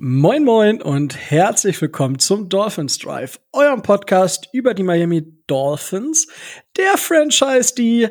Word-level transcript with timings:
Moin 0.00 0.44
Moin 0.44 0.80
und 0.80 1.16
herzlich 1.16 1.82
willkommen 1.82 2.20
zum 2.20 2.48
Dolphins 2.48 2.98
Drive, 2.98 3.40
eurem 3.52 3.82
Podcast 3.82 4.48
über 4.52 4.72
die 4.72 4.84
Miami 4.84 5.24
Dolphins, 5.48 6.28
der 6.76 6.96
Franchise, 6.96 7.74
die 7.74 8.06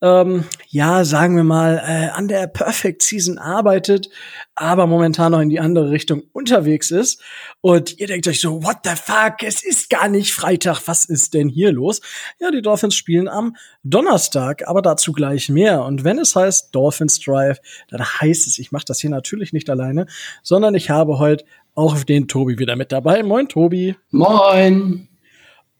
ähm, 0.00 0.44
ja, 0.68 1.04
sagen 1.04 1.34
wir 1.34 1.42
mal, 1.42 1.82
äh, 1.84 2.08
an 2.10 2.28
der 2.28 2.46
Perfect 2.46 3.02
Season 3.02 3.38
arbeitet, 3.38 4.08
aber 4.54 4.86
momentan 4.86 5.32
noch 5.32 5.40
in 5.40 5.48
die 5.48 5.58
andere 5.58 5.90
Richtung 5.90 6.22
unterwegs 6.32 6.90
ist. 6.90 7.20
Und 7.60 7.98
ihr 7.98 8.06
denkt 8.06 8.28
euch 8.28 8.40
so, 8.40 8.62
what 8.62 8.78
the 8.84 8.90
fuck, 8.94 9.42
es 9.42 9.64
ist 9.64 9.90
gar 9.90 10.08
nicht 10.08 10.32
Freitag, 10.32 10.82
was 10.86 11.04
ist 11.04 11.34
denn 11.34 11.48
hier 11.48 11.72
los? 11.72 12.00
Ja, 12.38 12.50
die 12.52 12.62
Dolphins 12.62 12.94
spielen 12.94 13.26
am 13.26 13.56
Donnerstag, 13.82 14.68
aber 14.68 14.82
dazu 14.82 15.12
gleich 15.12 15.48
mehr. 15.48 15.82
Und 15.82 16.04
wenn 16.04 16.18
es 16.18 16.36
heißt 16.36 16.74
Dolphins 16.74 17.18
Drive, 17.18 17.58
dann 17.88 18.04
heißt 18.04 18.46
es, 18.46 18.58
ich 18.58 18.70
mache 18.70 18.84
das 18.86 19.00
hier 19.00 19.10
natürlich 19.10 19.52
nicht 19.52 19.68
alleine, 19.68 20.06
sondern 20.42 20.76
ich 20.76 20.90
habe 20.90 21.18
heute 21.18 21.44
auch 21.74 22.02
den 22.04 22.28
Tobi 22.28 22.58
wieder 22.58 22.76
mit 22.76 22.92
dabei. 22.92 23.22
Moin, 23.22 23.48
Tobi. 23.48 23.96
Moin. 24.10 25.08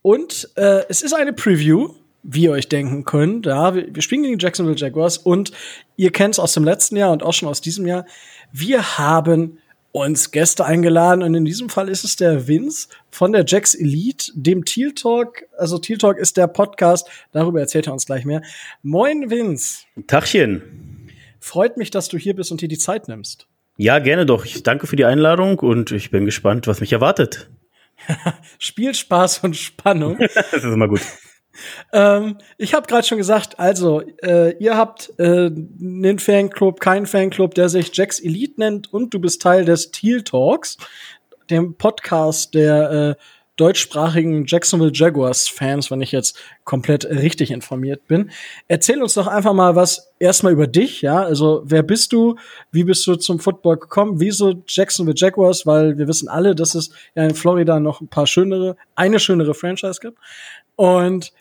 Und 0.02 0.48
äh, 0.56 0.84
es 0.88 1.02
ist 1.02 1.12
eine 1.12 1.32
Preview 1.32 1.94
wie 2.22 2.44
ihr 2.44 2.52
euch 2.52 2.68
denken 2.68 3.04
könnt. 3.04 3.46
Ja, 3.46 3.74
wir, 3.74 4.02
spielen 4.02 4.22
gegen 4.22 4.38
die 4.38 4.44
Jacksonville 4.44 4.76
Jaguars 4.76 5.18
und 5.18 5.52
ihr 5.96 6.10
kennt 6.10 6.34
es 6.34 6.38
aus 6.38 6.52
dem 6.52 6.64
letzten 6.64 6.96
Jahr 6.96 7.12
und 7.12 7.22
auch 7.22 7.32
schon 7.32 7.48
aus 7.48 7.60
diesem 7.60 7.86
Jahr. 7.86 8.06
Wir 8.52 8.98
haben 8.98 9.58
uns 9.92 10.30
Gäste 10.30 10.64
eingeladen 10.64 11.22
und 11.22 11.34
in 11.34 11.44
diesem 11.44 11.70
Fall 11.70 11.88
ist 11.88 12.04
es 12.04 12.16
der 12.16 12.46
Vince 12.46 12.88
von 13.10 13.32
der 13.32 13.44
Jacks 13.46 13.74
Elite, 13.74 14.32
dem 14.34 14.64
Teal 14.64 14.92
Talk. 14.92 15.44
Also 15.56 15.78
Teal 15.78 15.98
Talk 15.98 16.18
ist 16.18 16.36
der 16.36 16.46
Podcast, 16.46 17.08
darüber 17.32 17.60
erzählt 17.60 17.86
er 17.86 17.92
uns 17.92 18.06
gleich 18.06 18.24
mehr. 18.24 18.42
Moin 18.82 19.30
Vince. 19.30 19.84
Tachchen. 20.06 21.08
Freut 21.40 21.76
mich, 21.76 21.90
dass 21.90 22.08
du 22.08 22.18
hier 22.18 22.34
bist 22.34 22.52
und 22.52 22.60
dir 22.60 22.68
die 22.68 22.78
Zeit 22.78 23.08
nimmst. 23.08 23.46
Ja, 23.76 24.00
gerne 24.00 24.26
doch. 24.26 24.44
Ich 24.44 24.62
danke 24.64 24.86
für 24.86 24.96
die 24.96 25.04
Einladung 25.04 25.58
und 25.60 25.92
ich 25.92 26.10
bin 26.10 26.24
gespannt, 26.24 26.66
was 26.66 26.80
mich 26.80 26.92
erwartet. 26.92 27.48
Spielspaß 28.58 29.38
und 29.38 29.56
Spannung. 29.56 30.18
das 30.34 30.52
ist 30.52 30.64
immer 30.64 30.88
gut 30.88 31.00
ähm, 31.92 32.38
ich 32.56 32.74
habe 32.74 32.86
gerade 32.86 33.06
schon 33.06 33.18
gesagt, 33.18 33.58
also 33.58 34.02
äh, 34.22 34.56
ihr 34.58 34.76
habt 34.76 35.12
äh, 35.18 35.50
einen 35.50 36.18
Fanclub, 36.18 36.80
keinen 36.80 37.06
Fanclub, 37.06 37.54
der 37.54 37.68
sich 37.68 37.94
Jacks 37.94 38.20
Elite 38.20 38.60
nennt 38.60 38.92
und 38.92 39.12
du 39.14 39.20
bist 39.20 39.42
Teil 39.42 39.64
des 39.64 39.90
Teal 39.90 40.22
Talks, 40.22 40.78
dem 41.50 41.74
Podcast 41.74 42.54
der 42.54 42.90
äh, 42.90 43.22
deutschsprachigen 43.58 44.44
Jacksonville 44.46 44.92
Jaguars 44.94 45.48
Fans, 45.48 45.90
wenn 45.90 46.00
ich 46.00 46.12
jetzt 46.12 46.38
komplett 46.64 47.04
richtig 47.04 47.50
informiert 47.50 48.06
bin. 48.06 48.30
Erzähl 48.68 49.02
uns 49.02 49.14
doch 49.14 49.26
einfach 49.26 49.52
mal 49.52 49.74
was 49.74 50.12
erstmal 50.20 50.52
über 50.52 50.68
dich, 50.68 51.02
ja? 51.02 51.22
Also, 51.22 51.62
wer 51.64 51.82
bist 51.82 52.12
du? 52.12 52.36
Wie 52.70 52.84
bist 52.84 53.06
du 53.06 53.16
zum 53.16 53.40
Football 53.40 53.78
gekommen? 53.78 54.20
Wieso 54.20 54.62
Jacksonville 54.66 55.16
Jaguars? 55.18 55.66
Weil 55.66 55.98
wir 55.98 56.06
wissen 56.06 56.28
alle, 56.28 56.54
dass 56.54 56.76
es 56.76 56.90
ja 57.16 57.24
in 57.24 57.34
Florida 57.34 57.80
noch 57.80 58.00
ein 58.00 58.08
paar 58.08 58.28
schönere, 58.28 58.76
eine 58.94 59.18
schönere 59.18 59.54
Franchise 59.54 60.00
gibt. 60.00 60.18
Und 60.76 61.32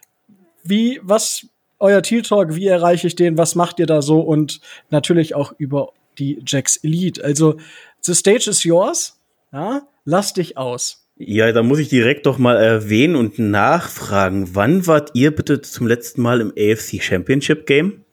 wie, 0.70 1.00
was 1.04 1.48
euer 1.80 2.02
Teal 2.02 2.22
Talk, 2.22 2.56
wie 2.56 2.68
erreiche 2.68 3.08
ich 3.08 3.16
den, 3.16 3.38
was 3.38 3.56
macht 3.56 3.80
ihr 3.80 3.86
da 3.86 4.02
so 4.02 4.20
und 4.20 4.60
natürlich 4.90 5.36
auch 5.36 5.54
über 5.58 5.92
die 6.18 6.42
Jacks 6.46 6.78
Elite. 6.78 7.24
Also, 7.24 7.58
the 8.02 8.14
stage 8.14 8.50
is 8.50 8.64
yours. 8.64 9.20
Ja, 9.54 9.84
lass 10.06 10.34
dich 10.34 10.58
aus. 10.58 11.08
Ja, 11.20 11.52
da 11.52 11.64
muss 11.64 11.80
ich 11.80 11.90
direkt 11.90 12.26
doch 12.26 12.38
mal 12.38 12.58
erwähnen 12.58 13.16
und 13.16 13.40
nachfragen, 13.40 14.50
wann 14.54 14.86
wart 14.86 15.12
ihr 15.14 15.36
bitte 15.36 15.62
zum 15.62 15.88
letzten 15.88 16.22
Mal 16.22 16.42
im 16.42 16.52
AFC 16.52 17.02
Championship 17.02 17.66
Game? 17.66 18.04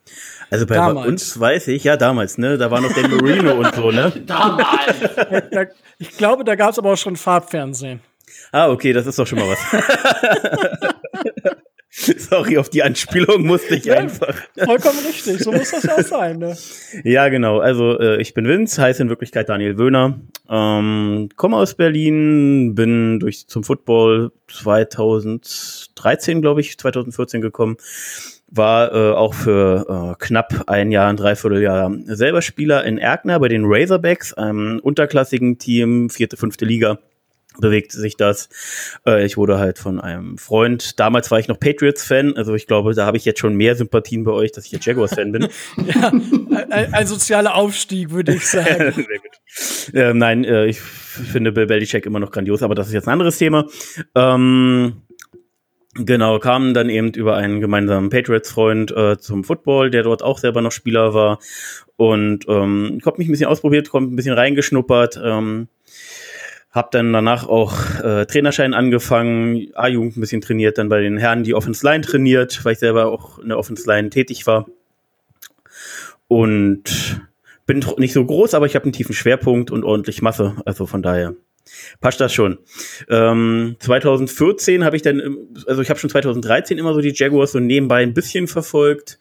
Also 0.51 0.67
bei 0.67 0.77
damals. 0.77 1.09
uns 1.09 1.41
weiß 1.41 1.69
ich, 1.69 1.85
ja 1.85 1.97
damals, 1.97 2.39
ne, 2.39 2.57
da 2.57 2.71
war 2.71 2.81
noch 2.81 2.93
der 2.93 3.09
Marino 3.09 3.55
und 3.55 3.75
so, 3.75 3.91
ne? 3.91 4.13
Damals. 4.27 4.95
ich 5.99 6.17
glaube, 6.17 6.45
da 6.45 6.55
gab 6.55 6.71
es 6.71 6.79
aber 6.79 6.93
auch 6.93 6.97
schon 6.97 7.17
Farbfernsehen. 7.17 8.01
Ah, 8.53 8.71
okay, 8.71 8.93
das 8.93 9.07
ist 9.07 9.19
doch 9.19 9.27
schon 9.27 9.39
mal 9.39 9.49
was. 9.49 9.59
Sorry, 12.19 12.59
auf 12.59 12.71
die 12.71 12.83
Anspielung 12.83 13.47
musste 13.47 13.77
ich 13.77 13.85
ja, 13.85 13.95
einfach. 13.95 14.35
Vollkommen 14.57 14.99
richtig, 15.07 15.39
so 15.39 15.53
muss 15.53 15.71
das 15.71 15.85
ja 15.85 15.95
auch 15.95 16.01
sein. 16.01 16.39
Ne? 16.39 16.57
Ja, 17.05 17.29
genau. 17.29 17.61
Also 17.61 17.99
äh, 18.01 18.21
ich 18.21 18.35
bin 18.35 18.49
Vince, 18.49 18.83
heiße 18.83 19.03
in 19.03 19.09
Wirklichkeit 19.09 19.49
Daniel 19.49 19.79
Wöhner, 19.79 20.21
ähm, 20.49 21.29
komme 21.37 21.57
aus 21.57 21.75
Berlin, 21.75 22.75
bin 22.75 23.21
durch 23.21 23.47
zum 23.47 23.63
Football 23.63 24.33
2013, 24.49 26.43
glaube 26.43 26.63
ich, 26.63 26.77
2014 26.79 27.41
gekommen. 27.41 27.77
War 28.49 28.93
äh, 28.93 29.13
auch 29.13 29.35
für 29.35 30.17
äh, 30.19 30.25
knapp 30.25 30.65
ein 30.67 30.91
Jahr, 30.91 31.09
ein 31.09 31.17
Dreivierteljahr 31.17 31.93
selber 32.07 32.43
Spieler 32.43 32.85
in 32.85 32.99
Erkner 32.99 33.39
bei 33.39 33.49
den 33.49 33.63
Razorbacks, 33.67 34.35
einem 34.35 34.81
unterklassigen 34.81 35.59
Team, 35.59 36.11
vierte, 36.11 36.37
fünfte 36.37 36.65
Liga 36.65 36.99
bewegt 37.61 37.93
sich 37.93 38.17
das. 38.17 38.49
Äh, 39.07 39.25
ich 39.25 39.37
wurde 39.37 39.59
halt 39.59 39.79
von 39.79 40.01
einem 40.01 40.39
Freund, 40.39 40.99
damals 40.99 41.31
war 41.31 41.39
ich 41.39 41.49
noch 41.49 41.59
Patriots-Fan, 41.59 42.37
also 42.37 42.55
ich 42.55 42.67
glaube, 42.67 42.95
da 42.95 43.07
habe 43.07 43.17
ich 43.17 43.25
jetzt 43.25 43.41
schon 43.41 43.55
mehr 43.55 43.77
Sympathien 43.77 44.25
bei 44.25 44.33
euch, 44.33 44.53
dass 44.53 44.67
ich 44.67 44.73
jetzt 44.73 44.87
Jaguars-Fan 44.87 45.33
bin. 45.33 45.43
ja, 45.87 46.09
ein, 46.09 46.95
ein, 46.95 47.07
sozialer 47.07 47.55
Aufstieg, 47.55 48.11
würde 48.11 48.35
ich 48.35 48.47
sagen. 48.49 49.07
Äh, 49.93 50.15
nein, 50.15 50.45
äh, 50.45 50.67
ich 50.67 50.81
finde 50.81 51.53
Bill 51.53 51.67
Belichick 51.67 52.07
immer 52.07 52.21
noch 52.21 52.31
grandios, 52.31 52.63
aber 52.63 52.75
das 52.75 52.89
ist 52.89 52.95
jetzt 52.95 53.09
ein 53.09 53.13
anderes 53.13 53.39
Thema. 53.39 53.67
Ähm, 54.15 55.03
Genau, 55.97 56.41
kamen 56.41 56.75
dann 56.75 56.89
eben 56.89 57.13
über 57.13 57.37
einen 57.37 57.61
gemeinsamen 57.61 58.11
Patriots-Freund 58.11 58.91
äh, 58.91 59.17
zum 59.17 59.45
Football, 59.45 59.91
der 59.91 60.03
dort 60.03 60.25
auch 60.25 60.39
selber 60.39 60.61
noch 60.61 60.73
Spieler 60.73 61.15
war. 61.15 61.39
Und 61.97 62.49
ähm, 62.49 62.97
ich 62.99 63.07
habe 63.07 63.19
mich 63.19 63.29
ein 63.29 63.31
bisschen 63.31 63.47
ausprobiert, 63.47 63.91
kommt 63.91 64.13
ein 64.13 64.17
bisschen 64.17 64.35
reingeschnuppert. 64.35 65.21
Ähm, 65.23 65.69
hab 66.75 66.91
dann 66.91 67.13
danach 67.13 67.47
auch 67.47 68.01
äh, 68.01 68.27
Trainerschein 68.27 68.75
angefangen, 68.75 69.69
A-Jugend 69.75 70.17
ein 70.17 70.21
bisschen 70.21 70.41
trainiert, 70.41 70.77
dann 70.77 70.89
bei 70.89 71.01
den 71.01 71.17
Herren 71.17 71.45
die 71.45 71.55
Offense 71.55 71.87
Line 71.87 72.03
trainiert, 72.03 72.65
weil 72.65 72.73
ich 72.73 72.81
selber 72.81 73.07
auch 73.07 73.39
in 73.39 73.49
der 73.49 73.59
Offense 73.59 73.89
Line 73.89 74.11
tätig 74.11 74.47
war. 74.49 74.67
Und 76.27 77.21
bin 77.67 77.85
nicht 77.99 78.13
so 78.13 78.27
groß, 78.27 78.55
aber 78.55 78.67
ich 78.67 78.75
habe 78.75 78.85
einen 78.85 78.93
tiefen 78.93 79.15
Schwerpunkt 79.15 79.71
und 79.71 79.85
ordentlich 79.85 80.21
Masse. 80.21 80.57
Also 80.65 80.87
von 80.87 81.01
daher 81.01 81.37
passt 82.01 82.21
das 82.21 82.35
schon. 82.35 82.59
Ähm, 83.09 83.77
2014 83.79 84.85
habe 84.85 84.97
ich 84.97 85.03
dann, 85.03 85.23
also 85.69 85.81
ich 85.81 85.91
habe 85.91 86.01
schon 86.01 86.11
2013 86.11 86.77
immer 86.77 86.93
so 86.93 87.01
die 87.01 87.13
Jaguars 87.15 87.53
so 87.53 87.61
nebenbei 87.61 88.03
ein 88.03 88.15
bisschen 88.15 88.49
verfolgt, 88.49 89.19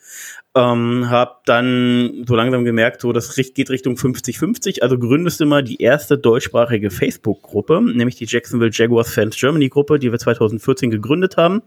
ähm, 0.56 1.10
habe 1.10 1.38
dann 1.46 2.26
so 2.28 2.36
langsam 2.36 2.64
gemerkt, 2.64 3.02
so 3.02 3.12
das 3.12 3.36
geht 3.36 3.72
Richtung 3.72 3.96
50-50. 3.96 4.82
Also 4.82 5.00
gründest 5.00 5.40
du 5.40 5.46
mal 5.46 5.64
die 5.64 5.82
erste 5.82 6.18
deutschsprachige 6.18 6.92
Facebook-Gruppe, 6.92 7.82
nämlich 7.82 8.16
die 8.16 8.26
Jacksonville 8.26 8.70
Jaguars 8.72 9.12
Fans 9.12 9.36
Germany 9.36 9.70
Gruppe, 9.70 9.98
die 9.98 10.12
wir 10.12 10.20
2014 10.20 10.92
gegründet 10.92 11.38
haben 11.38 11.64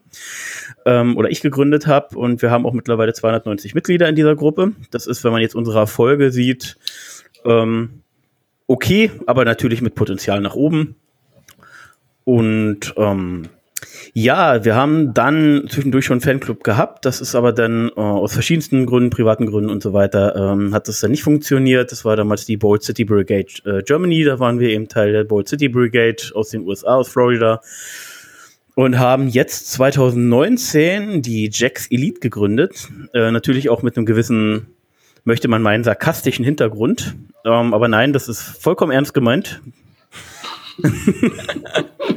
ähm, 0.84 1.16
oder 1.16 1.30
ich 1.30 1.40
gegründet 1.40 1.88
habe. 1.88 2.16
Und 2.16 2.42
wir 2.42 2.52
haben 2.52 2.64
auch 2.64 2.74
mittlerweile 2.74 3.12
290 3.12 3.74
Mitglieder 3.74 4.08
in 4.08 4.14
dieser 4.14 4.36
Gruppe. 4.36 4.72
Das 4.92 5.08
ist, 5.08 5.24
wenn 5.24 5.32
man 5.32 5.42
jetzt 5.42 5.56
unsere 5.56 5.78
Erfolge 5.78 6.30
sieht, 6.30 6.76
ähm, 7.44 8.02
okay, 8.68 9.10
aber 9.26 9.44
natürlich 9.44 9.82
mit 9.82 9.96
Potenzial 9.96 10.40
nach 10.40 10.54
oben. 10.54 10.94
Und 12.22 12.94
ähm, 12.96 13.48
ja, 14.14 14.64
wir 14.64 14.74
haben 14.74 15.12
dann 15.12 15.66
zwischendurch 15.68 16.06
schon 16.06 16.14
einen 16.14 16.20
Fanclub 16.22 16.64
gehabt. 16.64 17.04
Das 17.04 17.20
ist 17.20 17.34
aber 17.34 17.52
dann 17.52 17.90
äh, 17.90 18.00
aus 18.00 18.32
verschiedensten 18.32 18.86
Gründen, 18.86 19.10
privaten 19.10 19.46
Gründen 19.46 19.70
und 19.70 19.82
so 19.82 19.92
weiter, 19.92 20.34
ähm, 20.36 20.72
hat 20.72 20.88
das 20.88 21.00
dann 21.00 21.10
nicht 21.10 21.22
funktioniert. 21.22 21.92
Das 21.92 22.04
war 22.04 22.16
damals 22.16 22.46
die 22.46 22.56
Bold 22.56 22.82
City 22.82 23.04
Brigade 23.04 23.48
äh, 23.64 23.82
Germany. 23.82 24.24
Da 24.24 24.38
waren 24.38 24.58
wir 24.58 24.70
eben 24.70 24.88
Teil 24.88 25.12
der 25.12 25.24
Bold 25.24 25.48
City 25.48 25.68
Brigade 25.68 26.22
aus 26.34 26.48
den 26.50 26.66
USA, 26.66 26.94
aus 26.96 27.08
Florida. 27.08 27.60
Und 28.74 28.98
haben 28.98 29.28
jetzt 29.28 29.72
2019 29.72 31.22
die 31.22 31.50
Jacks 31.52 31.86
Elite 31.90 32.20
gegründet. 32.20 32.88
Äh, 33.12 33.30
natürlich 33.30 33.68
auch 33.68 33.82
mit 33.82 33.96
einem 33.96 34.06
gewissen, 34.06 34.66
möchte 35.24 35.48
man 35.48 35.62
meinen, 35.62 35.84
sarkastischen 35.84 36.44
Hintergrund. 36.44 37.14
Ähm, 37.44 37.74
aber 37.74 37.88
nein, 37.88 38.12
das 38.12 38.28
ist 38.28 38.40
vollkommen 38.40 38.92
ernst 38.92 39.14
gemeint. 39.14 39.60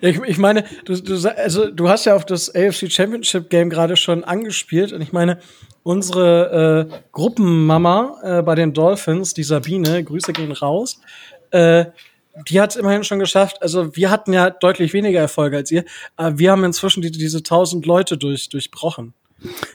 Ich, 0.00 0.18
ich 0.18 0.38
meine, 0.38 0.64
du, 0.84 0.96
du, 1.00 1.28
also, 1.28 1.70
du 1.70 1.88
hast 1.88 2.06
ja 2.06 2.14
auf 2.14 2.24
das 2.24 2.54
AFC 2.54 2.90
Championship 2.90 3.50
Game 3.50 3.68
gerade 3.68 3.96
schon 3.96 4.24
angespielt 4.24 4.92
und 4.92 5.02
ich 5.02 5.12
meine, 5.12 5.38
unsere 5.82 6.88
äh, 6.90 6.98
Gruppenmama 7.12 8.20
äh, 8.22 8.42
bei 8.42 8.54
den 8.54 8.72
Dolphins, 8.72 9.34
die 9.34 9.42
Sabine, 9.42 10.02
Grüße 10.02 10.32
gehen 10.32 10.52
raus, 10.52 11.00
äh, 11.50 11.86
die 12.48 12.60
hat 12.60 12.70
es 12.70 12.76
immerhin 12.76 13.04
schon 13.04 13.18
geschafft. 13.18 13.60
Also 13.60 13.94
wir 13.96 14.10
hatten 14.10 14.32
ja 14.32 14.50
deutlich 14.50 14.92
weniger 14.92 15.20
Erfolge 15.20 15.58
als 15.58 15.70
ihr, 15.70 15.84
aber 16.16 16.38
wir 16.38 16.52
haben 16.52 16.64
inzwischen 16.64 17.02
die, 17.02 17.10
diese 17.10 17.42
tausend 17.42 17.86
Leute 17.86 18.16
durch, 18.16 18.48
durchbrochen. 18.48 19.14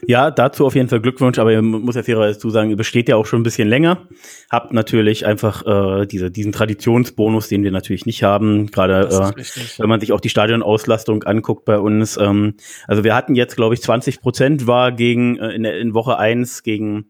Ja, 0.06 0.30
dazu 0.30 0.66
auf 0.66 0.74
jeden 0.74 0.88
Fall 0.88 1.00
Glückwunsch, 1.00 1.38
aber 1.38 1.52
ihr 1.52 1.62
muss 1.62 1.94
ja 1.94 2.02
fairerweise 2.02 2.38
zu 2.38 2.50
sagen, 2.50 2.70
ihr 2.70 2.76
besteht 2.76 3.08
ja 3.08 3.16
auch 3.16 3.26
schon 3.26 3.40
ein 3.40 3.44
bisschen 3.44 3.68
länger. 3.68 4.06
Habt 4.50 4.72
natürlich 4.72 5.26
einfach 5.26 5.66
äh, 5.66 6.06
diese, 6.06 6.30
diesen 6.30 6.52
Traditionsbonus, 6.52 7.48
den 7.48 7.64
wir 7.64 7.70
natürlich 7.70 8.06
nicht 8.06 8.22
haben. 8.22 8.66
Gerade 8.70 9.08
äh, 9.36 9.42
wenn 9.78 9.88
man 9.88 10.00
sich 10.00 10.12
auch 10.12 10.20
die 10.20 10.28
Stadionauslastung 10.28 11.24
anguckt 11.24 11.64
bei 11.64 11.78
uns. 11.78 12.16
Ähm, 12.16 12.54
also 12.86 13.04
wir 13.04 13.14
hatten 13.14 13.34
jetzt, 13.34 13.56
glaube 13.56 13.74
ich, 13.74 13.82
20 13.82 14.20
Prozent 14.20 14.66
war 14.66 14.92
gegen 14.92 15.38
äh, 15.38 15.50
in, 15.50 15.64
in 15.64 15.94
Woche 15.94 16.18
eins 16.18 16.62
gegen 16.62 17.06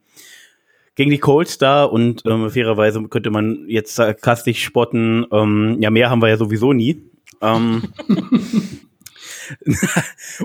gegen 0.96 1.10
die 1.10 1.18
Colts 1.18 1.58
da 1.58 1.84
und 1.84 2.22
ähm, 2.26 2.50
fairerweise 2.50 3.02
könnte 3.04 3.30
man 3.30 3.66
jetzt 3.68 3.94
sarkastisch 3.94 4.64
spotten, 4.64 5.26
ähm, 5.30 5.76
ja, 5.80 5.90
mehr 5.90 6.08
haben 6.08 6.22
wir 6.22 6.28
ja 6.28 6.38
sowieso 6.38 6.72
nie. 6.72 7.02
Ähm, 7.42 7.82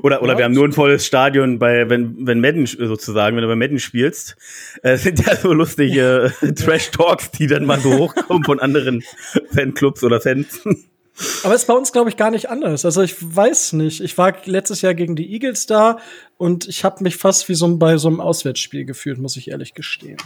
oder 0.03 0.21
oder 0.21 0.33
ja. 0.33 0.37
wir 0.37 0.45
haben 0.45 0.53
nur 0.53 0.65
ein 0.65 0.73
volles 0.73 1.05
Stadion 1.05 1.59
bei 1.59 1.89
wenn 1.89 2.25
wenn 2.25 2.39
Madden 2.39 2.65
sozusagen, 2.65 3.35
wenn 3.35 3.43
du 3.43 3.47
bei 3.47 3.55
Madden 3.55 3.79
spielst, 3.79 4.35
äh, 4.83 4.97
sind 4.97 5.25
ja 5.25 5.35
so 5.35 5.53
lustige 5.53 6.33
äh, 6.41 6.53
Trash 6.53 6.91
Talks, 6.91 7.31
die 7.31 7.47
dann 7.47 7.65
mal 7.65 7.79
so 7.79 7.97
hochkommen 7.97 8.43
von 8.43 8.59
anderen 8.59 9.03
Fanclubs 9.53 10.03
oder 10.03 10.21
Fans. 10.21 10.61
Aber 11.43 11.53
es 11.53 11.61
ist 11.61 11.67
bei 11.67 11.73
uns, 11.73 11.91
glaube 11.91 12.09
ich, 12.09 12.17
gar 12.17 12.31
nicht 12.31 12.49
anders. 12.49 12.85
Also 12.85 13.01
ich 13.01 13.15
weiß 13.19 13.73
nicht. 13.73 14.01
Ich 14.01 14.17
war 14.17 14.33
letztes 14.45 14.81
Jahr 14.81 14.93
gegen 14.93 15.15
die 15.15 15.31
Eagles 15.33 15.65
da 15.65 15.99
und 16.37 16.67
ich 16.67 16.83
habe 16.83 17.03
mich 17.03 17.17
fast 17.17 17.47
wie 17.49 17.53
so 17.53 17.77
bei 17.77 17.97
so 17.97 18.07
einem 18.07 18.21
Auswärtsspiel 18.21 18.85
gefühlt, 18.85 19.19
muss 19.19 19.37
ich 19.37 19.51
ehrlich 19.51 19.73
gestehen. 19.73 20.17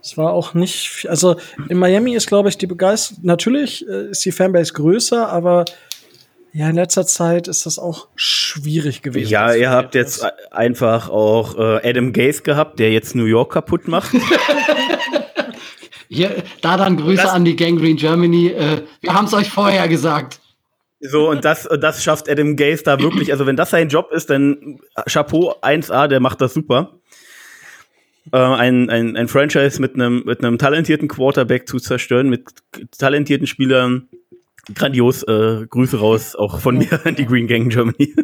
Es 0.00 0.16
war 0.16 0.32
auch 0.32 0.54
nicht, 0.54 1.06
also 1.08 1.36
in 1.68 1.78
Miami 1.78 2.14
ist, 2.14 2.28
glaube 2.28 2.48
ich, 2.48 2.58
die 2.58 2.66
Begeisterung, 2.66 3.24
natürlich 3.24 3.86
äh, 3.88 4.10
ist 4.10 4.24
die 4.24 4.32
Fanbase 4.32 4.72
größer, 4.72 5.28
aber 5.28 5.64
ja, 6.56 6.70
in 6.70 6.74
letzter 6.74 7.06
Zeit 7.06 7.48
ist 7.48 7.66
das 7.66 7.78
auch 7.78 8.08
schwierig 8.16 9.02
gewesen. 9.02 9.28
Ja, 9.28 9.52
ihr 9.52 9.68
habt 9.68 9.94
jetzt 9.94 10.24
einfach 10.50 11.10
auch 11.10 11.58
äh, 11.58 11.86
Adam 11.86 12.14
Gaze 12.14 12.42
gehabt, 12.42 12.78
der 12.78 12.92
jetzt 12.92 13.14
New 13.14 13.26
York 13.26 13.52
kaputt 13.52 13.88
macht. 13.88 14.12
Hier, 16.08 16.42
da 16.62 16.78
dann 16.78 16.96
Grüße 16.96 17.24
das, 17.24 17.30
an 17.32 17.44
die 17.44 17.56
Gangrene 17.56 17.96
Germany. 17.96 18.46
Äh, 18.52 18.84
wir 19.02 19.12
haben 19.12 19.26
es 19.26 19.34
euch 19.34 19.50
vorher 19.50 19.86
gesagt. 19.86 20.40
So, 21.00 21.28
und 21.28 21.44
das, 21.44 21.68
das 21.78 22.02
schafft 22.02 22.26
Adam 22.26 22.56
Gaze 22.56 22.84
da 22.84 22.98
wirklich. 23.00 23.32
Also, 23.32 23.44
wenn 23.44 23.56
das 23.56 23.68
sein 23.68 23.90
Job 23.90 24.10
ist, 24.10 24.30
dann 24.30 24.80
Chapeau 25.04 25.56
1A, 25.60 26.08
der 26.08 26.20
macht 26.20 26.40
das 26.40 26.54
super. 26.54 27.00
Äh, 28.32 28.38
ein, 28.38 28.88
ein, 28.88 29.14
ein 29.14 29.28
Franchise 29.28 29.78
mit 29.78 29.94
einem 29.94 30.22
mit 30.24 30.42
einem 30.42 30.56
talentierten 30.56 31.08
Quarterback 31.08 31.68
zu 31.68 31.80
zerstören, 31.80 32.30
mit 32.30 32.46
talentierten 32.96 33.46
Spielern. 33.46 34.08
Grandios, 34.74 35.22
äh, 35.22 35.66
Grüße 35.68 35.98
raus, 35.98 36.34
auch 36.34 36.60
von 36.60 36.78
mir 36.78 37.00
an 37.04 37.14
die 37.14 37.26
Green 37.26 37.46
Gang 37.46 37.70
Germany. 37.70 38.14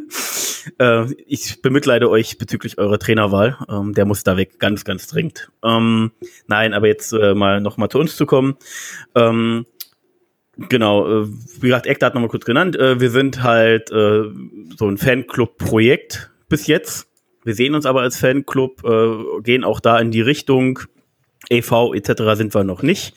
äh, 0.79 1.12
ich 1.27 1.62
bemitleide 1.62 2.11
euch 2.11 2.39
bezüglich 2.39 2.79
eurer 2.79 2.99
Trainerwahl. 2.99 3.59
Ähm, 3.69 3.94
der 3.94 4.05
muss 4.05 4.25
da 4.25 4.37
weg, 4.37 4.59
ganz, 4.59 4.85
ganz 4.85 5.06
dringend. 5.06 5.50
Ähm, 5.65 6.12
nein, 6.47 6.75
aber 6.75 6.89
jetzt 6.89 7.12
äh, 7.12 7.35
mal 7.35 7.61
noch 7.61 7.77
mal 7.77 7.89
zu 7.89 7.99
uns 7.99 8.17
zu 8.17 8.27
kommen. 8.27 8.56
Ähm, 9.15 9.67
Genau, 10.69 11.23
äh, 11.23 11.27
wie 11.61 11.69
gesagt, 11.69 11.87
Eckdaten 11.87 12.15
nochmal 12.15 12.29
kurz 12.29 12.44
genannt. 12.44 12.77
Äh, 12.77 13.00
wir 13.00 13.11
sind 13.11 13.43
halt 13.43 13.91
äh, 13.91 14.25
so 14.77 14.87
ein 14.87 14.99
Fanclub-Projekt 14.99 16.31
bis 16.50 16.67
jetzt. 16.67 17.09
Wir 17.43 17.55
sehen 17.55 17.75
uns 17.75 17.87
aber 17.87 18.03
als 18.03 18.19
Fanclub, 18.19 18.85
äh, 18.85 19.43
gehen 19.43 19.65
auch 19.65 19.81
da 19.81 19.99
in 19.99 20.11
die 20.11 20.21
Richtung. 20.21 20.81
EV 21.49 21.94
etc. 21.94 22.23
sind 22.35 22.55
wir 22.55 22.65
noch 22.65 22.83
nicht. 22.83 23.15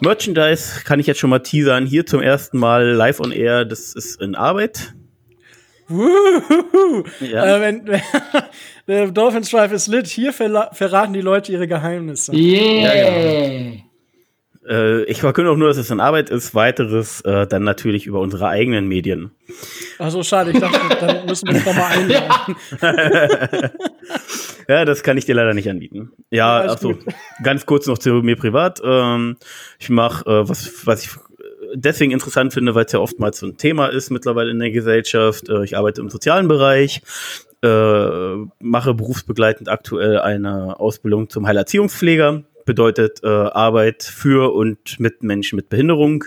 Merchandise 0.00 0.82
kann 0.84 1.00
ich 1.00 1.06
jetzt 1.06 1.20
schon 1.20 1.30
mal 1.30 1.40
teasern. 1.40 1.86
Hier 1.86 2.06
zum 2.06 2.20
ersten 2.20 2.58
Mal 2.58 2.90
live 2.90 3.20
on 3.20 3.32
air. 3.32 3.64
Das 3.64 3.94
ist 3.94 4.20
in 4.20 4.34
Arbeit. 4.34 4.94
Ja. 7.20 7.56
Äh, 7.56 7.60
wenn, 7.60 7.84
der 8.86 9.10
Dolphins 9.10 9.50
Drive 9.50 9.72
ist 9.72 9.88
lit. 9.88 10.06
Hier 10.06 10.32
verraten 10.32 11.12
die 11.12 11.20
Leute 11.20 11.52
ihre 11.52 11.66
Geheimnisse. 11.66 12.32
Yeah. 12.32 12.94
Ja, 12.94 12.94
ja. 12.94 13.72
Äh, 14.68 15.04
ich 15.04 15.20
verkünde 15.20 15.50
auch 15.50 15.56
nur, 15.56 15.68
dass 15.68 15.76
es 15.76 15.90
in 15.90 16.00
Arbeit 16.00 16.30
ist. 16.30 16.54
Weiteres 16.54 17.20
äh, 17.22 17.46
dann 17.46 17.64
natürlich 17.64 18.06
über 18.06 18.20
unsere 18.20 18.48
eigenen 18.48 18.86
Medien. 18.88 19.30
Also 19.98 20.22
schade, 20.22 20.50
ich 20.50 20.58
dachte, 20.58 20.78
dann 21.00 21.26
müssen 21.26 21.48
wir 21.48 21.54
uns 21.56 21.66
nochmal 21.66 21.92
einladen. 21.92 22.56
ja, 24.68 24.84
das 24.84 25.02
kann 25.02 25.16
ich 25.16 25.24
dir 25.24 25.34
leider 25.34 25.54
nicht 25.54 25.68
anbieten. 25.68 26.12
Ja, 26.30 26.64
ja 26.64 26.70
also 26.70 26.98
ganz 27.42 27.66
kurz 27.66 27.86
noch 27.86 27.98
zu 27.98 28.10
mir 28.22 28.36
privat. 28.36 28.80
Ähm, 28.84 29.36
ich 29.78 29.88
mache 29.88 30.24
äh, 30.28 30.48
was, 30.48 30.86
was 30.86 31.04
ich 31.04 31.10
deswegen 31.74 32.12
interessant 32.12 32.52
finde, 32.52 32.74
weil 32.74 32.84
es 32.84 32.92
ja 32.92 33.00
oftmals 33.00 33.38
so 33.38 33.46
ein 33.46 33.56
Thema 33.56 33.86
ist 33.86 34.10
mittlerweile 34.10 34.50
in 34.50 34.58
der 34.58 34.70
Gesellschaft. 34.70 35.48
Äh, 35.48 35.64
ich 35.64 35.76
arbeite 35.76 36.00
im 36.00 36.10
sozialen 36.10 36.48
Bereich, 36.48 37.02
äh, 37.62 38.36
mache 38.60 38.94
berufsbegleitend 38.94 39.68
aktuell 39.68 40.18
eine 40.18 40.78
Ausbildung 40.78 41.28
zum 41.28 41.46
Heilerziehungspfleger 41.46 42.42
bedeutet 42.64 43.20
äh, 43.22 43.28
Arbeit 43.28 44.02
für 44.02 44.54
und 44.54 44.98
mit 45.00 45.22
Menschen 45.22 45.56
mit 45.56 45.68
Behinderung. 45.68 46.24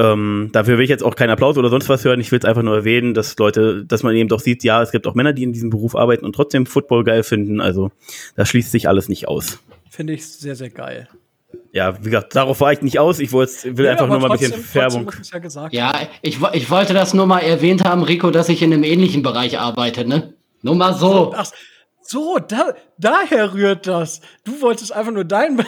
Ähm, 0.00 0.50
dafür 0.52 0.78
will 0.78 0.84
ich 0.84 0.90
jetzt 0.90 1.02
auch 1.02 1.16
keinen 1.16 1.30
Applaus 1.30 1.58
oder 1.58 1.70
sonst 1.70 1.88
was 1.88 2.04
hören. 2.04 2.20
Ich 2.20 2.30
will 2.30 2.38
es 2.38 2.44
einfach 2.44 2.62
nur 2.62 2.76
erwähnen, 2.76 3.14
dass 3.14 3.36
Leute, 3.36 3.84
dass 3.84 4.04
man 4.04 4.14
eben 4.14 4.28
doch 4.28 4.38
sieht, 4.38 4.62
ja, 4.62 4.80
es 4.80 4.92
gibt 4.92 5.08
auch 5.08 5.14
Männer, 5.14 5.32
die 5.32 5.42
in 5.42 5.52
diesem 5.52 5.70
Beruf 5.70 5.96
arbeiten 5.96 6.24
und 6.24 6.34
trotzdem 6.34 6.66
Football 6.66 7.02
geil 7.02 7.24
finden. 7.24 7.60
Also 7.60 7.90
da 8.36 8.46
schließt 8.46 8.70
sich 8.70 8.88
alles 8.88 9.08
nicht 9.08 9.26
aus. 9.26 9.58
Finde 9.90 10.12
ich 10.12 10.26
sehr, 10.26 10.54
sehr 10.54 10.70
geil. 10.70 11.08
Ja, 11.72 11.98
wie 11.98 12.10
gesagt, 12.10 12.36
darauf 12.36 12.60
war 12.60 12.72
ich 12.72 12.82
nicht 12.82 12.98
aus. 12.98 13.18
Ich 13.18 13.32
wollte, 13.32 13.76
will 13.76 13.86
ja, 13.86 13.92
einfach 13.92 14.06
nur 14.06 14.20
mal 14.20 14.30
ein 14.30 14.38
bisschen 14.38 14.62
Färbung. 14.62 15.10
Ja, 15.32 15.68
ja 15.70 16.08
ich, 16.22 16.38
ich 16.52 16.70
wollte 16.70 16.94
das 16.94 17.14
nur 17.14 17.26
mal 17.26 17.40
erwähnt 17.40 17.84
haben, 17.84 18.02
Rico, 18.02 18.30
dass 18.30 18.48
ich 18.48 18.62
in 18.62 18.72
einem 18.72 18.84
ähnlichen 18.84 19.22
Bereich 19.22 19.58
arbeite, 19.58 20.06
ne? 20.06 20.34
Nur 20.62 20.76
mal 20.76 20.94
so. 20.94 21.32
Ach, 21.36 21.50
so, 22.10 22.38
da, 22.38 22.74
daher 22.96 23.52
rührt 23.52 23.86
das. 23.86 24.22
Du 24.42 24.62
wolltest 24.62 24.94
einfach 24.94 25.12
nur 25.12 25.24
dein. 25.24 25.62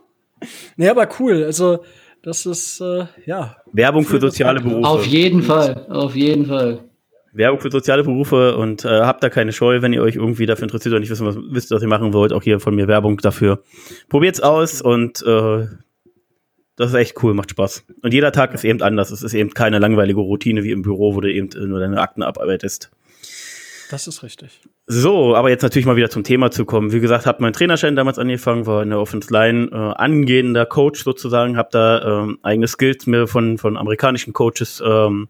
nee, 0.76 0.86
aber 0.86 1.08
cool. 1.18 1.44
Also, 1.44 1.82
das 2.22 2.44
ist, 2.44 2.82
äh, 2.82 3.06
ja. 3.24 3.56
Werbung 3.72 4.04
für 4.04 4.20
soziale 4.20 4.60
Berufe. 4.60 4.86
Auf 4.86 5.06
jeden 5.06 5.42
Fall, 5.42 5.86
auf 5.88 6.14
jeden 6.14 6.44
Fall. 6.44 6.80
Werbung 7.32 7.60
für 7.60 7.70
soziale 7.70 8.04
Berufe 8.04 8.54
und 8.58 8.84
äh, 8.84 9.00
habt 9.00 9.22
da 9.22 9.30
keine 9.30 9.54
Scheu, 9.54 9.80
wenn 9.80 9.94
ihr 9.94 10.02
euch 10.02 10.16
irgendwie 10.16 10.44
dafür 10.44 10.64
interessiert 10.64 10.92
oder 10.92 11.00
nicht 11.00 11.08
wissen, 11.08 11.26
was, 11.26 11.38
wisst, 11.38 11.70
was 11.70 11.80
ihr 11.80 11.88
machen 11.88 12.12
wollt. 12.12 12.34
Auch 12.34 12.42
hier 12.42 12.60
von 12.60 12.74
mir 12.74 12.86
Werbung 12.86 13.16
dafür. 13.16 13.62
Probiert's 14.10 14.40
aus 14.40 14.82
und 14.82 15.22
äh, 15.26 15.68
das 16.76 16.90
ist 16.90 16.94
echt 16.94 17.22
cool, 17.22 17.32
macht 17.32 17.50
Spaß. 17.50 17.86
Und 18.02 18.12
jeder 18.12 18.32
Tag 18.32 18.52
ist 18.52 18.64
eben 18.64 18.82
anders. 18.82 19.10
Es 19.10 19.22
ist 19.22 19.32
eben 19.32 19.54
keine 19.54 19.78
langweilige 19.78 20.20
Routine 20.20 20.64
wie 20.64 20.72
im 20.72 20.82
Büro, 20.82 21.14
wo 21.14 21.22
du 21.22 21.32
eben 21.32 21.48
nur 21.66 21.80
deine 21.80 21.98
Akten 21.98 22.22
abarbeitest. 22.22 22.90
Das 23.92 24.06
ist 24.06 24.22
richtig. 24.22 24.58
So, 24.86 25.36
aber 25.36 25.50
jetzt 25.50 25.60
natürlich 25.60 25.84
mal 25.84 25.96
wieder 25.96 26.08
zum 26.08 26.24
Thema 26.24 26.50
zu 26.50 26.64
kommen. 26.64 26.92
Wie 26.92 27.00
gesagt, 27.00 27.26
habe 27.26 27.42
meinen 27.42 27.52
Trainerschein 27.52 27.94
damals 27.94 28.18
angefangen, 28.18 28.64
war 28.64 28.82
in 28.82 28.88
der 28.88 28.98
Offense 28.98 29.30
Line 29.30 29.68
äh, 29.70 29.76
angehender 29.76 30.64
Coach 30.64 31.04
sozusagen, 31.04 31.58
habe 31.58 31.68
da 31.72 32.22
ähm, 32.22 32.38
eigene 32.42 32.68
Skills 32.68 33.06
mir 33.06 33.26
von 33.26 33.58
von 33.58 33.76
amerikanischen 33.76 34.32
Coaches 34.32 34.82
ähm, 34.82 35.28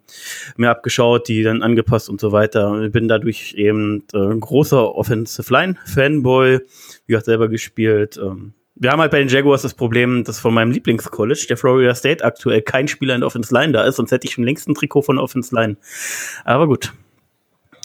mir 0.57 0.71
abgeschaut, 0.71 1.27
die 1.27 1.43
dann 1.43 1.61
angepasst 1.61 2.09
und 2.09 2.21
so 2.21 2.31
weiter. 2.31 2.89
Bin 2.91 3.09
dadurch 3.09 3.55
eben 3.55 4.05
äh, 4.15 4.19
ein 4.19 4.39
großer 4.39 4.95
Offensive 4.95 5.53
Line 5.53 5.75
Fanboy, 5.85 6.61
wie 6.61 7.13
gesagt 7.13 7.25
selber 7.25 7.49
gespielt. 7.49 8.17
Ähm, 8.23 8.55
wir 8.77 8.93
haben 8.93 9.01
halt 9.01 9.11
bei 9.11 9.19
den 9.19 9.29
Jaguars 9.29 9.63
das 9.63 9.75
Problem, 9.75 10.23
dass 10.23 10.39
von 10.39 10.55
meinem 10.55 10.71
Lieblingscollege, 10.71 11.49
der 11.49 11.57
Florida 11.57 11.97
State, 11.97 12.25
aktuell 12.25 12.63
kein 12.63 12.87
Spieler 12.87 13.17
in 13.17 13.23
der 13.23 13.27
Offense 13.27 13.53
Line 13.53 13.73
da 13.73 13.83
ist, 13.83 13.97
sonst 13.97 14.13
hätte 14.13 14.29
ich 14.29 14.35
schon 14.35 14.45
längst 14.45 14.69
ein 14.69 14.77
Trikot 14.77 15.03
von 15.03 15.17
der 15.17 15.25
Offense 15.25 15.53
Line. 15.53 15.79
Aber 16.45 16.69
gut, 16.69 16.93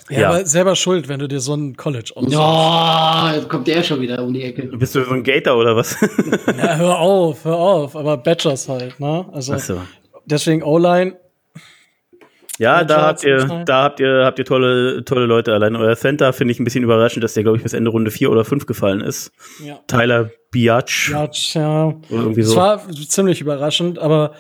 ja, 0.10 0.20
ja, 0.20 0.30
aber 0.30 0.46
selber 0.46 0.76
schuld, 0.76 1.10
wenn 1.10 1.20
du 1.20 1.28
dir 1.28 1.40
so 1.40 1.54
ein 1.54 1.76
College 1.76 2.12
aussuchst. 2.16 2.34
Ja, 2.34 3.34
jetzt 3.36 3.50
kommt 3.50 3.68
der 3.68 3.84
schon 3.84 4.00
wieder 4.02 4.24
um 4.24 4.34
die 4.34 4.44
Ecke. 4.44 4.64
Bist 4.78 4.96
du 4.96 5.04
so 5.04 5.12
ein 5.12 5.24
Gator 5.24 5.58
oder 5.58 5.76
was? 5.76 5.98
ja, 6.58 6.76
hör 6.76 7.00
auf, 7.00 7.44
hör 7.44 7.58
auf. 7.58 7.96
Aber 7.96 8.18
Badgers 8.18 8.70
halt, 8.70 9.00
ne? 9.00 9.26
Also, 9.32 9.58
so. 9.58 9.82
deswegen 10.26 10.64
O-Line. 10.64 11.18
Ja, 12.60 12.84
da 12.84 13.08
habt 13.08 13.24
ihr, 13.24 13.64
da 13.66 13.84
habt 13.84 14.00
ihr, 14.00 14.24
habt 14.26 14.40
ihr 14.40 14.46
tolle, 14.46 15.06
tolle 15.06 15.26
Leute. 15.26 15.54
Allein 15.54 15.76
euer 15.76 15.96
Center 15.96 16.34
finde 16.34 16.54
ich 16.54 16.60
ein 16.60 16.64
bisschen 16.64 16.84
überraschend, 16.84 17.24
dass 17.24 17.36
der, 17.36 17.44
glaube 17.44 17.58
ich, 17.58 17.64
bis 17.64 17.74
Ende 17.74 17.92
Runde 17.92 18.10
4 18.10 18.32
oder 18.32 18.46
5 18.46 18.66
gefallen 18.66 19.02
ist. 19.02 19.32
Ja. 19.64 19.80
Tyler 19.88 20.32
Biatch. 20.52 21.12
Biatch, 21.12 21.56
ja. 21.56 21.88
Oder 22.10 22.22
irgendwie 22.24 22.42
so. 22.42 22.56
Das 22.56 22.64
war 22.64 22.90
ziemlich 23.08 23.42
überraschend, 23.42 24.00
aber 24.00 24.34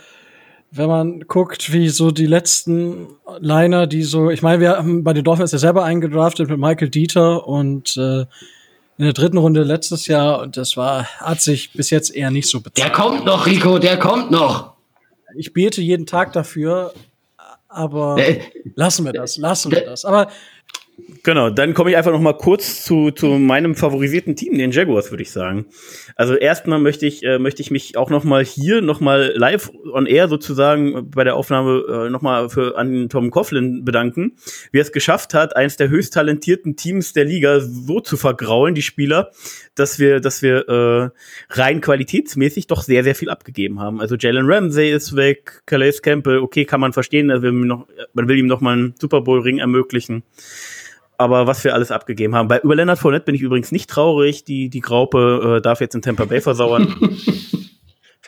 wenn 0.71 0.87
man 0.87 1.19
guckt, 1.21 1.71
wie 1.71 1.89
so 1.89 2.11
die 2.11 2.25
letzten 2.25 3.07
Liner, 3.39 3.87
die 3.87 4.03
so, 4.03 4.29
ich 4.29 4.41
meine, 4.41 4.59
wir 4.59 4.77
haben 4.77 5.03
bei 5.03 5.13
den 5.13 5.23
Dolphins 5.23 5.51
ja 5.51 5.57
selber 5.57 5.83
eingedraftet 5.83 6.49
mit 6.49 6.59
Michael 6.59 6.89
Dieter 6.89 7.47
und 7.47 7.95
äh, 7.97 8.25
in 8.99 9.05
der 9.05 9.13
dritten 9.13 9.37
Runde 9.37 9.63
letztes 9.63 10.07
Jahr 10.07 10.41
und 10.41 10.57
das 10.57 10.75
war, 10.75 11.05
hat 11.05 11.41
sich 11.41 11.71
bis 11.71 11.89
jetzt 11.89 12.13
eher 12.13 12.31
nicht 12.31 12.49
so 12.49 12.59
bezahlt. 12.59 12.77
Der 12.77 12.91
kommt 12.91 13.25
noch, 13.25 13.45
Rico, 13.45 13.77
der 13.77 13.97
kommt 13.97 14.31
noch. 14.31 14.73
Ich 15.35 15.53
bete 15.53 15.81
jeden 15.81 16.05
Tag 16.05 16.33
dafür, 16.33 16.93
aber 17.67 18.17
äh, 18.17 18.41
lassen 18.75 19.05
wir 19.05 19.13
das, 19.13 19.37
lassen 19.37 19.71
wir 19.71 19.85
das. 19.85 20.03
Aber 20.03 20.29
Genau, 21.21 21.51
dann 21.51 21.75
komme 21.75 21.91
ich 21.91 21.97
einfach 21.97 22.11
noch 22.11 22.21
mal 22.21 22.33
kurz 22.33 22.83
zu, 22.83 23.11
zu 23.11 23.27
meinem 23.27 23.75
favorisierten 23.75 24.35
Team, 24.35 24.57
den 24.57 24.71
Jaguars, 24.71 25.11
würde 25.11 25.21
ich 25.21 25.29
sagen. 25.29 25.67
Also 26.15 26.33
erstmal 26.33 26.79
möchte 26.79 27.05
ich, 27.05 27.21
äh, 27.23 27.37
möchte 27.37 27.61
ich 27.61 27.69
mich 27.69 27.97
auch 27.97 28.09
noch 28.09 28.23
mal 28.23 28.43
hier 28.43 28.81
noch 28.81 28.99
mal 28.99 29.31
live 29.35 29.69
on 29.91 30.07
air 30.07 30.27
sozusagen 30.27 31.11
bei 31.11 31.23
der 31.23 31.35
Aufnahme 31.35 31.83
äh, 32.07 32.09
noch 32.09 32.23
mal 32.23 32.49
für 32.49 32.79
an 32.79 33.09
Tom 33.09 33.29
Coughlin 33.29 33.85
bedanken, 33.85 34.37
wie 34.71 34.79
er 34.79 34.81
es 34.81 34.91
geschafft 34.91 35.35
hat, 35.35 35.55
eines 35.55 35.77
der 35.77 35.89
höchst 35.89 36.15
talentierten 36.15 36.75
Teams 36.75 37.13
der 37.13 37.25
Liga 37.25 37.59
so 37.59 37.99
zu 37.99 38.17
vergraulen, 38.17 38.73
die 38.73 38.81
Spieler, 38.81 39.29
dass 39.75 39.99
wir, 39.99 40.19
dass 40.19 40.41
wir 40.41 40.67
äh, 40.67 41.09
rein 41.51 41.79
qualitätsmäßig 41.79 42.65
doch 42.65 42.81
sehr, 42.81 43.03
sehr 43.03 43.13
viel 43.13 43.29
abgegeben 43.29 43.79
haben. 43.79 44.01
Also 44.01 44.15
Jalen 44.15 44.49
Ramsey 44.49 44.89
ist 44.89 45.15
weg, 45.15 45.61
Calais 45.67 46.01
Campbell, 46.01 46.39
okay, 46.39 46.65
kann 46.65 46.79
man 46.79 46.91
verstehen, 46.91 47.27
man 47.27 47.43
will 47.43 47.51
ihm 47.51 47.67
noch, 47.67 47.87
will 48.13 48.39
ihm 48.39 48.47
noch 48.47 48.61
mal 48.61 48.73
einen 48.73 48.95
Super 48.99 49.21
Bowl 49.21 49.41
Ring 49.41 49.59
ermöglichen. 49.59 50.23
Aber 51.17 51.47
was 51.47 51.63
wir 51.63 51.73
alles 51.73 51.91
abgegeben 51.91 52.35
haben. 52.35 52.47
Bei 52.47 52.59
über 52.59 52.75
Leonard 52.75 52.99
Fournette 52.99 53.25
bin 53.25 53.35
ich 53.35 53.41
übrigens 53.41 53.71
nicht 53.71 53.89
traurig. 53.89 54.43
Die, 54.43 54.69
die 54.69 54.81
Graupe 54.81 55.57
äh, 55.57 55.61
darf 55.61 55.81
jetzt 55.81 55.95
in 55.95 56.01
Tampa 56.01 56.25
Bay 56.25 56.41
versauern. 56.41 56.95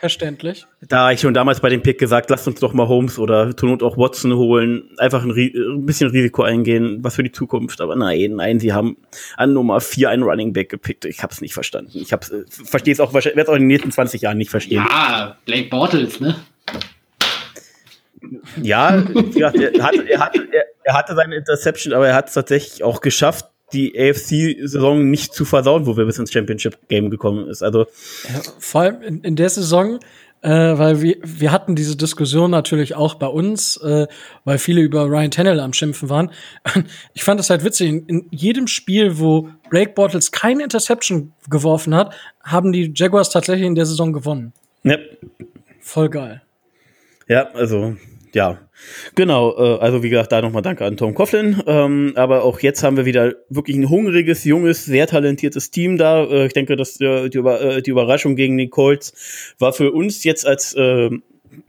Verständlich. 0.00 0.64
Da 0.80 1.12
ich 1.12 1.20
schon 1.20 1.34
damals 1.34 1.60
bei 1.60 1.68
dem 1.68 1.82
Pick 1.82 1.98
gesagt, 1.98 2.30
lasst 2.30 2.48
uns 2.48 2.58
doch 2.58 2.72
mal 2.72 2.88
Holmes 2.88 3.18
oder 3.18 3.54
zur 3.54 3.68
Not 3.68 3.82
auch 3.82 3.98
Watson 3.98 4.34
holen, 4.34 4.88
einfach 4.96 5.22
ein, 5.22 5.30
ein, 5.30 5.84
bisschen 5.84 6.08
Risiko 6.08 6.42
eingehen, 6.42 7.00
was 7.02 7.16
für 7.16 7.22
die 7.22 7.32
Zukunft. 7.32 7.82
Aber 7.82 7.96
nein, 7.96 8.36
nein, 8.36 8.58
sie 8.58 8.72
haben 8.72 8.96
an 9.36 9.52
Nummer 9.52 9.78
4 9.82 10.08
einen 10.08 10.22
Running 10.22 10.54
Back 10.54 10.70
gepickt. 10.70 11.04
Ich 11.04 11.22
habe 11.22 11.34
es 11.34 11.42
nicht 11.42 11.52
verstanden. 11.52 11.90
Ich 11.92 12.14
hab's, 12.14 12.30
äh, 12.30 12.44
verstehe 12.48 12.94
es 12.94 13.00
auch, 13.00 13.12
werde 13.12 13.38
es 13.38 13.48
auch 13.48 13.54
in 13.54 13.60
den 13.60 13.66
nächsten 13.66 13.90
20 13.90 14.22
Jahren 14.22 14.38
nicht 14.38 14.50
verstehen. 14.50 14.82
Ja, 14.88 15.36
Blake 15.44 15.68
Bortles, 15.68 16.18
ne? 16.18 16.34
Ja, 18.62 19.04
er 19.36 19.48
hatte, 19.48 20.08
er, 20.08 20.18
hatte, 20.18 20.48
er 20.50 20.64
hatte 20.88 21.14
seine 21.14 21.36
Interception, 21.36 21.92
aber 21.92 22.08
er 22.08 22.14
hat 22.14 22.28
es 22.28 22.34
tatsächlich 22.34 22.82
auch 22.82 23.00
geschafft, 23.00 23.46
die 23.72 23.96
AFC-Saison 23.98 25.10
nicht 25.10 25.32
zu 25.32 25.44
versauen, 25.44 25.86
wo 25.86 25.96
wir 25.96 26.04
bis 26.04 26.18
ins 26.18 26.32
Championship-Game 26.32 27.10
gekommen 27.10 27.48
ist. 27.48 27.62
Also 27.62 27.86
ja, 28.28 28.40
vor 28.58 28.80
allem 28.82 29.02
in, 29.02 29.20
in 29.22 29.36
der 29.36 29.48
Saison, 29.48 30.00
äh, 30.42 30.50
weil 30.50 31.02
wir, 31.02 31.16
wir 31.22 31.52
hatten 31.52 31.76
diese 31.76 31.96
Diskussion 31.96 32.50
natürlich 32.50 32.94
auch 32.94 33.14
bei 33.14 33.26
uns, 33.26 33.76
äh, 33.78 34.06
weil 34.44 34.58
viele 34.58 34.80
über 34.80 35.04
Ryan 35.04 35.30
Tannehill 35.30 35.60
am 35.60 35.72
Schimpfen 35.72 36.08
waren. 36.08 36.30
Ich 37.14 37.24
fand 37.24 37.38
das 37.38 37.50
halt 37.50 37.64
witzig. 37.64 37.88
In, 37.88 38.06
in 38.06 38.26
jedem 38.30 38.66
Spiel, 38.66 39.18
wo 39.18 39.48
Blake 39.68 39.92
Bortles 39.92 40.32
keine 40.32 40.62
Interception 40.62 41.32
geworfen 41.48 41.94
hat, 41.94 42.14
haben 42.42 42.72
die 42.72 42.92
Jaguars 42.94 43.30
tatsächlich 43.30 43.66
in 43.66 43.74
der 43.74 43.86
Saison 43.86 44.12
gewonnen. 44.12 44.52
Ja. 44.82 44.96
Voll 45.80 46.08
geil. 46.08 46.42
Ja, 47.28 47.48
also 47.52 47.96
ja, 48.32 48.58
genau. 49.14 49.56
Äh, 49.56 49.78
also 49.80 50.02
wie 50.02 50.10
gesagt, 50.10 50.32
da 50.32 50.42
nochmal 50.42 50.62
Danke 50.62 50.84
an 50.84 50.96
Tom 50.96 51.14
Coughlin. 51.14 51.62
Ähm, 51.66 52.12
aber 52.16 52.44
auch 52.44 52.60
jetzt 52.60 52.82
haben 52.82 52.96
wir 52.96 53.04
wieder 53.04 53.34
wirklich 53.48 53.76
ein 53.76 53.88
hungriges, 53.88 54.44
junges, 54.44 54.84
sehr 54.84 55.06
talentiertes 55.06 55.70
Team 55.70 55.98
da. 55.98 56.24
Äh, 56.24 56.46
ich 56.46 56.52
denke, 56.52 56.76
dass 56.76 57.00
äh, 57.00 57.28
die, 57.28 57.38
Über 57.38 57.60
äh, 57.60 57.82
die 57.82 57.90
Überraschung 57.90 58.36
gegen 58.36 58.56
die 58.58 58.68
Colts 58.68 59.54
war 59.58 59.72
für 59.72 59.92
uns 59.92 60.24
jetzt 60.24 60.46
als 60.46 60.74
äh, 60.74 61.10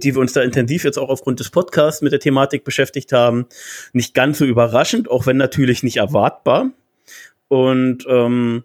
die 0.04 0.16
wir 0.16 0.22
uns 0.22 0.34
da 0.34 0.42
intensiv 0.42 0.84
jetzt 0.84 0.98
auch 0.98 1.10
aufgrund 1.10 1.40
des 1.40 1.50
Podcasts 1.50 2.02
mit 2.02 2.12
der 2.12 2.20
Thematik 2.20 2.64
beschäftigt 2.64 3.12
haben, 3.14 3.48
nicht 3.94 4.14
ganz 4.14 4.38
so 4.38 4.46
überraschend, 4.46 5.10
auch 5.10 5.26
wenn 5.26 5.38
natürlich 5.38 5.84
nicht 5.84 5.98
erwartbar. 5.98 6.72
Und 7.48 8.06
ähm, 8.08 8.64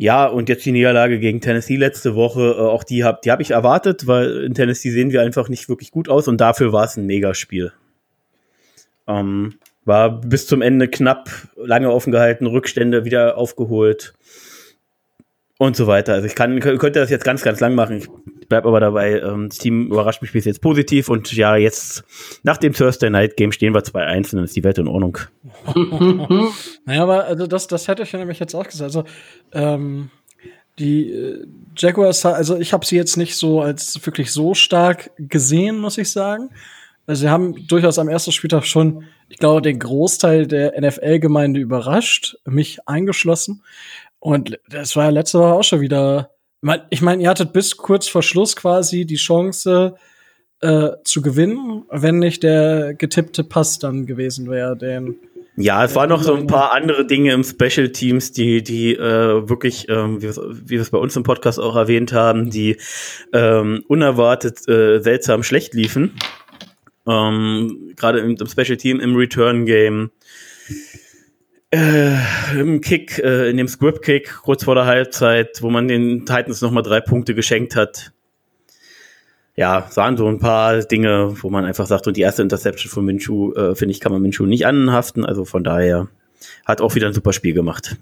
ja, 0.00 0.26
und 0.26 0.48
jetzt 0.48 0.64
die 0.64 0.70
Niederlage 0.70 1.18
gegen 1.18 1.40
Tennessee 1.40 1.74
letzte 1.74 2.14
Woche, 2.14 2.54
äh, 2.56 2.60
auch 2.60 2.84
die 2.84 3.02
habe 3.02 3.18
die 3.24 3.32
hab 3.32 3.40
ich 3.40 3.50
erwartet, 3.50 4.06
weil 4.06 4.44
in 4.44 4.54
Tennessee 4.54 4.90
sehen 4.90 5.10
wir 5.10 5.22
einfach 5.22 5.48
nicht 5.48 5.68
wirklich 5.68 5.90
gut 5.90 6.08
aus 6.08 6.28
und 6.28 6.40
dafür 6.40 6.72
war 6.72 6.84
es 6.84 6.96
ein 6.96 7.04
Megaspiel. 7.04 7.72
Ähm, 9.08 9.54
war 9.84 10.20
bis 10.20 10.46
zum 10.46 10.62
Ende 10.62 10.86
knapp, 10.86 11.28
lange 11.56 11.90
offen 11.90 12.12
gehalten, 12.12 12.46
Rückstände 12.46 13.04
wieder 13.04 13.36
aufgeholt 13.36 14.14
und 15.58 15.76
so 15.76 15.86
weiter. 15.86 16.14
Also 16.14 16.26
ich 16.26 16.34
kann, 16.34 16.58
könnte 16.60 16.92
das 16.92 17.10
jetzt 17.10 17.24
ganz, 17.24 17.42
ganz 17.42 17.60
lang 17.60 17.74
machen. 17.74 17.98
Ich 18.40 18.48
bleib 18.48 18.64
aber 18.64 18.80
dabei, 18.80 19.20
ähm, 19.20 19.48
das 19.48 19.58
Team 19.58 19.88
überrascht 19.88 20.22
mich 20.22 20.32
bis 20.32 20.44
jetzt 20.44 20.62
positiv 20.62 21.08
und 21.08 21.32
ja, 21.32 21.56
jetzt 21.56 22.04
nach 22.44 22.56
dem 22.56 22.72
Thursday 22.72 23.10
Night 23.10 23.36
Game 23.36 23.52
stehen 23.52 23.74
wir 23.74 23.82
2-1 23.82 24.16
und 24.16 24.32
dann 24.34 24.44
ist 24.44 24.56
die 24.56 24.64
Welt 24.64 24.78
in 24.78 24.88
Ordnung. 24.88 25.18
naja, 26.86 27.02
aber 27.02 27.24
also 27.24 27.46
das, 27.46 27.66
das 27.66 27.88
hätte 27.88 28.04
ich 28.04 28.12
ja 28.12 28.18
nämlich 28.20 28.38
jetzt 28.38 28.54
auch 28.54 28.64
gesagt. 28.64 28.82
Also, 28.82 29.04
ähm, 29.52 30.10
die 30.78 31.10
äh, 31.10 31.46
Jaguars, 31.76 32.24
also 32.24 32.56
ich 32.56 32.72
habe 32.72 32.86
sie 32.86 32.96
jetzt 32.96 33.16
nicht 33.16 33.36
so 33.36 33.60
als 33.60 34.06
wirklich 34.06 34.32
so 34.32 34.54
stark 34.54 35.10
gesehen, 35.18 35.78
muss 35.78 35.98
ich 35.98 36.10
sagen. 36.10 36.50
Also 37.06 37.22
sie 37.22 37.30
haben 37.30 37.66
durchaus 37.66 37.98
am 37.98 38.08
ersten 38.08 38.32
Spieltag 38.32 38.64
schon, 38.64 39.04
ich 39.28 39.38
glaube, 39.38 39.62
den 39.62 39.78
Großteil 39.78 40.46
der 40.46 40.80
NFL-Gemeinde 40.80 41.58
überrascht, 41.58 42.36
mich 42.44 42.86
eingeschlossen. 42.86 43.62
Und 44.20 44.58
das 44.68 44.96
war 44.96 45.04
ja 45.04 45.10
letzte 45.10 45.38
Woche 45.38 45.54
auch 45.54 45.64
schon 45.64 45.80
wieder. 45.80 46.30
Ich 46.90 47.02
meine, 47.02 47.22
ihr 47.22 47.28
hattet 47.28 47.52
bis 47.52 47.76
kurz 47.76 48.08
vor 48.08 48.22
Schluss 48.22 48.56
quasi 48.56 49.04
die 49.06 49.16
Chance 49.16 49.94
äh, 50.60 50.90
zu 51.04 51.22
gewinnen, 51.22 51.84
wenn 51.90 52.18
nicht 52.18 52.42
der 52.42 52.94
getippte 52.94 53.44
Pass 53.44 53.78
dann 53.78 54.06
gewesen 54.06 54.50
wäre, 54.50 54.76
den 54.76 55.16
ja, 55.60 55.84
es 55.84 55.96
waren 55.96 56.08
noch 56.08 56.22
so 56.22 56.34
ein 56.34 56.46
paar 56.46 56.72
andere 56.72 57.04
Dinge 57.04 57.32
im 57.32 57.42
Special 57.42 57.88
Teams, 57.88 58.30
die, 58.30 58.62
die 58.62 58.94
äh, 58.94 59.48
wirklich, 59.48 59.88
ähm, 59.88 60.22
wie, 60.22 60.28
wir 60.70 60.80
es 60.80 60.90
bei 60.90 60.98
uns 60.98 61.16
im 61.16 61.24
Podcast 61.24 61.58
auch 61.58 61.74
erwähnt 61.74 62.12
haben, 62.12 62.48
die 62.48 62.76
ähm, 63.32 63.82
unerwartet 63.88 64.68
äh, 64.68 65.00
seltsam 65.00 65.42
schlecht 65.42 65.74
liefen. 65.74 66.14
Ähm, 67.08 67.92
Gerade 67.96 68.20
im, 68.20 68.36
im 68.36 68.46
Special 68.46 68.76
Team, 68.76 69.00
im 69.00 69.16
Return 69.16 69.66
Game 69.66 70.12
äh, 71.70 72.16
im 72.58 72.80
Kick, 72.80 73.18
äh, 73.18 73.50
in 73.50 73.56
dem 73.56 73.68
Script-Kick 73.68 74.40
kurz 74.42 74.64
vor 74.64 74.74
der 74.74 74.86
Halbzeit, 74.86 75.62
wo 75.62 75.70
man 75.70 75.88
den 75.88 76.24
Titans 76.24 76.60
nochmal 76.60 76.82
drei 76.82 77.00
Punkte 77.00 77.34
geschenkt 77.34 77.76
hat. 77.76 78.12
Ja, 79.54 79.88
waren 79.94 80.16
so 80.16 80.28
ein 80.28 80.38
paar 80.38 80.78
Dinge, 80.80 81.34
wo 81.42 81.50
man 81.50 81.64
einfach 81.64 81.86
sagt, 81.86 82.06
und 82.06 82.16
die 82.16 82.20
erste 82.20 82.42
Interception 82.42 82.90
von 82.90 83.04
Minshu, 83.04 83.52
äh, 83.54 83.74
finde 83.74 83.92
ich, 83.92 84.00
kann 84.00 84.12
man 84.12 84.22
Minshu 84.22 84.46
nicht 84.46 84.66
anhaften. 84.66 85.24
Also 85.24 85.44
von 85.44 85.64
daher 85.64 86.08
hat 86.64 86.80
auch 86.80 86.94
wieder 86.94 87.08
ein 87.08 87.12
super 87.12 87.32
Spiel 87.32 87.54
gemacht. 87.54 87.96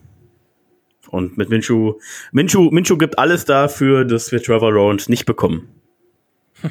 Und 1.09 1.39
mit 1.39 1.49
Minshu, 1.49 1.95
Minshu, 2.33 2.71
Minshu 2.71 2.99
gibt 2.99 3.19
alles 3.19 3.45
dafür, 3.47 4.05
dass 4.05 4.33
wir 4.33 4.43
Trevor 4.43 4.73
Lawrence 4.73 5.11
nicht 5.11 5.25
bekommen. 5.25 5.69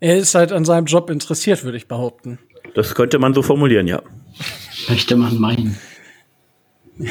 er 0.00 0.18
ist 0.18 0.34
halt 0.34 0.52
an 0.52 0.64
seinem 0.64 0.86
Job 0.86 1.10
interessiert, 1.10 1.64
würde 1.64 1.76
ich 1.76 1.88
behaupten. 1.88 2.38
Das 2.74 2.94
könnte 2.94 3.18
man 3.18 3.34
so 3.34 3.42
formulieren, 3.42 3.88
ja. 3.88 4.02
Möchte 4.88 5.16
man 5.16 5.40
meinen. 5.40 5.78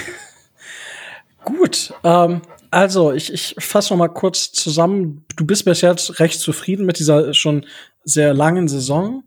Gut, 1.45 1.93
ähm, 2.03 2.41
also 2.71 3.13
ich, 3.13 3.31
ich 3.31 3.55
fasse 3.59 3.93
noch 3.93 3.99
mal 3.99 4.07
kurz 4.07 4.51
zusammen. 4.51 5.25
Du 5.35 5.45
bist 5.45 5.65
bis 5.65 5.81
jetzt 5.81 6.19
recht 6.19 6.39
zufrieden 6.39 6.85
mit 6.85 6.99
dieser 6.99 7.33
schon 7.33 7.65
sehr 8.03 8.33
langen 8.33 8.67
Saison 8.67 9.23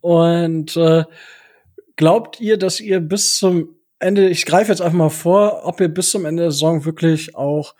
und 0.00 0.76
äh, 0.76 1.04
glaubt 1.96 2.40
ihr, 2.40 2.58
dass 2.58 2.80
ihr 2.80 3.00
bis 3.00 3.36
zum 3.36 3.76
Ende, 3.98 4.28
ich 4.28 4.46
greife 4.46 4.72
jetzt 4.72 4.80
einfach 4.80 4.98
mal 4.98 5.10
vor, 5.10 5.64
ob 5.64 5.80
ihr 5.80 5.88
bis 5.88 6.10
zum 6.10 6.24
Ende 6.24 6.42
der 6.42 6.50
Saison 6.50 6.84
wirklich 6.84 7.36
auch, 7.36 7.74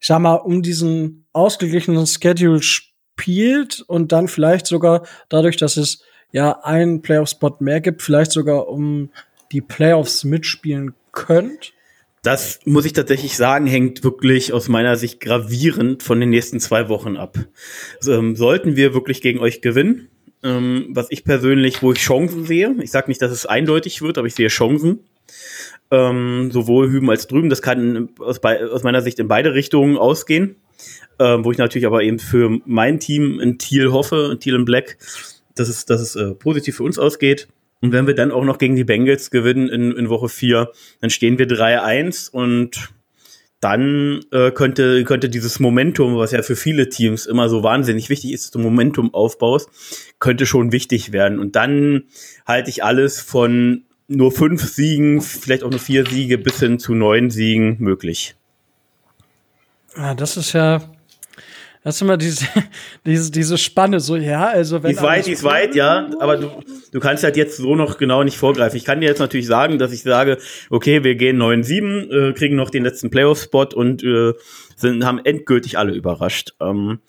ich 0.00 0.06
sag 0.06 0.18
mal, 0.18 0.34
um 0.34 0.62
diesen 0.62 1.24
ausgeglichenen 1.32 2.06
Schedule 2.06 2.60
spielt 2.62 3.80
und 3.80 4.12
dann 4.12 4.28
vielleicht 4.28 4.66
sogar 4.66 5.06
dadurch, 5.30 5.56
dass 5.56 5.78
es 5.78 6.02
ja 6.30 6.60
einen 6.62 7.00
Playoff-Spot 7.00 7.56
mehr 7.60 7.80
gibt, 7.80 8.02
vielleicht 8.02 8.32
sogar 8.32 8.68
um 8.68 9.10
die 9.50 9.62
Playoffs 9.62 10.24
mitspielen 10.24 10.94
könnt? 11.12 11.72
Das 12.22 12.60
muss 12.64 12.84
ich 12.84 12.92
tatsächlich 12.92 13.36
sagen, 13.36 13.66
hängt 13.66 14.04
wirklich 14.04 14.52
aus 14.52 14.68
meiner 14.68 14.96
Sicht 14.96 15.20
gravierend 15.20 16.02
von 16.02 16.20
den 16.20 16.30
nächsten 16.30 16.60
zwei 16.60 16.88
Wochen 16.88 17.16
ab. 17.16 17.36
Also, 17.98 18.12
ähm, 18.12 18.36
sollten 18.36 18.76
wir 18.76 18.94
wirklich 18.94 19.20
gegen 19.22 19.40
euch 19.40 19.60
gewinnen, 19.60 20.08
ähm, 20.44 20.88
was 20.90 21.08
ich 21.10 21.24
persönlich, 21.24 21.82
wo 21.82 21.92
ich 21.92 21.98
Chancen 21.98 22.44
sehe, 22.44 22.74
ich 22.80 22.90
sage 22.90 23.08
nicht, 23.08 23.22
dass 23.22 23.32
es 23.32 23.46
eindeutig 23.46 24.02
wird, 24.02 24.18
aber 24.18 24.26
ich 24.26 24.34
sehe 24.34 24.48
Chancen, 24.48 25.00
ähm, 25.90 26.50
sowohl 26.52 26.90
hüben 26.90 27.10
als 27.10 27.26
drüben, 27.26 27.50
das 27.50 27.62
kann 27.62 28.10
aus, 28.18 28.40
aus 28.42 28.82
meiner 28.82 29.02
Sicht 29.02 29.18
in 29.18 29.28
beide 29.28 29.54
Richtungen 29.54 29.96
ausgehen, 29.96 30.56
ähm, 31.18 31.44
wo 31.44 31.52
ich 31.52 31.58
natürlich 31.58 31.86
aber 31.86 32.02
eben 32.02 32.18
für 32.18 32.60
mein 32.64 32.98
Team 33.00 33.40
in 33.40 33.58
Teal 33.58 33.92
hoffe, 33.92 34.30
in 34.32 34.40
Teal 34.40 34.56
in 34.56 34.64
Black, 34.64 34.96
dass 35.54 35.68
es, 35.68 35.86
dass 35.86 36.00
es 36.00 36.16
äh, 36.16 36.34
positiv 36.34 36.76
für 36.76 36.84
uns 36.84 36.98
ausgeht. 36.98 37.48
Und 37.82 37.92
wenn 37.92 38.06
wir 38.06 38.14
dann 38.14 38.30
auch 38.30 38.44
noch 38.44 38.58
gegen 38.58 38.76
die 38.76 38.84
Bengals 38.84 39.30
gewinnen 39.30 39.68
in, 39.68 39.92
in 39.92 40.08
Woche 40.08 40.28
4, 40.28 40.70
dann 41.00 41.10
stehen 41.10 41.38
wir 41.38 41.46
3-1 41.46 42.30
und 42.30 42.90
dann 43.60 44.20
äh, 44.32 44.50
könnte, 44.50 45.04
könnte 45.04 45.28
dieses 45.28 45.60
Momentum, 45.60 46.16
was 46.16 46.32
ja 46.32 46.42
für 46.42 46.56
viele 46.56 46.88
Teams 46.88 47.26
immer 47.26 47.48
so 47.48 47.62
wahnsinnig 47.62 48.08
wichtig 48.08 48.32
ist, 48.32 48.44
dass 48.44 48.50
du 48.52 48.58
Momentum 48.58 49.12
aufbaust, 49.14 49.68
könnte 50.18 50.46
schon 50.46 50.72
wichtig 50.72 51.12
werden. 51.12 51.38
Und 51.38 51.54
dann 51.54 52.04
halte 52.46 52.70
ich 52.70 52.82
alles 52.82 53.20
von 53.20 53.84
nur 54.08 54.32
fünf 54.32 54.62
Siegen, 54.62 55.20
vielleicht 55.20 55.62
auch 55.62 55.70
nur 55.70 55.78
vier 55.78 56.06
Siege 56.06 56.38
bis 56.38 56.58
hin 56.58 56.78
zu 56.78 56.94
neun 56.94 57.30
Siegen 57.30 57.76
möglich. 57.78 58.34
Ja, 59.96 60.14
das 60.14 60.36
ist 60.36 60.52
ja 60.52 60.82
das 61.84 61.96
ist 61.96 62.02
immer 62.02 62.16
diese, 62.16 62.46
diese, 63.06 63.30
diese 63.30 63.58
Spanne, 63.58 63.98
so, 64.00 64.16
ja, 64.16 64.46
also 64.46 64.82
wenn. 64.82 64.90
Die 64.90 64.96
ist 64.96 65.02
weit, 65.02 65.26
die 65.26 65.32
ist 65.32 65.44
weit, 65.44 65.74
ja, 65.74 66.08
aber 66.20 66.36
du, 66.36 66.50
du 66.92 67.00
kannst 67.00 67.24
halt 67.24 67.36
jetzt 67.36 67.56
so 67.56 67.74
noch 67.74 67.98
genau 67.98 68.22
nicht 68.22 68.36
vorgreifen. 68.36 68.76
Ich 68.76 68.84
kann 68.84 69.00
dir 69.00 69.08
jetzt 69.08 69.18
natürlich 69.18 69.46
sagen, 69.46 69.78
dass 69.78 69.92
ich 69.92 70.02
sage, 70.02 70.38
okay, 70.70 71.02
wir 71.02 71.16
gehen 71.16 71.40
9-7, 71.42 72.30
äh, 72.30 72.32
kriegen 72.34 72.56
noch 72.56 72.70
den 72.70 72.84
letzten 72.84 73.10
Playoff-Spot 73.10 73.68
und 73.74 74.04
äh, 74.04 74.32
sind, 74.76 75.04
haben 75.04 75.20
endgültig 75.24 75.76
alle 75.76 75.92
überrascht. 75.92 76.54
Ähm, 76.60 77.00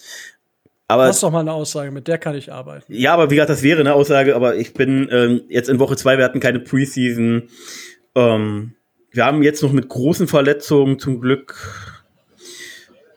aber, 0.87 1.05
das 1.05 1.17
ist 1.17 1.23
doch 1.23 1.31
mal 1.31 1.39
eine 1.39 1.53
Aussage, 1.53 1.91
mit 1.91 2.07
der 2.07 2.17
kann 2.17 2.35
ich 2.35 2.51
arbeiten. 2.51 2.91
Ja, 2.93 3.13
aber 3.13 3.29
wie 3.29 3.35
gesagt, 3.35 3.49
das 3.49 3.63
wäre 3.63 3.79
eine 3.79 3.93
Aussage, 3.93 4.35
aber 4.35 4.55
ich 4.55 4.73
bin 4.73 5.07
ähm, 5.11 5.41
jetzt 5.49 5.69
in 5.69 5.79
Woche 5.79 5.95
zwei, 5.95 6.17
wir 6.17 6.25
hatten 6.25 6.39
keine 6.39 6.59
Preseason. 6.59 7.43
Ähm, 8.15 8.73
wir 9.11 9.25
haben 9.25 9.43
jetzt 9.43 9.61
noch 9.61 9.71
mit 9.71 9.87
großen 9.87 10.27
Verletzungen 10.27 10.99
zum 10.99 11.21
Glück 11.21 12.02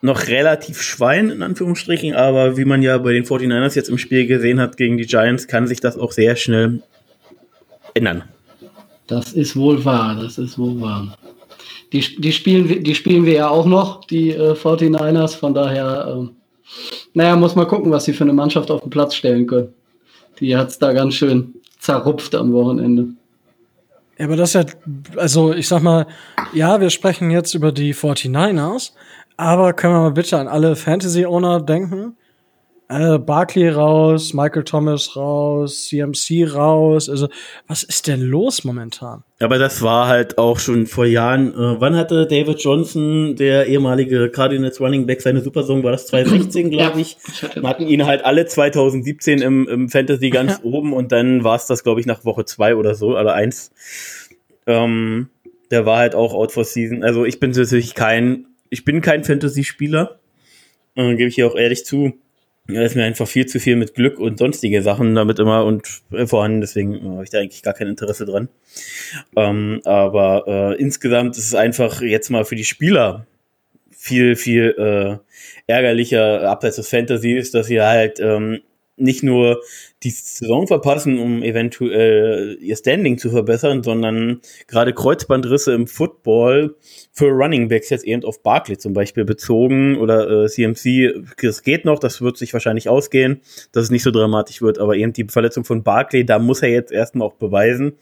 noch 0.01 0.29
relativ 0.29 0.83
Schwein, 0.83 1.31
in 1.31 1.43
Anführungsstrichen, 1.43 2.15
aber 2.15 2.57
wie 2.57 2.65
man 2.65 2.83
ja 2.83 2.99
bei 2.99 3.13
den 3.13 3.25
49ers 3.25 3.75
jetzt 3.75 3.89
im 3.89 3.99
Spiel 3.99 4.27
gesehen 4.27 4.61
hat 4.61 4.77
gegen 4.77 4.97
die 4.99 5.07
Giants, 5.07 5.49
kann 5.49 5.67
sich 5.67 5.81
das 5.81 5.99
auch 5.99 6.13
sehr 6.13 6.37
schnell 6.37 6.83
ändern. 7.95 8.25
Das 9.07 9.33
ist 9.33 9.57
wohl 9.57 9.85
wahr, 9.85 10.19
das 10.21 10.39
ist 10.39 10.59
wohl 10.59 10.81
wahr. 10.81 11.17
Die, 11.93 12.01
die, 12.21 12.33
spielen, 12.33 12.83
die 12.83 12.95
spielen 12.95 13.25
wir 13.25 13.35
ja 13.35 13.49
auch 13.49 13.67
noch, 13.67 14.05
die 14.05 14.31
äh, 14.31 14.53
49ers, 14.53 15.37
von 15.37 15.55
daher, 15.55 16.17
ähm, 16.17 16.31
naja, 17.15 17.37
muss 17.37 17.55
mal 17.55 17.67
gucken, 17.67 17.93
was 17.93 18.05
sie 18.05 18.13
für 18.13 18.25
eine 18.25 18.33
Mannschaft 18.33 18.71
auf 18.71 18.81
den 18.81 18.91
Platz 18.91 19.15
stellen 19.15 19.47
können. 19.47 19.73
Die 20.41 20.57
hat 20.57 20.69
es 20.69 20.79
da 20.79 20.93
ganz 20.93 21.15
schön 21.15 21.55
zerrupft 21.79 22.35
am 22.35 22.53
Wochenende. 22.53 23.09
Ja, 24.19 24.27
aber 24.27 24.37
das 24.37 24.55
ist 24.55 24.55
ja, 24.55 24.65
also 25.17 25.53
ich 25.53 25.69
sag 25.69 25.83
mal, 25.83 26.07
ja, 26.53 26.81
wir 26.81 26.91
sprechen 26.91 27.31
jetzt 27.31 27.55
über 27.55 27.71
die 27.71 27.95
49ers, 27.95 28.93
aber 29.37 29.73
können 29.73 29.95
wir 29.95 30.01
mal 30.01 30.11
bitte 30.13 30.39
an 30.39 30.49
alle 30.49 30.77
Fantasy-Owner 30.77 31.61
denken? 31.61 32.17
Äh, 32.89 33.19
Barkley 33.19 33.69
raus, 33.69 34.33
Michael 34.33 34.63
Thomas 34.63 35.17
raus, 35.17 35.89
CMC 35.89 36.55
raus. 36.55 37.09
Also, 37.09 37.29
was 37.67 37.83
ist 37.83 38.07
denn 38.07 38.21
los 38.21 38.63
momentan? 38.63 39.25
Aber 39.41 39.59
das 39.59 39.83
war 39.83 40.07
halt 40.07 40.39
auch 40.39 40.61
schon 40.61 40.87
vor 40.87 41.05
Jahren. 41.05 41.53
Äh, 41.53 41.81
wann 41.81 41.97
hatte 41.97 42.27
David 42.27 42.61
Johnson, 42.61 43.35
der 43.35 43.67
ehemalige 43.67 44.31
Cardinals 44.31 44.81
Running 44.81 45.05
Back, 45.05 45.21
seine 45.21 45.41
Supersong? 45.41 45.83
War 45.83 45.93
das 45.93 46.07
2016, 46.09 46.71
glaube 46.71 47.01
ich? 47.01 47.17
Wir 47.55 47.69
hatten 47.69 47.89
ihn 47.89 48.07
halt 48.07 48.25
alle 48.25 48.47
2017 48.47 49.43
im, 49.43 49.67
im 49.67 49.89
Fantasy 49.89 50.31
ganz 50.31 50.61
oben 50.63 50.93
und 50.93 51.11
dann 51.11 51.43
war 51.43 51.57
es 51.57 51.67
das, 51.67 51.83
glaube 51.83 51.99
ich, 51.99 52.07
nach 52.07 52.25
Woche 52.25 52.45
zwei 52.45 52.77
oder 52.77 52.95
so, 52.95 53.19
oder 53.19 53.35
eins. 53.35 53.73
Ähm, 54.69 55.29
der 55.73 55.87
war 55.87 55.99
halt 55.99 56.15
auch 56.15 56.35
out 56.35 56.53
for 56.53 56.65
season. 56.65 57.03
Also 57.03 57.25
ich 57.25 57.41
bin 57.41 57.51
natürlich 57.51 57.95
kein, 57.95 58.47
ich 58.71 58.85
bin 58.85 59.01
kein 59.01 59.25
Fantasy-Spieler. 59.25 60.19
Äh, 60.95 61.15
Gebe 61.17 61.29
ich 61.29 61.35
hier 61.35 61.47
auch 61.47 61.57
ehrlich 61.57 61.85
zu 61.85 62.19
ja, 62.69 62.83
ist 62.83 62.97
mir 62.97 63.05
einfach 63.05 63.29
viel 63.29 63.47
zu 63.47 63.61
viel 63.61 63.77
mit 63.77 63.95
Glück 63.95 64.19
und 64.19 64.39
sonstige 64.39 64.83
Sachen 64.83 65.15
damit 65.15 65.39
immer 65.39 65.65
und 65.65 66.03
äh, 66.11 66.27
vorhanden, 66.27 66.61
deswegen 66.61 67.01
habe 67.13 67.25
ich 67.25 67.31
da 67.31 67.39
eigentlich 67.39 67.63
gar 67.63 67.75
kein 67.75 67.87
Interesse 67.87 68.27
dran. 68.27 68.49
Ähm, 69.37 69.81
aber 69.85 70.45
äh, 70.47 70.81
insgesamt 70.81 71.37
ist 71.37 71.47
es 71.47 71.55
einfach 71.55 72.01
jetzt 72.01 72.31
mal 72.31 72.45
für 72.45 72.57
die 72.57 72.65
Spieler 72.65 73.27
viel, 73.91 74.35
viel 74.35 74.75
äh, 74.79 75.73
ärgerlicher, 75.73 76.49
abseits 76.51 76.77
des 76.77 76.89
Fantasies, 76.89 77.53
dass 77.53 77.69
sie 77.69 77.81
halt 77.81 78.19
ähm, 78.19 78.61
nicht 78.97 79.23
nur 79.23 79.63
die 80.03 80.11
Saison 80.11 80.67
verpassen, 80.67 81.19
um 81.19 81.43
eventuell 81.43 82.57
ihr 82.61 82.77
Standing 82.77 83.19
zu 83.19 83.31
verbessern, 83.31 83.83
sondern 83.83 84.41
gerade 84.69 84.95
Kreuzbandrisse 84.95 85.73
im 85.73 85.87
Football 85.87 86.77
für 87.13 87.29
Running 87.29 87.69
Backs 87.69 87.91
jetzt 87.91 88.05
eben 88.05 88.25
auf 88.25 88.43
Barkley 88.43 88.79
zum 88.79 88.93
Beispiel 88.93 89.25
bezogen 89.25 89.97
oder 89.97 90.45
äh, 90.45 90.49
CMC, 90.49 91.25
das 91.43 91.63
geht 91.63 91.85
noch, 91.85 91.99
das 91.99 92.23
wird 92.23 92.39
sich 92.39 92.53
wahrscheinlich 92.53 92.89
ausgehen, 92.89 93.41
dass 93.73 93.85
es 93.85 93.91
nicht 93.91 94.03
so 94.03 94.11
dramatisch 94.11 94.63
wird, 94.63 94.79
aber 94.79 94.97
eben 94.97 95.13
die 95.13 95.27
Verletzung 95.29 95.65
von 95.65 95.83
Barkley, 95.83 96.25
da 96.25 96.39
muss 96.39 96.63
er 96.63 96.71
jetzt 96.71 96.93
erstmal 96.93 97.29
auch 97.29 97.35
beweisen, 97.35 97.95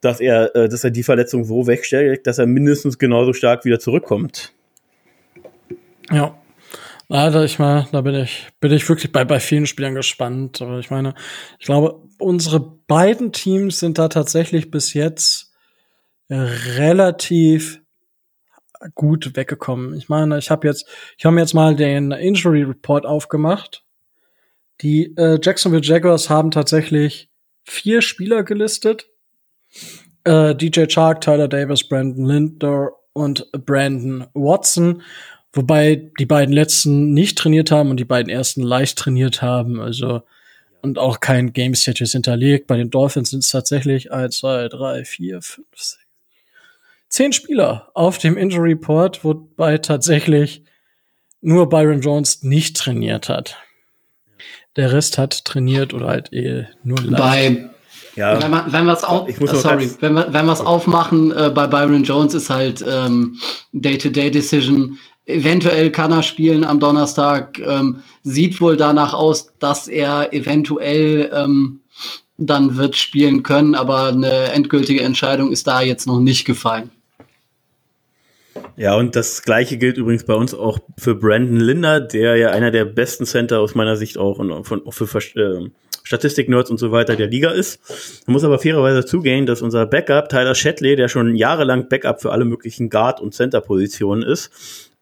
dass 0.00 0.20
er, 0.20 0.54
äh, 0.54 0.68
dass 0.68 0.84
er 0.84 0.90
die 0.90 1.02
Verletzung 1.02 1.44
so 1.44 1.66
wegstellt, 1.66 2.26
dass 2.26 2.38
er 2.38 2.46
mindestens 2.46 2.98
genauso 2.98 3.32
stark 3.32 3.64
wieder 3.64 3.80
zurückkommt. 3.80 4.54
Ja, 6.10 6.38
da 7.08 7.44
ich 7.44 7.58
mal, 7.58 7.88
da 7.90 8.02
bin 8.02 8.14
ich, 8.14 8.48
bin 8.60 8.72
ich 8.72 8.88
wirklich 8.88 9.12
bei, 9.12 9.24
bei 9.24 9.40
vielen 9.40 9.66
Spielern 9.66 9.94
gespannt. 9.94 10.60
Aber 10.60 10.78
ich 10.78 10.90
meine, 10.90 11.14
ich 11.58 11.66
glaube, 11.66 12.02
unsere 12.18 12.60
beiden 12.60 13.32
Teams 13.32 13.80
sind 13.80 13.98
da 13.98 14.08
tatsächlich 14.08 14.70
bis 14.70 14.92
jetzt 14.92 15.52
relativ 16.30 17.80
gut 18.94 19.36
weggekommen. 19.36 19.94
Ich 19.94 20.08
meine, 20.08 20.38
ich 20.38 20.50
habe 20.50 20.66
jetzt, 20.66 20.86
ich 21.16 21.24
habe 21.24 21.38
jetzt 21.38 21.54
mal 21.54 21.74
den 21.74 22.12
Injury 22.12 22.62
Report 22.62 23.06
aufgemacht. 23.06 23.84
Die 24.80 25.16
äh, 25.16 25.38
Jacksonville 25.42 25.82
Jaguars 25.82 26.30
haben 26.30 26.50
tatsächlich 26.50 27.30
vier 27.64 28.02
Spieler 28.02 28.44
gelistet. 28.44 29.08
Äh, 30.24 30.54
DJ 30.54 30.86
Chark, 30.86 31.20
Tyler 31.20 31.48
Davis, 31.48 31.88
Brandon 31.88 32.24
Linder 32.24 32.92
und 33.12 33.50
Brandon 33.52 34.26
Watson. 34.34 35.02
Wobei 35.58 36.08
die 36.20 36.24
beiden 36.24 36.54
letzten 36.54 37.12
nicht 37.12 37.36
trainiert 37.36 37.72
haben 37.72 37.90
und 37.90 37.98
die 37.98 38.04
beiden 38.04 38.30
ersten 38.30 38.62
leicht 38.62 38.96
trainiert 38.96 39.42
haben. 39.42 39.80
Also 39.80 40.22
und 40.82 41.00
auch 41.00 41.18
kein 41.18 41.52
Game 41.52 41.74
Status 41.74 42.12
hinterlegt. 42.12 42.68
Bei 42.68 42.76
den 42.76 42.90
Dolphins 42.90 43.30
sind 43.30 43.42
es 43.42 43.50
tatsächlich 43.50 44.12
eins, 44.12 44.38
zwei, 44.38 44.68
drei, 44.68 45.04
vier, 45.04 45.42
fünf, 45.42 45.66
sechs, 45.74 46.06
zehn 47.08 47.32
Spieler 47.32 47.90
auf 47.94 48.18
dem 48.18 48.36
Injury 48.36 48.74
Report, 48.74 49.24
wobei 49.24 49.78
tatsächlich 49.78 50.62
nur 51.40 51.68
Byron 51.68 52.02
Jones 52.02 52.44
nicht 52.44 52.76
trainiert 52.76 53.28
hat. 53.28 53.56
Der 54.76 54.92
Rest 54.92 55.18
hat 55.18 55.44
trainiert 55.44 55.92
oder 55.92 56.06
halt 56.06 56.32
eh 56.32 56.66
nur 56.84 57.00
leicht. 57.00 57.18
Bei 57.18 57.70
ja. 58.14 58.40
Wenn, 58.40 58.50
man, 58.52 58.72
wenn 58.72 58.84
wir 58.84 58.92
es 58.92 59.02
auf, 59.02 59.28
äh, 59.28 59.46
sorry, 59.56 59.90
wenn 59.98 60.14
wir, 60.14 60.32
wenn 60.32 60.48
aufmachen, 60.48 61.32
äh, 61.32 61.50
bei 61.50 61.66
Byron 61.66 62.04
Jones 62.04 62.34
ist 62.34 62.48
halt 62.48 62.84
ähm, 62.88 63.40
Day-to-Day-Decision 63.72 64.98
Eventuell 65.28 65.90
kann 65.90 66.10
er 66.10 66.22
spielen 66.22 66.64
am 66.64 66.80
Donnerstag. 66.80 67.58
Ähm, 67.58 68.02
sieht 68.22 68.62
wohl 68.62 68.78
danach 68.78 69.12
aus, 69.12 69.52
dass 69.58 69.86
er 69.86 70.32
eventuell 70.32 71.30
ähm, 71.34 71.80
dann 72.38 72.78
wird 72.78 72.96
spielen 72.96 73.42
können, 73.42 73.74
aber 73.74 74.06
eine 74.06 74.52
endgültige 74.52 75.02
Entscheidung 75.02 75.52
ist 75.52 75.66
da 75.66 75.82
jetzt 75.82 76.06
noch 76.06 76.20
nicht 76.20 76.46
gefallen. 76.46 76.90
Ja, 78.76 78.96
und 78.96 79.16
das 79.16 79.42
gleiche 79.42 79.76
gilt 79.76 79.98
übrigens 79.98 80.24
bei 80.24 80.34
uns 80.34 80.54
auch 80.54 80.78
für 80.96 81.14
Brandon 81.14 81.60
Linder, 81.60 82.00
der 82.00 82.36
ja 82.36 82.50
einer 82.50 82.70
der 82.70 82.86
besten 82.86 83.26
Center 83.26 83.60
aus 83.60 83.74
meiner 83.74 83.96
Sicht 83.96 84.16
auch 84.16 84.38
und 84.38 84.64
von, 84.64 84.86
auch 84.86 84.94
für 84.94 85.18
äh, 85.36 85.68
Statistik-Nerds 86.08 86.70
und 86.70 86.78
so 86.78 86.90
weiter 86.90 87.16
der 87.16 87.26
Liga 87.26 87.50
ist. 87.50 87.80
Man 88.26 88.32
muss 88.32 88.42
aber 88.42 88.58
fairerweise 88.58 89.04
zugehen, 89.04 89.44
dass 89.44 89.60
unser 89.60 89.84
Backup, 89.84 90.30
Tyler 90.30 90.54
Shetley, 90.54 90.96
der 90.96 91.08
schon 91.08 91.36
jahrelang 91.36 91.90
Backup 91.90 92.22
für 92.22 92.32
alle 92.32 92.46
möglichen 92.46 92.88
Guard- 92.88 93.20
und 93.20 93.34
Center-Positionen 93.34 94.22
ist, 94.22 94.50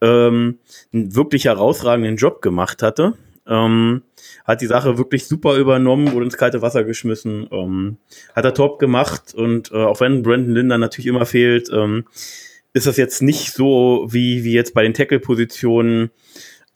ähm, 0.01 0.59
einen 0.93 1.15
wirklich 1.15 1.45
herausragenden 1.45 2.17
Job 2.17 2.43
gemacht 2.43 2.83
hatte. 2.83 3.15
Ähm, 3.47 4.03
hat 4.45 4.61
die 4.63 4.67
Sache 4.67 4.99
wirklich 4.99 5.27
super 5.27 5.57
übernommen, 5.57 6.11
wurde 6.11 6.25
ins 6.25 6.37
kalte 6.37 6.61
Wasser 6.61 6.83
geschmissen, 6.83 7.47
ähm, 7.53 7.99
hat 8.35 8.45
er 8.45 8.55
top 8.55 8.81
gemacht 8.81 9.33
und 9.33 9.71
äh, 9.71 9.77
auch 9.77 10.01
wenn 10.01 10.25
Brandon 10.25 10.57
Linder 10.57 10.79
natürlich 10.79 11.07
immer 11.07 11.25
fehlt, 11.25 11.71
ähm, 11.73 12.07
ist 12.73 12.89
das 12.89 12.97
jetzt 12.97 13.23
nicht 13.23 13.53
so 13.53 14.09
wie, 14.11 14.43
wie 14.43 14.55
jetzt 14.55 14.75
bei 14.75 14.83
den 14.83 14.95
Tackle-Positionen, 14.95 16.11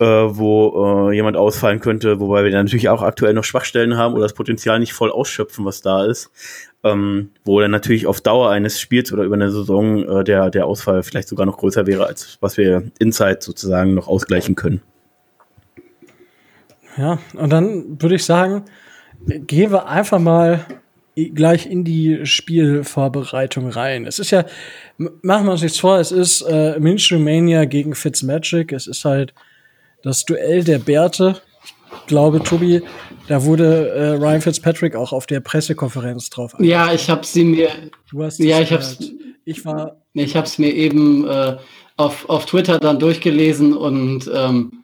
äh, 0.01 0.05
wo 0.05 1.11
äh, 1.11 1.15
jemand 1.15 1.37
ausfallen 1.37 1.81
könnte, 1.81 2.19
wobei 2.19 2.45
wir 2.45 2.51
natürlich 2.51 2.89
auch 2.89 3.03
aktuell 3.03 3.35
noch 3.35 3.45
Schwachstellen 3.45 3.97
haben 3.97 4.15
oder 4.15 4.25
das 4.25 4.35
Potenzial 4.35 4.81
nicht 4.81 4.93
voll 4.93 5.13
ausschöpfen, 5.13 5.65
was 5.65 5.83
da 5.83 6.05
ist 6.05 6.31
ähm, 6.83 7.31
wo 7.45 7.61
dann 7.61 7.71
natürlich 7.71 8.07
auf 8.07 8.21
Dauer 8.21 8.51
eines 8.51 8.81
Spiels 8.81 9.13
oder 9.13 9.25
über 9.25 9.35
eine 9.35 9.51
Saison 9.51 10.03
äh, 10.09 10.25
der, 10.25 10.51
der 10.51 10.67
Ausfall 10.67 11.03
vielleicht 11.03 11.29
sogar 11.29 11.47
noch 11.47 11.59
größer 11.59 11.87
wäre, 11.87 12.07
als 12.07 12.39
was 12.41 12.57
wir 12.57 12.91
inside 12.99 13.39
sozusagen 13.41 13.95
noch 13.95 14.09
ausgleichen 14.09 14.55
können. 14.55 14.81
Ja, 16.97 17.19
und 17.35 17.51
dann 17.51 18.01
würde 18.01 18.17
ich 18.17 18.25
sagen, 18.25 18.65
gehen 19.27 19.71
wir 19.71 19.87
einfach 19.87 20.19
mal 20.19 20.67
gleich 21.15 21.67
in 21.67 21.85
die 21.85 22.25
Spielvorbereitung 22.25 23.69
rein. 23.69 24.07
Es 24.07 24.19
ist 24.19 24.31
ja, 24.31 24.45
machen 24.97 25.47
wir 25.47 25.53
uns 25.53 25.63
nichts 25.63 25.79
vor, 25.79 25.99
es 25.99 26.13
ist 26.13 26.43
äh, 26.43 26.79
Minshew 26.81 27.19
Mania 27.19 27.67
gegen 27.67 27.95
Fitzmagic. 27.95 28.73
Es 28.73 28.87
ist 28.87 29.05
halt 29.05 29.35
das 30.03 30.25
Duell 30.25 30.65
der 30.65 30.79
Bärte 30.79 31.41
glaube, 32.07 32.43
Tobi, 32.43 32.83
da 33.29 33.45
wurde 33.45 33.89
äh, 33.91 34.09
Ryan 34.11 34.41
Fitzpatrick 34.41 34.97
auch 34.97 35.13
auf 35.13 35.27
der 35.27 35.41
Pressekonferenz 35.41 36.31
drauf. 36.31 36.55
Ja, 36.59 36.93
ich 36.93 37.09
habe 37.09 37.25
sie 37.25 37.45
mir. 37.45 37.71
Du 38.11 38.23
hast 38.23 38.39
ja, 38.39 38.61
ich 38.61 38.73
habe 38.73 38.85
Ich 39.45 39.65
war. 39.65 39.97
Ich 40.13 40.35
habe 40.35 40.47
es 40.47 40.59
mir 40.59 40.75
eben 40.75 41.27
äh, 41.29 41.57
auf, 41.97 42.29
auf 42.29 42.47
Twitter 42.47 42.81
dann 42.81 42.99
durchgelesen 42.99 43.77
und 43.77 44.29
ähm, 44.35 44.83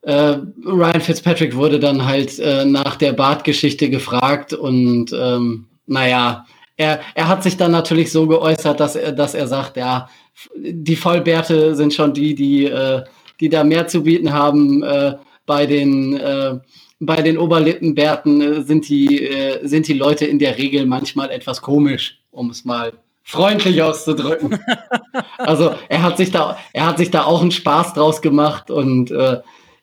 äh, 0.00 0.36
Ryan 0.64 1.02
Fitzpatrick 1.02 1.54
wurde 1.54 1.78
dann 1.78 2.06
halt 2.06 2.38
äh, 2.38 2.64
nach 2.64 2.96
der 2.96 3.12
Bartgeschichte 3.12 3.90
gefragt 3.90 4.54
und 4.54 5.12
ähm, 5.12 5.66
naja, 5.86 6.46
er, 6.78 7.00
er 7.14 7.28
hat 7.28 7.42
sich 7.42 7.58
dann 7.58 7.70
natürlich 7.70 8.10
so 8.10 8.26
geäußert, 8.26 8.80
dass 8.80 8.96
er, 8.96 9.12
dass 9.12 9.34
er 9.34 9.46
sagt, 9.46 9.76
ja, 9.76 10.08
die 10.56 10.96
Vollbärte 10.96 11.76
sind 11.76 11.92
schon 11.92 12.14
die, 12.14 12.34
die, 12.34 12.64
äh, 12.64 13.02
die 13.40 13.48
da 13.48 13.64
mehr 13.64 13.86
zu 13.88 14.02
bieten 14.04 14.32
haben. 14.32 14.82
Äh, 14.82 15.16
bei 15.50 15.66
den, 15.66 16.16
äh, 16.16 16.60
bei 17.00 17.22
den 17.22 17.36
Oberlippenbärten 17.36 18.40
äh, 18.40 18.62
sind, 18.62 18.88
die, 18.88 19.26
äh, 19.26 19.66
sind 19.66 19.88
die 19.88 19.94
Leute 19.94 20.24
in 20.26 20.38
der 20.38 20.58
Regel 20.58 20.86
manchmal 20.86 21.30
etwas 21.30 21.60
komisch, 21.60 22.20
um 22.30 22.50
es 22.50 22.64
mal 22.64 22.92
freundlich 23.24 23.82
auszudrücken. 23.82 24.60
also 25.38 25.74
er 25.88 26.02
hat 26.02 26.18
sich 26.18 26.30
da, 26.30 26.56
er 26.72 26.86
hat 26.86 26.98
sich 26.98 27.10
da 27.10 27.24
auch 27.24 27.40
einen 27.40 27.50
Spaß 27.50 27.94
draus 27.94 28.22
gemacht 28.22 28.70
und 28.70 29.10
äh, 29.10 29.40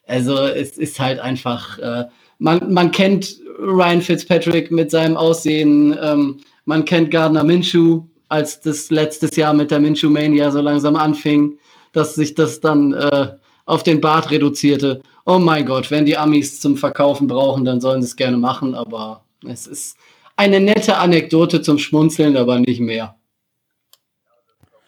also 0.08 0.38
es 0.38 0.78
ist 0.78 1.02
halt 1.02 1.20
einfach, 1.20 1.80
äh, 1.80 2.06
man, 2.40 2.72
man 2.72 2.92
kennt 2.92 3.38
Ryan 3.60 4.02
Fitzpatrick 4.02 4.72
mit 4.72 4.90
seinem 4.90 5.18
Aussehen, 5.18 5.98
ähm, 6.02 6.38
man 6.64 6.86
kennt 6.86 7.12
Gardner 7.12 7.44
Minshew, 7.44 8.04
als 8.30 8.62
das 8.62 8.90
letztes 8.90 9.36
Jahr 9.36 9.54
mit 9.54 9.72
der 9.72 9.80
Minshew 9.80 10.10
Mania 10.10 10.50
so 10.52 10.62
langsam 10.62 10.96
anfing, 10.96 11.58
dass 11.92 12.16
sich 12.16 12.36
das 12.36 12.62
dann 12.62 12.94
äh, 12.94 13.28
auf 13.68 13.84
den 13.84 14.02
Bart 14.02 14.32
reduzierte 14.32 15.02
oh 15.28 15.40
mein 15.40 15.66
Gott, 15.66 15.92
wenn 15.92 16.06
die 16.06 16.18
Amis 16.18 16.60
zum 16.60 16.78
Verkaufen 16.78 17.28
brauchen, 17.28 17.66
dann 17.66 17.82
sollen 17.82 18.02
sie 18.02 18.08
es 18.08 18.16
gerne 18.16 18.38
machen, 18.38 18.74
aber 18.74 19.26
es 19.48 19.68
ist 19.68 19.98
eine 20.38 20.60
nette 20.60 20.98
Anekdote 20.98 21.62
zum 21.62 21.78
Schmunzeln, 21.78 22.38
aber 22.38 22.60
nicht 22.60 22.80
mehr. 22.80 23.16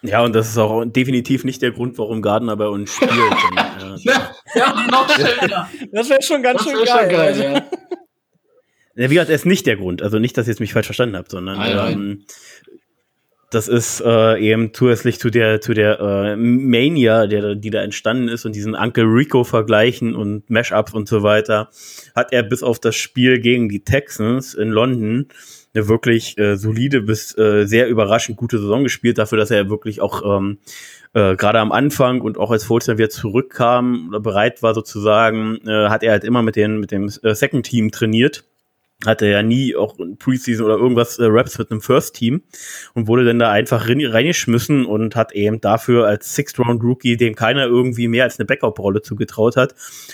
Ja, 0.02 0.24
und 0.24 0.34
das 0.34 0.48
ist 0.48 0.58
auch 0.58 0.86
definitiv 0.86 1.44
nicht 1.44 1.62
der 1.62 1.72
Grund, 1.72 1.98
warum 1.98 2.22
Gardner 2.22 2.56
bei 2.56 2.68
uns 2.68 2.94
spielt. 2.94 3.12
und, 3.12 4.04
ja. 4.06 4.32
ja, 4.56 4.88
noch 4.90 5.10
schöner. 5.10 5.70
Das 5.92 6.10
wäre 6.10 6.22
schon 6.22 6.42
ganz 6.42 6.64
das 6.64 6.72
schön 6.72 6.86
geil. 6.86 6.88
Schon 6.88 7.10
geil 7.10 7.28
also. 7.28 7.44
ja. 7.44 9.10
Wie 9.10 9.14
gesagt, 9.14 9.30
er 9.30 9.36
ist 9.36 9.46
nicht 9.46 9.66
der 9.66 9.76
Grund. 9.76 10.02
Also 10.02 10.20
nicht, 10.20 10.38
dass 10.38 10.48
ihr 10.48 10.54
es 10.54 10.62
mich 10.62 10.72
falsch 10.72 10.88
verstanden 10.88 11.18
habt, 11.18 11.32
sondern 11.32 11.58
nein, 11.58 11.94
ähm, 11.94 12.26
das 13.50 13.68
ist 13.68 14.02
äh, 14.02 14.38
eben 14.40 14.74
zusätzlich 14.74 15.20
zu 15.20 15.30
der 15.30 15.60
zu 15.60 15.74
der 15.74 16.00
äh, 16.00 16.36
Mania, 16.36 17.26
der, 17.26 17.56
die 17.56 17.70
da 17.70 17.82
entstanden 17.82 18.28
ist 18.28 18.46
und 18.46 18.56
diesen 18.56 18.76
Uncle 18.76 19.06
Rico 19.06 19.44
Vergleichen 19.44 20.16
und 20.16 20.50
Mashups 20.50 20.94
und 20.94 21.08
so 21.08 21.24
weiter, 21.24 21.70
hat 22.16 22.32
er 22.32 22.44
bis 22.44 22.62
auf 22.62 22.80
das 22.80 22.96
Spiel 22.96 23.40
gegen 23.40 23.70
die 23.70 23.84
Texans 23.84 24.54
in 24.54 24.70
London 24.70 25.28
eine 25.74 25.88
wirklich 25.88 26.38
äh, 26.38 26.58
solide 26.58 27.02
bis 27.02 27.38
äh, 27.38 27.66
sehr 27.66 27.88
überraschend 27.88 28.38
gute 28.38 28.60
Saison 28.60 28.84
gespielt, 28.84 29.18
dafür, 29.18 29.38
dass 29.38 29.52
er 29.52 29.70
wirklich 29.70 30.02
auch 30.02 30.38
ähm, 30.38 30.58
äh, 31.14 31.36
gerade 31.36 31.60
am 31.60 31.72
Anfang 31.72 32.22
und 32.22 32.38
auch 32.38 32.52
als 32.52 32.64
Fultz 32.64 32.86
dann 32.86 32.98
wieder 32.98 33.10
zurückkam 33.10 34.10
oder 34.10 34.20
bereit 34.20 34.64
war 34.64 34.74
sozusagen, 34.74 35.58
äh, 35.68 35.90
hat 35.90 36.04
er 36.04 36.12
halt 36.12 36.24
immer 36.24 36.42
mit, 36.42 36.56
den, 36.56 36.80
mit 36.80 36.92
dem 36.92 37.10
äh, 37.24 37.36
Second 37.36 37.66
Team 37.66 37.92
trainiert 37.92 38.46
hatte 39.06 39.28
ja 39.28 39.42
nie 39.44 39.76
auch 39.78 39.98
in 39.98 40.18
Preseason 40.18 40.66
oder 40.66 40.76
irgendwas 40.76 41.20
äh, 41.20 41.26
Raps 41.26 41.58
mit 41.58 41.72
einem 41.72 41.80
First 41.80 42.16
Team 42.16 42.42
und 42.94 43.08
wurde 43.08 43.24
dann 43.24 43.40
da 43.40 43.50
einfach 43.50 43.88
reingeschmissen 43.88 44.86
und 44.86 45.16
hat 45.16 45.32
eben 45.32 45.62
dafür 45.62 46.06
als 46.06 46.36
Sixth 46.36 46.60
Round 46.60 46.84
Rookie, 46.84 47.16
dem 47.16 47.34
keiner 47.34 47.66
irgendwie 47.66 48.10
mehr 48.10 48.26
als 48.26 48.40
eine 48.40 48.46
Backup-Rolle 48.46 49.02
zugetraut 49.02 49.56
hat, 49.56 49.74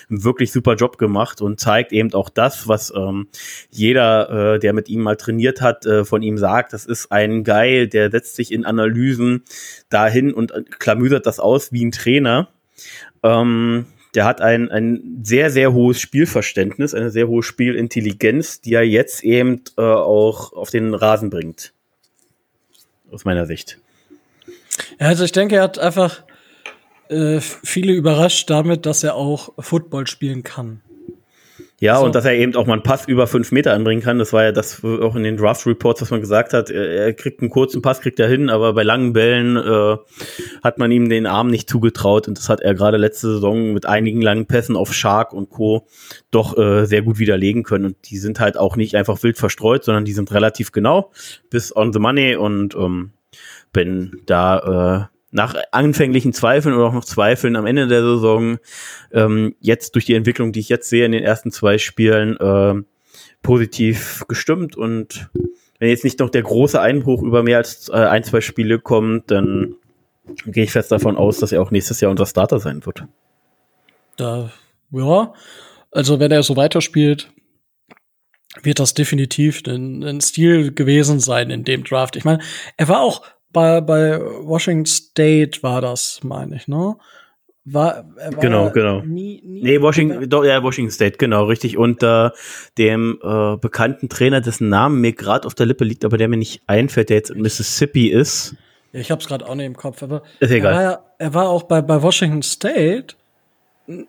einen 0.10 0.24
wirklich 0.24 0.52
super 0.52 0.76
Job 0.76 1.00
gemacht 1.00 1.42
und 1.42 1.60
zeigt 1.60 1.94
eben 1.94 2.14
auch 2.14 2.30
das, 2.30 2.68
was 2.68 2.94
ähm, 2.96 3.28
jeder, 3.72 4.56
äh, 4.56 4.60
der 4.60 4.74
mit 4.74 4.88
ihm 4.88 5.02
mal 5.02 5.16
trainiert 5.16 5.62
hat, 5.62 5.88
äh, 5.88 6.06
von 6.06 6.22
ihm 6.22 6.38
sagt. 6.38 6.74
Das 6.74 6.86
ist 6.86 7.12
ein 7.12 7.44
Guy, 7.44 7.90
der 7.90 8.12
setzt 8.12 8.36
sich 8.36 8.52
in 8.52 8.66
Analysen 8.66 9.44
dahin 9.90 10.32
und 10.32 10.52
äh, 10.52 10.62
klamüsert 10.64 11.26
das 11.26 11.40
aus 11.40 11.72
wie 11.72 11.84
ein 11.84 11.92
Trainer. 11.92 12.50
Ähm, 13.24 13.88
der 14.16 14.26
hat 14.26 14.42
ein, 14.42 14.72
ein 14.72 15.22
sehr, 15.24 15.50
sehr 15.52 15.74
hohes 15.74 16.00
Spielverständnis, 16.00 16.94
eine 16.94 17.12
sehr 17.12 17.28
hohe 17.28 17.44
Spielintelligenz, 17.44 18.62
die 18.62 18.74
er 18.74 18.84
jetzt 18.84 19.24
eben 19.24 19.62
äh, 19.78 19.82
auch 19.82 20.54
auf 20.54 20.70
den 20.70 20.94
Rasen 20.94 21.30
bringt. 21.30 21.74
Aus 23.12 23.26
meiner 23.26 23.46
Sicht. 23.46 23.78
Ja, 25.00 25.08
also 25.08 25.24
ich 25.24 25.32
denke, 25.32 25.58
er 25.58 25.64
hat 25.64 25.80
einfach 25.80 26.24
äh, 27.10 27.40
viele 27.40 27.94
überrascht 27.94 28.50
damit, 28.50 28.86
dass 28.86 29.04
er 29.04 29.16
auch 29.16 29.54
Football 29.60 30.08
spielen 30.08 30.44
kann. 30.44 30.82
Ja, 31.82 31.98
so. 31.98 32.06
und 32.06 32.16
dass 32.16 32.24
er 32.24 32.34
eben 32.34 32.56
auch 32.56 32.66
mal 32.66 32.74
einen 32.74 32.84
Pass 32.84 33.06
über 33.06 33.28
fünf 33.28 33.52
Meter 33.52 33.74
anbringen 33.74 34.02
kann. 34.02 34.18
Das 34.18 34.32
war 34.32 34.44
ja 34.44 34.52
das 34.54 34.82
auch 34.84 35.16
in 35.16 35.24
den 35.24 35.36
Draft 35.36 35.68
Reports, 35.68 36.02
was 36.02 36.10
man 36.10 36.22
gesagt 36.22 36.54
hat. 36.54 36.70
Er 36.70 37.14
kriegt 37.14 37.42
einen 37.42 37.50
kurzen 37.50 37.82
Pass, 37.82 38.00
kriegt 38.00 38.20
er 38.20 38.30
hin, 38.30 38.50
aber 38.50 38.74
bei 38.74 38.84
langen 38.84 39.12
Bällen 39.12 39.58
äh, 39.58 39.98
hat 40.64 40.78
man 40.78 40.92
ihm 40.92 41.10
den 41.10 41.26
Arm 41.26 41.50
nicht 41.50 41.70
zugetraut. 41.70 42.30
Und 42.30 42.38
das 42.38 42.48
hat 42.48 42.62
er 42.62 42.76
gerade 42.76 42.96
letzte 42.96 43.34
Saison 43.34 43.74
mit 43.74 43.86
einigen 43.86 44.22
langen 44.22 44.46
Pässen 44.46 44.78
auf 44.78 44.94
Shark 44.94 45.34
und 45.34 45.50
Co. 45.50 45.86
doch 46.32 46.58
äh, 46.58 46.86
sehr 46.86 47.02
gut 47.02 47.20
widerlegen 47.20 47.64
können. 47.64 47.86
Und 47.86 47.98
die 48.10 48.18
sind 48.18 48.40
halt 48.40 48.58
auch 48.58 48.78
nicht 48.78 48.96
einfach 48.96 49.22
wild 49.24 49.38
verstreut, 49.38 49.84
sondern 49.84 50.06
die 50.06 50.14
sind 50.14 50.32
relativ 50.32 50.72
genau 50.72 51.12
bis 51.50 51.76
on 51.76 51.92
the 51.92 52.00
money. 52.00 52.38
Und 52.38 52.74
ähm, 52.76 53.12
bin 53.74 54.22
da 54.26 55.10
äh, 55.10 55.15
nach 55.36 55.54
anfänglichen 55.72 56.32
Zweifeln 56.32 56.76
oder 56.76 56.86
auch 56.86 56.94
noch 56.94 57.04
Zweifeln 57.04 57.58
am 57.58 57.66
Ende 57.66 57.88
der 57.88 58.02
Saison 58.02 58.58
ähm, 59.12 59.54
jetzt 59.60 59.94
durch 59.96 60.06
die 60.06 60.16
Entwicklung, 60.16 60.54
die 60.54 60.62
ich 60.62 60.70
jetzt 60.70 60.90
sehe 60.90 61.06
in 61.06 61.12
den 61.12 61.24
ersten 61.24 61.52
zwei 61.52 61.78
Spielen, 61.78 62.38
äh, 62.38 62.82
positiv 63.42 64.24
gestimmt 64.30 64.78
und 64.78 65.30
wenn 65.78 65.90
jetzt 65.90 66.06
nicht 66.06 66.20
noch 66.20 66.30
der 66.30 66.42
große 66.42 66.80
Einbruch 66.80 67.22
über 67.22 67.44
mehr 67.44 67.58
als 67.58 67.90
äh, 67.90 67.96
ein, 67.96 68.24
zwei 68.24 68.40
Spiele 68.40 68.80
kommt, 68.80 69.30
dann 69.30 69.76
gehe 70.46 70.64
ich 70.64 70.72
fest 70.72 70.92
davon 70.92 71.18
aus, 71.18 71.40
dass 71.40 71.52
er 71.52 71.62
auch 71.62 71.70
nächstes 71.70 72.00
Jahr 72.00 72.12
unser 72.12 72.26
Starter 72.26 72.60
sein 72.60 72.86
wird. 72.86 73.04
Da, 74.16 74.52
ja, 74.92 75.34
also 75.92 76.20
wenn 76.22 76.32
er 76.32 76.44
so 76.44 76.56
weiterspielt, 76.56 77.30
wird 78.64 78.80
das 78.80 78.94
definitiv 78.94 79.64
ein, 79.68 80.02
ein 80.02 80.22
Stil 80.22 80.74
gewesen 80.74 81.20
sein 81.20 81.50
in 81.50 81.66
dem 81.66 81.84
Draft. 81.84 82.16
Ich 82.16 82.24
meine, 82.24 82.40
er 82.78 82.88
war 82.88 83.02
auch 83.02 83.22
bei, 83.56 83.80
bei 83.80 84.20
Washington 84.20 84.86
State 84.86 85.64
war 85.64 85.80
das, 85.82 86.20
meine 86.24 86.58
ich, 86.58 86.68
ne? 86.68 86.98
War, 87.64 88.06
war 88.16 88.42
genau, 88.42 88.70
genau. 88.70 89.00
Nie, 89.00 89.42
nie 89.44 89.64
nee, 89.64 89.82
Washington, 89.82 90.30
doch, 90.30 90.44
ja, 90.44 90.62
Washington 90.62 90.92
State, 90.92 91.18
genau, 91.18 91.46
richtig. 91.46 91.78
Unter 91.78 92.34
dem 92.78 93.18
äh, 93.24 93.56
bekannten 93.56 94.10
Trainer, 94.10 94.42
dessen 94.42 94.68
Namen 94.68 95.00
mir 95.00 95.14
gerade 95.14 95.48
auf 95.48 95.56
der 95.56 95.66
Lippe 95.66 95.86
liegt, 95.86 96.04
aber 96.04 96.18
der 96.18 96.28
mir 96.28 96.38
nicht 96.38 96.62
einfällt, 96.68 97.10
der 97.10 97.18
jetzt 97.18 97.32
in 97.32 97.42
Mississippi 97.42 98.10
ist. 98.10 98.56
Ja, 98.92 99.00
ich 99.00 99.10
hab's 99.10 99.26
gerade 99.26 99.48
auch 99.48 99.56
nicht 99.56 99.66
im 99.66 99.78
Kopf, 99.78 100.04
aber 100.04 100.22
ist 100.42 100.52
egal. 100.52 100.74
Er 100.74 100.76
war, 100.76 100.84
ja, 100.84 101.00
er 101.18 101.34
war 101.34 101.50
auch 101.50 101.64
bei, 101.64 101.82
bei 101.82 102.04
Washington 102.04 102.44
State 102.44 103.16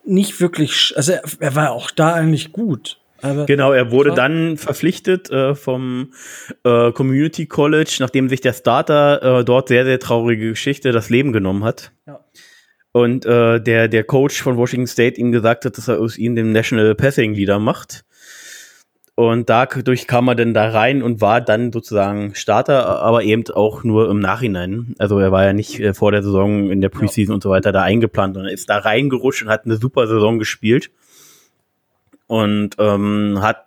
nicht 0.05 0.41
wirklich, 0.41 0.93
also 0.97 1.13
er, 1.13 1.23
er 1.39 1.55
war 1.55 1.71
auch 1.71 1.93
da 1.93 2.15
eigentlich 2.15 2.53
gut. 2.53 2.99
Aber 3.23 3.47
genau, 3.47 3.73
er 3.73 3.91
wurde 3.91 4.13
dann 4.13 4.57
verpflichtet 4.57 5.31
äh, 5.31 5.55
vom 5.55 6.13
äh, 6.65 6.93
Community 6.93 7.47
College, 7.47 7.97
nachdem 8.01 8.29
sich 8.29 8.41
der 8.41 8.53
Starter 8.53 9.41
äh, 9.41 9.45
dort 9.45 9.69
sehr, 9.69 9.85
sehr 9.85 9.99
traurige 9.99 10.51
Geschichte 10.51 10.93
das 10.93 11.11
Leben 11.11 11.33
genommen 11.33 11.65
hat. 11.65 11.93
Ja. 12.07 12.21
Und 12.93 13.27
äh, 13.27 13.61
der, 13.61 13.89
der 13.89 14.05
Coach 14.05 14.41
von 14.43 14.57
Washington 14.57 14.87
State 14.87 15.21
ihm 15.21 15.33
gesagt 15.33 15.65
hat, 15.65 15.77
dass 15.77 15.89
er 15.89 16.01
aus 16.01 16.17
ihm 16.17 16.35
den 16.35 16.53
National 16.53 16.95
Passing 16.95 17.35
Leader 17.35 17.59
macht. 17.59 18.05
Und 19.15 19.49
dadurch 19.49 20.07
kam 20.07 20.29
er 20.29 20.35
dann 20.35 20.53
da 20.53 20.69
rein 20.69 21.03
und 21.03 21.23
war 21.23 21.41
dann 21.41 21.73
sozusagen 21.73 22.35
Starter, 22.35 23.01
aber 23.01 23.23
eben 23.23 23.45
auch 23.55 23.83
nur 23.83 24.11
im 24.11 24.21
Nachhinein. 24.21 24.95
Also 24.99 25.19
er 25.19 25.33
war 25.33 25.45
ja 25.45 25.55
nicht 25.55 25.81
äh, 25.81 25.95
vor 25.95 26.13
der 26.13 26.23
Saison 26.23 26.71
in 26.71 26.83
der 26.83 26.91
Preseason 26.91 27.33
ja. 27.33 27.35
und 27.35 27.43
so 27.43 27.49
weiter 27.49 27.73
da 27.73 27.83
eingeplant, 27.83 28.35
sondern 28.35 28.53
ist 28.53 28.69
da 28.69 28.77
reingerutscht 28.77 29.43
und 29.43 29.49
hat 29.49 29.65
eine 29.65 29.77
super 29.77 30.07
Saison 30.07 30.39
gespielt 30.39 30.91
und 32.27 32.77
ähm, 32.79 33.39
hat 33.41 33.67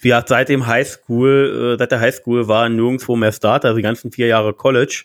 wie 0.00 0.14
hat 0.14 0.28
seit 0.28 0.48
dem 0.48 0.66
Highschool, 0.66 1.74
äh, 1.74 1.78
seit 1.78 1.90
der 1.90 2.00
Highschool 2.00 2.48
war 2.48 2.68
nirgendwo 2.68 3.16
mehr 3.16 3.32
Starter, 3.32 3.68
also 3.68 3.76
die 3.76 3.82
ganzen 3.82 4.12
vier 4.12 4.26
Jahre 4.26 4.52
College, 4.52 5.04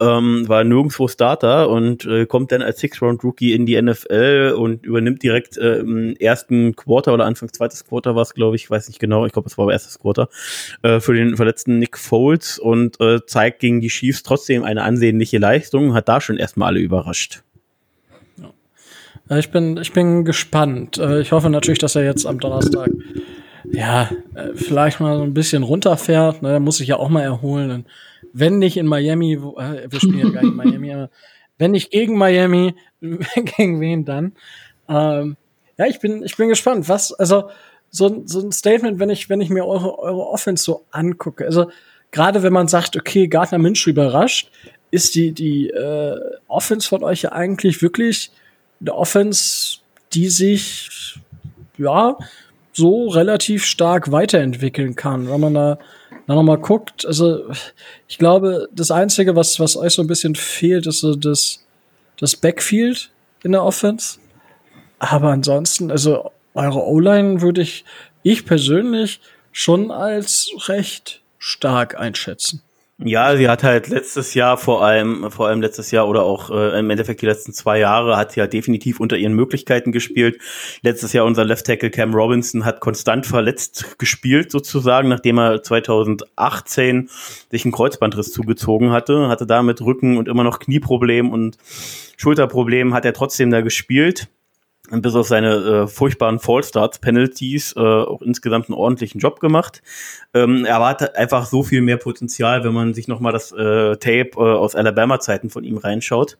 ähm, 0.00 0.48
war 0.48 0.64
nirgendwo 0.64 1.08
Starter 1.08 1.68
und 1.68 2.04
äh, 2.06 2.26
kommt 2.26 2.52
dann 2.52 2.62
als 2.62 2.80
Six-Round-Rookie 2.80 3.52
in 3.52 3.66
die 3.66 3.80
NFL 3.80 4.54
und 4.56 4.86
übernimmt 4.86 5.22
direkt 5.22 5.58
äh, 5.58 5.78
im 5.78 6.16
ersten 6.16 6.74
Quarter 6.74 7.12
oder 7.14 7.26
Anfangs 7.26 7.52
zweites 7.52 7.84
Quarter 7.84 8.14
war 8.14 8.22
es, 8.22 8.34
glaube 8.34 8.56
ich, 8.56 8.70
weiß 8.70 8.88
nicht 8.88 9.00
genau, 9.00 9.26
ich 9.26 9.32
glaube, 9.32 9.48
es 9.48 9.58
war 9.58 9.64
aber 9.64 9.72
erstes 9.72 9.98
Quarter, 9.98 10.28
äh, 10.82 11.00
für 11.00 11.14
den 11.14 11.36
verletzten 11.36 11.78
Nick 11.78 11.98
Foles 11.98 12.58
und 12.58 13.00
äh, 13.00 13.24
zeigt 13.26 13.60
gegen 13.60 13.80
die 13.80 13.88
Chiefs 13.88 14.22
trotzdem 14.22 14.64
eine 14.64 14.82
ansehnliche 14.82 15.38
Leistung, 15.38 15.94
hat 15.94 16.08
da 16.08 16.20
schon 16.20 16.36
erstmal 16.36 16.68
alle 16.68 16.80
überrascht. 16.80 17.42
Ich 19.38 19.50
bin, 19.50 19.76
ich 19.76 19.92
bin 19.92 20.24
gespannt. 20.24 20.98
Äh, 20.98 21.20
ich 21.20 21.32
hoffe 21.32 21.50
natürlich, 21.50 21.78
dass 21.78 21.94
er 21.94 22.04
jetzt 22.04 22.26
am 22.26 22.40
Donnerstag 22.40 22.90
ja, 23.72 24.10
äh, 24.34 24.54
vielleicht 24.54 25.00
mal 25.00 25.16
so 25.16 25.22
ein 25.22 25.34
bisschen 25.34 25.62
runterfährt. 25.62 26.42
Ne? 26.42 26.60
muss 26.60 26.78
sich 26.78 26.88
ja 26.88 26.96
auch 26.96 27.08
mal 27.08 27.22
erholen. 27.22 27.86
wenn 28.32 28.58
nicht 28.58 28.76
in 28.76 28.86
Miami, 28.86 29.40
wo, 29.40 29.58
äh, 29.58 29.86
wir 29.88 30.00
spielen 30.00 30.18
ja 30.18 30.30
gar 30.30 30.42
nicht 30.42 30.50
in 30.50 30.56
Miami, 30.70 30.92
aber 30.92 31.10
wenn 31.58 31.72
nicht 31.72 31.90
gegen 31.90 32.16
Miami, 32.16 32.74
gegen 33.00 33.80
wen 33.80 34.04
dann? 34.04 34.32
Ähm, 34.88 35.36
ja, 35.78 35.86
ich 35.86 36.00
bin, 36.00 36.22
ich 36.24 36.36
bin 36.36 36.48
gespannt. 36.48 36.88
Was, 36.88 37.12
also 37.12 37.50
so, 37.90 38.22
so 38.26 38.40
ein 38.40 38.52
Statement, 38.52 38.98
wenn 38.98 39.10
ich, 39.10 39.28
wenn 39.28 39.40
ich 39.40 39.50
mir 39.50 39.66
eure, 39.66 39.98
eure 39.98 40.26
Offense 40.26 40.64
so 40.64 40.86
angucke. 40.90 41.44
Also 41.44 41.70
gerade 42.10 42.42
wenn 42.42 42.52
man 42.52 42.68
sagt, 42.68 42.96
okay, 42.96 43.28
Gardner 43.28 43.58
Minshew 43.58 43.90
überrascht, 43.90 44.50
ist 44.90 45.14
die, 45.14 45.32
die 45.32 45.70
äh, 45.70 46.18
Offense 46.48 46.88
von 46.88 47.04
euch 47.04 47.22
ja 47.22 47.32
eigentlich 47.32 47.82
wirklich 47.82 48.32
eine 48.80 48.94
Offense, 48.94 49.78
die 50.12 50.28
sich 50.28 51.18
ja 51.78 52.16
so 52.72 53.08
relativ 53.08 53.64
stark 53.64 54.12
weiterentwickeln 54.12 54.96
kann, 54.96 55.30
wenn 55.30 55.40
man 55.40 55.54
da 55.54 55.78
dann 56.26 56.36
noch 56.36 56.42
mal 56.42 56.58
guckt. 56.58 57.04
Also 57.04 57.50
ich 58.08 58.18
glaube, 58.18 58.68
das 58.72 58.90
Einzige, 58.90 59.36
was 59.36 59.58
was 59.60 59.76
euch 59.76 59.94
so 59.94 60.02
ein 60.02 60.08
bisschen 60.08 60.34
fehlt, 60.34 60.86
ist 60.86 61.00
so 61.00 61.14
das 61.14 61.64
das 62.18 62.36
Backfield 62.36 63.10
in 63.42 63.52
der 63.52 63.64
Offense. 63.64 64.18
Aber 64.98 65.30
ansonsten, 65.30 65.90
also 65.90 66.30
eure 66.54 66.84
O-Line 66.86 67.40
würde 67.40 67.62
ich 67.62 67.84
ich 68.22 68.44
persönlich 68.44 69.20
schon 69.52 69.90
als 69.90 70.50
recht 70.68 71.22
stark 71.38 71.98
einschätzen. 71.98 72.62
Ja, 73.02 73.34
sie 73.34 73.48
hat 73.48 73.62
halt 73.62 73.88
letztes 73.88 74.34
Jahr 74.34 74.58
vor 74.58 74.84
allem, 74.84 75.30
vor 75.30 75.48
allem 75.48 75.62
letztes 75.62 75.90
Jahr 75.90 76.06
oder 76.06 76.22
auch 76.22 76.50
äh, 76.50 76.78
im 76.78 76.90
Endeffekt 76.90 77.22
die 77.22 77.26
letzten 77.26 77.54
zwei 77.54 77.78
Jahre 77.78 78.18
hat 78.18 78.32
sie 78.32 78.42
halt 78.42 78.52
definitiv 78.52 79.00
unter 79.00 79.16
ihren 79.16 79.32
Möglichkeiten 79.32 79.90
gespielt. 79.90 80.38
Letztes 80.82 81.14
Jahr 81.14 81.24
unser 81.24 81.46
Left 81.46 81.64
Tackle 81.64 81.90
Cam 81.90 82.12
Robinson 82.12 82.66
hat 82.66 82.80
konstant 82.80 83.24
verletzt 83.24 83.98
gespielt 83.98 84.50
sozusagen, 84.50 85.08
nachdem 85.08 85.38
er 85.38 85.62
2018 85.62 87.08
sich 87.50 87.64
einen 87.64 87.72
Kreuzbandriss 87.72 88.32
zugezogen 88.32 88.92
hatte, 88.92 89.28
hatte 89.28 89.46
damit 89.46 89.80
Rücken 89.80 90.18
und 90.18 90.28
immer 90.28 90.44
noch 90.44 90.58
Knieproblem 90.58 91.30
und 91.30 91.56
Schulterproblem 92.18 92.92
hat 92.92 93.06
er 93.06 93.14
trotzdem 93.14 93.50
da 93.50 93.62
gespielt 93.62 94.28
bis 94.90 95.14
auf 95.14 95.28
seine 95.28 95.54
äh, 95.54 95.86
furchtbaren 95.86 96.38
Fallstarts, 96.38 96.98
Penalties, 96.98 97.74
äh, 97.76 97.80
auch 97.80 98.22
insgesamt 98.22 98.68
einen 98.68 98.76
ordentlichen 98.76 99.20
Job 99.20 99.40
gemacht. 99.40 99.82
Ähm, 100.34 100.64
er 100.64 100.84
hat 100.84 101.16
einfach 101.16 101.46
so 101.46 101.62
viel 101.62 101.80
mehr 101.80 101.96
Potenzial, 101.96 102.64
wenn 102.64 102.74
man 102.74 102.94
sich 102.94 103.08
nochmal 103.08 103.32
das 103.32 103.52
äh, 103.52 103.96
Tape 103.96 104.30
äh, 104.36 104.40
aus 104.40 104.74
Alabama-Zeiten 104.74 105.50
von 105.50 105.64
ihm 105.64 105.76
reinschaut, 105.76 106.38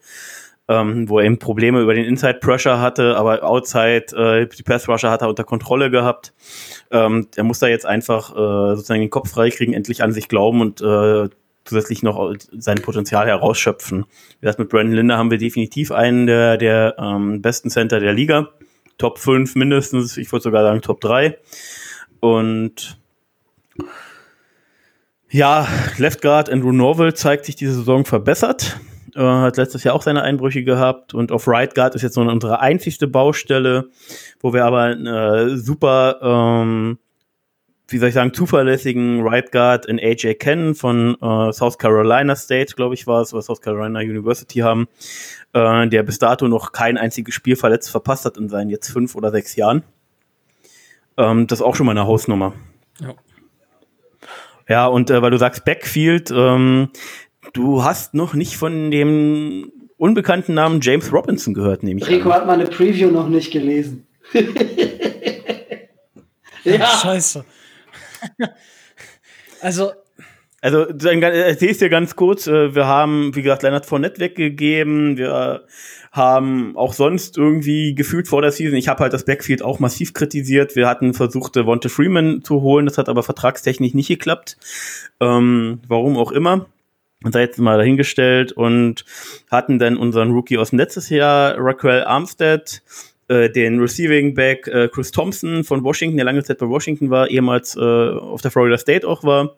ähm, 0.69 1.09
wo 1.09 1.19
er 1.19 1.27
eben 1.27 1.39
Probleme 1.39 1.81
über 1.81 1.95
den 1.95 2.05
Inside 2.05 2.41
Pressure 2.41 2.81
hatte, 2.81 3.17
aber 3.17 3.45
Outside, 3.45 4.07
äh, 4.17 4.47
die 4.47 4.63
Pass 4.63 4.89
Rusher 4.89 5.11
hat 5.11 5.23
er 5.23 5.29
unter 5.29 5.45
Kontrolle 5.45 5.91
gehabt. 5.91 6.33
Ähm, 6.91 7.29
er 7.37 7.45
muss 7.45 7.61
da 7.61 7.69
jetzt 7.69 7.87
einfach 7.87 8.31
äh, 8.33 8.77
sozusagen 8.77 9.01
den 9.01 9.11
Kopf 9.11 9.31
freikriegen, 9.31 9.75
endlich 9.75 10.03
an 10.03 10.13
sich 10.13 10.29
glauben 10.29 10.61
und 10.61 10.81
äh, 10.81 11.29
zusätzlich 11.64 12.03
noch 12.03 12.35
sein 12.53 12.83
Potenzial 12.83 13.27
herausschöpfen. 13.27 14.05
Wie 14.05 14.40
gesagt, 14.40 14.59
mit 14.59 14.68
Brandon 14.68 14.94
Linder 14.94 15.18
haben 15.18 15.31
wir 15.31 15.38
definitiv 15.38 15.92
einen 15.92 16.27
der, 16.27 16.57
der 16.57 16.96
ähm, 16.99 17.42
besten 17.42 17.70
Center 17.70 18.01
der 18.01 18.12
Liga. 18.12 18.49
Top 18.99 19.18
5 19.18 19.55
mindestens, 19.55 20.16
ich 20.16 20.31
würde 20.33 20.42
sogar 20.42 20.62
sagen 20.62 20.83
Top 20.83 21.01
3. 21.01 21.38
Und 22.20 22.99
ja, 25.31 25.66
Left 25.96 26.23
Guard 26.23 26.51
Andrew 26.51 26.73
Norville 26.73 27.14
zeigt 27.14 27.44
sich 27.46 27.57
diese 27.57 27.75
Saison 27.75 28.05
verbessert. 28.05 28.79
Äh, 29.14 29.20
hat 29.20 29.57
letztes 29.57 29.85
Jahr 29.85 29.94
auch 29.94 30.03
seine 30.03 30.23
Einbrüche 30.23 30.62
gehabt 30.64 31.14
und 31.14 31.33
auf 31.33 31.49
Right 31.49 31.75
Guard 31.75 31.94
ist 31.94 32.03
jetzt 32.03 32.14
so 32.14 32.20
unsere 32.20 32.61
einzigste 32.61 33.07
Baustelle, 33.07 33.88
wo 34.40 34.53
wir 34.53 34.64
aber 34.64 34.83
eine 34.83 35.57
super 35.57 36.18
ähm, 36.23 36.99
wie 37.90 37.98
soll 37.98 38.09
ich 38.09 38.14
sagen, 38.14 38.33
zuverlässigen 38.33 39.22
Right 39.26 39.50
Guard 39.50 39.87
in 39.87 39.98
AJ 39.98 40.35
kennen 40.35 40.74
von 40.74 41.16
äh, 41.20 41.53
South 41.53 41.79
Carolina 41.79 42.37
State, 42.37 42.74
glaube 42.76 42.94
ich, 42.94 43.07
war 43.07 43.22
es, 43.22 43.35
oder 43.35 43.42
South 43.42 43.61
Carolina 43.61 44.00
University 44.00 44.61
haben, 44.61 44.88
äh, 45.53 45.88
der 45.88 46.03
bis 46.05 46.18
dato 46.18 46.46
noch 46.48 46.72
kein 46.72 46.96
einziges 46.96 47.35
Spiel 47.35 47.57
verletzt 47.57 47.90
verpasst 47.90 48.24
hat 48.24 48.37
in 48.37 48.48
seinen 48.48 48.70
jetzt 48.70 48.88
fünf 48.90 49.14
oder 49.16 49.31
sechs 49.31 49.57
Jahren. 49.57 49.83
Ähm, 51.16 51.46
das 51.46 51.59
ist 51.61 51.64
auch 51.64 51.74
schon 51.74 51.87
mal 51.87 51.92
eine 51.92 52.07
Hausnummer. 52.07 52.55
Ja. 53.00 53.14
Ja, 54.68 54.87
und 54.87 55.11
äh, 55.11 55.20
weil 55.20 55.33
du 55.33 55.38
sagst 55.38 55.64
Backfield, 55.64 56.31
ähm, 56.31 56.90
du 57.53 57.83
hast 57.83 58.14
noch 58.14 58.35
nicht 58.35 58.57
von 58.57 58.92
dem 58.92 59.72
unbekannten 59.96 60.55
Namen 60.55 60.81
James 60.81 61.12
Robinson 61.12 61.55
gehört, 61.55 61.83
nehme 61.83 62.00
ich 62.00 62.09
Rico 62.09 62.31
an. 62.31 62.37
hat 62.37 62.46
meine 62.46 62.66
Preview 62.66 63.11
noch 63.11 63.29
nicht 63.29 63.50
gelesen. 63.50 64.07
ja. 66.64 66.87
Scheiße. 66.87 67.44
also. 69.61 69.93
Also, 70.63 70.85
dann 70.85 71.23
erzähl 71.23 71.71
ich 71.71 71.79
dir 71.79 71.89
ganz 71.89 72.17
kurz. 72.17 72.47
Äh, 72.47 72.75
wir 72.75 72.87
haben, 72.87 73.35
wie 73.35 73.43
gesagt, 73.43 73.63
Leonard 73.63 73.87
Fournette 73.87 74.21
weggegeben. 74.21 75.17
Wir 75.17 75.65
haben 76.13 76.77
auch 76.77 76.93
sonst 76.93 77.39
irgendwie 77.39 77.95
gefühlt 77.95 78.27
vor 78.27 78.43
der 78.43 78.51
Season, 78.51 78.77
ich 78.77 78.89
habe 78.89 79.01
halt 79.01 79.13
das 79.13 79.25
Backfield 79.25 79.63
auch 79.63 79.79
massiv 79.79 80.13
kritisiert. 80.13 80.75
Wir 80.75 80.89
hatten 80.89 81.15
versucht, 81.15 81.57
Wonte 81.57 81.89
Freeman 81.89 82.43
zu 82.43 82.63
holen. 82.63 82.87
Das 82.87 82.99
hat 82.99 83.09
aber 83.09 83.23
vertragstechnisch 83.23 83.95
nicht 83.95 84.09
geklappt. 84.09 84.57
Ähm, 85.21 85.81
warum 85.87 86.17
auch 86.17 86.33
immer. 86.33 86.67
Und 87.23 87.33
sei 87.33 87.43
jetzt 87.43 87.59
mal 87.59 87.77
dahingestellt 87.77 88.53
und 88.53 89.05
hatten 89.51 89.79
dann 89.79 89.99
unseren 89.99 90.31
Rookie 90.31 90.57
aus 90.57 90.71
dem 90.71 90.79
letztes 90.79 91.11
Jahr, 91.11 91.55
Raquel 91.59 92.03
Armstead, 92.05 92.83
äh, 93.31 93.49
den 93.49 93.79
Receiving 93.79 94.35
Back 94.35 94.66
äh, 94.66 94.88
Chris 94.88 95.12
Thompson 95.12 95.62
von 95.62 95.85
Washington, 95.85 96.16
der 96.16 96.25
lange 96.25 96.43
Zeit 96.43 96.59
bei 96.59 96.69
Washington 96.69 97.11
war, 97.11 97.31
ehemals 97.31 97.77
äh, 97.77 97.81
auf 97.81 98.43
der 98.43 98.51
Florida 98.51 98.77
State 98.77 99.07
auch 99.07 99.23
war. 99.23 99.57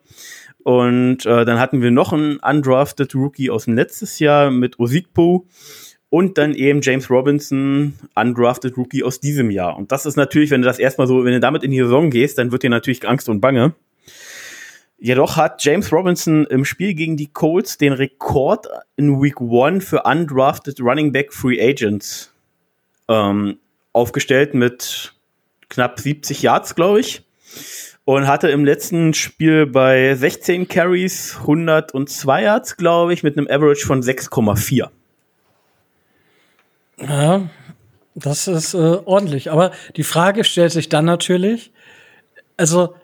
Und 0.62 1.24
äh, 1.24 1.44
dann 1.44 1.58
hatten 1.58 1.80
wir 1.80 1.90
noch 1.90 2.12
einen 2.12 2.36
undrafted 2.36 3.14
Rookie 3.14 3.50
aus 3.50 3.64
dem 3.64 3.74
letztes 3.74 4.18
Jahr 4.18 4.50
mit 4.50 4.78
Osikpo 4.78 5.46
und 6.10 6.36
dann 6.36 6.54
eben 6.54 6.82
James 6.82 7.08
Robinson, 7.08 7.94
undrafted 8.14 8.76
Rookie 8.76 9.02
aus 9.02 9.18
diesem 9.18 9.50
Jahr. 9.50 9.76
Und 9.76 9.90
das 9.90 10.04
ist 10.04 10.16
natürlich, 10.16 10.50
wenn 10.50 10.60
du 10.60 10.66
das 10.66 10.78
erstmal 10.78 11.06
so, 11.06 11.24
wenn 11.24 11.32
du 11.32 11.40
damit 11.40 11.64
in 11.64 11.70
die 11.70 11.78
Saison 11.78 12.10
gehst, 12.10 12.36
dann 12.36 12.52
wird 12.52 12.62
dir 12.62 12.70
natürlich 12.70 13.08
Angst 13.08 13.30
und 13.30 13.40
Bange. 13.40 13.74
Jedoch 14.98 15.36
hat 15.38 15.64
James 15.64 15.90
Robinson 15.90 16.46
im 16.46 16.66
Spiel 16.66 16.92
gegen 16.92 17.16
die 17.16 17.32
Colts 17.32 17.78
den 17.78 17.94
Rekord 17.94 18.66
in 18.96 19.20
Week 19.20 19.40
1 19.40 19.82
für 19.84 20.02
undrafted 20.02 20.78
Running 20.80 21.10
Back 21.10 21.32
Free 21.32 21.60
Agents 21.60 22.31
ähm, 23.12 23.58
aufgestellt 23.92 24.54
mit 24.54 25.12
knapp 25.68 26.00
70 26.00 26.42
Yards, 26.42 26.74
glaube 26.74 27.00
ich. 27.00 27.22
Und 28.04 28.26
hatte 28.26 28.48
im 28.48 28.64
letzten 28.64 29.14
Spiel 29.14 29.66
bei 29.66 30.14
16 30.14 30.66
Carries 30.66 31.36
102 31.40 32.42
Yards, 32.42 32.76
glaube 32.76 33.12
ich, 33.14 33.22
mit 33.22 33.38
einem 33.38 33.46
Average 33.48 33.86
von 33.86 34.02
6,4. 34.02 34.88
Ja, 36.98 37.48
das 38.14 38.48
ist 38.48 38.74
äh, 38.74 38.78
ordentlich. 39.04 39.50
Aber 39.50 39.70
die 39.96 40.02
Frage 40.02 40.42
stellt 40.42 40.72
sich 40.72 40.88
dann 40.88 41.04
natürlich, 41.04 41.72
also 42.56 42.94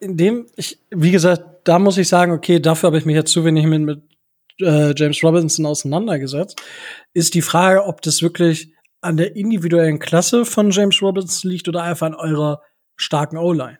in 0.00 0.16
dem, 0.16 0.46
ich, 0.56 0.78
wie 0.90 1.10
gesagt, 1.10 1.42
da 1.64 1.78
muss 1.78 1.98
ich 1.98 2.08
sagen, 2.08 2.32
okay, 2.32 2.60
dafür 2.60 2.88
habe 2.88 2.98
ich 2.98 3.04
mich 3.04 3.16
jetzt 3.16 3.32
zu 3.32 3.44
wenig 3.44 3.66
mit, 3.66 3.82
mit 3.82 4.02
äh, 4.60 4.94
James 4.96 5.22
Robinson 5.22 5.66
auseinandergesetzt, 5.66 6.60
ist 7.12 7.34
die 7.34 7.42
Frage, 7.42 7.84
ob 7.84 8.02
das 8.02 8.22
wirklich 8.22 8.72
an 9.00 9.16
der 9.16 9.36
individuellen 9.36 9.98
Klasse 9.98 10.44
von 10.44 10.70
James 10.70 11.00
Robinson 11.02 11.50
liegt 11.50 11.68
oder 11.68 11.82
einfach 11.82 12.06
an 12.06 12.14
eurer 12.14 12.62
starken 12.96 13.36
O-Line? 13.36 13.78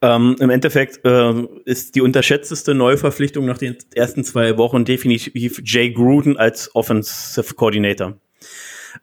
Ähm, 0.00 0.36
Im 0.40 0.50
Endeffekt 0.50 1.04
äh, 1.04 1.46
ist 1.64 1.94
die 1.94 2.00
unterschätzteste 2.00 2.74
Neuverpflichtung 2.74 3.44
nach 3.44 3.58
den 3.58 3.76
ersten 3.94 4.24
zwei 4.24 4.58
Wochen 4.58 4.84
definitiv 4.84 5.62
Jay 5.64 5.92
Gruden 5.92 6.36
als 6.36 6.74
Offensive 6.74 7.54
Coordinator. 7.54 8.18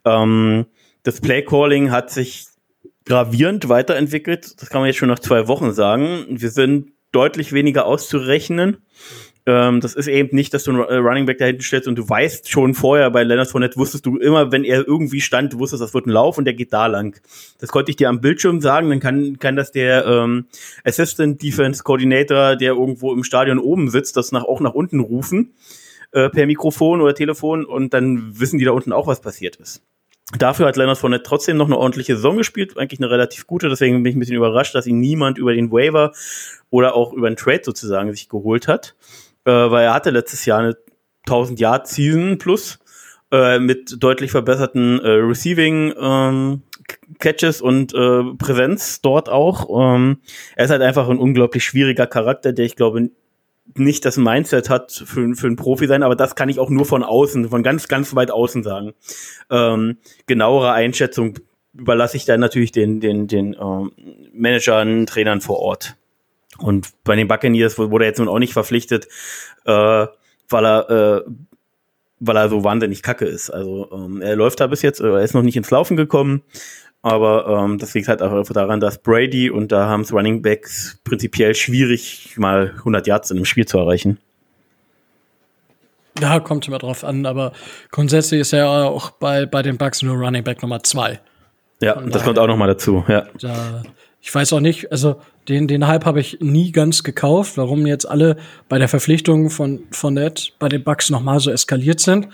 Ähm, 0.06 0.66
das 1.04 1.22
Play 1.22 1.44
Calling 1.44 1.92
hat 1.92 2.12
sich 2.12 2.48
gravierend 3.06 3.70
weiterentwickelt. 3.70 4.62
Das 4.62 4.70
kann 4.70 4.82
man 4.82 4.88
jetzt 4.88 4.98
schon 4.98 5.10
nach 5.10 5.20
zwei 5.20 5.48
Wochen 5.48 5.72
sagen. 5.72 6.26
Wir 6.30 6.50
sind 6.50 6.92
deutlich 7.12 7.54
weniger 7.54 7.86
auszurechnen. 7.86 8.78
Ähm, 9.50 9.82
das 9.82 9.96
ist 9.96 10.06
eben 10.06 10.36
nicht, 10.36 10.54
dass 10.54 10.64
du 10.66 10.72
einen 10.72 10.82
äh, 10.82 10.96
Running 10.98 11.26
Back 11.26 11.40
da 11.40 11.46
hinten 11.46 11.64
stellst 11.64 11.88
und 11.88 11.96
du 11.96 12.08
weißt 12.08 12.52
schon 12.52 12.76
vorher, 12.76 13.10
bei 13.10 13.24
Leonard 13.24 13.48
Fournette 13.48 13.78
wusstest 13.78 14.06
du 14.06 14.18
immer, 14.18 14.52
wenn 14.52 14.64
er 14.64 14.88
irgendwie 14.88 15.22
stand, 15.22 15.54
du 15.54 15.58
wusstest, 15.58 15.82
das 15.82 15.96
wird 15.96 16.06
ein 16.06 16.12
Lauf 16.12 16.38
und 16.38 16.46
der 16.46 16.54
geht 16.54 16.72
da 16.72 16.86
lang. 16.86 17.20
Das 17.58 17.72
konnte 17.72 17.90
ich 17.90 17.96
dir 17.96 18.10
am 18.10 18.22
Bildschirm 18.22 18.62
sagen, 18.62 18.92
dann 18.92 19.00
kann, 19.00 19.40
kann 19.40 19.56
das 19.56 19.72
der 19.72 20.06
ähm, 20.06 20.46
Assistant 20.84 21.42
Defense 21.42 21.82
Coordinator, 21.82 22.58
der 22.58 22.74
irgendwo 22.74 23.12
im 23.12 23.24
Stadion 23.24 23.58
oben 23.58 23.90
sitzt, 23.90 24.18
das 24.18 24.32
nach, 24.32 24.44
auch 24.44 24.60
nach 24.60 24.76
unten 24.76 25.00
rufen, 25.00 25.56
äh, 26.12 26.30
per 26.30 26.46
Mikrofon 26.46 27.02
oder 27.02 27.16
Telefon 27.16 27.66
und 27.66 27.92
dann 27.96 28.40
wissen 28.40 28.60
die 28.60 28.66
da 28.66 28.72
unten 28.72 28.94
auch, 28.94 29.08
was 29.08 29.20
passiert 29.20 29.56
ist. 29.56 29.82
Dafür 30.38 30.68
hat 30.68 30.78
Leonard 30.78 31.00
Fournette 31.00 31.24
trotzdem 31.24 31.58
noch 31.58 31.66
eine 31.66 31.78
ordentliche 31.80 32.16
Saison 32.18 32.38
gespielt, 32.38 32.78
eigentlich 32.78 33.00
eine 33.00 33.10
relativ 33.10 33.48
gute, 33.48 33.68
deswegen 33.68 34.04
bin 34.04 34.12
ich 34.12 34.16
ein 34.16 34.20
bisschen 34.20 34.36
überrascht, 34.36 34.76
dass 34.76 34.86
ihn 34.86 35.00
niemand 35.00 35.40
über 35.40 35.56
den 35.56 35.72
Waiver 35.72 36.12
oder 36.70 36.94
auch 36.94 37.14
über 37.14 37.28
den 37.28 37.36
Trade 37.36 37.62
sozusagen 37.64 38.12
sich 38.12 38.30
geholt 38.30 38.68
hat 38.68 38.94
äh, 39.46 39.52
weil 39.52 39.86
er 39.86 39.94
hatte 39.94 40.10
letztes 40.10 40.46
Jahr 40.46 40.60
eine 40.60 40.78
1000 41.26 41.60
Yard 41.60 41.88
Season 41.88 42.38
plus 42.38 42.80
äh, 43.32 43.60
mit 43.60 44.02
deutlich 44.02 44.32
verbesserten 44.32 45.00
äh, 45.00 45.10
Receiving 45.10 45.94
ähm, 46.00 46.62
Catches 47.20 47.62
und 47.62 47.94
äh, 47.94 48.24
Präsenz 48.38 49.02
dort 49.02 49.30
auch. 49.30 49.96
Ähm, 49.96 50.20
er 50.56 50.66
ist 50.66 50.72
halt 50.72 50.82
einfach 50.82 51.08
ein 51.10 51.20
unglaublich 51.20 51.64
schwieriger 51.64 52.08
Charakter, 52.08 52.54
der 52.54 52.66
ich 52.66 52.76
glaube 52.76 53.10
nicht 53.76 54.06
das 54.06 54.18
Mindset 54.18 54.70
hat 54.70 54.92
für, 54.92 55.36
für 55.36 55.48
einen 55.48 55.56
Profi 55.56 55.88
sein, 55.88 56.04
aber 56.04 56.16
das 56.16 56.36
kann 56.36 56.50
ich 56.50 56.60
auch 56.60 56.70
nur 56.70 56.86
von 56.86 57.04
außen, 57.04 57.50
von 57.50 57.64
ganz, 57.64 57.88
ganz 57.88 58.16
weit 58.16 58.32
außen 58.32 58.64
sagen. 58.64 58.94
Ähm, 59.52 59.98
genauere 60.26 60.72
Einschätzung 60.72 61.36
überlasse 61.74 62.18
ich 62.18 62.26
dann 62.26 62.40
natürlich 62.40 62.72
den, 62.72 63.00
den, 63.00 63.28
den 63.28 63.56
ähm, 63.60 63.92
Managern, 64.34 65.06
Trainern 65.06 65.42
vor 65.42 65.60
Ort. 65.60 65.96
Und 66.60 66.90
bei 67.04 67.16
den 67.16 67.28
Buccaneers 67.28 67.78
wurde 67.78 68.06
er 68.06 68.10
jetzt 68.10 68.20
nun 68.20 68.28
auch 68.28 68.40
nicht 68.40 68.54
verpflichtet, 68.54 69.08
äh, 69.66 70.08
weil 70.50 70.66
er 70.66 70.90
äh, 70.90 71.32
weil 72.20 72.36
er 72.36 72.50
so 72.50 72.64
wahnsinnig 72.64 73.02
kacke 73.02 73.26
ist. 73.26 73.50
Also 73.50 73.90
ähm, 73.92 74.22
er 74.22 74.36
läuft 74.36 74.60
da 74.60 74.68
bis 74.68 74.82
jetzt, 74.82 75.00
äh, 75.00 75.08
er 75.08 75.22
ist 75.22 75.34
noch 75.34 75.42
nicht 75.42 75.56
ins 75.56 75.72
Laufen 75.72 75.96
gekommen, 75.98 76.42
aber 77.02 77.48
ähm, 77.48 77.78
das 77.78 77.94
liegt 77.94 78.08
halt 78.08 78.22
einfach 78.22 78.44
daran, 78.54 78.80
dass 78.80 79.02
Brady 79.02 79.50
und 79.50 79.72
da 79.72 79.88
haben 79.88 80.02
es 80.02 80.12
Running 80.12 80.42
Backs 80.42 81.00
prinzipiell 81.04 81.56
schwierig, 81.56 82.36
mal 82.38 82.74
100 82.78 83.08
Yards 83.08 83.32
in 83.32 83.38
einem 83.38 83.46
Spiel 83.46 83.66
zu 83.66 83.78
erreichen. 83.78 84.20
Ja, 86.20 86.42
kommt 86.42 86.68
immer 86.68 86.80
drauf 86.80 87.06
an, 87.06 87.26
aber 87.26 87.54
grundsätzlich 87.92 88.42
ist 88.42 88.52
er 88.52 88.68
auch 88.68 89.12
bei, 89.12 89.46
bei 89.46 89.62
den 89.62 89.78
Bucks 89.78 90.02
nur 90.02 90.18
Running 90.18 90.44
Back 90.44 90.62
Nummer 90.62 90.84
zwei. 90.84 91.22
Ja, 91.82 91.94
Von 91.94 92.10
das 92.10 92.26
kommt 92.26 92.38
auch 92.38 92.48
noch 92.48 92.58
mal 92.58 92.68
dazu, 92.68 93.06
ja. 93.08 93.24
Da, 93.40 93.84
ich 94.22 94.34
weiß 94.34 94.54
auch 94.54 94.60
nicht, 94.60 94.92
also 94.92 95.22
den, 95.48 95.68
den 95.68 95.88
Hype 95.88 96.06
habe 96.06 96.20
ich 96.20 96.40
nie 96.42 96.72
ganz 96.72 97.04
gekauft, 97.04 97.58
warum 97.58 97.88
jetzt 97.88 98.06
alle 98.06 98.38
bei 98.68 98.78
der 98.78 98.88
Verpflichtung 98.88 99.50
von 99.50 99.80
Fournette 99.92 100.52
bei 100.60 100.70
den 100.70 100.84
Bucks 100.84 101.10
nochmal 101.10 101.40
so 101.40 101.52
eskaliert 101.52 102.00
sind. 102.00 102.28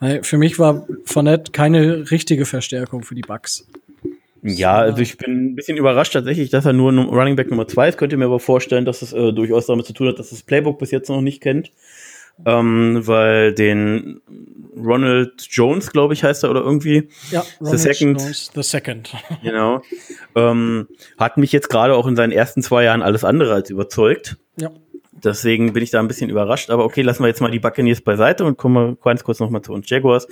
Weil 0.00 0.22
für 0.24 0.36
mich 0.36 0.58
war 0.58 0.86
Fournette 1.04 1.52
keine 1.52 2.10
richtige 2.10 2.44
Verstärkung 2.44 3.02
für 3.02 3.14
die 3.14 3.22
Bucks. 3.22 3.66
Ja, 4.42 4.76
also 4.76 5.02
ich 5.02 5.16
bin 5.16 5.52
ein 5.52 5.54
bisschen 5.56 5.76
überrascht 5.76 6.12
tatsächlich, 6.12 6.50
dass 6.50 6.64
er 6.64 6.72
nur 6.72 6.92
Running 6.92 7.36
Back 7.36 7.50
Nummer 7.50 7.66
zwei 7.66 7.88
ist. 7.88 7.98
Könnte 7.98 8.16
mir 8.16 8.26
aber 8.26 8.40
vorstellen, 8.40 8.84
dass 8.84 9.02
es 9.02 9.12
äh, 9.12 9.32
durchaus 9.32 9.66
damit 9.66 9.86
zu 9.86 9.92
tun 9.92 10.08
hat, 10.08 10.18
dass 10.18 10.30
das 10.30 10.42
Playbook 10.42 10.78
bis 10.78 10.90
jetzt 10.90 11.08
noch 11.08 11.20
nicht 11.20 11.40
kennt. 11.40 11.72
Ähm, 12.46 13.02
weil 13.06 13.52
den 13.52 14.20
Ronald 14.76 15.46
Jones, 15.50 15.90
glaube 15.90 16.14
ich, 16.14 16.24
heißt 16.24 16.44
er 16.44 16.50
oder 16.50 16.60
irgendwie. 16.60 17.08
Ja, 17.30 17.44
Ronald 17.60 17.78
the 17.78 17.82
Second. 17.82 18.20
Jones, 18.20 18.50
the 18.54 18.62
Second. 18.62 19.12
genau. 19.42 19.82
Ähm, 20.34 20.88
hat 21.18 21.36
mich 21.36 21.52
jetzt 21.52 21.68
gerade 21.68 21.94
auch 21.94 22.06
in 22.06 22.16
seinen 22.16 22.32
ersten 22.32 22.62
zwei 22.62 22.84
Jahren 22.84 23.02
alles 23.02 23.24
andere 23.24 23.54
als 23.54 23.70
überzeugt. 23.70 24.36
Ja. 24.56 24.70
Deswegen 25.24 25.72
bin 25.72 25.82
ich 25.82 25.90
da 25.90 25.98
ein 25.98 26.08
bisschen 26.08 26.30
überrascht. 26.30 26.70
Aber 26.70 26.84
okay, 26.84 27.02
lassen 27.02 27.22
wir 27.22 27.28
jetzt 27.28 27.40
mal 27.40 27.50
die 27.50 27.58
Buccaneers 27.58 28.00
beiseite 28.00 28.44
und 28.44 28.56
kommen 28.56 28.74
wir 28.74 28.96
ganz 29.02 29.24
kurz 29.24 29.40
nochmal 29.40 29.62
zu 29.62 29.72
uns 29.72 29.90
Jaguars. 29.90 30.28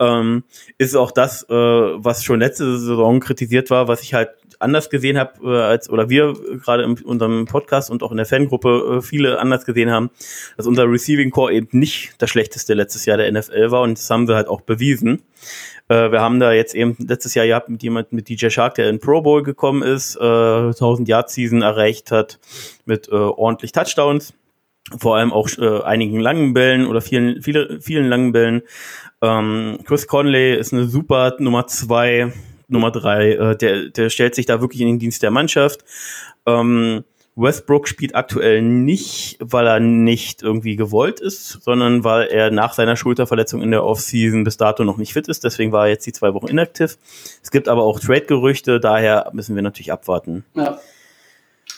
Ähm, 0.00 0.44
ist 0.76 0.96
auch 0.96 1.12
das, 1.12 1.44
äh, 1.48 1.54
was 1.54 2.24
schon 2.24 2.40
letzte 2.40 2.78
Saison 2.78 3.20
kritisiert 3.20 3.70
war, 3.70 3.86
was 3.86 4.02
ich 4.02 4.14
halt 4.14 4.30
anders 4.64 4.90
gesehen 4.90 5.18
habe, 5.18 5.32
äh, 5.44 5.62
als 5.62 5.88
oder 5.88 6.08
wir 6.08 6.34
gerade 6.64 6.82
in 6.82 6.98
unserem 7.02 7.46
Podcast 7.46 7.90
und 7.90 8.02
auch 8.02 8.10
in 8.10 8.16
der 8.16 8.26
Fangruppe 8.26 8.98
äh, 8.98 9.02
viele 9.02 9.38
anders 9.38 9.64
gesehen 9.64 9.90
haben, 9.90 10.10
dass 10.56 10.66
unser 10.66 10.90
Receiving 10.90 11.30
Core 11.30 11.52
eben 11.52 11.68
nicht 11.72 12.14
das 12.18 12.30
schlechteste 12.30 12.74
letztes 12.74 13.06
Jahr 13.06 13.16
der 13.16 13.30
NFL 13.30 13.70
war 13.70 13.82
und 13.82 13.98
das 13.98 14.10
haben 14.10 14.26
sie 14.26 14.34
halt 14.34 14.48
auch 14.48 14.62
bewiesen. 14.62 15.22
Äh, 15.88 16.10
wir 16.10 16.20
haben 16.20 16.40
da 16.40 16.52
jetzt 16.52 16.74
eben 16.74 16.96
letztes 16.98 17.34
Jahr 17.34 17.46
gehabt 17.46 17.68
mit 17.68 17.82
jemand 17.82 18.12
mit 18.12 18.28
DJ 18.28 18.48
Shark, 18.48 18.74
der 18.74 18.88
in 18.88 18.98
Pro 18.98 19.22
Bowl 19.22 19.42
gekommen 19.42 19.82
ist, 19.82 20.16
äh, 20.16 20.20
1000 20.20 21.08
Yard 21.08 21.30
Season 21.30 21.62
erreicht 21.62 22.10
hat 22.10 22.40
mit 22.86 23.08
äh, 23.08 23.14
ordentlich 23.14 23.72
Touchdowns 23.72 24.34
vor 24.98 25.16
allem 25.16 25.32
auch 25.32 25.48
äh, 25.58 25.82
einigen 25.82 26.20
langen 26.20 26.52
Bällen 26.52 26.86
oder 26.86 27.00
vielen, 27.00 27.42
viele, 27.42 27.80
vielen 27.80 28.06
langen 28.06 28.32
Bällen. 28.32 28.62
Ähm, 29.22 29.78
Chris 29.84 30.06
Conley 30.06 30.54
ist 30.56 30.72
eine 30.72 30.86
super 30.86 31.36
Nummer 31.38 31.66
zwei 31.66 32.32
Nummer 32.74 32.90
drei, 32.90 33.32
äh, 33.32 33.56
der, 33.56 33.88
der 33.88 34.10
stellt 34.10 34.34
sich 34.34 34.44
da 34.44 34.60
wirklich 34.60 34.82
in 34.82 34.88
den 34.88 34.98
Dienst 34.98 35.22
der 35.22 35.30
Mannschaft. 35.30 35.80
Ähm, 36.44 37.04
Westbrook 37.36 37.88
spielt 37.88 38.14
aktuell 38.14 38.62
nicht, 38.62 39.38
weil 39.40 39.66
er 39.66 39.80
nicht 39.80 40.42
irgendwie 40.42 40.76
gewollt 40.76 41.18
ist, 41.18 41.62
sondern 41.62 42.04
weil 42.04 42.28
er 42.28 42.50
nach 42.50 42.74
seiner 42.74 42.96
Schulterverletzung 42.96 43.60
in 43.60 43.72
der 43.72 43.84
Offseason 43.84 44.44
bis 44.44 44.56
dato 44.56 44.84
noch 44.84 44.98
nicht 44.98 45.12
fit 45.12 45.26
ist. 45.26 45.42
Deswegen 45.42 45.72
war 45.72 45.86
er 45.86 45.92
jetzt 45.92 46.06
die 46.06 46.12
zwei 46.12 46.32
Wochen 46.34 46.46
inaktiv. 46.46 46.96
Es 47.42 47.50
gibt 47.50 47.68
aber 47.68 47.82
auch 47.82 47.98
Trade-Gerüchte, 47.98 48.78
daher 48.78 49.30
müssen 49.32 49.56
wir 49.56 49.62
natürlich 49.62 49.90
abwarten. 49.90 50.44
Ja. 50.54 50.78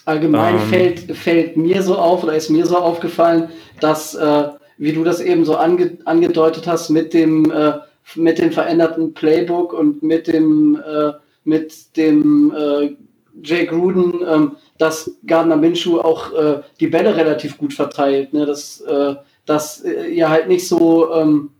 Allgemein 0.04 0.56
ähm, 0.56 0.68
fällt, 0.68 1.16
fällt 1.16 1.56
mir 1.56 1.82
so 1.82 1.96
auf 1.96 2.22
oder 2.22 2.36
ist 2.36 2.50
mir 2.50 2.66
so 2.66 2.76
aufgefallen, 2.76 3.48
dass, 3.80 4.14
äh, 4.14 4.48
wie 4.76 4.92
du 4.92 5.04
das 5.04 5.20
eben 5.20 5.44
so 5.44 5.56
ange, 5.56 5.98
angedeutet 6.04 6.66
hast, 6.66 6.90
mit 6.90 7.14
dem 7.14 7.50
äh, 7.50 7.72
mit 8.14 8.38
dem 8.38 8.52
veränderten 8.52 9.14
Playbook 9.14 9.72
und 9.72 10.02
mit 10.02 10.28
dem, 10.28 10.80
äh, 10.86 11.12
mit 11.44 11.96
dem 11.96 12.52
äh, 12.56 12.96
Jay 13.42 13.66
Gruden, 13.66 14.20
ähm, 14.26 14.56
dass 14.78 15.10
Gardner 15.26 15.56
Minshew 15.56 15.98
auch 16.00 16.32
äh, 16.32 16.60
die 16.80 16.86
Bälle 16.86 17.16
relativ 17.16 17.58
gut 17.58 17.74
verteilt. 17.74 18.32
Ne? 18.32 18.46
Dass, 18.46 18.80
äh, 18.82 19.14
dass 19.44 19.84
äh, 19.84 20.10
ja 20.12 20.28
halt 20.30 20.48
nicht 20.48 20.66
so, 20.66 21.12
ähm, 21.12 21.50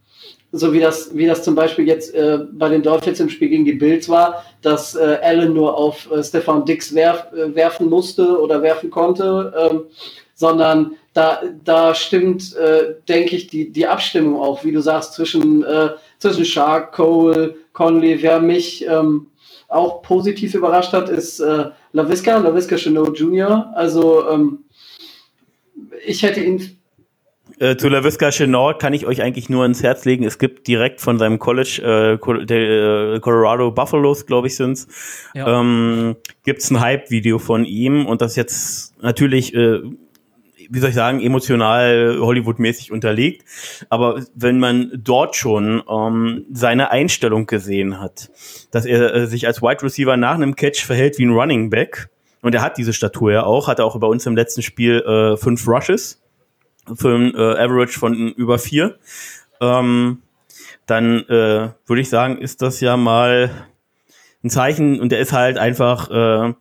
so 0.53 0.73
wie 0.73 0.81
das, 0.81 1.15
wie 1.17 1.27
das 1.27 1.43
zum 1.43 1.55
Beispiel 1.55 1.87
jetzt 1.87 2.15
äh, 2.15 2.39
bei 2.53 2.69
den 2.69 2.83
Dolphins 2.83 3.21
im 3.21 3.29
Spiel 3.29 3.49
gegen 3.49 3.65
die 3.65 3.73
Bills 3.73 4.09
war, 4.09 4.45
dass 4.63 4.95
äh, 4.95 5.19
Allen 5.23 5.53
nur 5.53 5.77
auf 5.77 6.11
äh, 6.11 6.23
Stefan 6.23 6.65
Dix 6.65 6.95
werf, 6.95 7.27
äh, 7.33 7.55
werfen 7.55 7.91
musste 7.91 8.41
oder 8.41 8.63
werfen 8.63 8.91
konnte, 8.91 9.53
ähm, 9.59 9.83
sondern 10.35 10.93
da, 11.15 11.41
da 11.65 11.95
stimmt, 11.95 12.55
äh, 12.57 12.95
denke 13.09 13.37
ich, 13.37 13.47
die, 13.47 13.71
die 13.71 13.87
Abstimmung 13.87 14.41
auch, 14.41 14.65
wie 14.65 14.73
du 14.73 14.81
sagst, 14.81 15.15
zwischen 15.15 15.65
äh, 15.65 15.91
zwischen 16.33 16.45
Shark, 16.45 16.93
Cole, 16.93 17.57
Conley. 17.73 18.23
Wer 18.23 18.41
mich 18.41 18.87
ähm, 18.87 19.29
auch 19.69 20.03
positiv 20.03 20.55
überrascht 20.55 20.93
hat, 20.93 21.09
ist 21.09 21.41
äh, 21.41 21.71
LaVisca, 21.93 22.39
LaVisca 22.39 22.77
Chanot 22.77 23.19
Jr. 23.19 23.73
Also 23.75 24.29
ähm, 24.29 24.65
ich 26.05 26.23
hätte 26.23 26.41
ihn 26.41 26.77
äh, 27.59 27.77
zu 27.77 27.89
LaVisca 27.89 28.31
Chenor 28.31 28.77
kann 28.77 28.93
ich 28.93 29.07
euch 29.07 29.23
eigentlich 29.23 29.49
nur 29.49 29.65
ins 29.65 29.83
Herz 29.83 30.05
legen. 30.05 30.25
Es 30.25 30.39
gibt 30.39 30.67
direkt 30.67 31.01
von 31.01 31.19
seinem 31.19 31.39
College, 31.39 32.19
äh, 32.21 32.45
der, 32.45 33.15
äh, 33.15 33.21
Colorado 33.21 33.71
Buffaloes, 33.71 34.27
glaube 34.27 34.49
ich, 34.49 34.57
sind's, 34.57 34.89
ja. 35.35 35.61
ähm, 35.61 36.17
gibt's 36.45 36.71
ein 36.71 36.81
Hype-Video 36.81 37.39
von 37.39 37.65
ihm 37.65 38.05
und 38.05 38.21
das 38.21 38.37
jetzt 38.37 39.01
natürlich 39.03 39.55
äh, 39.55 39.81
wie 40.69 40.79
soll 40.79 40.91
ich 40.91 40.95
sagen, 40.95 41.21
emotional 41.21 42.19
Hollywood-mäßig 42.21 42.93
unterlegt. 42.93 43.45
Aber 43.89 44.23
wenn 44.35 44.59
man 44.59 44.93
dort 44.97 45.37
schon 45.37 45.83
ähm, 45.89 46.47
seine 46.53 46.91
Einstellung 46.91 47.47
gesehen 47.47 48.01
hat, 48.01 48.31
dass 48.71 48.87
er 48.87 49.15
äh, 49.15 49.27
sich 49.27 49.47
als 49.47 49.63
Wide 49.63 49.83
Receiver 49.83 50.17
nach 50.17 50.35
einem 50.35 50.57
Catch 50.57 50.85
verhält 50.85 51.19
wie 51.19 51.27
ein 51.27 51.33
Running 51.33 51.71
Back, 51.71 52.09
und 52.43 52.55
er 52.55 52.63
hat 52.63 52.79
diese 52.79 52.93
Statur 52.93 53.33
ja 53.33 53.43
auch, 53.43 53.67
hat 53.67 53.81
er 53.81 53.87
auch 53.87 53.99
bei 53.99 54.07
uns 54.07 54.25
im 54.27 54.37
letzten 54.37 54.63
Spiel 54.63 55.01
äh, 55.01 55.37
fünf 55.37 55.67
Rushes 55.67 56.23
für 56.95 57.17
ein 57.17 57.35
äh, 57.35 57.39
Average 57.39 57.99
von 57.99 58.15
über 58.15 58.59
vier, 58.59 58.99
ähm, 59.61 60.23
dann 60.87 61.25
äh, 61.25 61.71
würde 61.87 62.01
ich 62.01 62.09
sagen, 62.09 62.39
ist 62.39 62.63
das 62.63 62.81
ja 62.81 62.97
mal 62.97 63.51
ein 64.45 64.51
Zeichen 64.51 65.01
und 65.01 65.11
der 65.11 65.19
ist 65.19 65.33
halt 65.33 65.59
einfach 65.59 66.11
äh, 66.11 66.55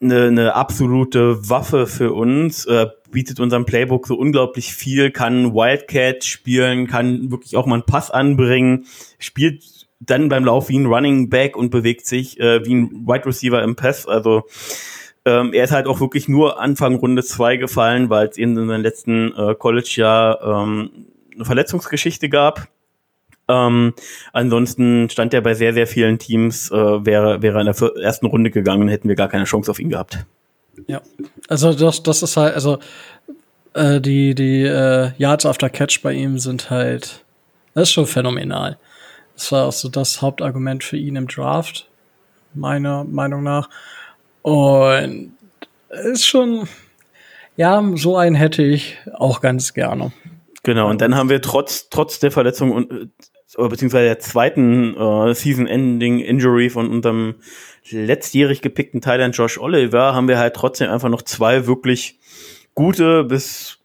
eine, 0.00 0.26
eine 0.26 0.54
absolute 0.54 1.48
Waffe 1.48 1.86
für 1.86 2.12
uns, 2.12 2.66
äh, 2.66 2.86
bietet 3.10 3.40
unserem 3.40 3.64
Playbook 3.64 4.06
so 4.06 4.16
unglaublich 4.16 4.74
viel, 4.74 5.10
kann 5.10 5.54
Wildcat 5.54 6.24
spielen, 6.24 6.86
kann 6.86 7.30
wirklich 7.30 7.56
auch 7.56 7.66
mal 7.66 7.76
einen 7.76 7.86
Pass 7.86 8.10
anbringen, 8.10 8.86
spielt 9.18 9.86
dann 10.00 10.28
beim 10.28 10.44
Lauf 10.44 10.68
wie 10.68 10.78
ein 10.78 10.86
Running 10.86 11.30
Back 11.30 11.56
und 11.56 11.70
bewegt 11.70 12.06
sich 12.06 12.38
äh, 12.38 12.64
wie 12.66 12.74
ein 12.74 13.06
Wide 13.06 13.26
Receiver 13.26 13.62
im 13.62 13.76
Pass. 13.76 14.06
Also 14.06 14.42
ähm, 15.24 15.52
er 15.54 15.64
ist 15.64 15.72
halt 15.72 15.86
auch 15.86 16.00
wirklich 16.00 16.28
nur 16.28 16.60
Anfang 16.60 16.96
Runde 16.96 17.22
zwei 17.22 17.56
gefallen, 17.56 18.10
weil 18.10 18.28
es 18.28 18.36
in 18.36 18.54
seinem 18.54 18.82
letzten 18.82 19.32
äh, 19.34 19.54
College-Jahr 19.54 20.42
ähm, 20.42 20.90
eine 21.34 21.44
Verletzungsgeschichte 21.44 22.28
gab. 22.28 22.68
Ähm, 23.48 23.94
ansonsten 24.32 25.10
stand 25.10 25.34
er 25.34 25.42
bei 25.42 25.54
sehr, 25.54 25.74
sehr 25.74 25.86
vielen 25.86 26.18
Teams, 26.18 26.70
äh, 26.70 26.74
wäre, 26.74 27.42
wäre 27.42 27.60
in 27.60 27.66
der 27.66 27.96
ersten 28.02 28.26
Runde 28.26 28.50
gegangen, 28.50 28.88
hätten 28.88 29.08
wir 29.08 29.16
gar 29.16 29.28
keine 29.28 29.44
Chance 29.44 29.70
auf 29.70 29.78
ihn 29.78 29.90
gehabt. 29.90 30.24
Ja, 30.86 31.02
also 31.48 31.72
das, 31.72 32.02
das 32.02 32.22
ist 32.22 32.36
halt, 32.36 32.54
also 32.54 32.78
äh, 33.74 34.00
die, 34.00 34.34
die 34.34 34.62
äh, 34.62 35.10
Yards 35.18 35.46
after 35.46 35.68
Catch 35.68 36.02
bei 36.02 36.12
ihm 36.12 36.38
sind 36.38 36.70
halt, 36.70 37.24
das 37.74 37.84
ist 37.84 37.92
schon 37.92 38.06
phänomenal. 38.06 38.78
Das 39.34 39.50
war 39.52 39.66
auch 39.66 39.72
so 39.72 39.88
das 39.88 40.22
Hauptargument 40.22 40.84
für 40.84 40.96
ihn 40.96 41.16
im 41.16 41.28
Draft, 41.28 41.88
meiner 42.54 43.04
Meinung 43.04 43.42
nach. 43.42 43.68
Und 44.42 45.32
ist 45.90 46.26
schon, 46.26 46.68
ja, 47.56 47.82
so 47.94 48.16
einen 48.16 48.36
hätte 48.36 48.62
ich 48.62 48.98
auch 49.12 49.40
ganz 49.40 49.74
gerne. 49.74 50.12
Genau, 50.64 50.88
und 50.88 51.00
dann 51.00 51.14
haben 51.14 51.28
wir 51.28 51.42
trotz, 51.42 51.90
trotz 51.90 52.18
der 52.18 52.30
Verletzung 52.30 52.72
und 52.72 52.90
äh, 52.90 53.68
beziehungsweise 53.68 54.06
der 54.06 54.18
zweiten 54.18 54.96
äh, 54.96 55.34
Season-Ending-Injury 55.34 56.70
von 56.70 56.88
unserem 56.88 57.36
letztjährig 57.90 58.62
gepickten 58.62 59.02
Thailand 59.02 59.36
Josh 59.36 59.58
Oliver 59.58 60.14
haben 60.14 60.26
wir 60.26 60.38
halt 60.38 60.54
trotzdem 60.54 60.90
einfach 60.90 61.10
noch 61.10 61.22
zwei 61.22 61.66
wirklich 61.66 62.18
gute 62.74 63.24
bis 63.24 63.78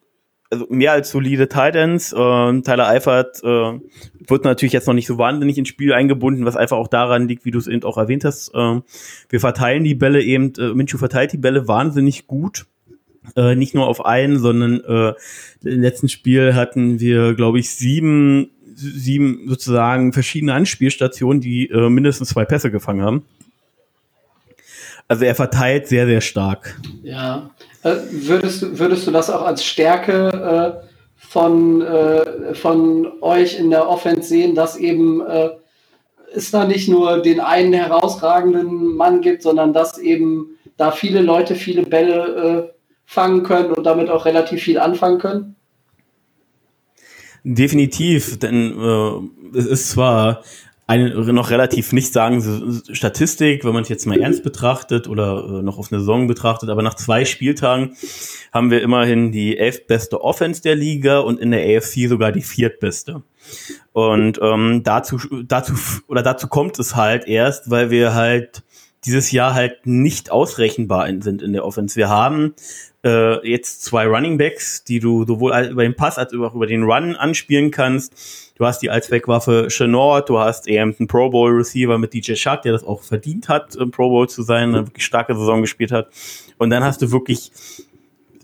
also 0.51 0.65
mehr 0.69 0.93
als 0.93 1.11
solide 1.11 1.47
Titans. 1.47 2.11
Äh, 2.11 2.61
Tyler 2.61 2.87
Eifert 2.87 3.43
äh, 3.43 3.79
wird 4.27 4.45
natürlich 4.45 4.73
jetzt 4.73 4.87
noch 4.87 4.95
nicht 4.95 5.05
so 5.05 5.17
wahnsinnig 5.17 5.57
ins 5.57 5.67
Spiel 5.67 5.93
eingebunden, 5.93 6.45
was 6.45 6.55
einfach 6.55 6.77
auch 6.77 6.87
daran 6.87 7.27
liegt, 7.27 7.45
wie 7.45 7.51
du 7.51 7.59
es 7.59 7.67
eben 7.67 7.83
auch 7.83 7.97
erwähnt 7.97 8.25
hast. 8.25 8.53
Äh, 8.55 8.81
wir 9.29 9.39
verteilen 9.39 9.83
die 9.83 9.95
Bälle 9.95 10.23
eben, 10.23 10.53
äh, 10.57 10.73
Minshew 10.73 10.97
verteilt 10.97 11.33
die 11.33 11.37
Bälle 11.37 11.67
wahnsinnig 11.67 12.25
gut. 12.25 12.65
Äh, 13.35 13.55
nicht 13.55 13.75
nur 13.75 13.87
auf 13.87 14.05
einen, 14.05 14.39
sondern 14.39 14.81
äh, 14.83 15.13
im 15.67 15.81
letzten 15.81 16.09
Spiel 16.09 16.55
hatten 16.55 16.99
wir, 16.99 17.33
glaube 17.33 17.59
ich, 17.59 17.69
sieben, 17.69 18.51
sieben 18.75 19.43
sozusagen 19.47 20.13
verschiedene 20.13 20.53
Anspielstationen, 20.53 21.41
die 21.41 21.69
äh, 21.69 21.89
mindestens 21.89 22.29
zwei 22.29 22.45
Pässe 22.45 22.71
gefangen 22.71 23.03
haben. 23.03 23.25
Also 25.07 25.25
er 25.25 25.35
verteilt 25.35 25.87
sehr, 25.87 26.05
sehr 26.05 26.21
stark. 26.21 26.79
Ja. 27.03 27.49
Äh, 27.83 27.95
würdest, 28.11 28.61
du, 28.61 28.79
würdest 28.79 29.07
du 29.07 29.11
das 29.11 29.29
auch 29.29 29.43
als 29.43 29.65
Stärke 29.65 30.81
äh, 30.83 30.89
von, 31.17 31.85
von 32.53 33.07
euch 33.21 33.59
in 33.59 33.69
der 33.69 33.87
Offense 33.87 34.29
sehen, 34.29 34.55
dass 34.55 34.77
eben 34.77 35.21
es 36.33 36.49
da 36.49 36.65
nicht 36.65 36.89
nur 36.89 37.21
den 37.21 37.39
einen 37.39 37.73
herausragenden 37.73 38.95
Mann 38.95 39.21
gibt, 39.21 39.43
sondern 39.43 39.71
dass 39.71 39.99
eben 39.99 40.57
da 40.77 40.89
viele 40.89 41.21
Leute 41.21 41.53
viele 41.53 41.83
Bälle 41.83 42.73
fangen 43.09 43.41
können 43.41 43.71
und 43.71 43.85
damit 43.85 44.11
auch 44.11 44.25
relativ 44.25 44.61
viel 44.61 44.77
anfangen 44.77 45.17
können? 45.17 45.55
Definitiv, 47.43 48.37
denn 48.37 48.79
äh, 48.79 49.57
es 49.57 49.65
ist 49.65 49.89
zwar 49.89 50.43
eine 50.85 51.09
noch 51.33 51.49
relativ 51.49 51.91
nicht 51.91 52.13
sagen 52.13 52.83
Statistik, 52.91 53.65
wenn 53.65 53.73
man 53.73 53.81
es 53.81 53.89
jetzt 53.89 54.05
mal 54.05 54.19
ernst 54.19 54.43
betrachtet 54.43 55.07
oder 55.07 55.43
äh, 55.43 55.63
noch 55.63 55.79
auf 55.79 55.91
eine 55.91 56.01
Saison 56.01 56.27
betrachtet, 56.27 56.69
aber 56.69 56.83
nach 56.83 56.93
zwei 56.93 57.25
Spieltagen 57.25 57.95
haben 58.53 58.69
wir 58.69 58.83
immerhin 58.83 59.31
die 59.31 59.57
elfbeste 59.57 60.21
Offense 60.21 60.61
der 60.61 60.75
Liga 60.75 61.17
und 61.17 61.39
in 61.39 61.49
der 61.49 61.61
AFC 61.61 62.07
sogar 62.07 62.31
die 62.31 62.43
viertbeste. 62.43 63.23
Und 63.91 64.39
ähm, 64.39 64.83
dazu, 64.83 65.17
dazu 65.47 65.73
oder 66.07 66.21
dazu 66.21 66.47
kommt 66.47 66.77
es 66.77 66.95
halt 66.95 67.27
erst, 67.27 67.71
weil 67.71 67.89
wir 67.89 68.13
halt 68.13 68.61
dieses 69.05 69.31
Jahr 69.31 69.53
halt 69.53 69.85
nicht 69.85 70.31
ausrechenbar 70.31 71.07
sind 71.21 71.41
in 71.41 71.53
der 71.53 71.65
Offense. 71.65 71.95
Wir 71.95 72.09
haben 72.09 72.53
äh, 73.03 73.47
jetzt 73.49 73.83
zwei 73.83 74.07
Running 74.07 74.37
Backs, 74.37 74.83
die 74.83 74.99
du 74.99 75.25
sowohl 75.25 75.53
über 75.71 75.83
den 75.83 75.95
Pass 75.95 76.17
als 76.17 76.33
auch 76.33 76.55
über 76.55 76.67
den 76.67 76.83
Run 76.83 77.15
anspielen 77.15 77.71
kannst. 77.71 78.53
Du 78.55 78.65
hast 78.65 78.81
die 78.81 78.89
als 78.89 79.09
Wegwaffe 79.09 79.67
Chenord, 79.69 80.29
du 80.29 80.39
hast 80.39 80.67
eben 80.67 80.95
einen 80.97 81.07
Pro 81.07 81.29
Bowl 81.29 81.51
Receiver 81.51 81.97
mit 81.97 82.13
DJ 82.13 82.35
Shark, 82.35 82.63
der 82.63 82.73
das 82.73 82.83
auch 82.83 83.01
verdient 83.01 83.47
hat, 83.47 83.75
im 83.75 83.91
Pro 83.91 84.09
Bowl 84.09 84.27
zu 84.27 84.43
sein, 84.43 84.75
eine 84.75 84.87
wirklich 84.87 85.05
starke 85.05 85.35
Saison 85.35 85.61
gespielt 85.61 85.91
hat. 85.91 86.09
Und 86.57 86.69
dann 86.69 86.83
hast 86.83 87.01
du 87.01 87.11
wirklich 87.11 87.51